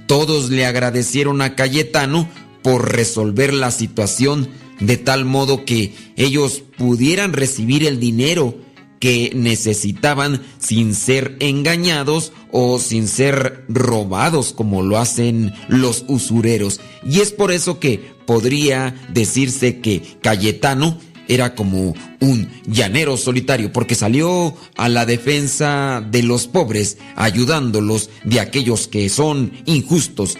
todos 0.05 0.49
le 0.51 0.65
agradecieron 0.65 1.41
a 1.41 1.55
Cayetano 1.55 2.29
por 2.61 2.93
resolver 2.93 3.53
la 3.53 3.71
situación 3.71 4.49
de 4.79 4.97
tal 4.97 5.25
modo 5.25 5.63
que 5.65 5.93
ellos 6.17 6.63
pudieran 6.77 7.33
recibir 7.33 7.85
el 7.85 7.99
dinero 7.99 8.55
que 9.01 9.31
necesitaban 9.33 10.43
sin 10.59 10.93
ser 10.93 11.35
engañados 11.39 12.31
o 12.51 12.77
sin 12.77 13.07
ser 13.07 13.65
robados 13.67 14.53
como 14.53 14.83
lo 14.83 14.99
hacen 14.99 15.53
los 15.67 16.05
usureros. 16.07 16.79
Y 17.03 17.19
es 17.19 17.31
por 17.31 17.51
eso 17.51 17.79
que 17.79 18.13
podría 18.27 18.95
decirse 19.11 19.79
que 19.79 20.03
Cayetano 20.21 20.99
era 21.27 21.55
como 21.55 21.95
un 22.19 22.49
llanero 22.67 23.17
solitario 23.17 23.73
porque 23.73 23.95
salió 23.95 24.55
a 24.77 24.87
la 24.87 25.07
defensa 25.07 26.05
de 26.11 26.21
los 26.21 26.47
pobres, 26.47 26.99
ayudándolos 27.15 28.11
de 28.23 28.39
aquellos 28.39 28.87
que 28.87 29.09
son 29.09 29.51
injustos. 29.65 30.37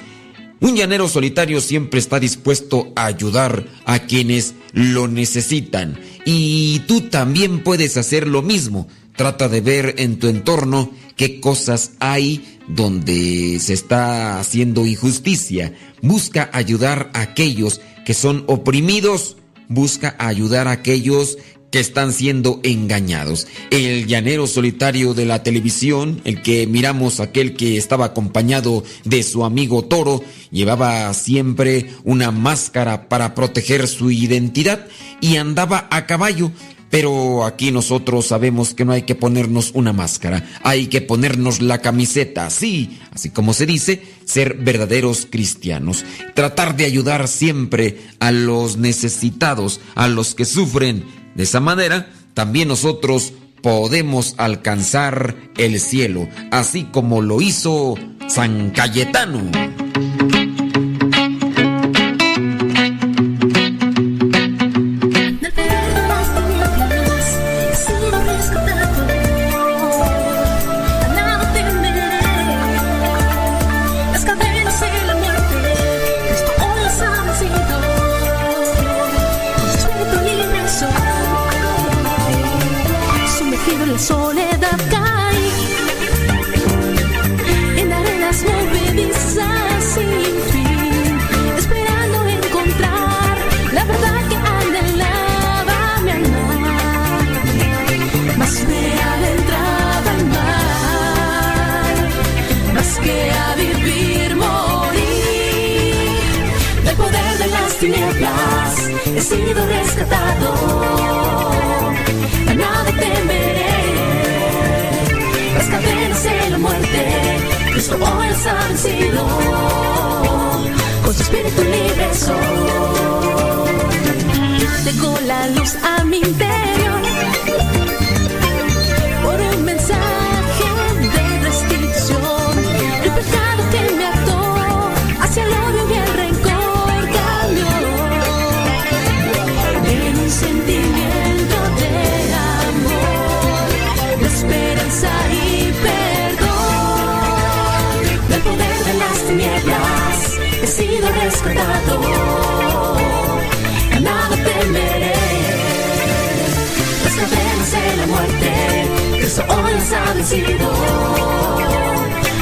Un 0.62 0.76
llanero 0.76 1.10
solitario 1.10 1.60
siempre 1.60 2.00
está 2.00 2.20
dispuesto 2.20 2.94
a 2.96 3.08
ayudar 3.08 3.66
a 3.86 3.98
quienes 3.98 4.54
lo 4.74 5.08
necesitan. 5.08 6.00
Y 6.24 6.82
tú 6.88 7.02
también 7.02 7.64
puedes 7.64 7.98
hacer 7.98 8.28
lo 8.28 8.44
mismo. 8.44 8.88
Trata 9.16 9.50
de 9.50 9.62
ver 9.62 9.96
en 9.98 10.20
tu 10.20 10.28
entorno 10.28 10.92
qué 11.16 11.40
cosas 11.40 11.94
hay 12.00 12.60
donde 12.68 13.58
se 13.60 13.74
está 13.74 14.40
haciendo 14.40 14.86
injusticia. 14.86 15.74
Busca 16.04 16.52
ayudar 16.54 17.10
a 17.16 17.22
aquellos 17.22 17.82
que 18.06 18.14
son 18.14 18.44
oprimidos. 18.46 19.38
Busca 19.68 20.16
ayudar 20.20 20.68
a 20.68 20.72
aquellos 20.72 21.40
que 21.72 21.80
están 21.80 22.14
siendo 22.14 22.60
engañados. 22.64 23.48
El 23.72 24.06
llanero 24.06 24.46
solitario 24.46 25.14
de 25.14 25.26
la 25.26 25.42
televisión, 25.42 26.22
el 26.26 26.42
que 26.42 26.68
miramos 26.68 27.20
aquel 27.20 27.56
que 27.56 27.78
estaba 27.78 28.06
acompañado 28.06 28.84
de 29.06 29.24
su 29.24 29.46
amigo 29.46 29.84
Toro, 29.84 30.24
llevaba 30.52 31.12
siempre 31.14 31.92
una 32.04 32.32
máscara 32.32 33.08
para 33.08 33.34
proteger 33.34 33.88
su 33.88 34.12
identidad 34.12 34.88
y 35.22 35.38
andaba 35.38 35.88
a 35.90 36.06
caballo. 36.06 36.52
Pero 36.90 37.46
aquí 37.46 37.72
nosotros 37.72 38.26
sabemos 38.26 38.74
que 38.74 38.84
no 38.84 38.92
hay 38.92 39.04
que 39.04 39.16
ponernos 39.16 39.72
una 39.74 39.94
máscara, 39.94 40.46
hay 40.62 40.88
que 40.88 41.00
ponernos 41.00 41.62
la 41.62 41.78
camiseta, 41.78 42.50
sí, 42.50 43.00
así 43.12 43.30
como 43.30 43.54
se 43.54 43.66
dice, 43.66 44.04
ser 44.26 44.56
verdaderos 44.56 45.26
cristianos, 45.30 46.04
tratar 46.34 46.76
de 46.76 46.84
ayudar 46.84 47.30
siempre 47.30 48.02
a 48.20 48.34
los 48.34 48.76
necesitados, 48.76 49.80
a 49.96 50.10
los 50.10 50.36
que 50.36 50.44
sufren, 50.44 51.06
de 51.36 51.44
esa 51.44 51.60
manera, 51.60 52.08
también 52.34 52.68
nosotros 52.68 53.34
podemos 53.62 54.36
alcanzar 54.38 55.36
el 55.58 55.80
cielo, 55.80 56.28
así 56.52 56.86
como 56.86 57.22
lo 57.22 57.42
hizo 57.42 57.96
San 58.28 58.72
Cayetano. 58.72 59.52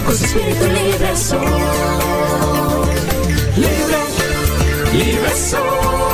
con 0.05 0.15
su 0.15 0.23
espíritu 0.25 0.65
libre 0.67 1.15
soy. 1.15 1.39
Libre, 3.55 3.99
libre 4.91 5.31
soy. 5.35 6.08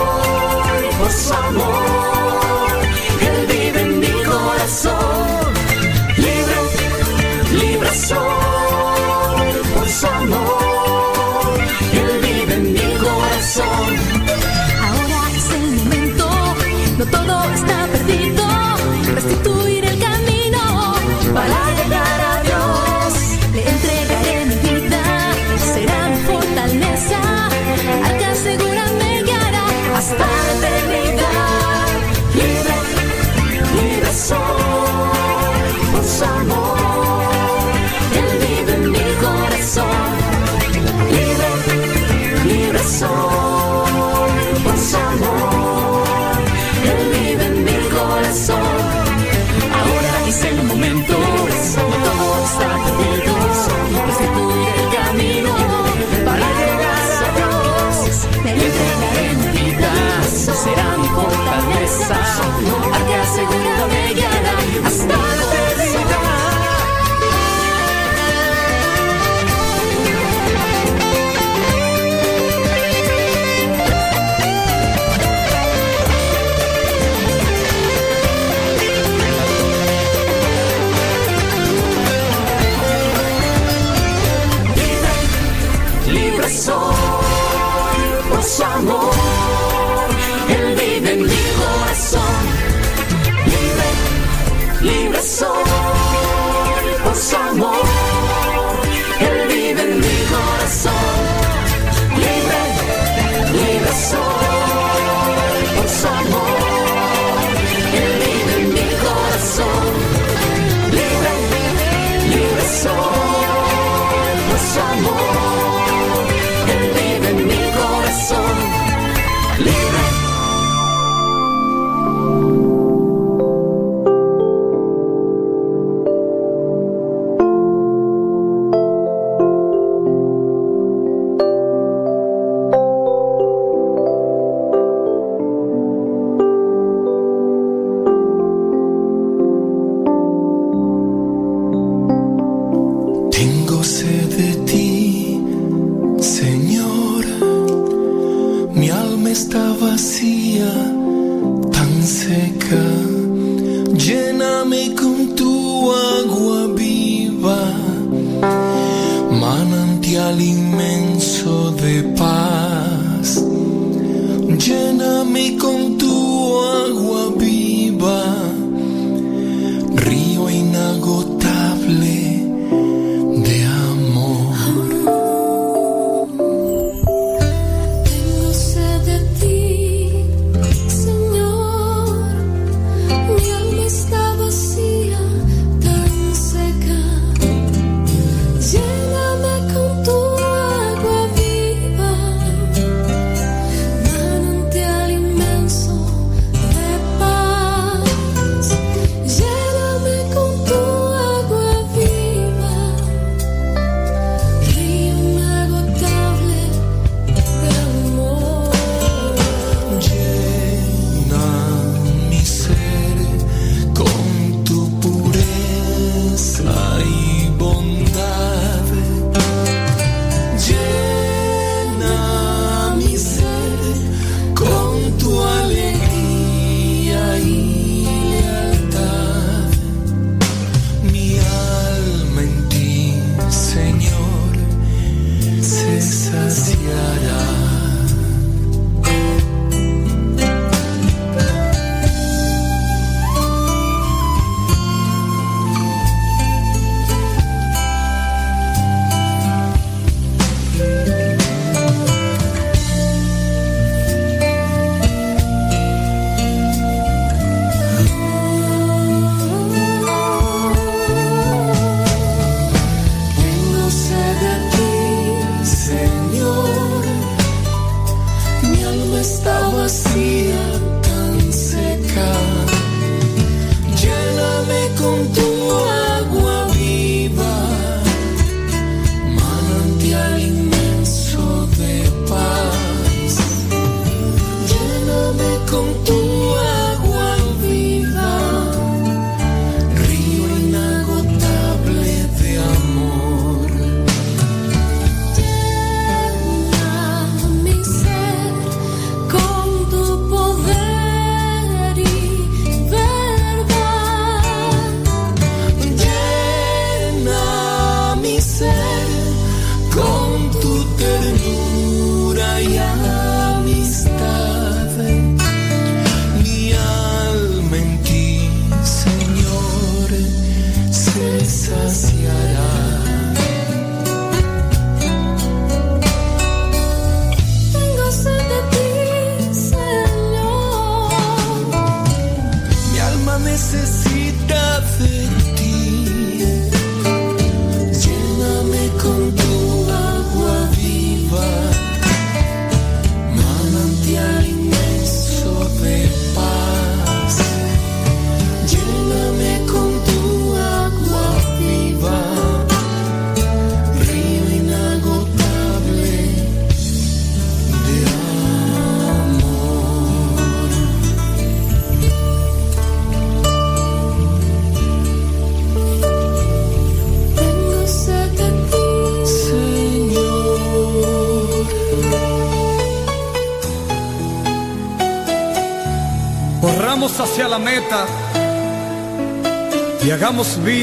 saciará. 321.48 322.85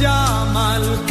llama 0.00 0.74
al 0.76 1.09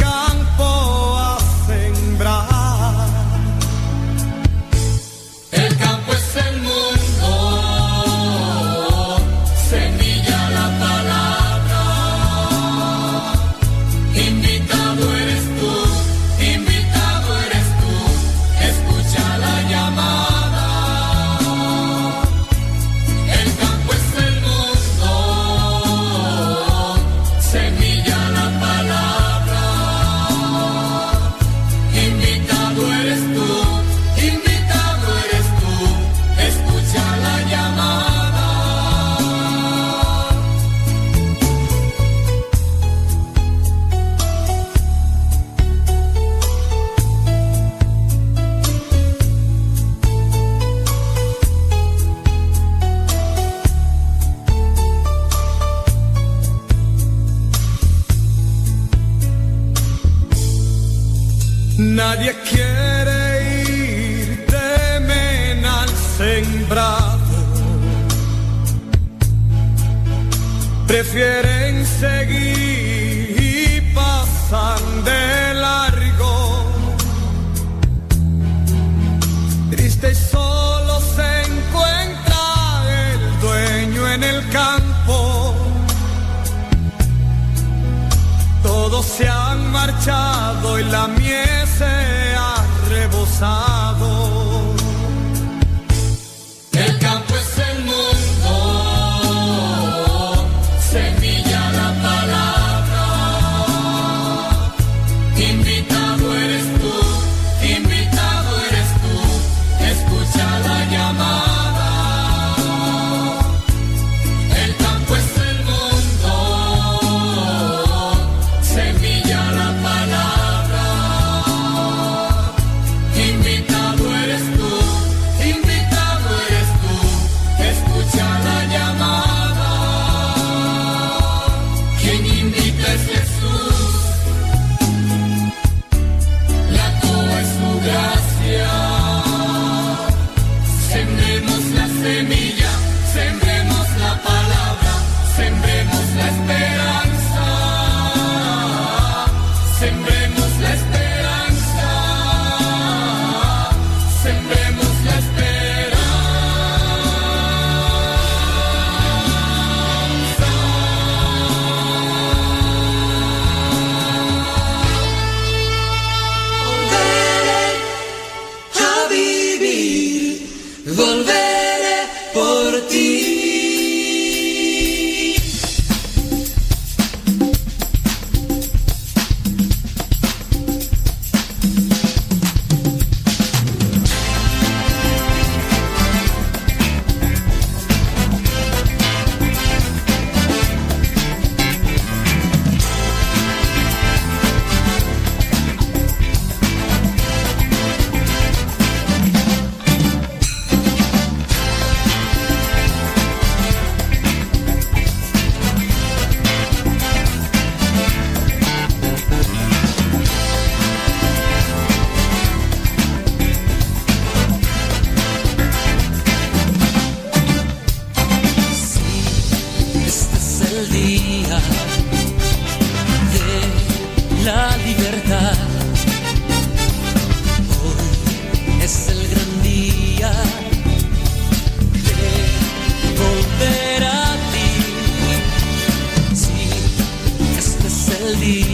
este 238.30 238.44
es 238.44 238.44
el 238.44 238.64
día 238.64 238.69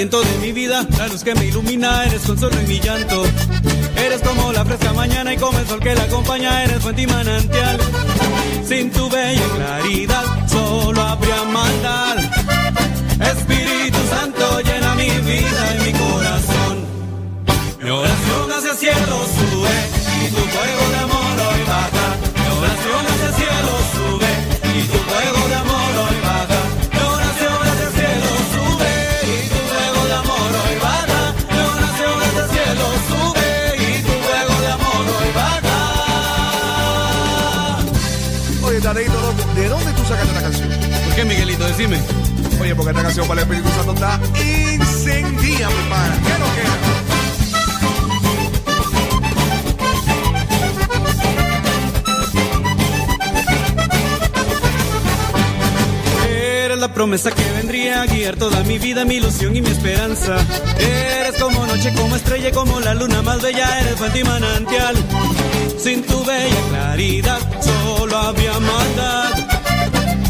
aliento 0.00 0.22
de 0.22 0.38
mi 0.38 0.52
vida, 0.52 0.86
la 0.96 1.08
luz 1.08 1.22
que 1.22 1.34
me 1.34 1.44
ilumina, 1.44 2.06
eres 2.06 2.22
consuelo 2.22 2.58
en 2.58 2.68
mi 2.68 2.80
llanto. 2.80 3.22
Eres 3.96 4.22
como 4.22 4.50
la 4.50 4.64
fresca 4.64 4.94
mañana 4.94 5.34
y 5.34 5.36
como 5.36 5.58
el 5.58 5.66
sol 5.66 5.78
que 5.78 5.94
la 5.94 6.04
acompaña, 6.04 6.64
eres 6.64 6.78
fuente 6.78 7.02
y 7.02 7.06
manantial. 7.06 7.78
Sin 8.66 8.90
tu 8.90 9.10
bella 9.10 9.46
claridad, 9.56 10.24
solo 10.48 11.02
habría 11.02 11.44
maldad. 11.44 12.49
Qué, 41.14 41.24
Miguelito? 41.24 41.64
Decime. 41.64 41.98
Oye, 42.60 42.74
porque 42.74 42.90
esta 42.90 43.02
canción 43.02 43.26
para 43.26 43.42
el 43.42 43.48
Espíritu 43.48 43.68
Santo 43.74 43.92
está 43.94 44.20
incendida, 44.34 45.68
mi 45.68 45.88
pana. 45.88 46.18
¿Qué 46.26 46.38
lo 46.38 46.54
que 46.54 46.60
era? 46.60 46.76
Eres 56.64 56.78
la 56.78 56.92
promesa 56.92 57.30
que 57.30 57.50
vendría 57.52 58.02
a 58.02 58.06
guiar 58.06 58.36
toda 58.36 58.62
mi 58.64 58.78
vida, 58.78 59.04
mi 59.04 59.16
ilusión 59.16 59.56
y 59.56 59.62
mi 59.62 59.70
esperanza. 59.70 60.36
Eres 60.78 61.40
como 61.40 61.66
noche, 61.66 61.92
como 61.94 62.16
estrella, 62.16 62.52
como 62.52 62.78
la 62.80 62.94
luna 62.94 63.22
más 63.22 63.40
bella, 63.40 63.80
eres 63.80 63.96
fuente 63.96 64.20
y 64.20 64.24
manantial. 64.24 64.96
Sin 65.78 66.02
tu 66.02 66.22
bella 66.24 66.60
claridad, 66.68 67.38
solo 67.62 68.16
había 68.18 68.52
maldad. 68.60 69.39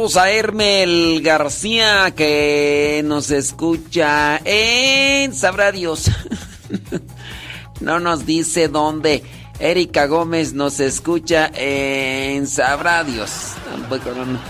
Saludos 0.00 0.16
a 0.16 0.30
Hermel 0.30 1.20
García 1.22 2.14
que 2.16 3.02
nos 3.04 3.30
escucha 3.30 4.40
en 4.46 5.34
Sabrá 5.34 5.72
Dios. 5.72 6.10
no 7.80 8.00
nos 8.00 8.24
dice 8.24 8.68
dónde. 8.68 9.22
Erika 9.58 10.06
Gómez 10.06 10.54
nos 10.54 10.80
escucha 10.80 11.50
en 11.54 12.46
Sabrá 12.46 13.04
Dios. 13.04 13.52
No, 13.90 14.40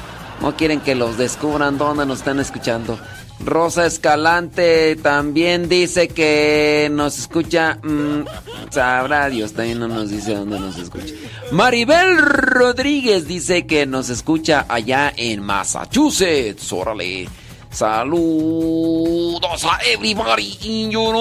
no 0.41 0.57
quieren 0.57 0.83
que 0.83 0.95
los 0.95 1.19
descubran 1.19 1.79
dónde 1.79 2.07
nos 2.07 2.21
están 2.21 2.39
escuchando. 2.39 2.97
Rosa 3.45 3.87
Escalante 3.87 4.95
también 5.03 5.69
dice 5.69 6.07
que 6.07 6.89
nos 6.93 7.19
escucha. 7.19 7.77
mm, 7.83 8.25
Sabrá 8.71 9.29
Dios, 9.29 9.53
también 9.53 9.81
no 9.81 9.89
nos 9.89 10.11
dice 10.11 10.35
dónde 10.35 10.61
nos 10.61 10.79
escucha. 10.79 11.13
Maribel 11.51 12.19
Rodríguez 12.19 13.27
dice 13.27 13.67
que 13.67 13.85
nos 13.85 14.09
escucha 14.11 14.65
allá 14.69 15.13
en 15.17 15.43
Massachusetts. 15.43 16.73
Órale. 16.73 17.29
Saludos 17.71 19.65
a 19.65 19.79
everybody 19.85 20.59
in 20.63 20.91
your. 20.91 21.15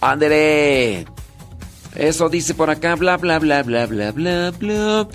Andere. 0.00 1.06
Eso 1.94 2.28
dice 2.28 2.54
por 2.54 2.68
acá, 2.70 2.94
bla, 2.94 3.16
bla, 3.16 3.38
bla, 3.38 3.62
bla, 3.62 3.86
bla, 3.86 4.10
bla, 4.12 4.50
bla. 4.50 5.08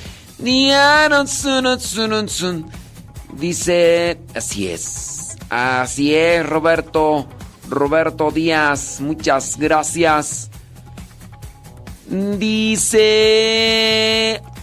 Dice, 3.33 4.19
así 4.33 4.67
es. 4.67 5.10
Así 5.51 6.15
es, 6.15 6.47
Roberto. 6.47 7.27
Roberto 7.69 8.31
Díaz, 8.31 9.01
muchas 9.01 9.57
gracias. 9.57 10.49
Dice... 12.37 13.11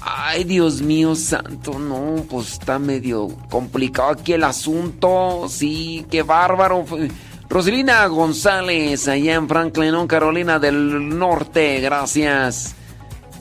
Ay, 0.00 0.44
Dios 0.44 0.80
mío 0.80 1.14
santo, 1.14 1.78
no, 1.78 2.24
pues 2.30 2.52
está 2.52 2.78
medio 2.78 3.28
complicado 3.50 4.12
aquí 4.12 4.32
el 4.32 4.44
asunto. 4.44 5.46
Sí, 5.50 6.06
qué 6.10 6.22
bárbaro. 6.22 6.86
Roselina 7.50 8.06
González, 8.06 9.08
allá 9.08 9.34
en 9.34 9.46
Franklin, 9.46 10.06
Carolina 10.06 10.58
del 10.58 11.18
Norte, 11.18 11.80
gracias. 11.80 12.74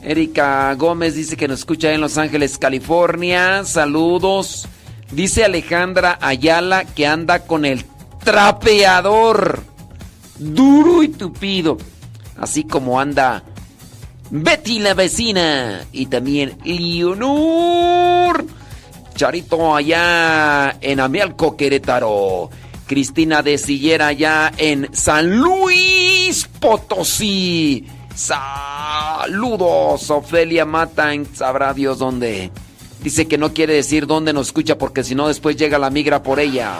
Erika 0.02 0.74
Gómez 0.74 1.14
dice 1.14 1.34
que 1.34 1.48
nos 1.48 1.60
escucha 1.60 1.92
en 1.92 2.02
Los 2.02 2.18
Ángeles, 2.18 2.58
California. 2.58 3.64
Saludos. 3.64 4.68
Dice 5.10 5.44
Alejandra 5.44 6.18
Ayala 6.20 6.84
que 6.84 7.06
anda 7.06 7.40
con 7.40 7.64
el 7.64 7.84
trapeador. 8.22 9.62
Duro 10.38 11.02
y 11.02 11.08
tupido. 11.08 11.78
Así 12.36 12.64
como 12.64 13.00
anda 13.00 13.42
Betty 14.30 14.78
la 14.78 14.94
vecina. 14.94 15.86
Y 15.92 16.06
también 16.06 16.58
Leonor. 16.64 18.44
Charito 19.14 19.74
allá 19.74 20.76
en 20.80 21.00
Amialco, 21.00 21.56
Querétaro. 21.56 22.50
Cristina 22.86 23.42
de 23.42 23.58
Sillera 23.58 24.08
allá 24.08 24.52
en 24.56 24.88
San 24.94 25.38
Luis 25.38 26.48
Potosí. 26.60 27.86
Saludos, 28.14 30.10
Ofelia 30.10 30.64
Matan, 30.64 31.26
sabrá 31.34 31.74
Dios 31.74 31.98
dónde. 31.98 32.50
Dice 33.02 33.28
que 33.28 33.38
no 33.38 33.54
quiere 33.54 33.74
decir 33.74 34.06
dónde 34.06 34.32
nos 34.32 34.48
escucha 34.48 34.76
porque 34.76 35.04
si 35.04 35.14
no 35.14 35.28
después 35.28 35.56
llega 35.56 35.78
la 35.78 35.90
migra 35.90 36.22
por 36.22 36.40
ella. 36.40 36.74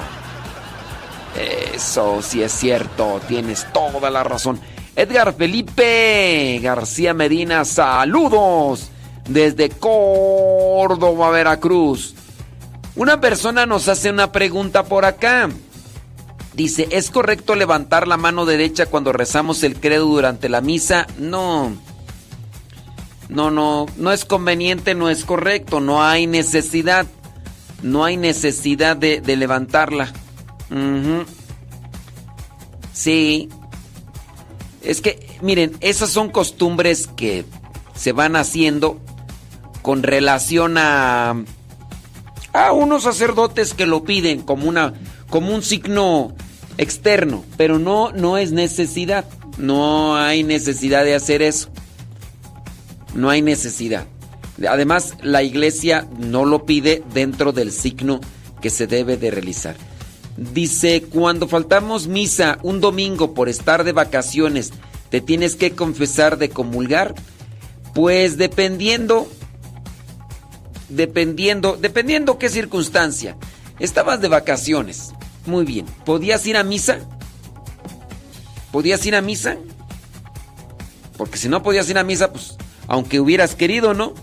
Eso 1.75 2.21
sí 2.23 2.43
es 2.43 2.53
cierto, 2.53 3.21
tienes 3.29 3.67
toda 3.73 4.11
la 4.11 4.25
razón. 4.25 4.61
Edgar 4.97 5.33
Felipe 5.35 6.59
García 6.61 7.15
Medina, 7.15 7.65
saludos 7.65 8.91
desde 9.29 9.69
Córdoba, 9.69 11.31
Veracruz. 11.31 12.15
Una 12.97 13.21
persona 13.21 13.65
nos 13.65 13.87
hace 13.87 14.11
una 14.11 14.33
pregunta 14.33 14.85
por 14.85 15.05
acá. 15.05 15.49
Dice, 16.55 16.89
¿es 16.91 17.13
correcto 17.13 17.55
levantar 17.55 18.09
la 18.09 18.17
mano 18.17 18.45
derecha 18.45 18.87
cuando 18.87 19.13
rezamos 19.13 19.63
el 19.63 19.79
credo 19.79 20.07
durante 20.07 20.49
la 20.49 20.61
misa? 20.61 21.07
No. 21.17 21.77
No, 23.29 23.51
no, 23.51 23.87
no 23.97 24.13
es 24.13 24.25
conveniente, 24.25 24.95
no 24.95 25.11
es 25.11 25.25
correcto, 25.25 25.81
no 25.81 26.03
hay 26.03 26.27
necesidad. 26.27 27.07
No 27.83 28.05
hay 28.05 28.17
necesidad 28.17 28.97
de, 28.97 29.21
levantarla. 29.37 30.13
Sí. 32.93 33.49
Es 34.83 35.01
que, 35.01 35.39
miren, 35.43 35.77
esas 35.81 36.11
son 36.11 36.31
costumbres 36.31 37.07
que 37.07 37.45
se 37.95 38.13
van 38.13 38.37
haciendo 38.37 38.99
con 39.83 40.03
relación 40.03 40.77
a, 40.79 41.45
a 42.53 42.73
unos 42.73 43.05
sacerdotes 43.05 43.75
que 43.75 43.87
lo 43.87 44.03
piden 44.05 44.43
como, 44.43 44.69
una, 44.69 44.95
como 45.31 45.55
un 45.55 45.63
signo 45.63 46.35
externo, 46.79 47.45
pero 47.57 47.79
no, 47.79 48.13
no 48.13 48.39
es 48.39 48.53
necesidad. 48.53 49.25
No 49.59 50.17
hay 50.17 50.45
necesidad 50.45 51.05
de 51.05 51.15
hacer 51.15 51.43
eso. 51.43 51.69
No 53.15 53.31
hay 53.31 53.43
necesidad. 53.43 54.07
Además, 54.69 55.15
la 55.23 55.43
iglesia 55.43 56.09
no 56.19 56.45
lo 56.45 56.65
pide 56.67 57.03
dentro 57.13 57.53
del 57.53 57.73
signo 57.73 58.21
que 58.61 58.71
se 58.71 58.87
debe 58.87 59.17
de 59.17 59.31
realizar. 59.31 59.77
Dice, 60.37 61.03
cuando 61.03 61.49
faltamos 61.49 62.07
misa 62.07 62.59
un 62.63 62.81
domingo 62.81 63.35
por 63.35 63.49
estar 63.49 63.85
de 63.85 63.93
vacaciones, 63.93 64.73
¿te 65.11 65.21
tienes 65.21 65.57
que 65.57 65.73
confesar 65.73 66.39
de 66.39 66.51
comulgar? 66.51 67.15
Pues 67.95 68.37
dependiendo, 68.37 69.29
dependiendo, 70.89 71.77
dependiendo 71.77 72.39
qué 72.39 72.49
circunstancia. 72.49 73.37
Estabas 73.81 74.21
de 74.21 74.29
vacaciones 74.29 75.13
muy 75.49 75.65
bien. 75.65 75.87
¿Podías 76.05 76.47
ir 76.47 76.57
a 76.57 76.63
misa? 76.63 76.99
¿Podías 78.71 79.05
ir 79.07 79.17
a 79.17 79.23
misa? 79.23 79.57
Porque 81.17 81.39
si 81.39 81.49
no 81.49 81.63
podías 81.63 81.89
ir 81.91 81.99
a 81.99 82.05
misa, 82.05 82.33
pues, 82.33 82.57
aunque 82.89 83.21
hubieras 83.21 83.55
querido, 83.55 83.95
¿no? 83.95 84.15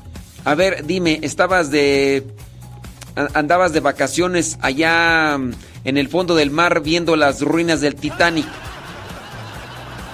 A 0.43 0.55
ver, 0.55 0.85
dime, 0.85 1.19
estabas 1.21 1.71
de... 1.71 2.25
andabas 3.33 3.71
de 3.71 3.79
vacaciones 3.79 4.57
allá 4.61 5.37
mm, 5.37 5.53
en 5.85 5.97
el 5.97 6.09
fondo 6.09 6.35
del 6.35 6.51
mar 6.51 6.81
viendo 6.81 7.15
las 7.15 7.41
ruinas 7.41 7.79
del 7.79 7.95
Titanic. 7.95 8.47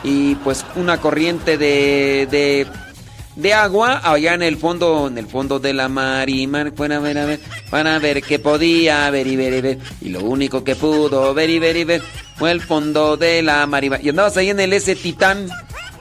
Y 0.04 0.36
pues 0.36 0.66
una 0.76 1.00
corriente 1.00 1.58
de, 1.58 2.28
de 2.30 2.68
de 3.36 3.54
agua 3.54 4.02
allá 4.04 4.34
en 4.34 4.42
el 4.42 4.58
fondo, 4.58 5.08
en 5.08 5.18
el 5.18 5.28
fondo 5.28 5.60
de 5.60 5.74
la 5.74 5.88
mar 5.88 6.30
y 6.30 6.48
mar, 6.48 6.74
fuera 6.76 6.98
a 6.98 7.00
ver, 7.00 7.18
a 7.18 7.26
ver, 7.26 7.40
para 7.70 7.98
ver 8.00 8.22
qué 8.22 8.40
podía 8.40 9.10
ver 9.10 9.28
y 9.28 9.36
ver 9.36 9.54
y 9.54 9.62
ver. 9.62 9.78
Y 10.02 10.10
lo 10.10 10.22
único 10.22 10.64
que 10.64 10.76
pudo 10.76 11.34
ver 11.34 11.50
y 11.50 11.60
ver 11.60 11.78
y 11.78 11.84
ver 11.84 12.02
fue 12.36 12.52
el 12.52 12.62
fondo 12.62 13.18
de 13.18 13.42
la 13.42 13.66
mar 13.68 13.84
y, 13.84 14.10
andabas 14.10 14.38
ahí 14.38 14.50
en 14.50 14.60
el 14.60 14.74
ese 14.74 14.96
titán, 14.96 15.48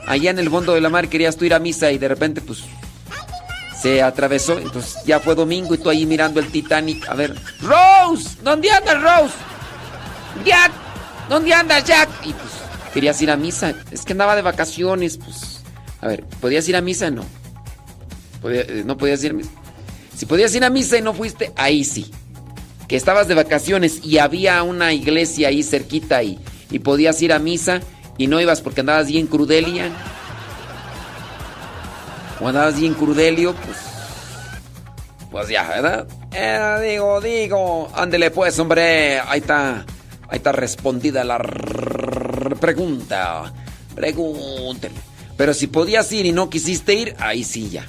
allá 0.07 0.31
en 0.31 0.39
el 0.39 0.51
fondo 0.51 0.75
de 0.75 0.81
la 0.81 0.89
mar, 0.89 1.09
querías 1.09 1.37
tú 1.37 1.45
ir 1.45 1.55
a 1.55 1.59
misa 1.59 1.91
y 1.93 1.99
de 1.99 2.09
repente 2.09 2.41
pues 2.41 2.65
se 3.81 4.03
atravesó, 4.03 4.59
entonces 4.59 4.97
ya 5.07 5.21
fue 5.21 5.35
domingo 5.35 5.75
y 5.75 5.79
tú 5.79 5.89
ahí 5.89 6.05
mirando 6.05 6.39
el 6.41 6.47
Titanic, 6.49 7.09
a 7.09 7.15
ver, 7.15 7.35
Rose, 7.63 8.37
¿dónde 8.43 8.71
andas 8.71 9.01
Rose? 9.01 9.35
Jack, 10.45 10.73
¿dónde 11.29 11.55
andas 11.55 11.85
Jack? 11.85 12.09
Y 12.25 12.33
pues 12.33 12.53
querías 12.93 13.21
ir 13.23 13.31
a 13.31 13.37
misa, 13.37 13.75
es 13.91 14.05
que 14.05 14.13
andaba 14.13 14.37
de 14.37 14.43
vacaciones, 14.43 15.17
pues 15.17 15.61
a 16.01 16.09
ver, 16.09 16.25
¿podías 16.41 16.69
ir 16.69 16.77
a 16.77 16.81
misa? 16.81 17.11
No. 17.11 17.25
Eh, 18.45 18.83
no 18.87 18.97
podías 18.97 19.23
ir 19.23 19.33
a 19.33 19.35
misa. 19.35 19.51
Si 20.17 20.27
podías 20.27 20.55
ir 20.55 20.65
a 20.65 20.71
misa 20.71 20.99
y 20.99 21.03
no 21.03 21.13
fuiste, 21.13 21.53
ahí 21.57 21.85
sí. 21.85 22.11
Que 22.89 22.97
estabas 22.97 23.29
de 23.29 23.35
vacaciones 23.35 24.01
y 24.03 24.19
había 24.19 24.63
una 24.63 24.93
iglesia 24.93 25.49
ahí 25.49 25.63
cerquita 25.63 26.23
y, 26.23 26.39
y 26.71 26.81
podías 26.81 27.21
ir 27.23 27.33
a 27.33 27.39
misa 27.39 27.81
y 28.21 28.27
no 28.27 28.39
ibas 28.39 28.61
porque 28.61 28.81
andabas 28.81 29.07
bien 29.07 29.27
crudelia. 29.27 29.91
O 32.39 32.49
andabas 32.49 32.79
bien 32.79 32.93
crudelio, 32.93 33.55
pues. 33.55 33.79
Pues 35.31 35.49
ya, 35.49 35.67
¿verdad? 35.67 36.07
Eh, 36.31 36.91
digo, 36.91 37.19
digo. 37.23 37.91
Ándele 37.95 38.31
pues, 38.31 38.59
hombre. 38.59 39.21
Ahí 39.21 39.41
está. 39.41 39.87
Ahí 40.29 40.37
está 40.37 40.53
respondida 40.53 41.25
la 41.25 41.39
pregunta. 42.61 43.55
Pregúntele. 43.95 44.95
Pero 45.39 45.55
si 45.55 45.69
podías 45.69 46.13
ir 46.13 46.27
y 46.27 46.33
no 46.33 46.51
quisiste 46.51 46.93
ir, 46.93 47.17
ahí 47.21 47.43
sí 47.43 47.71
ya. 47.71 47.87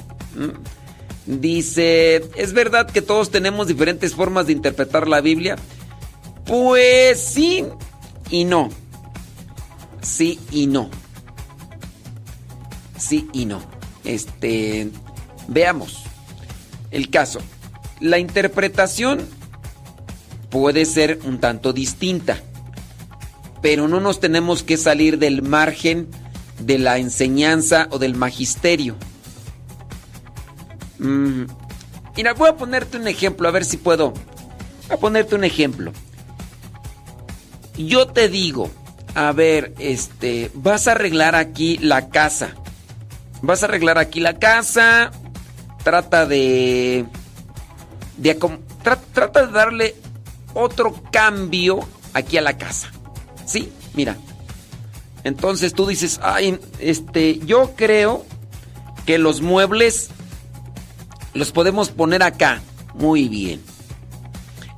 Dice, 1.25 2.23
¿es 2.37 2.53
verdad 2.53 2.89
que 2.89 3.01
todos 3.01 3.31
tenemos 3.31 3.67
diferentes 3.67 4.15
formas 4.15 4.47
de 4.47 4.53
interpretar 4.53 5.09
la 5.09 5.19
Biblia? 5.19 5.57
Pues 6.45 7.19
sí 7.19 7.65
y 8.29 8.45
no. 8.45 8.69
Sí 10.01 10.39
y 10.51 10.67
no. 10.67 10.89
Sí 12.97 13.29
y 13.33 13.45
no. 13.45 13.61
Este, 14.03 14.89
veamos 15.47 16.03
el 16.91 17.09
caso. 17.09 17.39
La 17.99 18.19
interpretación 18.19 19.21
puede 20.49 20.85
ser 20.85 21.19
un 21.23 21.39
tanto 21.39 21.73
distinta, 21.73 22.41
pero 23.61 23.87
no 23.87 23.99
nos 23.99 24.19
tenemos 24.19 24.63
que 24.63 24.77
salir 24.77 25.17
del 25.17 25.41
margen 25.41 26.09
de 26.59 26.77
la 26.77 26.97
enseñanza 26.97 27.87
o 27.91 27.99
del 27.99 28.15
magisterio. 28.15 28.95
Mm. 30.99 31.43
Mira, 32.15 32.33
voy 32.33 32.49
a 32.49 32.57
ponerte 32.57 32.97
un 32.97 33.07
ejemplo, 33.07 33.47
a 33.47 33.51
ver 33.51 33.65
si 33.65 33.77
puedo. 33.77 34.11
Voy 34.11 34.97
a 34.97 34.97
ponerte 34.97 35.35
un 35.35 35.43
ejemplo. 35.43 35.93
Yo 37.77 38.07
te 38.07 38.27
digo, 38.27 38.69
a 39.15 39.31
ver, 39.31 39.73
este, 39.79 40.51
vas 40.53 40.87
a 40.87 40.91
arreglar 40.91 41.35
aquí 41.35 41.77
la 41.77 42.09
casa. 42.09 42.51
Vas 43.41 43.63
a 43.63 43.65
arreglar 43.65 43.97
aquí 43.97 44.19
la 44.19 44.37
casa. 44.39 45.11
Trata 45.83 46.25
de. 46.25 47.05
de 48.17 48.39
trata 49.13 49.45
de 49.45 49.51
darle 49.51 49.95
otro 50.53 50.93
cambio 51.11 51.79
aquí 52.13 52.37
a 52.37 52.41
la 52.41 52.57
casa. 52.57 52.91
¿Sí? 53.45 53.71
Mira, 53.93 54.15
entonces 55.23 55.73
tú 55.73 55.87
dices, 55.87 56.19
ay, 56.23 56.59
este, 56.79 57.39
yo 57.39 57.73
creo 57.75 58.25
que 59.05 59.17
los 59.17 59.41
muebles 59.41 60.09
los 61.33 61.51
podemos 61.51 61.89
poner 61.89 62.23
acá. 62.23 62.61
Muy 62.93 63.27
bien. 63.27 63.61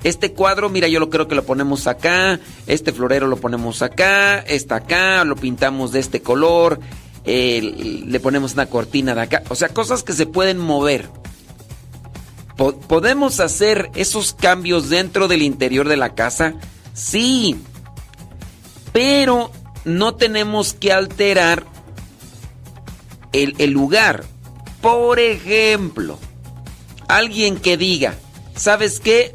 Este 0.03 0.33
cuadro, 0.33 0.69
mira, 0.69 0.87
yo 0.87 0.99
lo 0.99 1.09
creo 1.09 1.27
que 1.27 1.35
lo 1.35 1.45
ponemos 1.45 1.87
acá, 1.87 2.39
este 2.67 2.91
florero 2.91 3.27
lo 3.27 3.37
ponemos 3.37 3.81
acá, 3.81 4.39
está 4.39 4.75
acá, 4.77 5.23
lo 5.23 5.35
pintamos 5.35 5.91
de 5.93 5.99
este 5.99 6.21
color, 6.21 6.79
le 7.25 8.19
ponemos 8.19 8.53
una 8.53 8.65
cortina 8.65 9.15
de 9.15 9.21
acá, 9.21 9.43
o 9.49 9.55
sea, 9.55 9.69
cosas 9.69 10.03
que 10.03 10.11
se 10.13 10.25
pueden 10.25 10.57
mover. 10.57 11.07
Po- 12.57 12.75
¿Podemos 12.75 13.39
hacer 13.39 13.89
esos 13.95 14.33
cambios 14.33 14.89
dentro 14.89 15.27
del 15.29 15.41
interior 15.41 15.87
de 15.87 15.97
la 15.97 16.13
casa? 16.15 16.53
Sí, 16.93 17.55
pero 18.91 19.51
no 19.85 20.15
tenemos 20.15 20.73
que 20.73 20.91
alterar 20.93 21.65
el, 23.31 23.55
el 23.57 23.71
lugar. 23.71 24.25
Por 24.81 25.19
ejemplo, 25.19 26.19
alguien 27.07 27.55
que 27.57 27.77
diga, 27.77 28.15
¿sabes 28.55 28.99
qué? 28.99 29.33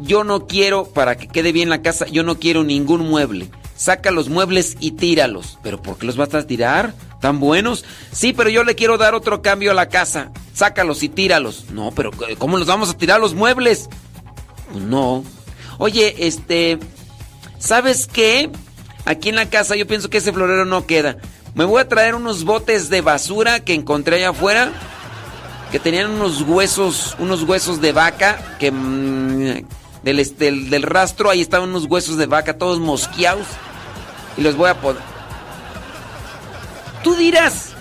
Yo 0.00 0.24
no 0.24 0.46
quiero, 0.46 0.84
para 0.86 1.16
que 1.16 1.28
quede 1.28 1.52
bien 1.52 1.68
la 1.68 1.82
casa, 1.82 2.06
yo 2.06 2.22
no 2.22 2.38
quiero 2.38 2.64
ningún 2.64 3.08
mueble. 3.08 3.50
Saca 3.76 4.10
los 4.10 4.28
muebles 4.28 4.76
y 4.80 4.92
tíralos. 4.92 5.58
¿Pero 5.62 5.80
por 5.80 5.98
qué 5.98 6.06
los 6.06 6.16
vas 6.16 6.34
a 6.34 6.46
tirar? 6.46 6.94
¿Tan 7.20 7.40
buenos? 7.40 7.84
Sí, 8.12 8.32
pero 8.32 8.50
yo 8.50 8.64
le 8.64 8.74
quiero 8.74 8.98
dar 8.98 9.14
otro 9.14 9.40
cambio 9.42 9.70
a 9.70 9.74
la 9.74 9.88
casa. 9.88 10.30
Sácalos 10.52 11.02
y 11.02 11.08
tíralos. 11.08 11.66
No, 11.70 11.92
pero 11.92 12.10
¿cómo 12.38 12.58
los 12.58 12.66
vamos 12.66 12.90
a 12.90 12.96
tirar 12.96 13.20
los 13.20 13.34
muebles? 13.34 13.88
Pues 14.72 14.84
no. 14.84 15.24
Oye, 15.78 16.26
este... 16.26 16.78
¿Sabes 17.58 18.06
qué? 18.06 18.50
Aquí 19.04 19.30
en 19.30 19.36
la 19.36 19.48
casa 19.48 19.74
yo 19.74 19.86
pienso 19.86 20.10
que 20.10 20.18
ese 20.18 20.32
florero 20.32 20.64
no 20.64 20.86
queda. 20.86 21.16
Me 21.54 21.64
voy 21.64 21.80
a 21.80 21.88
traer 21.88 22.14
unos 22.14 22.44
botes 22.44 22.88
de 22.90 23.00
basura 23.00 23.60
que 23.60 23.74
encontré 23.74 24.16
allá 24.16 24.30
afuera. 24.30 24.70
Que 25.72 25.78
tenían 25.78 26.10
unos 26.10 26.42
huesos, 26.42 27.16
unos 27.18 27.42
huesos 27.42 27.80
de 27.80 27.92
vaca. 27.92 28.56
Que 28.58 28.70
mm, 28.70 29.66
del, 30.02 30.36
del, 30.36 30.70
del 30.70 30.82
rastro 30.82 31.30
ahí 31.30 31.40
estaban 31.40 31.70
unos 31.70 31.84
huesos 31.84 32.16
de 32.16 32.26
vaca 32.26 32.58
todos 32.58 32.78
mosqueados. 32.78 33.46
Y 34.36 34.42
los 34.42 34.56
voy 34.56 34.70
a 34.70 34.80
poner. 34.80 35.02
Tú 37.02 37.14
dirás. 37.14 37.72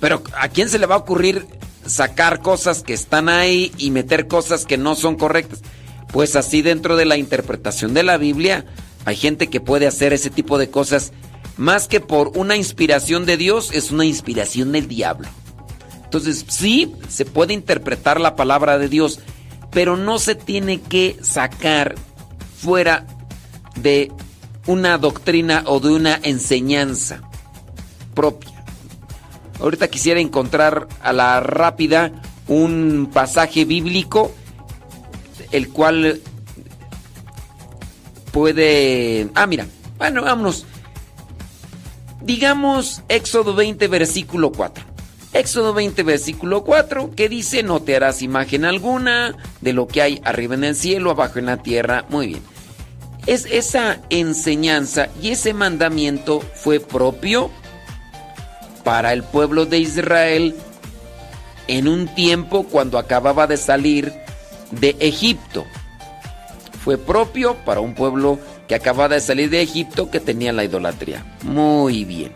Pero 0.00 0.22
¿a 0.36 0.48
quién 0.48 0.68
se 0.68 0.78
le 0.78 0.86
va 0.86 0.96
a 0.96 0.98
ocurrir 0.98 1.46
sacar 1.86 2.40
cosas 2.40 2.82
que 2.82 2.94
están 2.94 3.28
ahí 3.28 3.72
y 3.78 3.90
meter 3.90 4.28
cosas 4.28 4.64
que 4.64 4.78
no 4.78 4.94
son 4.94 5.16
correctas? 5.16 5.60
Pues 6.12 6.36
así 6.36 6.62
dentro 6.62 6.96
de 6.96 7.04
la 7.04 7.16
interpretación 7.16 7.94
de 7.94 8.02
la 8.02 8.16
Biblia 8.16 8.64
hay 9.04 9.16
gente 9.16 9.48
que 9.48 9.60
puede 9.60 9.86
hacer 9.86 10.12
ese 10.12 10.30
tipo 10.30 10.58
de 10.58 10.70
cosas 10.70 11.12
más 11.56 11.88
que 11.88 12.00
por 12.00 12.32
una 12.36 12.56
inspiración 12.56 13.26
de 13.26 13.36
Dios, 13.36 13.70
es 13.72 13.90
una 13.90 14.04
inspiración 14.04 14.72
del 14.72 14.86
diablo. 14.86 15.28
Entonces, 16.04 16.44
sí, 16.48 16.94
se 17.08 17.24
puede 17.24 17.52
interpretar 17.52 18.20
la 18.20 18.36
palabra 18.36 18.78
de 18.78 18.88
Dios, 18.88 19.20
pero 19.70 19.96
no 19.96 20.18
se 20.18 20.34
tiene 20.34 20.80
que 20.80 21.16
sacar 21.22 21.94
fuera 22.56 23.06
de 23.76 24.10
una 24.66 24.98
doctrina 24.98 25.62
o 25.66 25.80
de 25.80 25.90
una 25.90 26.20
enseñanza 26.22 27.22
propia. 28.14 28.64
Ahorita 29.60 29.88
quisiera 29.88 30.20
encontrar 30.20 30.86
a 31.02 31.12
la 31.12 31.40
rápida 31.40 32.12
un 32.46 33.10
pasaje 33.12 33.64
bíblico 33.64 34.32
el 35.52 35.68
cual 35.70 36.20
puede... 38.32 39.28
Ah, 39.34 39.46
mira, 39.46 39.66
bueno, 39.96 40.22
vámonos. 40.22 40.66
Digamos 42.22 43.02
Éxodo 43.08 43.54
20, 43.54 43.88
versículo 43.88 44.52
4. 44.52 44.84
Éxodo 45.32 45.74
20, 45.74 46.02
versículo 46.02 46.64
4, 46.64 47.10
que 47.14 47.28
dice, 47.28 47.62
no 47.62 47.80
te 47.80 47.94
harás 47.94 48.22
imagen 48.22 48.64
alguna 48.64 49.36
de 49.60 49.72
lo 49.72 49.86
que 49.86 50.02
hay 50.02 50.20
arriba 50.24 50.54
en 50.54 50.64
el 50.64 50.74
cielo, 50.74 51.10
abajo 51.10 51.38
en 51.38 51.46
la 51.46 51.58
tierra. 51.58 52.04
Muy 52.08 52.28
bien. 52.28 52.42
Es 53.26 53.44
esa 53.44 54.00
enseñanza 54.08 55.08
y 55.20 55.30
ese 55.30 55.52
mandamiento 55.52 56.40
fue 56.40 56.80
propio 56.80 57.50
para 58.84 59.12
el 59.12 59.22
pueblo 59.22 59.66
de 59.66 59.78
Israel 59.80 60.54
en 61.66 61.88
un 61.88 62.08
tiempo 62.14 62.64
cuando 62.64 62.98
acababa 62.98 63.46
de 63.46 63.58
salir 63.58 64.14
de 64.70 64.96
Egipto. 64.98 65.66
Fue 66.82 66.96
propio 66.96 67.54
para 67.66 67.80
un 67.80 67.94
pueblo 67.94 68.38
que 68.66 68.74
acababa 68.74 69.16
de 69.16 69.20
salir 69.20 69.50
de 69.50 69.60
Egipto 69.60 70.10
que 70.10 70.20
tenía 70.20 70.52
la 70.54 70.64
idolatría. 70.64 71.22
Muy 71.42 72.04
bien. 72.04 72.32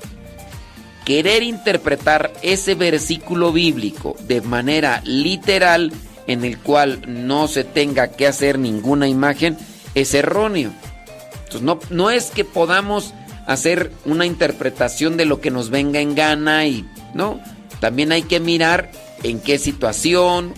Querer 1.04 1.42
interpretar 1.42 2.32
ese 2.42 2.74
versículo 2.74 3.52
bíblico 3.52 4.16
de 4.26 4.40
manera 4.40 5.00
literal 5.04 5.92
en 6.26 6.44
el 6.44 6.58
cual 6.58 7.02
no 7.06 7.48
se 7.48 7.64
tenga 7.64 8.08
que 8.08 8.26
hacer 8.26 8.58
ninguna 8.58 9.08
imagen 9.08 9.56
es 9.94 10.14
erróneo. 10.14 10.72
Entonces 11.32 11.62
no, 11.62 11.80
no 11.90 12.10
es 12.10 12.30
que 12.30 12.44
podamos 12.44 13.14
hacer 13.46 13.90
una 14.04 14.26
interpretación 14.26 15.16
de 15.16 15.24
lo 15.24 15.40
que 15.40 15.50
nos 15.50 15.70
venga 15.70 16.00
en 16.00 16.14
gana 16.14 16.66
y 16.66 16.88
no, 17.14 17.40
también 17.80 18.12
hay 18.12 18.22
que 18.22 18.40
mirar 18.40 18.90
en 19.22 19.40
qué 19.40 19.58
situación, 19.58 20.54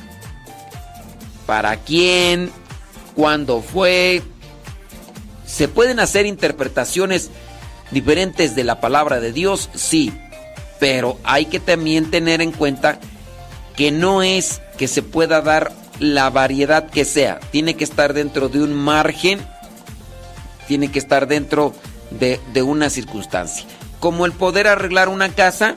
para 1.46 1.76
quién, 1.76 2.50
cuándo 3.14 3.62
fue. 3.62 4.22
¿Se 5.46 5.68
pueden 5.68 6.00
hacer 6.00 6.26
interpretaciones 6.26 7.30
diferentes 7.90 8.54
de 8.54 8.64
la 8.64 8.80
palabra 8.80 9.20
de 9.20 9.32
Dios? 9.32 9.70
Sí, 9.74 10.12
pero 10.84 11.18
hay 11.24 11.46
que 11.46 11.60
también 11.60 12.10
tener 12.10 12.42
en 12.42 12.52
cuenta 12.52 12.98
que 13.74 13.90
no 13.90 14.22
es 14.22 14.60
que 14.76 14.86
se 14.86 15.00
pueda 15.00 15.40
dar 15.40 15.72
la 15.98 16.28
variedad 16.28 16.90
que 16.90 17.06
sea, 17.06 17.40
tiene 17.50 17.72
que 17.72 17.84
estar 17.84 18.12
dentro 18.12 18.50
de 18.50 18.62
un 18.62 18.74
margen, 18.74 19.40
tiene 20.68 20.92
que 20.92 20.98
estar 20.98 21.26
dentro 21.26 21.72
de, 22.10 22.38
una 22.62 22.90
circunstancia. 22.90 23.64
Como 23.98 24.26
el 24.26 24.32
poder 24.32 24.66
arreglar 24.68 25.08
una 25.08 25.30
casa 25.30 25.74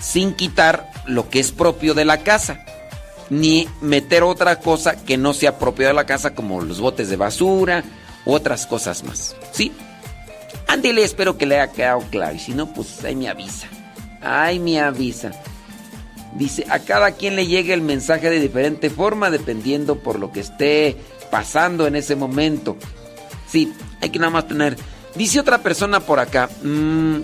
sin 0.00 0.34
quitar 0.34 0.88
lo 1.04 1.28
que 1.28 1.40
es 1.40 1.50
propio 1.50 1.94
de 1.94 2.04
la 2.04 2.18
casa 2.18 2.64
ni 3.30 3.66
meter 3.80 4.22
otra 4.22 4.60
cosa 4.60 5.04
que 5.04 5.16
no 5.16 5.34
sea 5.34 5.58
propia 5.58 5.88
de 5.88 5.94
la 5.94 6.06
casa, 6.06 6.36
como 6.36 6.60
los 6.60 6.78
botes 6.78 7.10
de 7.10 7.16
basura 7.16 7.82
otras 8.24 8.68
cosas 8.68 9.02
más. 9.02 9.34
¿Sí? 9.50 9.72
Ándele, 10.68 11.02
espero 11.02 11.36
que 11.36 11.44
le 11.44 11.58
haya 11.58 11.72
quedado 11.72 12.04
claro. 12.08 12.36
Y 12.36 12.38
si 12.38 12.52
no, 12.54 12.72
pues 12.72 13.02
ahí 13.02 13.16
me 13.16 13.28
avisa. 13.28 13.66
Ahí 14.24 14.58
me 14.58 14.80
avisa. 14.80 15.32
Dice, 16.34 16.66
a 16.68 16.80
cada 16.80 17.12
quien 17.12 17.36
le 17.36 17.46
llega 17.46 17.74
el 17.74 17.82
mensaje 17.82 18.28
de 18.28 18.40
diferente 18.40 18.90
forma, 18.90 19.30
dependiendo 19.30 20.00
por 20.00 20.18
lo 20.18 20.32
que 20.32 20.40
esté 20.40 20.96
pasando 21.30 21.86
en 21.86 21.94
ese 21.94 22.16
momento. 22.16 22.76
Sí, 23.46 23.72
hay 24.00 24.10
que 24.10 24.18
nada 24.18 24.30
más 24.30 24.48
tener. 24.48 24.76
Dice 25.14 25.38
otra 25.38 25.58
persona 25.58 26.00
por 26.00 26.18
acá. 26.18 26.50
Mmm, 26.62 27.20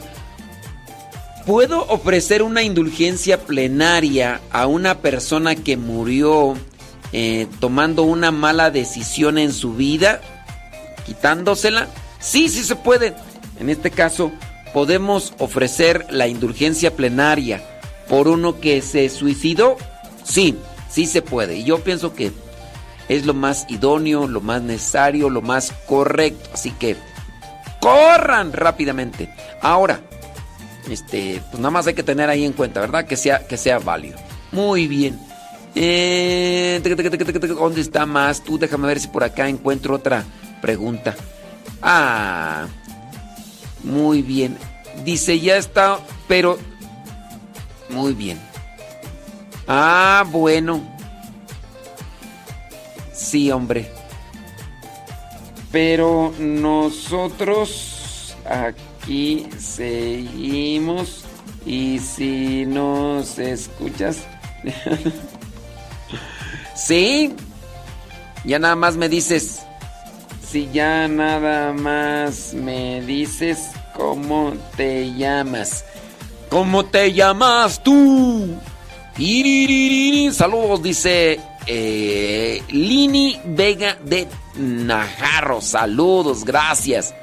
¿Puedo 1.46 1.86
ofrecer 1.88 2.42
una 2.42 2.62
indulgencia 2.62 3.40
plenaria 3.40 4.40
a 4.52 4.66
una 4.66 4.98
persona 4.98 5.56
que 5.56 5.76
murió 5.76 6.54
eh, 7.12 7.48
tomando 7.58 8.02
una 8.02 8.30
mala 8.30 8.70
decisión 8.70 9.38
en 9.38 9.52
su 9.52 9.74
vida? 9.74 10.20
¿Quitándosela? 11.06 11.88
Sí, 12.20 12.48
sí 12.48 12.62
se 12.62 12.76
puede. 12.76 13.14
En 13.58 13.70
este 13.70 13.90
caso, 13.90 14.30
podemos 14.72 15.34
ofrecer 15.38 16.06
la 16.10 16.28
indulgencia 16.28 16.94
plenaria 16.94 17.62
por 18.08 18.28
uno 18.28 18.60
que 18.60 18.82
se 18.82 19.08
suicidó. 19.08 19.76
Sí, 20.24 20.56
sí 20.88 21.06
se 21.06 21.22
puede. 21.22 21.58
Y 21.58 21.64
yo 21.64 21.82
pienso 21.82 22.14
que 22.14 22.32
es 23.08 23.26
lo 23.26 23.34
más 23.34 23.66
idóneo, 23.68 24.28
lo 24.28 24.40
más 24.40 24.62
necesario, 24.62 25.30
lo 25.30 25.42
más 25.42 25.72
correcto. 25.86 26.50
Así 26.52 26.70
que 26.72 26.96
corran 27.80 28.52
rápidamente. 28.52 29.32
Ahora, 29.62 30.00
este, 30.88 31.42
pues 31.50 31.58
nada 31.58 31.70
más 31.70 31.86
hay 31.86 31.94
que 31.94 32.02
tener 32.02 32.28
ahí 32.28 32.44
en 32.44 32.52
cuenta, 32.52 32.80
¿verdad? 32.80 33.06
Que 33.06 33.16
sea, 33.16 33.46
que 33.46 33.56
sea 33.56 33.78
válido. 33.78 34.18
Muy 34.52 34.86
bien. 34.86 35.18
Eh, 35.74 36.80
¿Dónde 36.82 37.80
está 37.80 38.06
más? 38.06 38.42
Tú 38.42 38.58
déjame 38.58 38.88
ver 38.88 39.00
si 39.00 39.08
por 39.08 39.22
acá 39.22 39.48
encuentro 39.48 39.94
otra 39.94 40.24
pregunta. 40.60 41.14
Ah, 41.82 42.66
muy 43.82 44.22
bien. 44.22 44.56
Dice, 45.04 45.40
ya 45.40 45.56
está, 45.56 46.00
pero... 46.28 46.58
Muy 47.88 48.12
bien. 48.12 48.38
Ah, 49.66 50.24
bueno. 50.30 50.82
Sí, 53.12 53.50
hombre. 53.50 53.90
Pero 55.72 56.32
nosotros 56.38 58.36
aquí 58.44 59.46
seguimos 59.58 61.24
y 61.64 61.98
si 61.98 62.66
nos 62.66 63.38
escuchas... 63.38 64.18
sí. 66.74 67.34
Ya 68.44 68.58
nada 68.58 68.76
más 68.76 68.96
me 68.96 69.08
dices... 69.08 69.62
Si 70.50 70.68
ya 70.72 71.06
nada 71.06 71.72
más 71.72 72.54
me 72.54 73.02
dices 73.02 73.70
cómo 73.94 74.52
te 74.76 75.14
llamas. 75.14 75.84
¿Cómo 76.48 76.84
te 76.86 77.12
llamas 77.12 77.80
tú? 77.84 78.56
Saludos, 80.32 80.82
dice 80.82 81.38
eh, 81.68 82.64
Lini 82.68 83.40
Vega 83.44 83.96
de 84.04 84.26
Najarro. 84.56 85.60
Saludos, 85.60 86.44
gracias. 86.44 87.14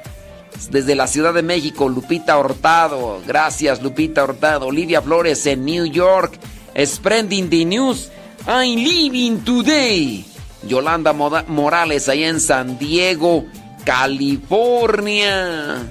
Desde 0.70 0.94
la 0.94 1.06
Ciudad 1.06 1.34
de 1.34 1.42
México, 1.42 1.86
Lupita 1.90 2.38
Hurtado. 2.38 3.20
Gracias, 3.26 3.82
Lupita 3.82 4.24
Hurtado. 4.24 4.68
Olivia 4.68 5.02
Flores 5.02 5.44
en 5.44 5.66
New 5.66 5.84
York. 5.84 6.38
Spreading 6.82 7.50
the 7.50 7.64
news. 7.66 8.10
I'm 8.46 8.76
living 8.76 9.44
today. 9.44 10.24
Yolanda 10.62 11.12
Morales 11.12 12.08
allá 12.08 12.28
en 12.28 12.40
San 12.40 12.78
Diego, 12.78 13.44
California. 13.84 15.86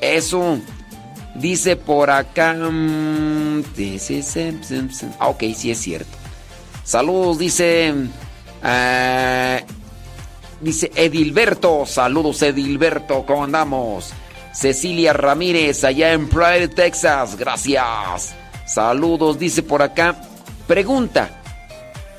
Eso. 0.00 0.58
Dice 1.34 1.76
por 1.76 2.10
acá. 2.10 2.54
mm, 2.54 3.62
Ah, 5.18 5.28
ok, 5.28 5.44
sí 5.56 5.70
es 5.70 5.78
cierto. 5.78 6.18
Saludos, 6.84 7.38
dice. 7.38 7.94
ah, 8.62 9.60
dice 10.60 10.90
Edilberto. 10.94 11.86
Saludos, 11.86 12.42
Edilberto. 12.42 13.24
¿Cómo 13.24 13.44
andamos? 13.44 14.12
Cecilia 14.52 15.14
Ramírez, 15.14 15.84
allá 15.84 16.12
en 16.12 16.28
Pryor, 16.28 16.68
Texas. 16.68 17.36
Gracias. 17.36 18.34
Saludos, 18.66 19.38
dice 19.38 19.62
por 19.62 19.82
acá. 19.82 20.20
Pregunta. 20.66 21.41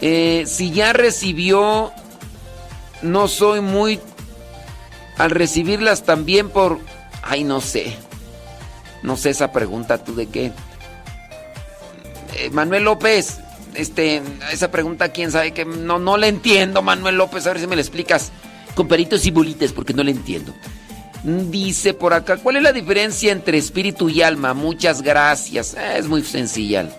Eh, 0.05 0.43
si 0.47 0.71
ya 0.71 0.91
recibió. 0.91 1.93
No 3.01 3.29
soy 3.29 3.61
muy. 3.61 4.01
Al 5.17 5.31
recibirlas 5.31 6.03
también 6.03 6.49
por. 6.49 6.79
Ay, 7.21 7.45
no 7.45 7.61
sé. 7.61 7.95
No 9.01 9.15
sé 9.15 9.29
esa 9.29 9.53
pregunta, 9.53 10.03
¿tú 10.03 10.13
de 10.13 10.27
qué? 10.27 10.51
Eh, 12.35 12.49
Manuel 12.51 12.83
López, 12.83 13.39
este, 13.75 14.21
esa 14.51 14.71
pregunta, 14.71 15.09
quién 15.09 15.31
sabe 15.31 15.53
que 15.53 15.63
no, 15.63 15.99
no 15.99 16.17
la 16.17 16.27
entiendo, 16.27 16.81
Manuel 16.81 17.15
López, 17.15 17.45
a 17.45 17.51
ver 17.53 17.61
si 17.61 17.67
me 17.67 17.75
la 17.75 17.81
explicas 17.81 18.31
con 18.75 18.87
peritos 18.87 19.25
y 19.25 19.31
bolitas, 19.31 19.71
porque 19.71 19.93
no 19.93 20.03
la 20.03 20.11
entiendo. 20.11 20.53
Dice 21.23 21.93
por 21.93 22.13
acá, 22.13 22.37
¿cuál 22.37 22.57
es 22.57 22.63
la 22.63 22.73
diferencia 22.73 23.31
entre 23.31 23.57
espíritu 23.57 24.09
y 24.09 24.21
alma? 24.21 24.53
Muchas 24.53 25.01
gracias. 25.01 25.75
Eh, 25.75 25.97
es 25.97 26.07
muy 26.07 26.23
sencilla. 26.23 26.89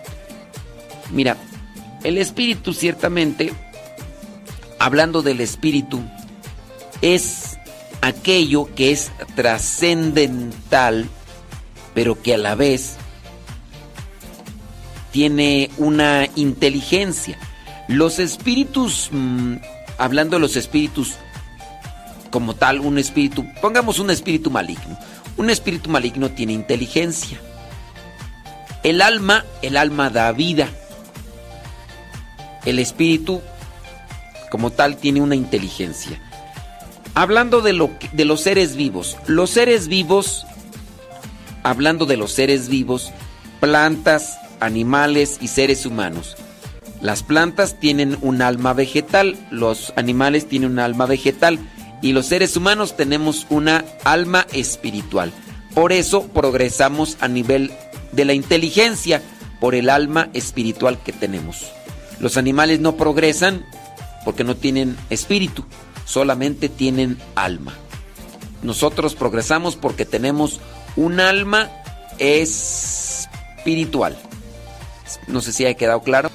Mira, 1.11 1.37
el 2.05 2.19
espíritu 2.19 2.71
ciertamente, 2.73 3.51
hablando 4.77 5.23
del 5.23 5.41
espíritu, 5.41 6.03
es 7.01 7.57
aquello 8.01 8.69
que 8.75 8.91
es 8.91 9.11
trascendental, 9.35 11.09
pero 11.95 12.21
que 12.21 12.35
a 12.35 12.37
la 12.37 12.53
vez 12.53 12.97
tiene 15.11 15.71
una 15.77 16.27
inteligencia. 16.35 17.39
Los 17.87 18.19
espíritus, 18.19 19.09
mm, 19.11 19.55
hablando 19.97 20.35
de 20.35 20.41
los 20.41 20.55
espíritus 20.55 21.15
como 22.29 22.53
tal, 22.53 22.81
un 22.81 22.99
espíritu, 22.99 23.45
pongamos 23.61 23.97
un 23.97 24.11
espíritu 24.11 24.51
maligno. 24.51 24.99
Un 25.37 25.49
espíritu 25.49 25.89
maligno 25.89 26.29
tiene 26.29 26.53
inteligencia. 26.53 27.39
El 28.83 29.01
alma, 29.01 29.43
el 29.63 29.75
alma 29.75 30.11
da 30.11 30.31
vida. 30.31 30.69
El 32.65 32.79
espíritu 32.79 33.41
como 34.49 34.71
tal 34.71 34.97
tiene 34.97 35.21
una 35.21 35.35
inteligencia. 35.35 36.19
Hablando 37.13 37.61
de, 37.61 37.73
lo 37.73 37.91
de 38.13 38.25
los 38.25 38.41
seres 38.41 38.75
vivos, 38.75 39.17
los 39.27 39.49
seres 39.49 39.87
vivos, 39.87 40.45
hablando 41.63 42.05
de 42.05 42.17
los 42.17 42.31
seres 42.31 42.67
vivos, 42.67 43.11
plantas, 43.59 44.37
animales 44.59 45.37
y 45.41 45.47
seres 45.47 45.85
humanos. 45.85 46.35
Las 47.01 47.23
plantas 47.23 47.79
tienen 47.79 48.17
un 48.21 48.41
alma 48.41 48.73
vegetal, 48.73 49.37
los 49.51 49.93
animales 49.95 50.47
tienen 50.47 50.71
un 50.71 50.79
alma 50.79 51.05
vegetal 51.05 51.59
y 52.01 52.13
los 52.13 52.27
seres 52.27 52.55
humanos 52.57 52.95
tenemos 52.95 53.45
una 53.49 53.85
alma 54.03 54.47
espiritual. 54.53 55.31
Por 55.73 55.91
eso 55.91 56.27
progresamos 56.27 57.17
a 57.19 57.27
nivel 57.27 57.71
de 58.11 58.25
la 58.25 58.33
inteligencia 58.33 59.21
por 59.59 59.75
el 59.75 59.89
alma 59.89 60.29
espiritual 60.33 60.97
que 61.03 61.11
tenemos. 61.11 61.65
Los 62.19 62.37
animales 62.37 62.79
no 62.79 62.95
progresan 62.95 63.65
porque 64.23 64.43
no 64.43 64.55
tienen 64.55 64.97
espíritu, 65.09 65.65
solamente 66.05 66.69
tienen 66.69 67.17
alma. 67.35 67.73
Nosotros 68.63 69.15
progresamos 69.15 69.75
porque 69.75 70.05
tenemos 70.05 70.59
un 70.95 71.19
alma 71.19 71.69
espiritual. 72.17 74.17
No 75.27 75.41
sé 75.41 75.53
si 75.53 75.65
ha 75.65 75.73
quedado 75.75 76.01
claro. 76.01 76.31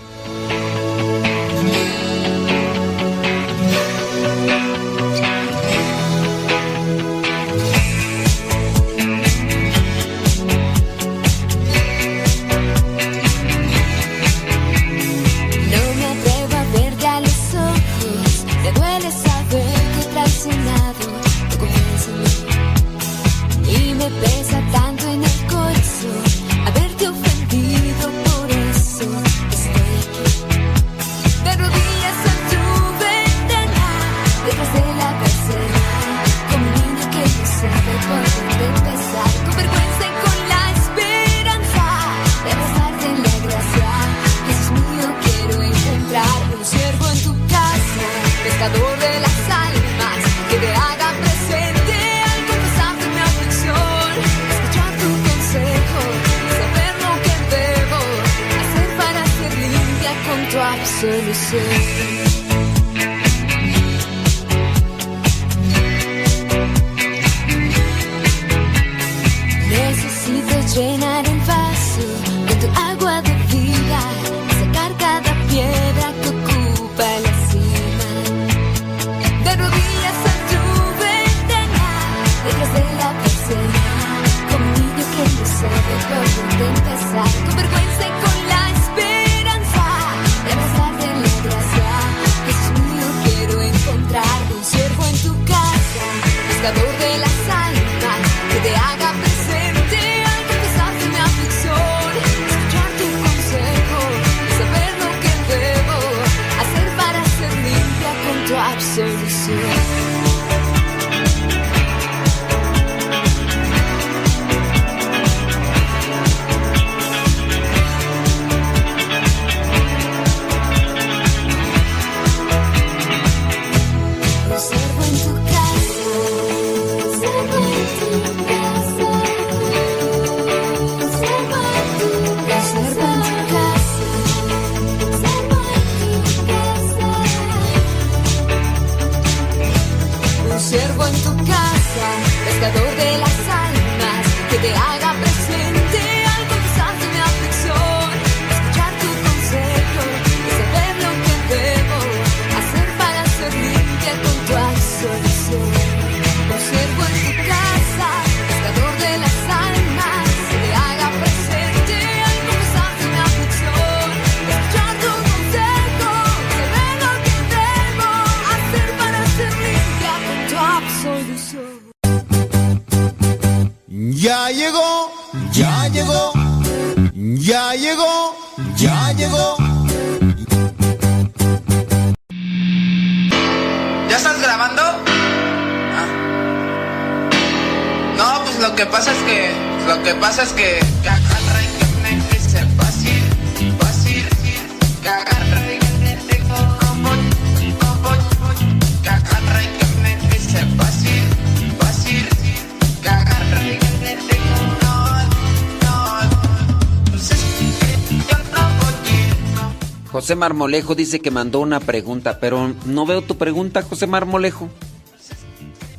Marmolejo 210.40 210.94
dice 210.94 211.20
que 211.20 211.30
mandó 211.30 211.60
una 211.60 211.80
pregunta, 211.80 212.40
pero 212.40 212.74
no 212.86 213.04
veo 213.04 213.20
tu 213.20 213.36
pregunta, 213.36 213.82
José 213.82 214.06
Marmolejo. 214.06 214.70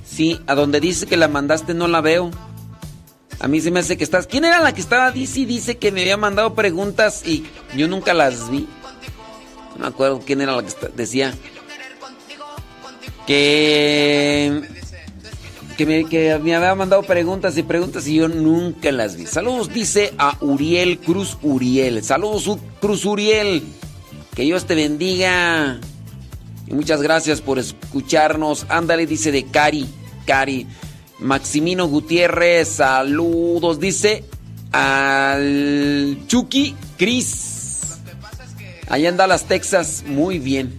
Sí, 0.04 0.42
a 0.48 0.56
donde 0.56 0.80
dice 0.80 1.06
que 1.06 1.16
la 1.16 1.28
mandaste 1.28 1.76
no 1.76 1.88
la 1.88 2.02
veo. 2.02 2.32
A 3.40 3.48
mí 3.48 3.62
se 3.62 3.70
me 3.70 3.80
hace 3.80 3.98
que 3.98 4.04
estás. 4.04 4.26
¿Quién 4.26 4.44
era 4.44 4.60
la 4.60 4.74
que 4.74 4.82
estaba? 4.82 5.12
Dice 5.12 5.46
dice 5.46 5.78
que 5.78 5.92
me 5.92 6.02
había 6.02 6.18
mandado 6.18 6.56
preguntas 6.56 7.22
y 7.26 7.46
yo 7.78 7.88
nunca 7.88 8.16
las 8.16 8.50
vi. 8.50 8.68
No 9.76 9.84
me 9.84 9.88
acuerdo 9.88 10.22
quién 10.26 10.42
era 10.42 10.56
la 10.56 10.64
que 10.64 10.74
decía. 10.96 11.34
Que. 13.28 14.64
Que 15.78 15.86
me, 15.86 16.06
que 16.06 16.38
me 16.40 16.56
había 16.56 16.76
mandado 16.76 17.04
preguntas 17.04 17.58
y 17.58 17.64
preguntas 17.64 18.08
y 18.08 18.16
yo 18.16 18.28
nunca 18.28 18.92
las 18.92 19.16
vi. 19.16 19.28
Saludos, 19.28 19.70
dice 19.70 20.14
a 20.18 20.36
Uriel 20.42 20.98
Cruz 20.98 21.38
Uriel. 21.44 22.04
Saludos, 22.04 22.58
Cruz 22.82 23.06
Uriel. 23.06 23.64
Que 24.36 24.44
Dios 24.44 24.66
te 24.66 24.76
bendiga. 24.76 25.80
Y 26.68 26.74
muchas 26.74 27.02
gracias 27.02 27.42
por 27.42 27.60
escucharnos. 27.60 28.66
Ándale, 28.70 29.06
dice 29.06 29.32
de 29.32 29.46
Cari. 29.46 29.88
Cari. 30.26 30.68
Maximino 31.20 31.88
Gutiérrez, 31.88 32.68
saludos. 32.68 33.80
Dice 33.80 34.24
al 34.72 36.18
Chucky 36.28 36.76
Cris. 36.98 38.00
Allá 38.90 39.10
en 39.10 39.18
Dallas, 39.18 39.46
Texas. 39.46 40.04
Muy 40.08 40.40
bien. 40.40 40.78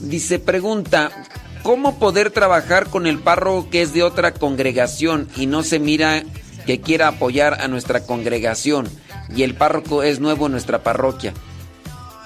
Dice, 0.00 0.38
pregunta, 0.38 1.10
¿cómo 1.62 1.98
poder 1.98 2.30
trabajar 2.30 2.88
con 2.88 3.06
el 3.06 3.20
párroco 3.20 3.70
que 3.70 3.82
es 3.82 3.94
de 3.94 4.02
otra 4.02 4.34
congregación 4.34 5.28
y 5.36 5.46
no 5.46 5.62
se 5.62 5.78
mira 5.78 6.24
que 6.66 6.80
quiera 6.80 7.08
apoyar 7.08 7.60
a 7.60 7.68
nuestra 7.68 8.04
congregación 8.04 8.88
y 9.34 9.42
el 9.44 9.54
párroco 9.54 10.02
es 10.02 10.20
nuevo 10.20 10.46
en 10.46 10.52
nuestra 10.52 10.82
parroquia? 10.82 11.32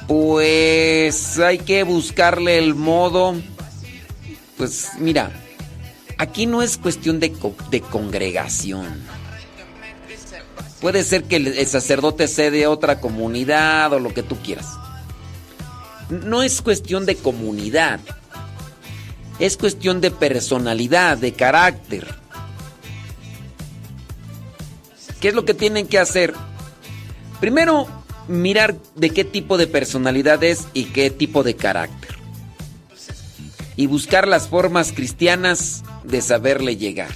Pues 0.08 1.38
hay 1.38 1.58
que 1.58 1.82
buscarle 1.82 2.58
el 2.58 2.74
modo. 2.74 3.36
Pues 4.56 4.88
mira, 4.98 5.30
aquí 6.16 6.46
no 6.46 6.62
es 6.62 6.78
cuestión 6.78 7.20
de, 7.20 7.32
de 7.70 7.80
congregación. 7.82 9.02
Puede 10.80 11.04
ser 11.04 11.24
que 11.24 11.36
el 11.36 11.66
sacerdote 11.66 12.26
sea 12.26 12.50
de 12.50 12.66
otra 12.66 13.00
comunidad 13.00 13.92
o 13.92 14.00
lo 14.00 14.14
que 14.14 14.22
tú 14.22 14.36
quieras. 14.38 14.66
No 16.08 16.42
es 16.42 16.62
cuestión 16.62 17.04
de 17.04 17.16
comunidad. 17.16 18.00
Es 19.38 19.56
cuestión 19.58 20.00
de 20.00 20.10
personalidad, 20.10 21.18
de 21.18 21.34
carácter. 21.34 22.14
¿Qué 25.20 25.28
es 25.28 25.34
lo 25.34 25.44
que 25.44 25.54
tienen 25.54 25.86
que 25.86 25.98
hacer? 25.98 26.32
Primero, 27.40 27.88
mirar 28.28 28.76
de 28.94 29.10
qué 29.10 29.24
tipo 29.24 29.58
de 29.58 29.66
personalidad 29.66 30.42
es 30.44 30.68
y 30.74 30.84
qué 30.84 31.10
tipo 31.10 31.42
de 31.42 31.56
carácter. 31.56 32.16
Y 33.76 33.86
buscar 33.86 34.28
las 34.28 34.48
formas 34.48 34.92
cristianas 34.92 35.82
de 36.04 36.20
saberle 36.20 36.76
llegar. 36.76 37.14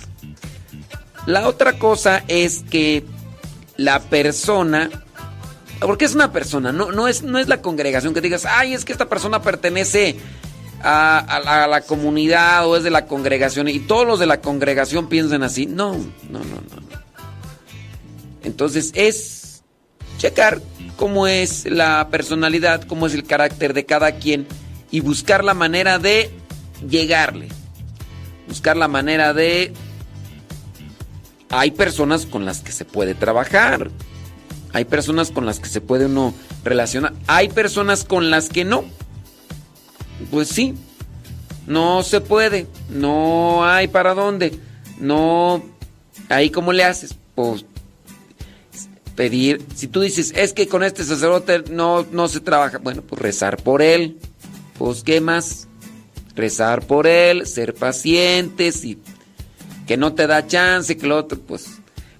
La 1.26 1.46
otra 1.48 1.78
cosa 1.78 2.24
es 2.28 2.64
que 2.68 3.04
la 3.76 4.00
persona, 4.00 4.90
porque 5.80 6.04
es 6.04 6.14
una 6.14 6.32
persona, 6.32 6.72
no, 6.72 6.92
no, 6.92 7.08
es, 7.08 7.22
no 7.22 7.38
es 7.38 7.48
la 7.48 7.62
congregación 7.62 8.14
que 8.14 8.20
digas, 8.20 8.44
ay, 8.44 8.74
es 8.74 8.84
que 8.84 8.92
esta 8.92 9.08
persona 9.08 9.42
pertenece 9.42 10.16
a, 10.82 11.18
a 11.18 11.68
la, 11.68 11.80
comunidad 11.82 12.66
o 12.66 12.76
es 12.76 12.82
de 12.82 12.90
la 12.90 13.06
congregación 13.06 13.68
y 13.68 13.78
todos 13.80 14.06
los 14.06 14.18
de 14.18 14.26
la 14.26 14.40
congregación 14.40 15.08
piensan 15.08 15.42
así. 15.42 15.66
No, 15.66 15.92
no, 16.30 16.38
no. 16.38 16.40
no. 16.40 16.82
Entonces 18.42 18.90
es 18.94 19.41
checar 20.18 20.60
cómo 20.96 21.26
es 21.26 21.64
la 21.64 22.08
personalidad, 22.10 22.82
cómo 22.84 23.06
es 23.06 23.14
el 23.14 23.24
carácter 23.24 23.74
de 23.74 23.86
cada 23.86 24.12
quien 24.12 24.46
y 24.90 25.00
buscar 25.00 25.42
la 25.42 25.54
manera 25.54 25.98
de 25.98 26.30
llegarle. 26.88 27.48
Buscar 28.46 28.76
la 28.76 28.88
manera 28.88 29.32
de... 29.34 29.72
Hay 31.48 31.70
personas 31.72 32.26
con 32.26 32.44
las 32.44 32.60
que 32.60 32.72
se 32.72 32.84
puede 32.84 33.14
trabajar. 33.14 33.90
Hay 34.72 34.84
personas 34.84 35.30
con 35.30 35.44
las 35.44 35.60
que 35.60 35.68
se 35.68 35.80
puede 35.80 36.06
uno 36.06 36.34
relacionar. 36.64 37.12
Hay 37.26 37.48
personas 37.48 38.04
con 38.04 38.30
las 38.30 38.48
que 38.48 38.64
no. 38.64 38.84
Pues 40.30 40.48
sí. 40.48 40.74
No 41.66 42.02
se 42.02 42.20
puede. 42.20 42.66
No 42.90 43.64
hay 43.64 43.88
para 43.88 44.14
dónde. 44.14 44.58
No. 44.98 45.62
Ahí 46.28 46.50
cómo 46.50 46.72
le 46.72 46.84
haces. 46.84 47.16
Pues 47.34 47.64
pedir. 49.14 49.64
Si 49.74 49.86
tú 49.86 50.00
dices, 50.00 50.32
es 50.36 50.52
que 50.52 50.68
con 50.68 50.82
este 50.82 51.04
sacerdote 51.04 51.64
no, 51.70 52.06
no 52.10 52.28
se 52.28 52.40
trabaja. 52.40 52.78
Bueno, 52.78 53.02
pues 53.02 53.20
rezar 53.20 53.62
por 53.62 53.82
él. 53.82 54.18
Pues 54.78 55.02
qué 55.02 55.20
más. 55.20 55.68
Rezar 56.34 56.86
por 56.86 57.06
él, 57.06 57.46
ser 57.46 57.74
pacientes 57.74 58.84
y 58.84 58.98
que 59.86 59.96
no 59.96 60.14
te 60.14 60.26
da 60.26 60.46
chance, 60.46 60.96
que 60.96 61.06
lo 61.06 61.18
otro, 61.18 61.38
pues. 61.38 61.66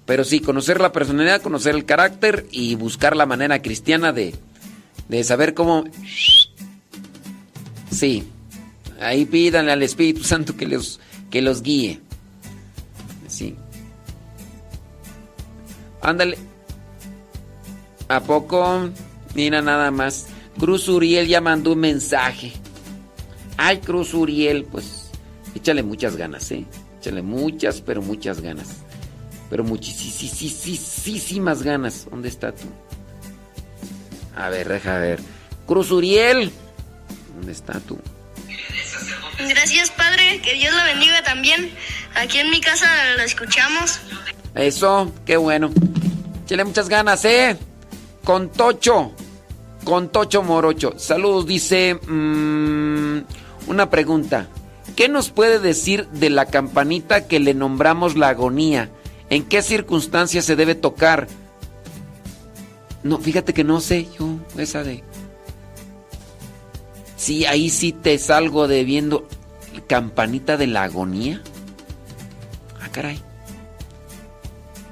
Pero 0.05 0.23
sí, 0.23 0.39
conocer 0.39 0.81
la 0.81 0.91
personalidad, 0.91 1.41
conocer 1.41 1.75
el 1.75 1.85
carácter 1.85 2.45
y 2.51 2.75
buscar 2.75 3.15
la 3.15 3.25
manera 3.25 3.61
cristiana 3.61 4.11
de, 4.11 4.35
de 5.07 5.23
saber 5.23 5.53
cómo. 5.53 5.85
Sí. 7.89 8.27
Ahí 8.99 9.25
pídanle 9.25 9.71
al 9.71 9.83
Espíritu 9.83 10.23
Santo 10.23 10.55
que 10.55 10.67
los, 10.67 10.99
que 11.29 11.41
los 11.41 11.63
guíe. 11.63 11.99
Sí. 13.27 13.55
Ándale. 16.01 16.52
¿A 18.07 18.21
poco? 18.21 18.89
Mira 19.35 19.61
nada 19.61 19.91
más. 19.91 20.27
Cruz 20.59 20.87
Uriel 20.87 21.27
ya 21.27 21.41
mandó 21.41 21.73
un 21.73 21.79
mensaje. 21.79 22.53
Ay, 23.57 23.79
Cruz 23.79 24.13
Uriel, 24.13 24.65
pues 24.65 25.11
échale 25.55 25.83
muchas 25.83 26.15
ganas, 26.15 26.51
¿eh? 26.51 26.65
Échale 26.99 27.21
muchas, 27.21 27.81
pero 27.81 28.01
muchas 28.01 28.41
ganas. 28.41 28.67
Pero 29.49 29.63
muchísimas 29.63 31.63
ganas. 31.63 32.07
¿Dónde 32.09 32.29
está 32.29 32.51
tú? 32.51 32.67
A 34.35 34.49
ver, 34.49 34.67
deja 34.67 34.97
ver. 34.97 35.19
Cruz 35.67 35.91
Uriel. 35.91 36.51
¿Dónde 37.35 37.51
está 37.51 37.79
tú? 37.79 37.99
Gracias, 39.39 39.91
Padre. 39.91 40.41
Que 40.41 40.53
Dios 40.53 40.73
la 40.73 40.85
bendiga 40.85 41.23
también. 41.23 41.71
Aquí 42.15 42.39
en 42.39 42.49
mi 42.49 42.61
casa 42.61 42.87
la 43.17 43.23
escuchamos. 43.23 43.99
Eso, 44.55 45.11
qué 45.25 45.37
bueno. 45.37 45.71
Échale 46.45 46.63
muchas 46.63 46.89
ganas, 46.89 47.25
¿eh? 47.25 47.57
Con 48.23 48.49
Tocho. 48.49 49.11
Con 49.83 50.09
Tocho 50.09 50.43
Morocho. 50.43 50.93
Saludos, 50.97 51.45
dice. 51.45 51.95
mm, 51.95 53.23
una 53.67 53.89
pregunta. 53.89 54.47
¿Qué 54.95 55.09
nos 55.09 55.29
puede 55.29 55.59
decir 55.59 56.07
de 56.09 56.29
la 56.29 56.45
campanita 56.45 57.27
que 57.27 57.39
le 57.39 57.53
nombramos 57.53 58.15
la 58.15 58.29
agonía? 58.29 58.91
¿En 59.29 59.43
qué 59.43 59.61
circunstancias 59.61 60.45
se 60.45 60.55
debe 60.55 60.75
tocar? 60.75 61.27
No, 63.01 63.17
fíjate 63.19 63.53
que 63.53 63.63
no 63.63 63.81
sé 63.81 64.07
yo 64.17 64.37
esa 64.57 64.83
de... 64.83 65.03
Sí, 67.17 67.45
ahí 67.45 67.69
sí 67.69 67.91
te 67.91 68.17
salgo 68.17 68.67
debiendo. 68.67 69.27
¿Campanita 69.87 70.57
de 70.57 70.67
la 70.67 70.83
agonía? 70.83 71.41
Ah, 72.79 72.89
caray. 72.91 73.21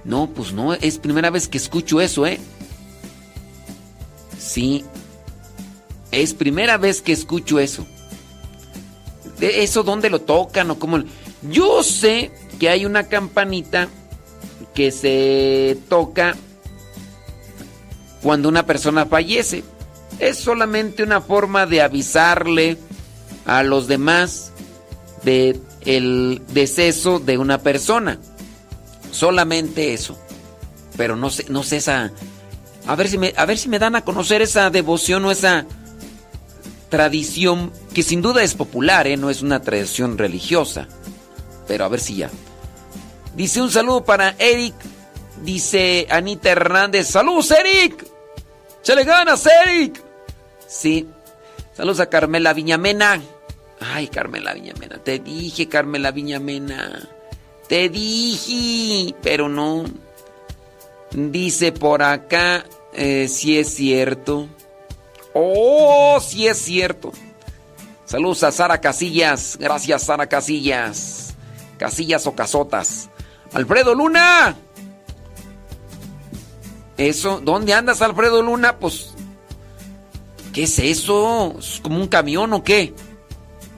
No, 0.03 0.27
pues 0.27 0.53
no, 0.53 0.73
es 0.73 0.97
primera 0.97 1.29
vez 1.29 1.47
que 1.47 1.57
escucho 1.57 2.01
eso, 2.01 2.25
¿eh? 2.25 2.39
Sí. 4.51 4.83
Es 6.11 6.33
primera 6.33 6.77
vez 6.77 7.01
que 7.01 7.13
escucho 7.13 7.57
eso. 7.57 7.85
¿De 9.39 9.63
¿Eso 9.63 9.83
dónde 9.83 10.09
lo 10.09 10.19
tocan 10.19 10.69
o 10.71 10.77
cómo? 10.77 10.99
Yo 11.49 11.83
sé 11.83 12.31
que 12.59 12.67
hay 12.67 12.85
una 12.85 13.07
campanita 13.07 13.87
que 14.75 14.91
se 14.91 15.77
toca 15.87 16.35
cuando 18.21 18.49
una 18.49 18.65
persona 18.65 19.05
fallece. 19.05 19.63
Es 20.19 20.37
solamente 20.39 21.01
una 21.01 21.21
forma 21.21 21.65
de 21.65 21.81
avisarle 21.81 22.77
a 23.45 23.63
los 23.63 23.87
demás 23.87 24.51
de 25.23 25.61
el 25.85 26.41
deceso 26.49 27.19
de 27.19 27.37
una 27.37 27.59
persona. 27.59 28.19
Solamente 29.11 29.93
eso. 29.93 30.19
Pero 30.97 31.15
no 31.15 31.29
sé, 31.29 31.45
no 31.47 31.63
sé 31.63 31.77
esa. 31.77 32.11
A 32.87 32.95
ver 32.95 33.07
si 33.07 33.17
me, 33.17 33.33
a 33.37 33.45
ver 33.45 33.57
si 33.57 33.69
me 33.69 33.79
dan 33.79 33.95
a 33.95 34.03
conocer 34.03 34.41
esa 34.41 34.69
devoción 34.69 35.25
o 35.25 35.31
esa 35.31 35.65
tradición 36.89 37.71
que 37.93 38.03
sin 38.03 38.21
duda 38.21 38.43
es 38.43 38.53
popular, 38.53 39.07
¿eh? 39.07 39.17
no 39.17 39.29
es 39.29 39.41
una 39.41 39.61
tradición 39.61 40.17
religiosa. 40.17 40.87
Pero 41.67 41.85
a 41.85 41.87
ver 41.87 41.99
si 41.99 42.17
ya. 42.17 42.29
Dice 43.35 43.61
un 43.61 43.71
saludo 43.71 44.03
para 44.03 44.35
Eric. 44.37 44.75
Dice 45.43 46.05
Anita 46.09 46.51
Hernández. 46.51 47.07
¡Saludos, 47.07 47.49
Eric! 47.51 48.05
¡Chale 48.83 49.03
ganas, 49.03 49.47
Eric! 49.65 50.01
Sí. 50.67 51.07
Saludos 51.73 51.99
a 52.01 52.09
Carmela 52.09 52.53
Viñamena. 52.53 53.21
Ay, 53.79 54.07
Carmela 54.07 54.53
Viñamena. 54.53 54.97
Te 54.97 55.19
dije, 55.19 55.67
Carmela 55.67 56.11
Viñamena. 56.11 57.09
Te 57.67 57.89
dije. 57.89 59.15
Pero 59.23 59.49
no. 59.49 59.85
Dice 61.13 61.71
por 61.71 62.01
acá. 62.03 62.65
Eh, 62.93 63.27
si 63.29 63.57
es 63.57 63.73
cierto. 63.73 64.47
Oh, 65.33 66.19
si 66.21 66.47
es 66.47 66.57
cierto. 66.57 67.11
Saludos 68.05 68.43
a 68.43 68.51
Sara 68.51 68.81
Casillas. 68.81 69.57
Gracias, 69.59 70.03
Sara 70.03 70.27
Casillas. 70.27 71.33
Casillas 71.77 72.27
o 72.27 72.35
casotas. 72.35 73.09
Alfredo 73.53 73.95
Luna. 73.95 74.55
Eso, 76.97 77.41
¿dónde 77.41 77.73
andas, 77.73 78.01
Alfredo 78.01 78.41
Luna? 78.41 78.77
Pues, 78.77 79.13
¿qué 80.53 80.63
es 80.63 80.77
eso? 80.77 81.55
¿Es 81.57 81.79
como 81.81 81.99
un 81.99 82.07
camión 82.07 82.53
o 82.53 82.63
qué? 82.63 82.93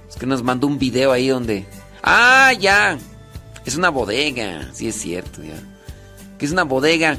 Es 0.10 0.16
que 0.16 0.26
nos 0.26 0.44
mandó 0.44 0.68
un 0.68 0.78
video 0.78 1.12
ahí 1.12 1.28
donde. 1.28 1.66
¡Ah, 2.02 2.52
ya! 2.60 2.98
Es 3.66 3.76
una 3.76 3.90
bodega, 3.90 4.70
sí 4.74 4.90
es 4.90 4.96
cierto, 4.96 5.42
ya. 5.42 5.62
Es 6.46 6.52
una 6.52 6.64
bodega. 6.64 7.18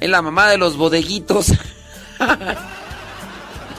Es 0.00 0.08
la 0.08 0.22
mamá 0.22 0.48
de 0.48 0.58
los 0.58 0.76
bodeguitos. 0.76 1.48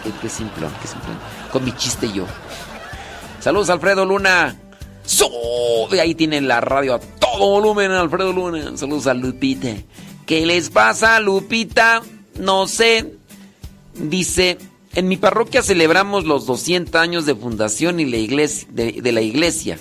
qué, 0.03 0.11
qué 0.21 0.29
simple, 0.29 0.67
qué 0.81 0.87
simple. 0.87 1.09
Con 1.51 1.63
mi 1.63 1.71
chiste 1.73 2.11
yo. 2.11 2.25
Saludos, 3.39 3.69
Alfredo 3.69 4.05
Luna. 4.05 4.55
Sube, 5.05 6.01
ahí 6.01 6.13
tienen 6.13 6.47
la 6.47 6.61
radio 6.61 6.95
a 6.95 6.99
todo 6.99 7.51
volumen, 7.51 7.91
Alfredo 7.91 8.33
Luna. 8.33 8.77
Saludos 8.77 9.07
a 9.07 9.13
Lupita. 9.13 9.69
¿Qué 10.25 10.45
les 10.45 10.69
pasa, 10.69 11.19
Lupita? 11.19 12.03
No 12.37 12.67
sé. 12.67 13.15
Dice, 13.95 14.57
en 14.93 15.07
mi 15.07 15.17
parroquia 15.17 15.63
celebramos 15.63 16.25
los 16.25 16.45
200 16.45 16.95
años 16.95 17.25
de 17.25 17.33
fundación 17.35 17.99
y 17.99 18.05
la 18.05 18.17
iglesia, 18.17 18.67
de, 18.71 19.11
la 19.11 19.21
iglesia. 19.21 19.79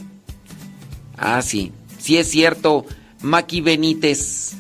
Ah, 1.17 1.43
sí. 1.43 1.73
Sí 1.99 2.17
es 2.17 2.31
cierto. 2.31 2.87
Maki 3.21 3.61
Benítez. 3.61 4.55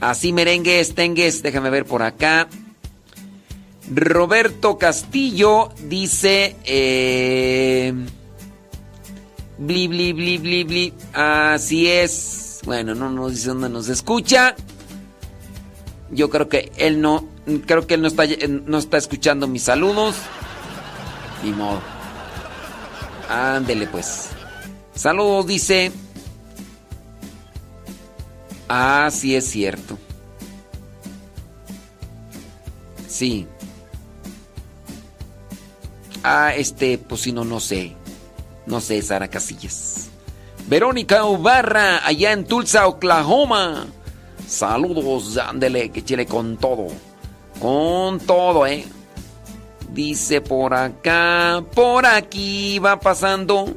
Así 0.00 0.32
merengues, 0.32 0.94
tengues. 0.94 1.42
Déjame 1.42 1.70
ver 1.70 1.84
por 1.84 2.02
acá. 2.02 2.48
Roberto 3.94 4.78
Castillo 4.78 5.70
dice... 5.88 6.56
Eh, 6.64 7.94
Bli, 9.60 9.88
bli, 9.88 10.14
bli, 10.14 10.38
bli, 10.38 10.64
bli. 10.64 10.94
Así 11.12 11.86
es. 11.86 12.60
Bueno, 12.64 12.94
no 12.94 13.10
nos 13.10 13.32
dice 13.32 13.48
dónde 13.48 13.68
nos 13.68 13.90
escucha. 13.90 14.56
Yo 16.10 16.30
creo 16.30 16.48
que 16.48 16.72
él 16.78 17.02
no. 17.02 17.28
Creo 17.66 17.86
que 17.86 17.94
él 17.94 18.00
no 18.00 18.08
está, 18.08 18.24
no 18.48 18.78
está 18.78 18.96
escuchando 18.96 19.46
mis 19.46 19.64
saludos. 19.64 20.16
Ni 21.44 21.50
modo. 21.50 21.82
Ándele 23.28 23.86
pues. 23.86 24.30
Saludos, 24.94 25.46
dice. 25.46 25.92
Ah, 28.72 29.08
sí 29.10 29.34
es 29.34 29.50
cierto. 29.50 29.98
Sí. 33.08 33.48
Ah, 36.22 36.54
este, 36.54 36.96
pues 36.96 37.22
si 37.22 37.32
no, 37.32 37.44
no 37.44 37.58
sé. 37.58 37.96
No 38.66 38.80
sé, 38.80 39.02
Sara 39.02 39.26
Casillas. 39.26 40.08
Verónica 40.68 41.24
Ubarra, 41.24 42.06
allá 42.06 42.30
en 42.30 42.44
Tulsa, 42.44 42.86
Oklahoma. 42.86 43.86
Saludos, 44.46 45.36
ándele, 45.36 45.90
que 45.90 46.04
chile 46.04 46.26
con 46.26 46.56
todo. 46.56 46.86
Con 47.60 48.20
todo, 48.20 48.68
¿eh? 48.68 48.84
Dice 49.92 50.40
por 50.40 50.74
acá, 50.74 51.64
por 51.74 52.06
aquí 52.06 52.78
va 52.78 53.00
pasando. 53.00 53.74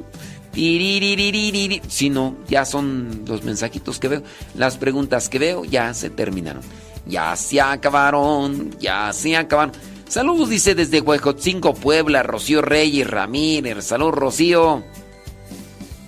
Si 0.54 2.10
no, 2.10 2.36
ya 2.48 2.64
son 2.64 3.24
los 3.26 3.42
mensajitos 3.42 3.98
que 3.98 4.08
veo. 4.08 4.22
Las 4.54 4.76
preguntas 4.76 5.28
que 5.28 5.38
veo 5.38 5.64
ya 5.64 5.92
se 5.94 6.10
terminaron. 6.10 6.62
Ya 7.06 7.34
se 7.36 7.60
acabaron, 7.60 8.70
ya 8.78 9.12
se 9.12 9.36
acabaron. 9.36 9.72
Saludos, 10.08 10.48
dice 10.48 10.74
desde 10.74 11.00
Huejotzingo, 11.00 11.74
Puebla, 11.74 12.22
Rocío 12.22 12.62
Reyes 12.62 13.08
Ramírez. 13.08 13.84
Saludos, 13.84 14.14
Rocío. 14.14 14.84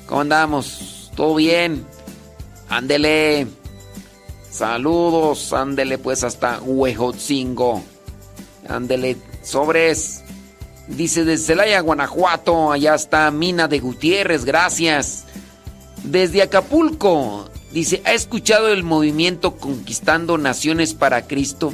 ¿Cómo 0.06 0.20
andamos? 0.20 1.10
¿Todo 1.16 1.34
bien? 1.34 1.84
Ándele. 2.68 3.48
Saludos, 4.50 5.52
ándele 5.52 5.98
pues 5.98 6.24
hasta 6.24 6.60
Huejotzingo. 6.60 7.82
Ándele, 8.68 9.16
sobres. 9.42 10.22
Dice 10.88 11.24
desde 11.24 11.46
Celaya, 11.46 11.80
Guanajuato, 11.80 12.70
allá 12.70 12.94
está 12.94 13.30
Mina 13.30 13.66
de 13.66 13.80
Gutiérrez, 13.80 14.44
gracias. 14.44 15.24
Desde 16.04 16.42
Acapulco, 16.42 17.50
dice, 17.72 18.02
¿ha 18.04 18.12
escuchado 18.12 18.68
el 18.68 18.84
movimiento 18.84 19.56
Conquistando 19.56 20.38
Naciones 20.38 20.94
para 20.94 21.26
Cristo? 21.26 21.72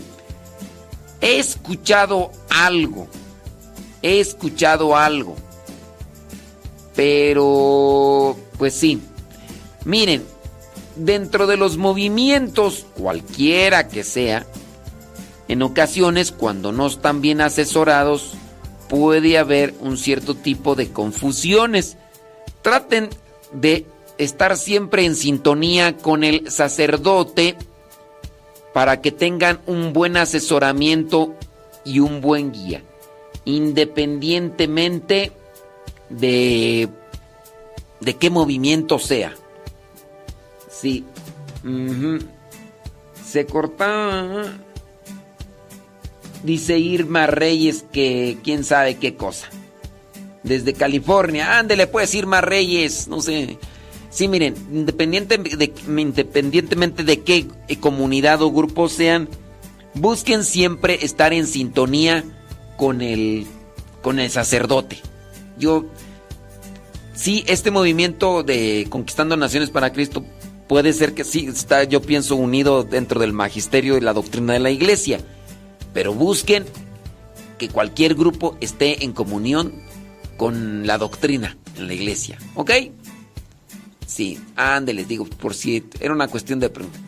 He 1.20 1.38
escuchado 1.38 2.32
algo. 2.48 3.06
He 4.00 4.18
escuchado 4.18 4.96
algo. 4.96 5.36
Pero, 6.96 8.36
pues 8.56 8.74
sí. 8.74 9.00
Miren, 9.84 10.24
dentro 10.96 11.46
de 11.46 11.58
los 11.58 11.76
movimientos, 11.76 12.86
cualquiera 12.94 13.88
que 13.88 14.04
sea, 14.04 14.46
en 15.48 15.62
ocasiones 15.62 16.32
cuando 16.32 16.72
no 16.72 16.86
están 16.86 17.20
bien 17.20 17.40
asesorados, 17.40 18.32
puede 18.92 19.38
haber 19.38 19.72
un 19.80 19.96
cierto 19.96 20.34
tipo 20.34 20.74
de 20.74 20.92
confusiones. 20.92 21.96
Traten 22.60 23.08
de 23.50 23.86
estar 24.18 24.54
siempre 24.58 25.06
en 25.06 25.16
sintonía 25.16 25.96
con 25.96 26.24
el 26.24 26.50
sacerdote 26.50 27.56
para 28.74 29.00
que 29.00 29.10
tengan 29.10 29.62
un 29.64 29.94
buen 29.94 30.18
asesoramiento 30.18 31.34
y 31.86 32.00
un 32.00 32.20
buen 32.20 32.52
guía, 32.52 32.82
independientemente 33.46 35.32
de, 36.10 36.90
de 38.00 38.16
qué 38.18 38.28
movimiento 38.28 38.98
sea. 38.98 39.32
Sí. 40.68 41.06
Se 43.24 43.46
cortaba. 43.46 44.52
Dice 46.42 46.78
Irma 46.78 47.26
Reyes 47.26 47.84
que 47.92 48.38
quién 48.42 48.64
sabe 48.64 48.96
qué 48.96 49.14
cosa. 49.14 49.48
Desde 50.42 50.72
California. 50.72 51.58
Ándele 51.58 51.86
pues 51.86 52.14
Irma 52.14 52.40
Reyes. 52.40 53.08
No 53.08 53.20
sé. 53.20 53.58
Sí, 54.10 54.28
miren, 54.28 54.54
independiente 54.70 55.38
de, 55.38 55.72
independientemente 55.86 57.02
de 57.02 57.20
qué 57.20 57.46
comunidad 57.80 58.42
o 58.42 58.52
grupo 58.52 58.90
sean, 58.90 59.28
busquen 59.94 60.44
siempre 60.44 60.98
estar 61.02 61.32
en 61.32 61.46
sintonía 61.46 62.22
con 62.76 63.00
el, 63.00 63.46
con 64.02 64.18
el 64.18 64.30
sacerdote. 64.30 64.98
Yo, 65.58 65.86
sí, 67.14 67.42
este 67.46 67.70
movimiento 67.70 68.42
de 68.42 68.86
Conquistando 68.90 69.36
Naciones 69.36 69.70
para 69.70 69.92
Cristo 69.92 70.24
puede 70.68 70.92
ser 70.92 71.14
que 71.14 71.24
sí 71.24 71.46
está, 71.46 71.84
yo 71.84 72.02
pienso, 72.02 72.36
unido 72.36 72.84
dentro 72.84 73.20
del 73.20 73.32
magisterio 73.32 73.96
y 73.96 74.00
la 74.00 74.12
doctrina 74.12 74.52
de 74.52 74.58
la 74.58 74.70
iglesia, 74.70 75.20
pero 75.92 76.14
busquen 76.14 76.64
que 77.58 77.68
cualquier 77.68 78.14
grupo 78.14 78.56
esté 78.60 79.04
en 79.04 79.12
comunión 79.12 79.72
con 80.36 80.86
la 80.86 80.98
doctrina 80.98 81.56
en 81.76 81.86
la 81.86 81.94
iglesia, 81.94 82.38
¿ok? 82.54 82.70
Sí, 84.06 84.38
les 84.86 85.08
digo, 85.08 85.24
por 85.24 85.54
si 85.54 85.84
era 86.00 86.12
una 86.12 86.28
cuestión 86.28 86.60
de 86.60 86.70
pregunta. 86.70 86.98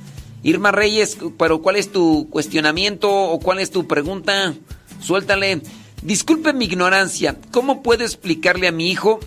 Irma 0.42 0.72
Reyes, 0.72 1.18
pero 1.38 1.60
¿cuál 1.60 1.76
es 1.76 1.90
tu 1.90 2.28
cuestionamiento 2.30 3.10
o 3.10 3.40
cuál 3.40 3.60
es 3.60 3.70
tu 3.70 3.86
pregunta? 3.86 4.54
Suéltale. 5.00 5.62
Disculpe 6.02 6.52
mi 6.52 6.66
ignorancia, 6.66 7.36
¿cómo 7.50 7.82
puedo 7.82 8.04
explicarle 8.04 8.68
a 8.68 8.72
mi 8.72 8.90
hijo 8.90 9.20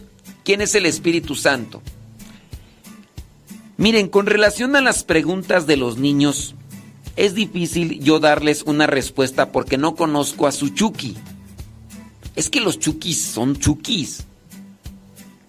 quién 0.43 0.61
es 0.61 0.75
el 0.75 0.85
Espíritu 0.85 1.33
Santo? 1.33 1.81
Miren, 3.77 4.09
con 4.09 4.27
relación 4.27 4.75
a 4.75 4.81
las 4.81 5.03
preguntas 5.03 5.65
de 5.65 5.77
los 5.77 5.97
niños, 5.97 6.55
es 7.17 7.33
difícil 7.33 7.99
yo 7.99 8.19
darles 8.19 8.63
una 8.63 8.87
respuesta 8.87 9.51
porque 9.51 9.77
no 9.77 9.95
conozco 9.95 10.47
a 10.47 10.51
su 10.51 10.69
Chucky. 10.69 11.17
Es 12.35 12.49
que 12.49 12.61
los 12.61 12.77
Chukis 12.77 13.25
son 13.25 13.57
Chukis. 13.57 14.23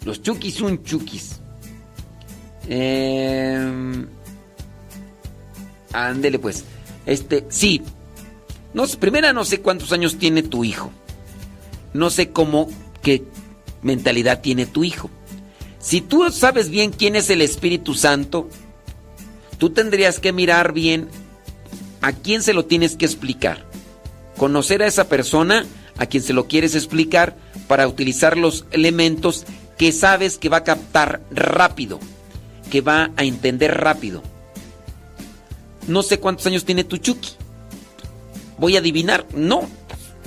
Los 0.04 0.22
Chukis 0.22 0.54
son 0.54 0.82
Chukis. 0.82 1.40
Eh, 2.66 4.06
Ándele 5.92 6.38
pues. 6.38 6.64
Este, 7.04 7.44
sí. 7.50 7.82
No, 8.72 8.86
primera 8.86 9.32
no 9.32 9.44
sé 9.44 9.60
cuántos 9.60 9.92
años 9.92 10.16
tiene 10.16 10.42
tu 10.42 10.64
hijo. 10.64 10.90
No 11.92 12.08
sé 12.10 12.30
cómo, 12.30 12.68
qué 13.02 13.24
mentalidad 13.82 14.40
tiene 14.40 14.66
tu 14.66 14.84
hijo. 14.84 15.10
Si 15.78 16.00
tú 16.00 16.30
sabes 16.30 16.70
bien 16.70 16.92
quién 16.92 17.16
es 17.16 17.28
el 17.30 17.42
Espíritu 17.42 17.94
Santo, 17.94 18.48
tú 19.58 19.70
tendrías 19.70 20.18
que 20.18 20.32
mirar 20.32 20.72
bien 20.72 21.08
a 22.00 22.12
quién 22.12 22.42
se 22.42 22.52
lo 22.54 22.64
tienes 22.64 22.96
que 22.96 23.04
explicar. 23.04 23.64
Conocer 24.36 24.82
a 24.82 24.86
esa 24.86 25.08
persona 25.08 25.66
a 25.98 26.06
quien 26.06 26.22
se 26.22 26.32
lo 26.32 26.46
quieres 26.46 26.74
explicar 26.74 27.36
para 27.66 27.88
utilizar 27.88 28.36
los 28.36 28.64
elementos 28.70 29.44
que 29.76 29.92
sabes 29.92 30.38
que 30.38 30.48
va 30.48 30.58
a 30.58 30.64
captar 30.64 31.20
rápido, 31.30 31.98
que 32.70 32.80
va 32.80 33.10
a 33.16 33.24
entender 33.24 33.76
rápido. 33.76 34.22
No 35.86 36.02
sé 36.02 36.20
cuántos 36.20 36.46
años 36.46 36.64
tiene 36.64 36.84
tu 36.84 36.98
Chucky. 36.98 37.30
Voy 38.58 38.76
a 38.76 38.80
adivinar. 38.80 39.26
No, 39.34 39.68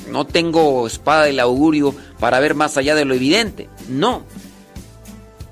no 0.10 0.26
tengo 0.26 0.88
espada 0.88 1.26
del 1.26 1.40
augurio 1.40 1.96
para 2.20 2.40
ver 2.40 2.56
más 2.56 2.78
allá 2.78 2.96
de 2.96 3.06
lo 3.06 3.14
evidente. 3.14 3.70
No. 3.88 4.24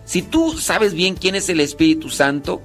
Si 0.06 0.22
tú 0.22 0.57
sabes 0.57 0.93
bien 0.93 1.15
quién 1.15 1.35
es 1.35 1.49
el 1.49 1.59
Espíritu 1.59 2.09
Santo, 2.09 2.61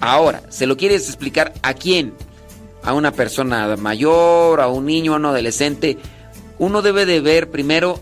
ahora, 0.00 0.42
¿se 0.50 0.66
lo 0.66 0.76
quieres 0.76 1.06
explicar 1.08 1.52
a 1.62 1.74
quién? 1.74 2.14
A 2.82 2.94
una 2.94 3.12
persona 3.12 3.76
mayor, 3.76 4.60
a 4.60 4.68
un 4.68 4.86
niño, 4.86 5.14
a 5.14 5.16
un 5.16 5.26
adolescente. 5.26 5.98
Uno 6.58 6.82
debe 6.82 7.06
de 7.06 7.20
ver 7.20 7.50
primero 7.50 8.00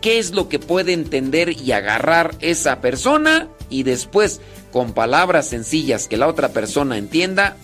qué 0.00 0.18
es 0.18 0.32
lo 0.32 0.48
que 0.48 0.58
puede 0.58 0.92
entender 0.92 1.50
y 1.50 1.72
agarrar 1.72 2.34
esa 2.40 2.80
persona 2.80 3.48
y 3.70 3.84
después, 3.84 4.40
con 4.72 4.92
palabras 4.92 5.48
sencillas 5.48 6.08
que 6.08 6.16
la 6.16 6.28
otra 6.28 6.50
persona 6.50 6.98
entienda, 6.98 7.56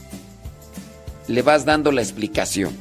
le 1.28 1.42
vas 1.42 1.64
dando 1.64 1.92
la 1.92 2.02
explicación. 2.02 2.76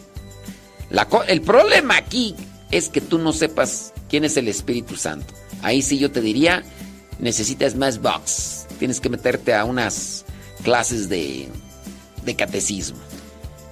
El 1.27 1.41
problema 1.41 1.97
aquí 1.97 2.35
es 2.71 2.89
que 2.89 3.01
tú 3.01 3.17
no 3.19 3.33
sepas 3.33 3.93
quién 4.09 4.25
es 4.25 4.37
el 4.37 4.47
Espíritu 4.47 4.95
Santo. 4.95 5.33
Ahí 5.61 5.81
sí 5.81 5.99
yo 5.99 6.11
te 6.11 6.21
diría, 6.21 6.63
necesitas 7.19 7.75
más 7.75 8.01
box. 8.01 8.65
Tienes 8.79 8.99
que 8.99 9.09
meterte 9.09 9.53
a 9.53 9.65
unas 9.65 10.25
clases 10.69 11.09
de, 11.09 11.49
catecismo. 12.37 12.99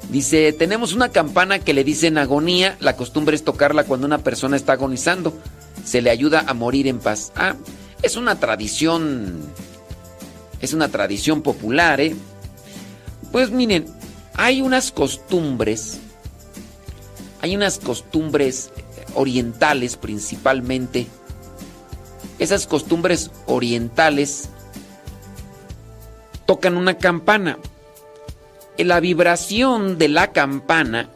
Dice, 0.09 0.51
tenemos 0.51 0.93
una 0.93 1.09
campana 1.09 1.59
que 1.59 1.75
le 1.75 1.83
dicen 1.83 2.17
agonía. 2.17 2.75
La 2.79 2.95
costumbre 2.95 3.35
es 3.35 3.43
tocarla 3.43 3.83
cuando 3.83 4.07
una 4.07 4.17
persona 4.17 4.57
está 4.57 4.73
agonizando. 4.73 5.31
Se 5.85 6.01
le 6.01 6.09
ayuda 6.09 6.45
a 6.47 6.55
morir 6.55 6.87
en 6.87 6.97
paz. 6.97 7.31
Ah, 7.35 7.53
es 8.01 8.15
una 8.15 8.39
tradición. 8.39 9.43
Es 10.59 10.73
una 10.73 10.89
tradición 10.89 11.43
popular, 11.43 12.01
¿eh? 12.01 12.15
Pues 13.31 13.51
miren, 13.51 13.85
hay 14.33 14.63
unas 14.63 14.91
costumbres. 14.91 15.99
Hay 17.41 17.55
unas 17.55 17.77
costumbres 17.77 18.71
orientales 19.13 19.97
principalmente 19.97 21.05
esas 22.39 22.67
costumbres 22.67 23.31
orientales 23.45 24.49
tocan 26.47 26.77
una 26.77 26.97
campana. 26.97 27.59
La 28.79 28.99
vibración 28.99 29.99
de 29.99 30.07
la 30.07 30.31
campana, 30.31 31.09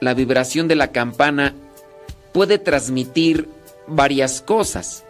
la 0.00 0.14
vibración 0.14 0.68
de 0.68 0.76
la 0.76 0.92
campana 0.92 1.54
puede 2.32 2.58
transmitir 2.58 3.48
varias 3.88 4.42
cosas. 4.42 5.04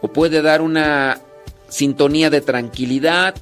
O 0.00 0.08
puede 0.08 0.42
dar 0.42 0.62
una 0.62 1.20
sintonía 1.68 2.30
de 2.30 2.40
tranquilidad, 2.40 3.34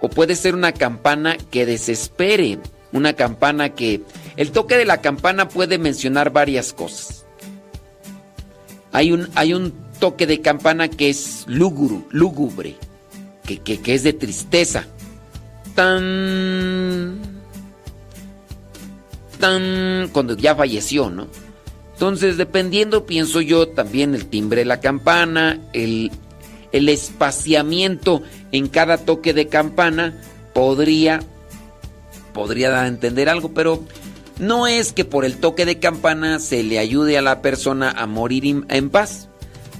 o 0.00 0.08
puede 0.08 0.36
ser 0.36 0.54
una 0.54 0.72
campana 0.72 1.36
que 1.50 1.66
desespere, 1.66 2.58
una 2.92 3.14
campana 3.14 3.70
que... 3.70 4.02
El 4.36 4.52
toque 4.52 4.76
de 4.76 4.84
la 4.84 5.00
campana 5.00 5.48
puede 5.48 5.78
mencionar 5.78 6.30
varias 6.30 6.72
cosas. 6.72 7.24
Hay 8.92 9.12
un, 9.12 9.30
hay 9.34 9.54
un 9.54 9.72
toque 9.98 10.26
de 10.26 10.42
campana 10.42 10.88
que 10.88 11.08
es 11.08 11.44
lúgubre, 11.46 12.04
lúgubre 12.10 12.76
que, 13.44 13.58
que, 13.58 13.94
es 13.94 14.02
de 14.02 14.12
tristeza. 14.12 14.86
Tan. 15.74 17.20
Tan. 19.38 20.08
Cuando 20.12 20.36
ya 20.36 20.54
falleció, 20.54 21.10
¿no? 21.10 21.26
Entonces, 21.92 22.36
dependiendo, 22.36 23.06
pienso 23.06 23.40
yo, 23.40 23.68
también 23.68 24.14
el 24.14 24.26
timbre 24.26 24.62
de 24.62 24.64
la 24.64 24.80
campana, 24.80 25.60
el, 25.72 26.10
el 26.72 26.88
espaciamiento 26.88 28.22
en 28.50 28.68
cada 28.68 28.98
toque 28.98 29.32
de 29.32 29.46
campana 29.46 30.20
podría, 30.52 31.20
podría 32.32 32.70
dar 32.70 32.84
a 32.84 32.88
entender 32.88 33.28
algo, 33.28 33.54
pero 33.54 33.84
no 34.38 34.66
es 34.66 34.92
que 34.92 35.04
por 35.04 35.24
el 35.24 35.36
toque 35.36 35.64
de 35.64 35.78
campana 35.78 36.40
se 36.40 36.62
le 36.62 36.78
ayude 36.78 37.16
a 37.18 37.22
la 37.22 37.42
persona 37.42 37.90
a 37.90 38.06
morir 38.06 38.64
en 38.68 38.90
paz. 38.90 39.28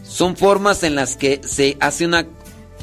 Son 0.05 0.37
formas 0.37 0.83
en 0.83 0.95
las 0.95 1.17
que 1.17 1.41
se 1.45 1.77
hace 1.81 2.05
una 2.05 2.27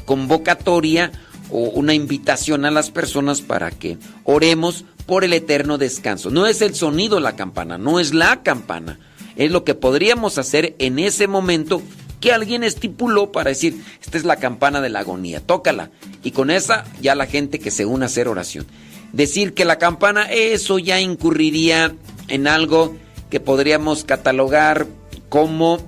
convocatoria 0.04 1.12
o 1.50 1.70
una 1.70 1.94
invitación 1.94 2.64
a 2.64 2.70
las 2.70 2.90
personas 2.90 3.40
para 3.40 3.70
que 3.70 3.98
oremos 4.24 4.84
por 5.06 5.24
el 5.24 5.32
eterno 5.32 5.78
descanso. 5.78 6.30
No 6.30 6.46
es 6.46 6.62
el 6.62 6.74
sonido 6.74 7.20
la 7.20 7.36
campana, 7.36 7.78
no 7.78 7.98
es 7.98 8.14
la 8.14 8.42
campana. 8.42 8.98
Es 9.36 9.50
lo 9.50 9.64
que 9.64 9.74
podríamos 9.74 10.38
hacer 10.38 10.74
en 10.78 10.98
ese 10.98 11.26
momento 11.26 11.82
que 12.20 12.32
alguien 12.32 12.62
estipuló 12.62 13.32
para 13.32 13.50
decir, 13.50 13.82
esta 14.00 14.18
es 14.18 14.24
la 14.24 14.36
campana 14.36 14.80
de 14.80 14.90
la 14.90 15.00
agonía, 15.00 15.40
tócala. 15.40 15.90
Y 16.22 16.32
con 16.32 16.50
esa 16.50 16.84
ya 17.00 17.14
la 17.14 17.26
gente 17.26 17.58
que 17.58 17.70
se 17.70 17.86
une 17.86 18.04
a 18.04 18.06
hacer 18.06 18.28
oración. 18.28 18.66
Decir 19.12 19.54
que 19.54 19.64
la 19.64 19.78
campana, 19.78 20.30
eso 20.30 20.78
ya 20.78 21.00
incurriría 21.00 21.94
en 22.28 22.46
algo 22.46 22.96
que 23.30 23.40
podríamos 23.40 24.04
catalogar 24.04 24.86
como 25.28 25.78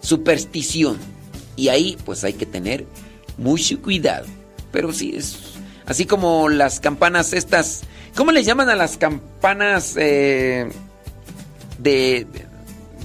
superstición. 0.00 0.98
Y 1.56 1.68
ahí 1.68 1.96
pues 2.04 2.22
hay 2.24 2.34
que 2.34 2.46
tener 2.46 2.86
mucho 3.40 3.80
cuidado. 3.82 4.26
Pero 4.70 4.92
sí, 4.92 5.14
es 5.16 5.36
así 5.86 6.06
como 6.06 6.48
las 6.48 6.78
campanas 6.78 7.32
estas... 7.32 7.82
¿Cómo 8.14 8.32
le 8.32 8.44
llaman 8.44 8.68
a 8.68 8.76
las 8.76 8.96
campanas 8.96 9.94
eh, 9.96 10.68
de, 11.78 12.26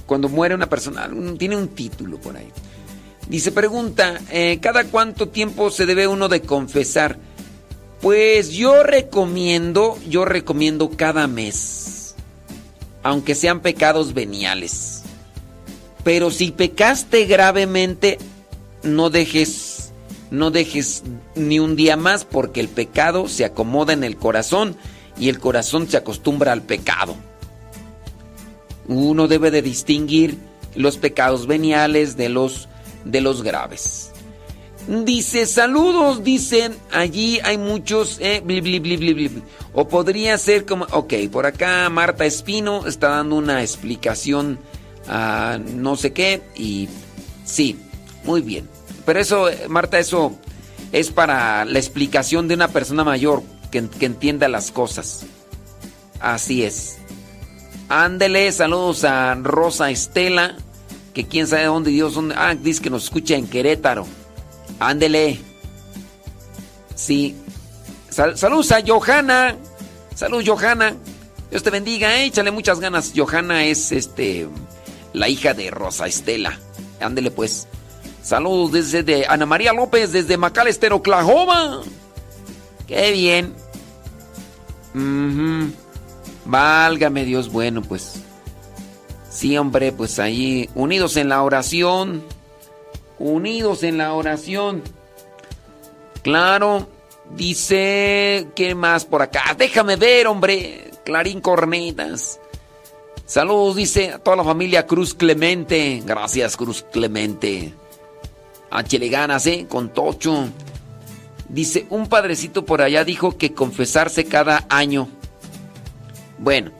cuando 0.06 0.28
muere 0.28 0.54
una 0.54 0.68
persona? 0.68 1.10
Tiene 1.38 1.56
un 1.56 1.68
título 1.68 2.20
por 2.20 2.36
ahí. 2.36 2.48
Dice, 3.28 3.50
pregunta, 3.50 4.20
eh, 4.30 4.58
¿cada 4.60 4.84
cuánto 4.84 5.28
tiempo 5.28 5.70
se 5.70 5.86
debe 5.86 6.06
uno 6.06 6.28
de 6.28 6.42
confesar? 6.42 7.18
Pues 8.00 8.50
yo 8.50 8.82
recomiendo, 8.82 9.98
yo 10.08 10.24
recomiendo 10.24 10.90
cada 10.90 11.26
mes, 11.26 12.14
aunque 13.02 13.34
sean 13.34 13.60
pecados 13.60 14.14
veniales. 14.14 15.02
Pero 16.04 16.30
si 16.30 16.52
pecaste 16.52 17.24
gravemente, 17.24 18.18
no 18.84 19.10
dejes 19.10 19.65
no 20.30 20.50
dejes 20.50 21.02
ni 21.34 21.58
un 21.58 21.76
día 21.76 21.96
más 21.96 22.24
porque 22.24 22.60
el 22.60 22.68
pecado 22.68 23.28
se 23.28 23.44
acomoda 23.44 23.92
en 23.92 24.04
el 24.04 24.16
corazón 24.16 24.76
y 25.18 25.28
el 25.28 25.38
corazón 25.38 25.88
se 25.88 25.96
acostumbra 25.96 26.52
al 26.52 26.62
pecado. 26.62 27.16
Uno 28.88 29.28
debe 29.28 29.50
de 29.50 29.62
distinguir 29.62 30.36
los 30.74 30.96
pecados 30.98 31.46
veniales 31.46 32.16
de 32.16 32.28
los 32.28 32.68
de 33.04 33.20
los 33.20 33.42
graves. 33.42 34.10
Dice, 34.88 35.46
saludos, 35.46 36.22
dicen, 36.22 36.76
allí 36.92 37.40
hay 37.42 37.58
muchos, 37.58 38.18
eh, 38.20 38.40
o 39.72 39.88
podría 39.88 40.38
ser 40.38 40.64
como, 40.64 40.86
ok, 40.92 41.14
por 41.32 41.44
acá 41.44 41.88
Marta 41.90 42.24
Espino 42.24 42.86
está 42.86 43.08
dando 43.08 43.34
una 43.34 43.62
explicación 43.62 44.60
no 45.74 45.96
sé 45.96 46.12
qué 46.12 46.42
y 46.56 46.88
sí, 47.44 47.78
muy 48.24 48.42
bien. 48.42 48.75
Pero 49.06 49.20
eso, 49.20 49.48
Marta, 49.68 49.98
eso 49.98 50.36
es 50.92 51.10
para 51.10 51.64
la 51.64 51.78
explicación 51.78 52.48
de 52.48 52.54
una 52.54 52.68
persona 52.68 53.04
mayor 53.04 53.42
que, 53.70 53.78
entienda 53.78 54.48
las 54.48 54.70
cosas. 54.70 55.24
Así 56.20 56.64
es. 56.64 56.98
Ándele, 57.88 58.50
saludos 58.50 59.04
a 59.04 59.34
Rosa 59.36 59.90
Estela, 59.90 60.56
que 61.14 61.26
quién 61.26 61.46
sabe 61.46 61.64
dónde 61.64 61.90
Dios, 61.90 62.14
dónde, 62.14 62.34
ah, 62.36 62.54
dice 62.54 62.82
que 62.82 62.90
nos 62.90 63.04
escucha 63.04 63.36
en 63.36 63.46
Querétaro. 63.46 64.06
Ándele. 64.80 65.40
Sí. 66.94 67.36
saludos 68.10 68.72
a 68.72 68.82
Johanna. 68.84 69.56
Saludos, 70.14 70.44
Johanna. 70.48 70.96
Dios 71.50 71.62
te 71.62 71.70
bendiga, 71.70 72.16
eh, 72.16 72.24
échale 72.24 72.50
muchas 72.50 72.80
ganas. 72.80 73.12
Johanna 73.14 73.64
es 73.64 73.92
este 73.92 74.48
la 75.12 75.28
hija 75.28 75.54
de 75.54 75.70
Rosa 75.70 76.06
Estela. 76.06 76.58
Ándele 77.00 77.30
pues. 77.30 77.68
Saludos 78.26 78.72
desde 78.72 79.04
de 79.04 79.24
Ana 79.28 79.46
María 79.46 79.72
López 79.72 80.10
desde 80.10 80.36
McAlester, 80.36 80.92
Oklahoma. 80.92 81.82
Qué 82.88 83.12
bien. 83.12 83.54
Válgame 86.44 87.24
Dios, 87.24 87.52
bueno 87.52 87.82
pues. 87.82 88.14
Sí, 89.30 89.56
hombre, 89.56 89.92
pues 89.92 90.18
ahí 90.18 90.68
unidos 90.74 91.16
en 91.16 91.28
la 91.28 91.40
oración. 91.44 92.24
Unidos 93.20 93.84
en 93.84 93.98
la 93.98 94.12
oración. 94.12 94.82
Claro, 96.22 96.88
Dice, 97.30 98.48
¿qué 98.54 98.74
más 98.74 99.04
por 99.04 99.22
acá? 99.22 99.54
Déjame 99.56 99.96
ver, 99.96 100.26
hombre. 100.26 100.90
Clarín 101.04 101.40
Cornetas. 101.40 102.40
Saludos, 103.24 103.76
dice 103.76 104.12
a 104.12 104.18
toda 104.18 104.36
la 104.36 104.44
familia 104.44 104.86
Cruz 104.86 105.14
Clemente. 105.14 106.02
Gracias, 106.04 106.56
Cruz 106.56 106.84
Clemente. 106.92 107.74
A 108.70 108.82
le 108.82 109.08
ganas, 109.08 109.46
¿eh? 109.46 109.66
Con 109.68 109.92
Tocho. 109.92 110.48
Dice, 111.48 111.86
un 111.90 112.08
padrecito 112.08 112.64
por 112.64 112.82
allá 112.82 113.04
dijo 113.04 113.36
que 113.38 113.54
confesarse 113.54 114.24
cada 114.24 114.66
año. 114.68 115.08
Bueno, 116.38 116.72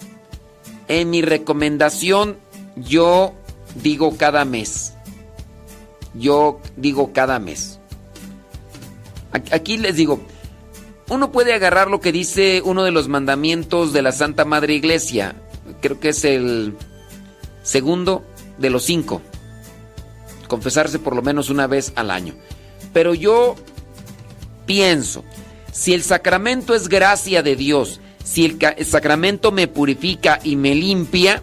en 0.88 1.10
mi 1.10 1.22
recomendación 1.22 2.38
yo 2.76 3.34
digo 3.82 4.16
cada 4.16 4.44
mes. 4.44 4.94
Yo 6.14 6.60
digo 6.76 7.12
cada 7.12 7.38
mes. 7.38 7.78
Aquí 9.32 9.76
les 9.76 9.96
digo, 9.96 10.20
uno 11.08 11.30
puede 11.30 11.52
agarrar 11.52 11.88
lo 11.88 12.00
que 12.00 12.10
dice 12.10 12.62
uno 12.64 12.84
de 12.84 12.90
los 12.90 13.08
mandamientos 13.08 13.92
de 13.92 14.02
la 14.02 14.12
Santa 14.12 14.44
Madre 14.44 14.74
Iglesia. 14.74 15.36
Creo 15.80 16.00
que 16.00 16.10
es 16.10 16.24
el 16.24 16.74
segundo 17.62 18.24
de 18.58 18.70
los 18.70 18.84
cinco. 18.84 19.22
Confesarse 20.48 20.98
por 20.98 21.14
lo 21.14 21.22
menos 21.22 21.50
una 21.50 21.66
vez 21.66 21.92
al 21.96 22.10
año. 22.10 22.34
Pero 22.92 23.14
yo 23.14 23.56
pienso, 24.66 25.24
si 25.72 25.94
el 25.94 26.02
sacramento 26.02 26.74
es 26.74 26.88
gracia 26.88 27.42
de 27.42 27.56
Dios, 27.56 28.00
si 28.24 28.44
el, 28.44 28.86
sacramento 28.86 29.52
me 29.52 29.68
purifica 29.68 30.40
y 30.42 30.56
me 30.56 30.74
limpia, 30.74 31.42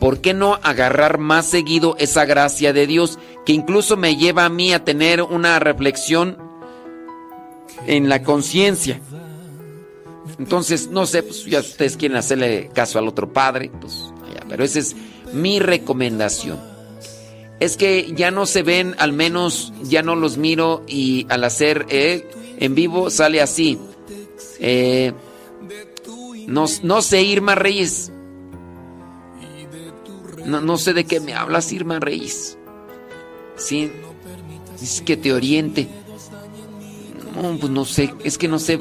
¿por 0.00 0.20
qué 0.20 0.34
no 0.34 0.58
agarrar 0.62 1.18
más 1.18 1.46
seguido 1.46 1.96
esa 1.98 2.24
gracia 2.24 2.72
de 2.72 2.86
Dios 2.86 3.18
que 3.44 3.52
incluso 3.52 3.96
me 3.96 4.16
lleva 4.16 4.44
a 4.44 4.48
mí 4.48 4.72
a 4.72 4.84
tener 4.84 5.22
una 5.22 5.58
reflexión 5.58 6.38
en 7.86 8.08
la 8.08 8.22
conciencia? 8.22 9.00
Entonces, 10.38 10.88
no 10.88 11.06
sé, 11.06 11.22
pues 11.22 11.44
ya 11.44 11.60
ustedes 11.60 11.96
quieren 11.96 12.16
hacerle 12.16 12.70
caso 12.72 12.98
al 12.98 13.08
otro 13.08 13.32
padre, 13.32 13.70
pues 13.80 14.12
pero 14.48 14.64
esa 14.64 14.78
es 14.78 14.96
mi 15.32 15.60
recomendación. 15.60 16.58
Es 17.60 17.76
que 17.76 18.12
ya 18.14 18.30
no 18.30 18.46
se 18.46 18.62
ven, 18.62 18.94
al 18.98 19.12
menos 19.12 19.72
ya 19.82 20.02
no 20.02 20.14
los 20.14 20.36
miro 20.36 20.84
y 20.86 21.26
al 21.28 21.42
hacer 21.42 21.86
eh, 21.88 22.28
en 22.58 22.74
vivo 22.74 23.10
sale 23.10 23.40
así. 23.40 23.78
Eh, 24.60 25.12
no, 26.46 26.66
no 26.82 27.02
sé, 27.02 27.22
Irma 27.22 27.54
Reyes. 27.54 28.12
No, 30.44 30.60
no, 30.60 30.78
sé 30.78 30.94
de 30.94 31.04
qué 31.04 31.20
me 31.20 31.34
hablas, 31.34 31.72
Irma 31.72 31.98
Reyes. 32.00 32.56
Sí, 33.56 33.92
es 34.80 35.02
que 35.02 35.16
te 35.16 35.32
oriente. 35.32 35.88
No, 37.34 37.56
pues 37.58 37.70
no 37.70 37.84
sé, 37.84 38.14
es 38.24 38.38
que 38.38 38.48
no 38.48 38.58
sé. 38.58 38.78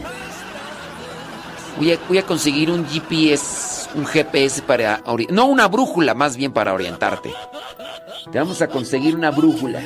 Voy 1.77 1.91
a, 1.91 1.99
voy 2.07 2.17
a 2.19 2.25
conseguir 2.25 2.71
un 2.71 2.87
GPS, 2.87 3.89
un 3.95 4.05
GPS 4.05 4.61
para... 4.61 5.03
No, 5.29 5.45
una 5.45 5.67
brújula 5.67 6.13
más 6.13 6.37
bien 6.37 6.53
para 6.53 6.73
orientarte. 6.73 7.33
Te 8.31 8.39
vamos 8.39 8.61
a 8.61 8.67
conseguir 8.67 9.15
una 9.15 9.31
brújula. 9.31 9.81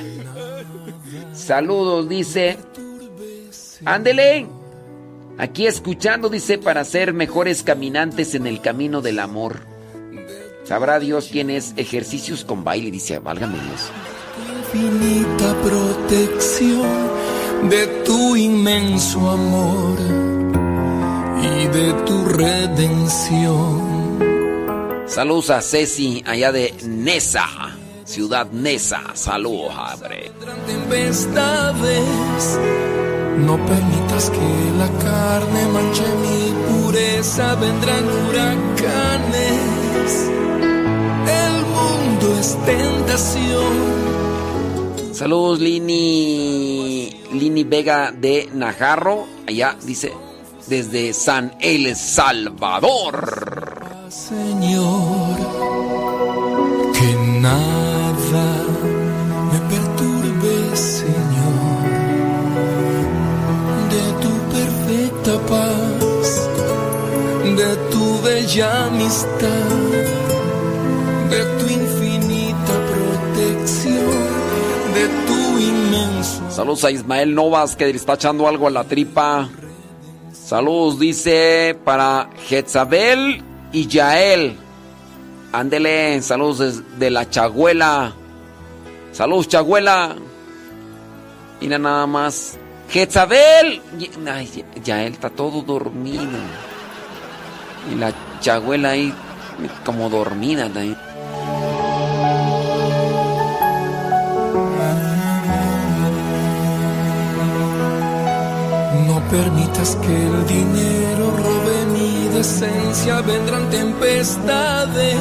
Saludos, 1.33 2.09
dice. 2.09 2.57
Ándele. 3.85 4.47
Aquí 5.37 5.65
escuchando, 5.65 6.29
dice, 6.29 6.57
para 6.57 6.83
ser 6.83 7.13
mejores 7.13 7.63
caminantes 7.63 8.35
en 8.35 8.47
el 8.47 8.61
camino 8.61 9.01
del 9.01 9.19
amor. 9.19 9.61
Sabrá 10.63 10.99
Dios 10.99 11.29
quién 11.31 11.49
es 11.49 11.73
ejercicios 11.77 12.45
con 12.45 12.63
baile, 12.63 12.91
dice, 12.91 13.19
válgame 13.19 13.57
Dios. 13.59 13.89
Infinita 14.73 15.55
protección 15.61 17.11
de 17.69 17.87
tu 18.05 18.35
inmenso 18.35 19.29
amor 19.29 19.97
y 21.41 21.67
de 21.67 21.93
tu 22.05 22.25
redención. 22.25 23.91
Saludos 25.07 25.49
a 25.49 25.61
Ceci, 25.61 26.23
allá 26.25 26.51
de 26.51 26.73
Nesa, 26.87 27.70
ciudad 28.11 28.51
Nesa. 28.51 29.01
Saludos. 29.13 29.73
Tempestades 30.67 32.59
no 33.37 33.55
permitas 33.65 34.29
que 34.29 34.71
la 34.77 34.89
carne 34.99 35.67
manche 35.69 36.03
mi 36.23 36.53
pureza, 36.67 37.55
vendrán 37.55 38.05
huracanes. 38.05 40.29
El 41.43 41.55
mundo 41.77 42.25
es 42.37 42.57
tentación. 42.65 43.73
Saludos, 45.13 45.59
Lini. 45.59 47.09
Lini 47.31 47.63
Vega 47.63 48.11
de 48.11 48.49
Najarro. 48.53 49.25
Allá 49.47 49.77
dice 49.83 50.11
desde 50.67 51.13
San 51.13 51.55
El 51.61 51.95
Salvador. 51.95 53.87
Señor, 54.09 55.37
que 56.93 57.15
nada 57.39 58.00
Señor 60.81 61.61
paz, 65.47 66.49
de 67.55 67.75
tu 67.91 68.21
bella 68.21 68.87
amistad, 68.87 69.69
de 71.29 71.41
tu 71.57 71.73
infinita 71.73 72.73
protección, 72.91 74.27
de 74.93 75.07
tu 75.27 75.59
inmenso. 75.59 76.49
Saludos 76.49 76.83
a 76.83 76.91
Ismael 76.91 77.33
Novas 77.33 77.75
que 77.75 77.85
le 77.85 77.91
está 77.91 78.13
echando 78.13 78.47
algo 78.47 78.67
a 78.67 78.71
la 78.71 78.83
tripa. 78.83 79.49
Saludos, 80.33 80.99
dice, 80.99 81.77
para 81.85 82.29
Jezabel 82.47 83.43
y 83.71 83.87
Yael. 83.87 84.57
Ándele, 85.53 86.21
saludos 86.21 86.81
de 86.97 87.09
la 87.09 87.29
Chagüela. 87.29 88.13
Saludos, 89.11 89.47
Chagüela. 89.47 90.15
Mira 91.61 91.77
nada 91.77 92.07
más. 92.07 92.57
Jezabel. 92.89 93.81
Ay, 94.27 94.65
ya 94.83 95.03
él 95.03 95.13
está 95.13 95.29
todo 95.29 95.61
dormido. 95.61 96.23
Y 97.91 97.95
la 97.95 98.11
chagüela 98.41 98.89
ahí 98.89 99.13
como 99.85 100.09
dormida 100.09 100.63
también. 100.63 100.97
No 109.07 109.21
permitas 109.29 109.95
que 109.97 110.27
el 110.27 110.47
dinero 110.47 111.31
robe 111.37 111.85
mi 111.93 112.27
decencia, 112.35 113.21
vendrán 113.21 113.69
tempestades. 113.69 115.15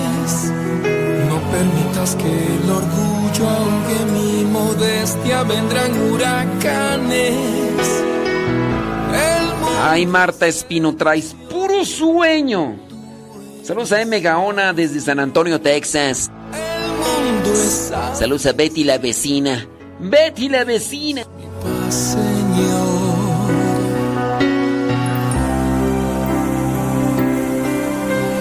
Permitas 1.51 2.15
que 2.17 2.29
el 2.29 2.71
orgullo 2.71 3.49
ahogue 3.49 4.05
mi 4.13 4.45
modestia, 4.45 5.43
vendrán 5.43 6.01
huracanes. 6.01 7.35
Ay, 9.83 10.07
Marta 10.07 10.47
Espino, 10.47 10.95
traes 10.95 11.35
puro 11.49 11.85
sueño. 11.85 12.77
Saludos 13.63 13.93
a 13.93 14.03
M. 14.03 14.21
Gaona 14.21 14.73
desde 14.73 15.01
San 15.01 15.19
Antonio, 15.21 15.61
Texas. 15.61 16.31
Saludos 18.15 18.47
a 18.47 18.53
Betty 18.53 18.85
la 18.85 18.99
vecina. 18.99 19.67
Betty 19.99 20.49
la 20.49 20.65
vecina. 20.65 21.23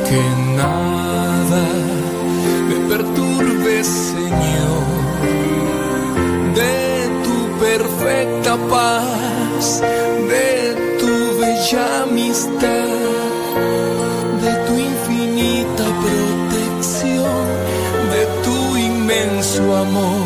Que 0.10 0.39
De 6.60 7.10
tu 7.24 7.38
perfecta 7.66 8.58
paz, 8.70 9.82
de 10.34 10.50
tu 11.00 11.14
bella 11.40 12.04
amistad, 12.04 12.90
de 14.44 14.52
tu 14.66 14.74
infinita 14.92 15.86
protección, 16.04 17.46
de 18.14 18.24
tu 18.44 18.78
inmenso 18.78 19.62
amor 19.76 20.19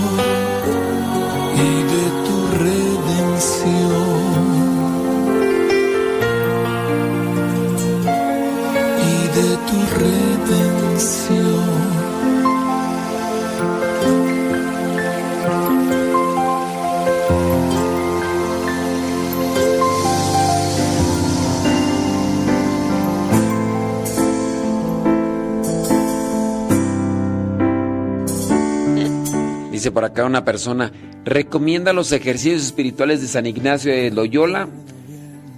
Por 29.92 30.06
acá 30.06 30.26
una 30.26 30.45
persona, 30.45 30.92
recomienda 31.26 31.94
los 31.94 32.12
ejercicios 32.12 32.64
espirituales 32.64 33.22
de 33.22 33.28
San 33.28 33.45
Ignacio 33.45 33.92
de 33.92 34.12
Loyola. 34.12 34.68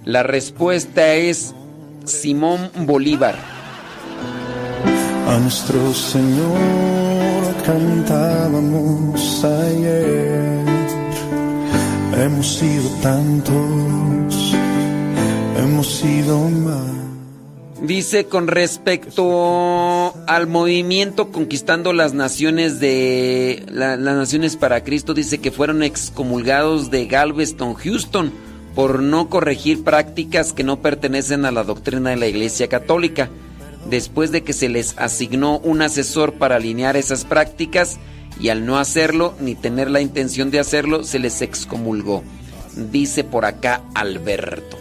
La 0.04 0.22
respuesta 0.22 1.14
es 1.14 1.54
Simón 2.04 2.70
Bolívar. 2.80 3.36
A 5.28 5.38
nuestro 5.38 5.92
Señor 5.92 7.54
cantábamos 7.64 9.44
ayer. 9.44 10.64
Hemos 12.16 12.56
sido 12.56 12.88
tantos, 13.02 14.54
hemos 15.58 15.86
sido 15.86 16.48
más. 16.48 17.05
Dice 17.82 18.24
con 18.24 18.48
respecto 18.48 20.14
al 20.26 20.46
movimiento 20.46 21.30
conquistando 21.30 21.92
las 21.92 22.14
naciones 22.14 22.80
de 22.80 23.64
la- 23.70 23.96
las 23.96 24.16
naciones 24.16 24.56
para 24.56 24.82
Cristo, 24.82 25.12
dice 25.12 25.38
que 25.38 25.50
fueron 25.50 25.82
excomulgados 25.82 26.90
de 26.90 27.06
Galveston, 27.06 27.74
Houston, 27.74 28.32
por 28.74 29.02
no 29.02 29.28
corregir 29.28 29.84
prácticas 29.84 30.54
que 30.54 30.64
no 30.64 30.80
pertenecen 30.80 31.44
a 31.44 31.50
la 31.50 31.64
doctrina 31.64 32.10
de 32.10 32.16
la 32.16 32.26
Iglesia 32.26 32.68
Católica. 32.68 33.28
Después 33.90 34.32
de 34.32 34.42
que 34.42 34.52
se 34.54 34.68
les 34.68 34.96
asignó 34.96 35.58
un 35.58 35.82
asesor 35.82 36.32
para 36.32 36.56
alinear 36.56 36.96
esas 36.96 37.24
prácticas 37.24 37.98
y 38.40 38.48
al 38.48 38.66
no 38.66 38.78
hacerlo 38.78 39.34
ni 39.38 39.54
tener 39.54 39.90
la 39.90 40.00
intención 40.00 40.50
de 40.50 40.60
hacerlo, 40.60 41.04
se 41.04 41.18
les 41.18 41.40
excomulgó. 41.42 42.22
Dice 42.74 43.22
por 43.22 43.44
acá 43.44 43.82
Alberto. 43.94 44.76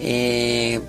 Eh, 0.00 0.80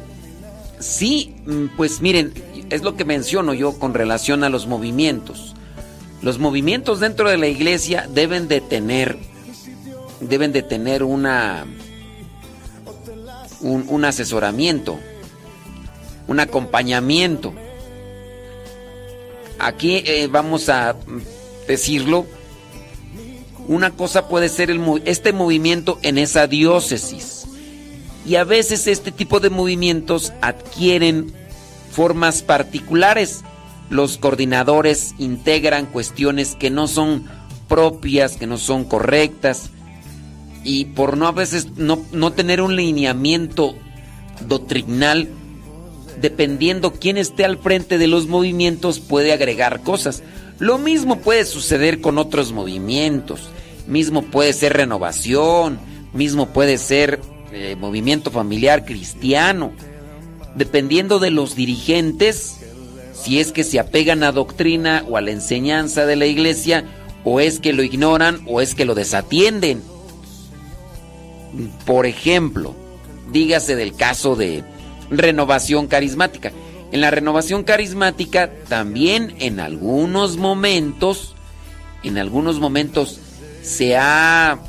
Sí, 0.87 1.35
mm, 1.45 1.75
pues 1.75 1.99
miren, 1.99 2.33
es 2.69 2.81
lo 2.81 2.95
que 2.95 3.03
menciono 3.03 3.53
yo 3.53 3.77
con 3.77 3.93
relación 3.93 4.45
a 4.45 4.49
los 4.49 4.67
movimientos. 4.67 5.53
Los 6.21 6.39
movimientos 6.39 7.01
dentro 7.01 7.29
de 7.29 7.37
la 7.37 7.47
iglesia 7.47 8.07
deben 8.09 8.47
de 8.47 8.61
tener, 8.61 9.17
deben 10.21 10.53
de 10.53 10.63
tener 10.63 11.03
una, 11.03 11.65
un, 13.59 14.05
asesoramiento, 14.05 14.97
un 16.27 16.39
acompañamiento. 16.39 17.53
Aquí 19.59 20.03
eh, 20.05 20.29
vamos 20.31 20.69
a 20.69 20.95
decirlo. 21.67 22.25
Una 23.67 23.91
cosa 23.91 24.29
puede 24.29 24.47
ser 24.47 24.71
este 25.03 25.33
movimiento 25.33 25.99
en 26.01 26.17
esa 26.17 26.47
diócesis. 26.47 27.36
Y 28.27 28.35
a 28.35 28.43
veces 28.43 28.87
este 28.87 29.13
tipo 29.13 29.39
de 29.39 29.49
movimientos 29.49 30.33
adquieren 30.41 31.31
formas 31.89 32.41
particulares. 32.41 33.43
Los 33.89 34.17
coordinadores 34.17 35.15
integran 35.17 35.85
cuestiones 35.85 36.57
que 36.59 36.69
no 36.69 36.89
son 36.89 37.25
propias, 37.69 38.35
que 38.35 38.45
no 38.45 38.57
son 38.57 38.83
correctas. 38.83 39.69
Y 40.65 40.85
por 40.85 41.15
no 41.15 41.25
a 41.25 41.31
veces 41.31 41.77
no, 41.77 42.03
no 42.11 42.33
tener 42.33 42.61
un 42.61 42.75
lineamiento 42.75 43.75
doctrinal, 44.45 45.29
dependiendo 46.19 46.91
quién 46.91 47.15
esté 47.15 47.45
al 47.45 47.57
frente 47.57 47.97
de 47.97 48.07
los 48.07 48.27
movimientos, 48.27 48.99
puede 48.99 49.31
agregar 49.31 49.83
cosas. 49.83 50.21
Lo 50.59 50.77
mismo 50.77 51.19
puede 51.19 51.45
suceder 51.45 52.01
con 52.01 52.17
otros 52.17 52.51
movimientos. 52.51 53.47
Mismo 53.87 54.23
puede 54.23 54.51
ser 54.51 54.73
renovación, 54.73 55.79
mismo 56.11 56.47
puede 56.47 56.77
ser 56.77 57.21
movimiento 57.77 58.31
familiar 58.31 58.85
cristiano. 58.85 59.71
Dependiendo 60.55 61.19
de 61.19 61.31
los 61.31 61.55
dirigentes, 61.55 62.59
si 63.13 63.39
es 63.39 63.51
que 63.51 63.63
se 63.63 63.79
apegan 63.79 64.23
a 64.23 64.31
doctrina 64.31 65.03
o 65.07 65.17
a 65.17 65.21
la 65.21 65.31
enseñanza 65.31 66.05
de 66.05 66.15
la 66.15 66.25
iglesia, 66.25 66.85
o 67.23 67.39
es 67.39 67.59
que 67.59 67.73
lo 67.73 67.83
ignoran 67.83 68.41
o 68.45 68.61
es 68.61 68.73
que 68.73 68.85
lo 68.85 68.95
desatienden. 68.95 69.81
Por 71.85 72.05
ejemplo, 72.05 72.75
dígase 73.31 73.75
del 73.75 73.95
caso 73.95 74.35
de 74.35 74.63
renovación 75.09 75.87
carismática. 75.87 76.51
En 76.91 77.01
la 77.01 77.11
renovación 77.11 77.63
carismática 77.63 78.49
también 78.69 79.35
en 79.39 79.59
algunos 79.59 80.37
momentos, 80.37 81.35
en 82.03 82.17
algunos 82.17 82.59
momentos 82.59 83.19
se 83.61 83.97
ha... 83.97 84.59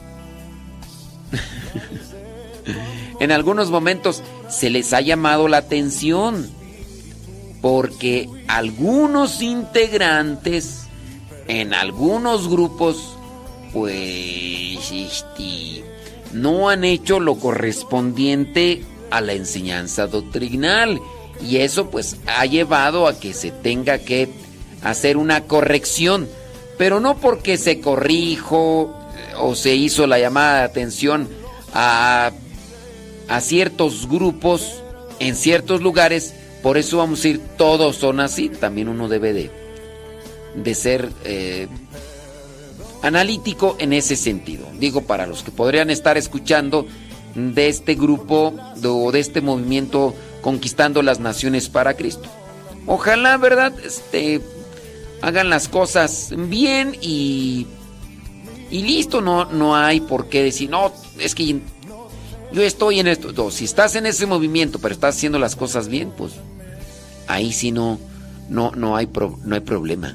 en 3.20 3.32
algunos 3.32 3.70
momentos 3.70 4.22
se 4.48 4.70
les 4.70 4.92
ha 4.92 5.00
llamado 5.00 5.48
la 5.48 5.58
atención 5.58 6.50
porque 7.60 8.28
algunos 8.46 9.42
integrantes 9.42 10.84
en 11.48 11.74
algunos 11.74 12.48
grupos 12.48 13.16
pues 13.72 14.90
este, 14.92 15.84
no 16.32 16.68
han 16.68 16.84
hecho 16.84 17.20
lo 17.20 17.36
correspondiente 17.36 18.82
a 19.10 19.20
la 19.20 19.32
enseñanza 19.32 20.06
doctrinal. 20.06 21.00
Y 21.40 21.58
eso 21.58 21.90
pues 21.90 22.16
ha 22.26 22.44
llevado 22.46 23.06
a 23.06 23.18
que 23.18 23.32
se 23.32 23.50
tenga 23.50 23.98
que 23.98 24.28
hacer 24.82 25.16
una 25.16 25.44
corrección, 25.44 26.28
pero 26.76 27.00
no 27.00 27.16
porque 27.16 27.56
se 27.56 27.80
corrijo 27.80 28.92
o 29.40 29.54
se 29.54 29.74
hizo 29.74 30.06
la 30.06 30.18
llamada 30.18 30.58
de 30.58 30.64
atención 30.64 31.28
a, 31.72 32.32
a 33.28 33.40
ciertos 33.40 34.08
grupos 34.08 34.82
en 35.20 35.34
ciertos 35.34 35.82
lugares, 35.82 36.34
por 36.62 36.78
eso 36.78 36.98
vamos 36.98 37.24
a 37.24 37.28
ir, 37.28 37.40
todos 37.56 37.96
son 37.96 38.20
así, 38.20 38.48
también 38.48 38.88
uno 38.88 39.08
debe 39.08 39.32
de, 39.32 39.50
de 40.54 40.74
ser 40.74 41.10
eh, 41.24 41.68
analítico 43.02 43.76
en 43.78 43.92
ese 43.92 44.16
sentido. 44.16 44.66
Digo, 44.78 45.02
para 45.02 45.26
los 45.26 45.42
que 45.42 45.50
podrían 45.50 45.90
estar 45.90 46.16
escuchando 46.16 46.86
de 47.34 47.68
este 47.68 47.94
grupo 47.94 48.54
o 48.84 49.12
de 49.12 49.20
este 49.20 49.40
movimiento 49.40 50.14
conquistando 50.40 51.02
las 51.02 51.20
naciones 51.20 51.68
para 51.68 51.94
Cristo. 51.94 52.28
Ojalá, 52.86 53.36
¿verdad? 53.36 53.72
Este 53.84 54.40
hagan 55.20 55.50
las 55.50 55.68
cosas 55.68 56.32
bien 56.36 56.96
y 57.00 57.66
y 58.70 58.82
listo, 58.82 59.20
no 59.20 59.46
no 59.46 59.76
hay 59.76 60.00
por 60.00 60.28
qué 60.28 60.42
decir, 60.42 60.70
"No, 60.70 60.92
es 61.18 61.34
que 61.34 61.60
yo 62.52 62.62
estoy 62.62 63.00
en 63.00 63.06
esto." 63.08 63.32
No, 63.32 63.50
si 63.50 63.64
estás 63.64 63.94
en 63.96 64.06
ese 64.06 64.26
movimiento, 64.26 64.78
pero 64.78 64.94
estás 64.94 65.16
haciendo 65.16 65.38
las 65.38 65.56
cosas 65.56 65.88
bien, 65.88 66.10
pues 66.16 66.32
ahí 67.26 67.52
sí 67.52 67.72
no 67.72 67.98
no 68.48 68.72
no 68.72 68.96
hay 68.96 69.06
pro- 69.06 69.38
no 69.44 69.54
hay 69.54 69.60
problema. 69.60 70.14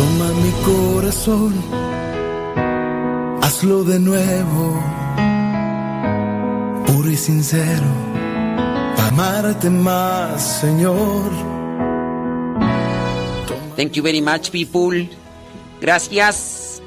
Toma 0.00 0.32
mi 0.32 0.50
corazón, 0.64 1.52
hazlo 3.42 3.84
de 3.84 3.98
nuevo, 3.98 4.82
puro 6.86 7.10
y 7.10 7.16
sincero, 7.18 7.84
para 8.96 9.08
amarte 9.08 9.68
más, 9.68 10.60
Señor. 10.62 11.30
Thank 13.76 13.92
you 13.92 14.02
very 14.02 14.22
much, 14.22 14.48
people. 14.50 15.06
Gracias. 15.82 16.80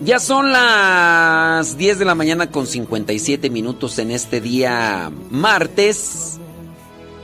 Ya 0.00 0.20
son 0.20 0.52
las 0.52 1.76
10 1.76 1.98
de 1.98 2.04
la 2.06 2.14
mañana 2.14 2.50
con 2.50 2.66
57 2.66 3.50
minutos 3.50 3.98
en 3.98 4.10
este 4.10 4.40
día 4.40 5.12
martes 5.28 6.40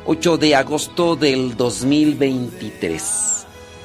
8 0.04 0.36
de 0.36 0.54
agosto 0.54 1.16
del 1.16 1.56
2023. 1.56 3.39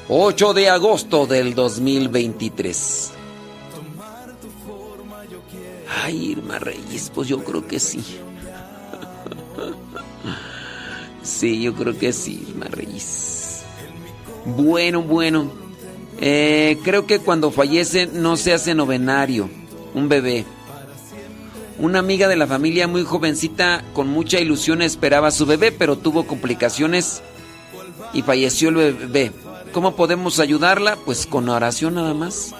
8 0.07 0.53
de 0.53 0.69
agosto 0.69 1.25
del 1.25 1.55
2023. 1.55 3.11
Ay, 6.03 6.31
Irma 6.31 6.59
Reyes, 6.59 7.11
pues 7.13 7.27
yo 7.27 7.43
creo 7.43 7.67
que 7.67 7.79
sí. 7.79 8.03
Sí, 11.23 11.59
yo 11.59 11.73
creo 11.73 11.97
que 11.97 12.13
sí, 12.13 12.45
Irma 12.49 12.67
Reyes. 12.67 13.63
Bueno, 14.45 15.01
bueno. 15.01 15.51
Eh, 16.21 16.77
creo 16.83 17.07
que 17.07 17.17
cuando 17.17 17.49
fallece 17.49 18.05
no 18.05 18.37
se 18.37 18.53
hace 18.53 18.75
novenario. 18.75 19.49
Un 19.95 20.07
bebé. 20.07 20.45
Una 21.79 21.97
amiga 21.97 22.27
de 22.27 22.35
la 22.35 22.45
familia 22.45 22.87
muy 22.87 23.03
jovencita 23.03 23.83
con 23.93 24.07
mucha 24.07 24.39
ilusión 24.39 24.83
esperaba 24.83 25.29
a 25.29 25.31
su 25.31 25.47
bebé, 25.47 25.71
pero 25.71 25.97
tuvo 25.97 26.27
complicaciones 26.27 27.23
y 28.13 28.21
falleció 28.21 28.69
el 28.69 28.75
bebé. 28.93 29.31
¿Cómo 29.75 29.93
podemos 29.93 30.39
ayudarla? 30.39 30.95
Pues 30.95 31.25
con 31.25 31.49
oración 31.49 31.95
nada 31.95 32.13
más. 32.13 32.55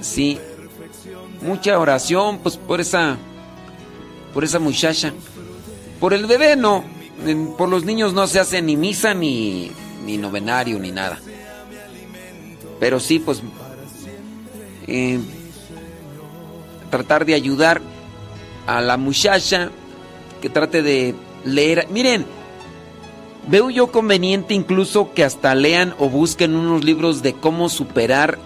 Sí. 0.00 0.38
Mucha 1.42 1.80
oración, 1.80 2.38
pues 2.38 2.56
por 2.56 2.80
esa 2.80 3.16
por 4.32 4.44
esa 4.44 4.60
muchacha. 4.60 5.12
Por 5.98 6.14
el 6.14 6.26
bebé 6.26 6.54
no. 6.54 6.84
Por 7.58 7.68
los 7.68 7.84
niños 7.84 8.12
no 8.12 8.28
se 8.28 8.38
hace 8.38 8.62
ni 8.62 8.76
misa 8.76 9.14
ni 9.14 9.72
ni 10.04 10.16
novenario 10.16 10.78
ni 10.78 10.92
nada. 10.92 11.18
Pero 12.78 13.00
sí, 13.00 13.18
pues 13.18 13.42
eh, 14.86 15.18
tratar 16.88 17.24
de 17.24 17.34
ayudar 17.34 17.80
a 18.68 18.80
la 18.80 18.96
muchacha 18.96 19.72
que 20.40 20.50
trate 20.50 20.82
de 20.82 21.16
leer. 21.44 21.88
Miren, 21.90 22.24
veo 23.46 23.70
yo 23.70 23.90
conveniente 23.92 24.54
incluso 24.54 25.12
que 25.14 25.24
hasta 25.24 25.54
lean 25.54 25.94
o 25.98 26.08
busquen 26.08 26.54
unos 26.54 26.84
libros 26.84 27.22
de 27.22 27.34
cómo 27.34 27.68
superar 27.68 28.38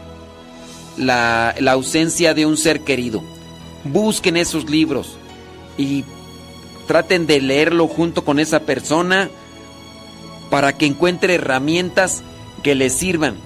la, 0.97 1.55
la 1.59 1.73
ausencia 1.73 2.35
de 2.35 2.47
un 2.47 2.57
ser 2.57 2.81
querido. 2.83 3.23
Busquen 3.85 4.37
esos 4.37 4.69
libros 4.69 5.17
y 5.79 6.05
traten 6.87 7.27
de 7.27 7.41
leerlo 7.41 7.89
junto 7.89 8.25
con 8.25 8.39
esa 8.39 8.61
persona 8.61 9.31
para 10.51 10.77
que 10.77 10.87
encuentre 10.87 11.37
herramientas 11.37 12.23
que 12.63 12.75
le 12.75 12.91
sirvan. 12.91 13.37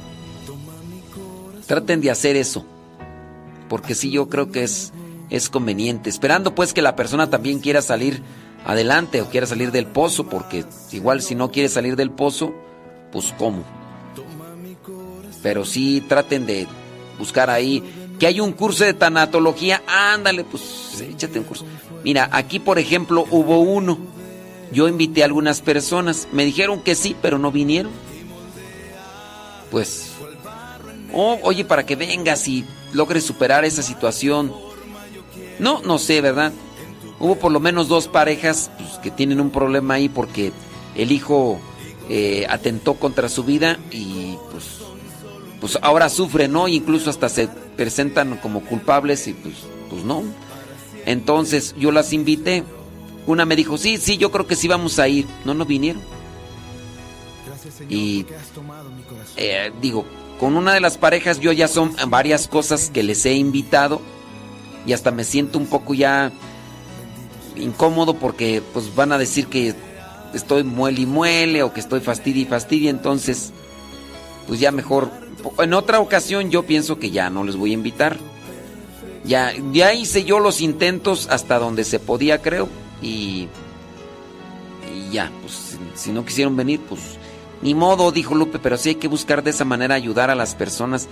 Traten 1.66 2.00
de 2.00 2.10
hacer 2.10 2.36
eso. 2.36 2.64
Porque 3.68 3.94
sí, 3.94 4.10
yo 4.10 4.28
creo 4.28 4.50
que 4.50 4.64
es, 4.64 4.92
es 5.30 5.48
conveniente. 5.48 6.10
Esperando 6.10 6.54
pues 6.54 6.72
que 6.72 6.82
la 6.82 6.96
persona 6.96 7.30
también 7.30 7.60
quiera 7.60 7.82
salir 7.82 8.22
adelante 8.64 9.20
o 9.20 9.28
quiera 9.28 9.46
salir 9.46 9.72
del 9.72 9.86
pozo. 9.86 10.28
Porque 10.28 10.64
igual 10.92 11.22
si 11.22 11.34
no 11.34 11.50
quiere 11.50 11.68
salir 11.68 11.96
del 11.96 12.10
pozo, 12.10 12.54
pues 13.12 13.34
cómo. 13.38 13.64
Pero 15.42 15.64
sí 15.64 16.02
traten 16.08 16.46
de 16.46 16.66
buscar 17.18 17.50
ahí. 17.50 17.82
Que 18.18 18.26
hay 18.26 18.40
un 18.40 18.52
curso 18.52 18.84
de 18.84 18.94
tanatología. 18.94 19.82
Ándale, 19.86 20.44
pues 20.44 21.00
échate 21.00 21.38
un 21.38 21.44
curso. 21.44 21.66
Mira, 22.04 22.28
aquí 22.32 22.58
por 22.58 22.78
ejemplo 22.78 23.26
hubo 23.30 23.60
uno. 23.60 23.98
Yo 24.72 24.88
invité 24.88 25.22
a 25.22 25.26
algunas 25.26 25.60
personas. 25.60 26.28
Me 26.32 26.44
dijeron 26.44 26.80
que 26.80 26.94
sí, 26.94 27.16
pero 27.20 27.38
no 27.38 27.52
vinieron. 27.52 27.92
Pues 29.70 30.14
Oh, 31.16 31.38
oye, 31.42 31.64
para 31.64 31.86
que 31.86 31.94
vengas 31.94 32.48
y 32.48 32.64
logres 32.92 33.24
superar 33.24 33.64
esa 33.64 33.82
situación. 33.82 34.52
No, 35.60 35.80
no 35.82 35.98
sé, 35.98 36.20
¿verdad? 36.20 36.52
Hubo 37.20 37.36
por 37.36 37.52
lo 37.52 37.60
menos 37.60 37.88
dos 37.88 38.08
parejas 38.08 38.70
pues, 38.76 38.98
que 38.98 39.10
tienen 39.10 39.40
un 39.40 39.50
problema 39.50 39.94
ahí 39.94 40.08
porque 40.08 40.52
el 40.94 41.12
hijo 41.12 41.60
eh, 42.08 42.46
atentó 42.48 42.94
contra 42.94 43.28
su 43.28 43.44
vida 43.44 43.78
y 43.90 44.36
pues, 44.50 44.80
pues 45.60 45.78
ahora 45.82 46.08
sufre, 46.08 46.48
¿no? 46.48 46.68
Incluso 46.68 47.10
hasta 47.10 47.28
se 47.28 47.48
presentan 47.76 48.36
como 48.38 48.60
culpables 48.64 49.26
y 49.28 49.32
pues, 49.32 49.54
pues 49.90 50.04
no. 50.04 50.22
Entonces 51.06 51.74
yo 51.78 51.92
las 51.92 52.12
invité. 52.12 52.64
Una 53.26 53.46
me 53.46 53.56
dijo, 53.56 53.78
sí, 53.78 53.96
sí, 53.96 54.18
yo 54.18 54.30
creo 54.30 54.46
que 54.46 54.56
sí 54.56 54.68
vamos 54.68 54.98
a 54.98 55.08
ir. 55.08 55.26
No, 55.44 55.54
no 55.54 55.64
vinieron. 55.64 56.02
Y 57.88 58.26
eh, 59.36 59.72
digo, 59.80 60.04
con 60.38 60.56
una 60.56 60.74
de 60.74 60.80
las 60.80 60.98
parejas 60.98 61.40
yo 61.40 61.52
ya 61.52 61.68
son 61.68 61.94
varias 62.08 62.48
cosas 62.48 62.90
que 62.90 63.02
les 63.02 63.24
he 63.24 63.34
invitado 63.34 64.00
y 64.86 64.92
hasta 64.92 65.10
me 65.10 65.24
siento 65.24 65.58
un 65.58 65.66
poco 65.66 65.94
ya 65.94 66.32
incómodo 67.56 68.14
porque 68.14 68.62
pues 68.72 68.94
van 68.94 69.12
a 69.12 69.18
decir 69.18 69.46
que 69.46 69.74
estoy 70.32 70.64
muele 70.64 71.02
y 71.02 71.06
muele 71.06 71.62
o 71.62 71.72
que 71.72 71.80
estoy 71.80 72.00
fastidia 72.00 72.42
y 72.42 72.46
fastidia, 72.46 72.90
entonces 72.90 73.52
pues 74.46 74.60
ya 74.60 74.72
mejor 74.72 75.10
en 75.58 75.74
otra 75.74 76.00
ocasión 76.00 76.50
yo 76.50 76.64
pienso 76.64 76.98
que 76.98 77.10
ya 77.10 77.30
no 77.30 77.44
les 77.44 77.56
voy 77.56 77.70
a 77.70 77.74
invitar. 77.74 78.18
Ya, 79.24 79.52
ya 79.72 79.94
hice 79.94 80.24
yo 80.24 80.38
los 80.38 80.60
intentos 80.60 81.28
hasta 81.30 81.58
donde 81.58 81.84
se 81.84 81.98
podía, 81.98 82.42
creo, 82.42 82.68
y, 83.00 83.48
y 84.94 85.12
ya, 85.12 85.32
pues 85.40 85.78
si 85.94 86.12
no 86.12 86.26
quisieron 86.26 86.56
venir, 86.56 86.80
pues 86.86 87.00
ni 87.62 87.74
modo, 87.74 88.12
dijo 88.12 88.34
Lupe, 88.34 88.58
pero 88.58 88.76
sí 88.76 88.90
hay 88.90 88.94
que 88.96 89.08
buscar 89.08 89.42
de 89.42 89.50
esa 89.50 89.64
manera 89.64 89.94
ayudar 89.94 90.30
a 90.30 90.34
las 90.34 90.54
personas, 90.54 91.08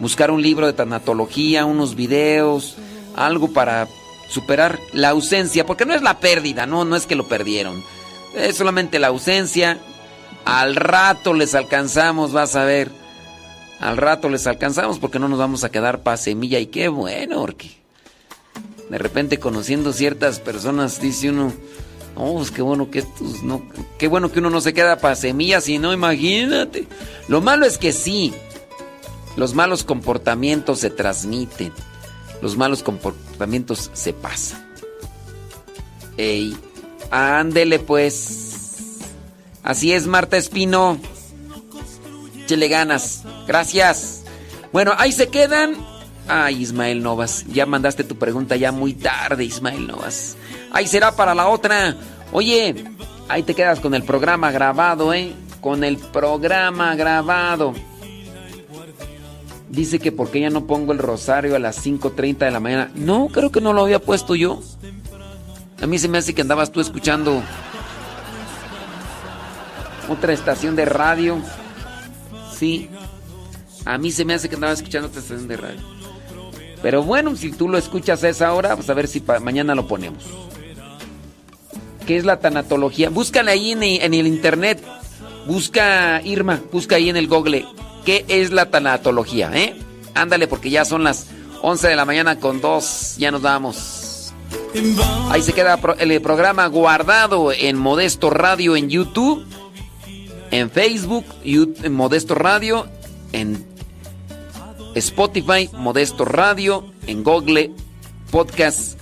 buscar 0.00 0.30
un 0.30 0.40
libro 0.40 0.66
de 0.66 0.72
tanatología, 0.72 1.66
unos 1.66 1.94
videos, 1.96 2.76
algo 3.14 3.48
para 3.48 3.88
superar 4.30 4.78
la 4.92 5.10
ausencia, 5.10 5.66
porque 5.66 5.84
no 5.84 5.94
es 5.94 6.02
la 6.02 6.20
pérdida, 6.20 6.64
no, 6.64 6.84
no 6.84 6.96
es 6.96 7.06
que 7.06 7.16
lo 7.16 7.28
perdieron, 7.28 7.82
es 8.34 8.56
solamente 8.56 8.98
la 8.98 9.08
ausencia. 9.08 9.78
Al 10.44 10.76
rato 10.76 11.34
les 11.34 11.54
alcanzamos, 11.54 12.32
vas 12.32 12.56
a 12.56 12.64
ver. 12.64 12.90
Al 13.80 13.96
rato 13.96 14.28
les 14.28 14.46
alcanzamos 14.46 14.98
porque 14.98 15.18
no 15.18 15.28
nos 15.28 15.38
vamos 15.38 15.64
a 15.64 15.70
quedar 15.70 16.02
para 16.02 16.16
semilla 16.16 16.58
y 16.58 16.66
qué 16.66 16.88
bueno, 16.88 17.40
porque 17.40 17.70
de 18.90 18.98
repente 18.98 19.38
conociendo 19.38 19.92
ciertas 19.92 20.38
personas 20.38 21.00
dice 21.00 21.30
uno, 21.30 21.52
oh, 22.16 22.36
pues 22.36 22.50
qué 22.50 22.60
bueno 22.60 22.90
que 22.90 23.00
estos 23.00 23.42
no, 23.42 23.62
qué 23.98 24.08
bueno 24.08 24.30
que 24.30 24.40
uno 24.40 24.50
no 24.50 24.60
se 24.60 24.74
queda 24.74 24.98
para 24.98 25.14
semillas 25.14 25.68
y 25.68 25.78
no, 25.78 25.92
imagínate. 25.92 26.86
Lo 27.28 27.40
malo 27.40 27.64
es 27.64 27.78
que 27.78 27.92
sí, 27.92 28.34
los 29.36 29.54
malos 29.54 29.84
comportamientos 29.84 30.80
se 30.80 30.90
transmiten, 30.90 31.72
los 32.42 32.56
malos 32.56 32.82
comportamientos 32.82 33.90
se 33.92 34.12
pasan. 34.12 34.64
Ey, 36.16 36.56
ándele 37.10 37.78
pues. 37.78 38.76
Así 39.62 39.92
es, 39.92 40.06
Marta 40.06 40.36
Espino. 40.36 40.98
Chile 42.46 42.68
ganas. 42.68 43.22
Gracias. 43.46 44.22
Bueno, 44.72 44.92
ahí 44.98 45.12
se 45.12 45.28
quedan. 45.28 45.74
Ay, 46.28 46.62
Ismael 46.62 47.02
Novas. 47.02 47.44
Ya 47.48 47.66
mandaste 47.66 48.04
tu 48.04 48.16
pregunta 48.16 48.56
ya 48.56 48.72
muy 48.72 48.94
tarde, 48.94 49.44
Ismael 49.44 49.86
Novas. 49.86 50.36
Ahí 50.72 50.86
será 50.86 51.12
para 51.12 51.34
la 51.34 51.48
otra. 51.48 51.96
Oye, 52.32 52.84
ahí 53.28 53.42
te 53.42 53.54
quedas 53.54 53.80
con 53.80 53.94
el 53.94 54.02
programa 54.02 54.50
grabado, 54.50 55.12
¿eh? 55.12 55.32
Con 55.60 55.84
el 55.84 55.96
programa 55.98 56.94
grabado. 56.94 57.74
Dice 59.70 60.00
que 60.00 60.10
porque 60.10 60.40
ya 60.40 60.50
no 60.50 60.66
pongo 60.66 60.92
el 60.92 60.98
rosario 60.98 61.54
a 61.54 61.60
las 61.60 61.86
5.30 61.86 62.38
de 62.38 62.50
la 62.50 62.58
mañana. 62.58 62.90
No, 62.96 63.28
creo 63.28 63.52
que 63.52 63.60
no 63.60 63.72
lo 63.72 63.82
había 63.82 64.00
puesto 64.00 64.34
yo. 64.34 64.60
A 65.80 65.86
mí 65.86 65.98
se 65.98 66.08
me 66.08 66.18
hace 66.18 66.34
que 66.34 66.42
andabas 66.42 66.72
tú 66.72 66.80
escuchando 66.80 67.40
otra 70.08 70.32
estación 70.32 70.74
de 70.74 70.84
radio. 70.86 71.38
Sí. 72.52 72.90
A 73.84 73.96
mí 73.96 74.10
se 74.10 74.24
me 74.24 74.34
hace 74.34 74.48
que 74.48 74.56
andaba 74.56 74.72
escuchando 74.72 75.06
otra 75.06 75.20
estación 75.20 75.46
de 75.46 75.56
radio. 75.56 75.80
Pero 76.82 77.04
bueno, 77.04 77.36
si 77.36 77.52
tú 77.52 77.68
lo 77.68 77.78
escuchas 77.78 78.24
a 78.24 78.28
esa 78.28 78.52
hora, 78.52 78.74
pues 78.74 78.90
a 78.90 78.94
ver 78.94 79.06
si 79.06 79.22
mañana 79.40 79.76
lo 79.76 79.86
ponemos. 79.86 80.24
¿Qué 82.06 82.16
es 82.16 82.24
la 82.24 82.40
tanatología? 82.40 83.08
Búscale 83.08 83.52
ahí 83.52 83.70
en 83.70 84.14
el 84.14 84.26
internet. 84.26 84.82
Busca 85.46 86.20
Irma, 86.24 86.60
busca 86.72 86.96
ahí 86.96 87.08
en 87.08 87.16
el 87.16 87.28
Google. 87.28 87.66
¿Qué 88.04 88.24
es 88.28 88.50
la 88.50 88.70
tanatología? 88.70 89.50
¿Eh? 89.54 89.76
Ándale, 90.14 90.48
porque 90.48 90.70
ya 90.70 90.84
son 90.84 91.04
las 91.04 91.26
11 91.62 91.88
de 91.88 91.96
la 91.96 92.04
mañana 92.04 92.38
con 92.38 92.60
dos. 92.60 93.16
Ya 93.18 93.30
nos 93.30 93.42
vamos. 93.42 94.32
Ahí 95.30 95.42
se 95.42 95.52
queda 95.52 95.78
el 95.98 96.20
programa 96.22 96.66
guardado 96.66 97.52
en 97.52 97.76
Modesto 97.76 98.30
Radio 98.30 98.76
en 98.76 98.88
YouTube, 98.88 99.44
en 100.50 100.70
Facebook, 100.70 101.24
Modesto 101.90 102.34
Radio, 102.34 102.88
en 103.32 103.66
Spotify, 104.94 105.68
Modesto 105.72 106.24
Radio, 106.24 106.84
en 107.06 107.22
Google 107.22 107.72
Podcast, 108.30 109.00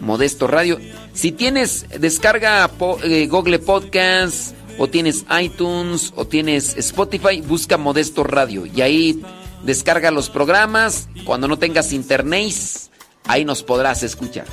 Modesto 0.00 0.46
Radio. 0.46 0.78
Si 1.12 1.32
tienes, 1.32 1.86
descarga 1.98 2.70
eh, 3.04 3.26
Google 3.26 3.58
Podcast, 3.58 4.54
o 4.78 4.88
tienes 4.88 5.24
iTunes, 5.40 6.12
o 6.16 6.26
tienes 6.26 6.76
Spotify, 6.76 7.40
busca 7.40 7.78
Modesto 7.78 8.24
Radio 8.24 8.66
y 8.66 8.80
ahí 8.80 9.22
descarga 9.64 10.10
los 10.10 10.30
programas. 10.30 11.08
Cuando 11.24 11.48
no 11.48 11.58
tengas 11.58 11.92
internet, 11.92 12.54
ahí 13.26 13.44
nos 13.44 13.62
podrás 13.62 14.02
escuchar. 14.02 14.46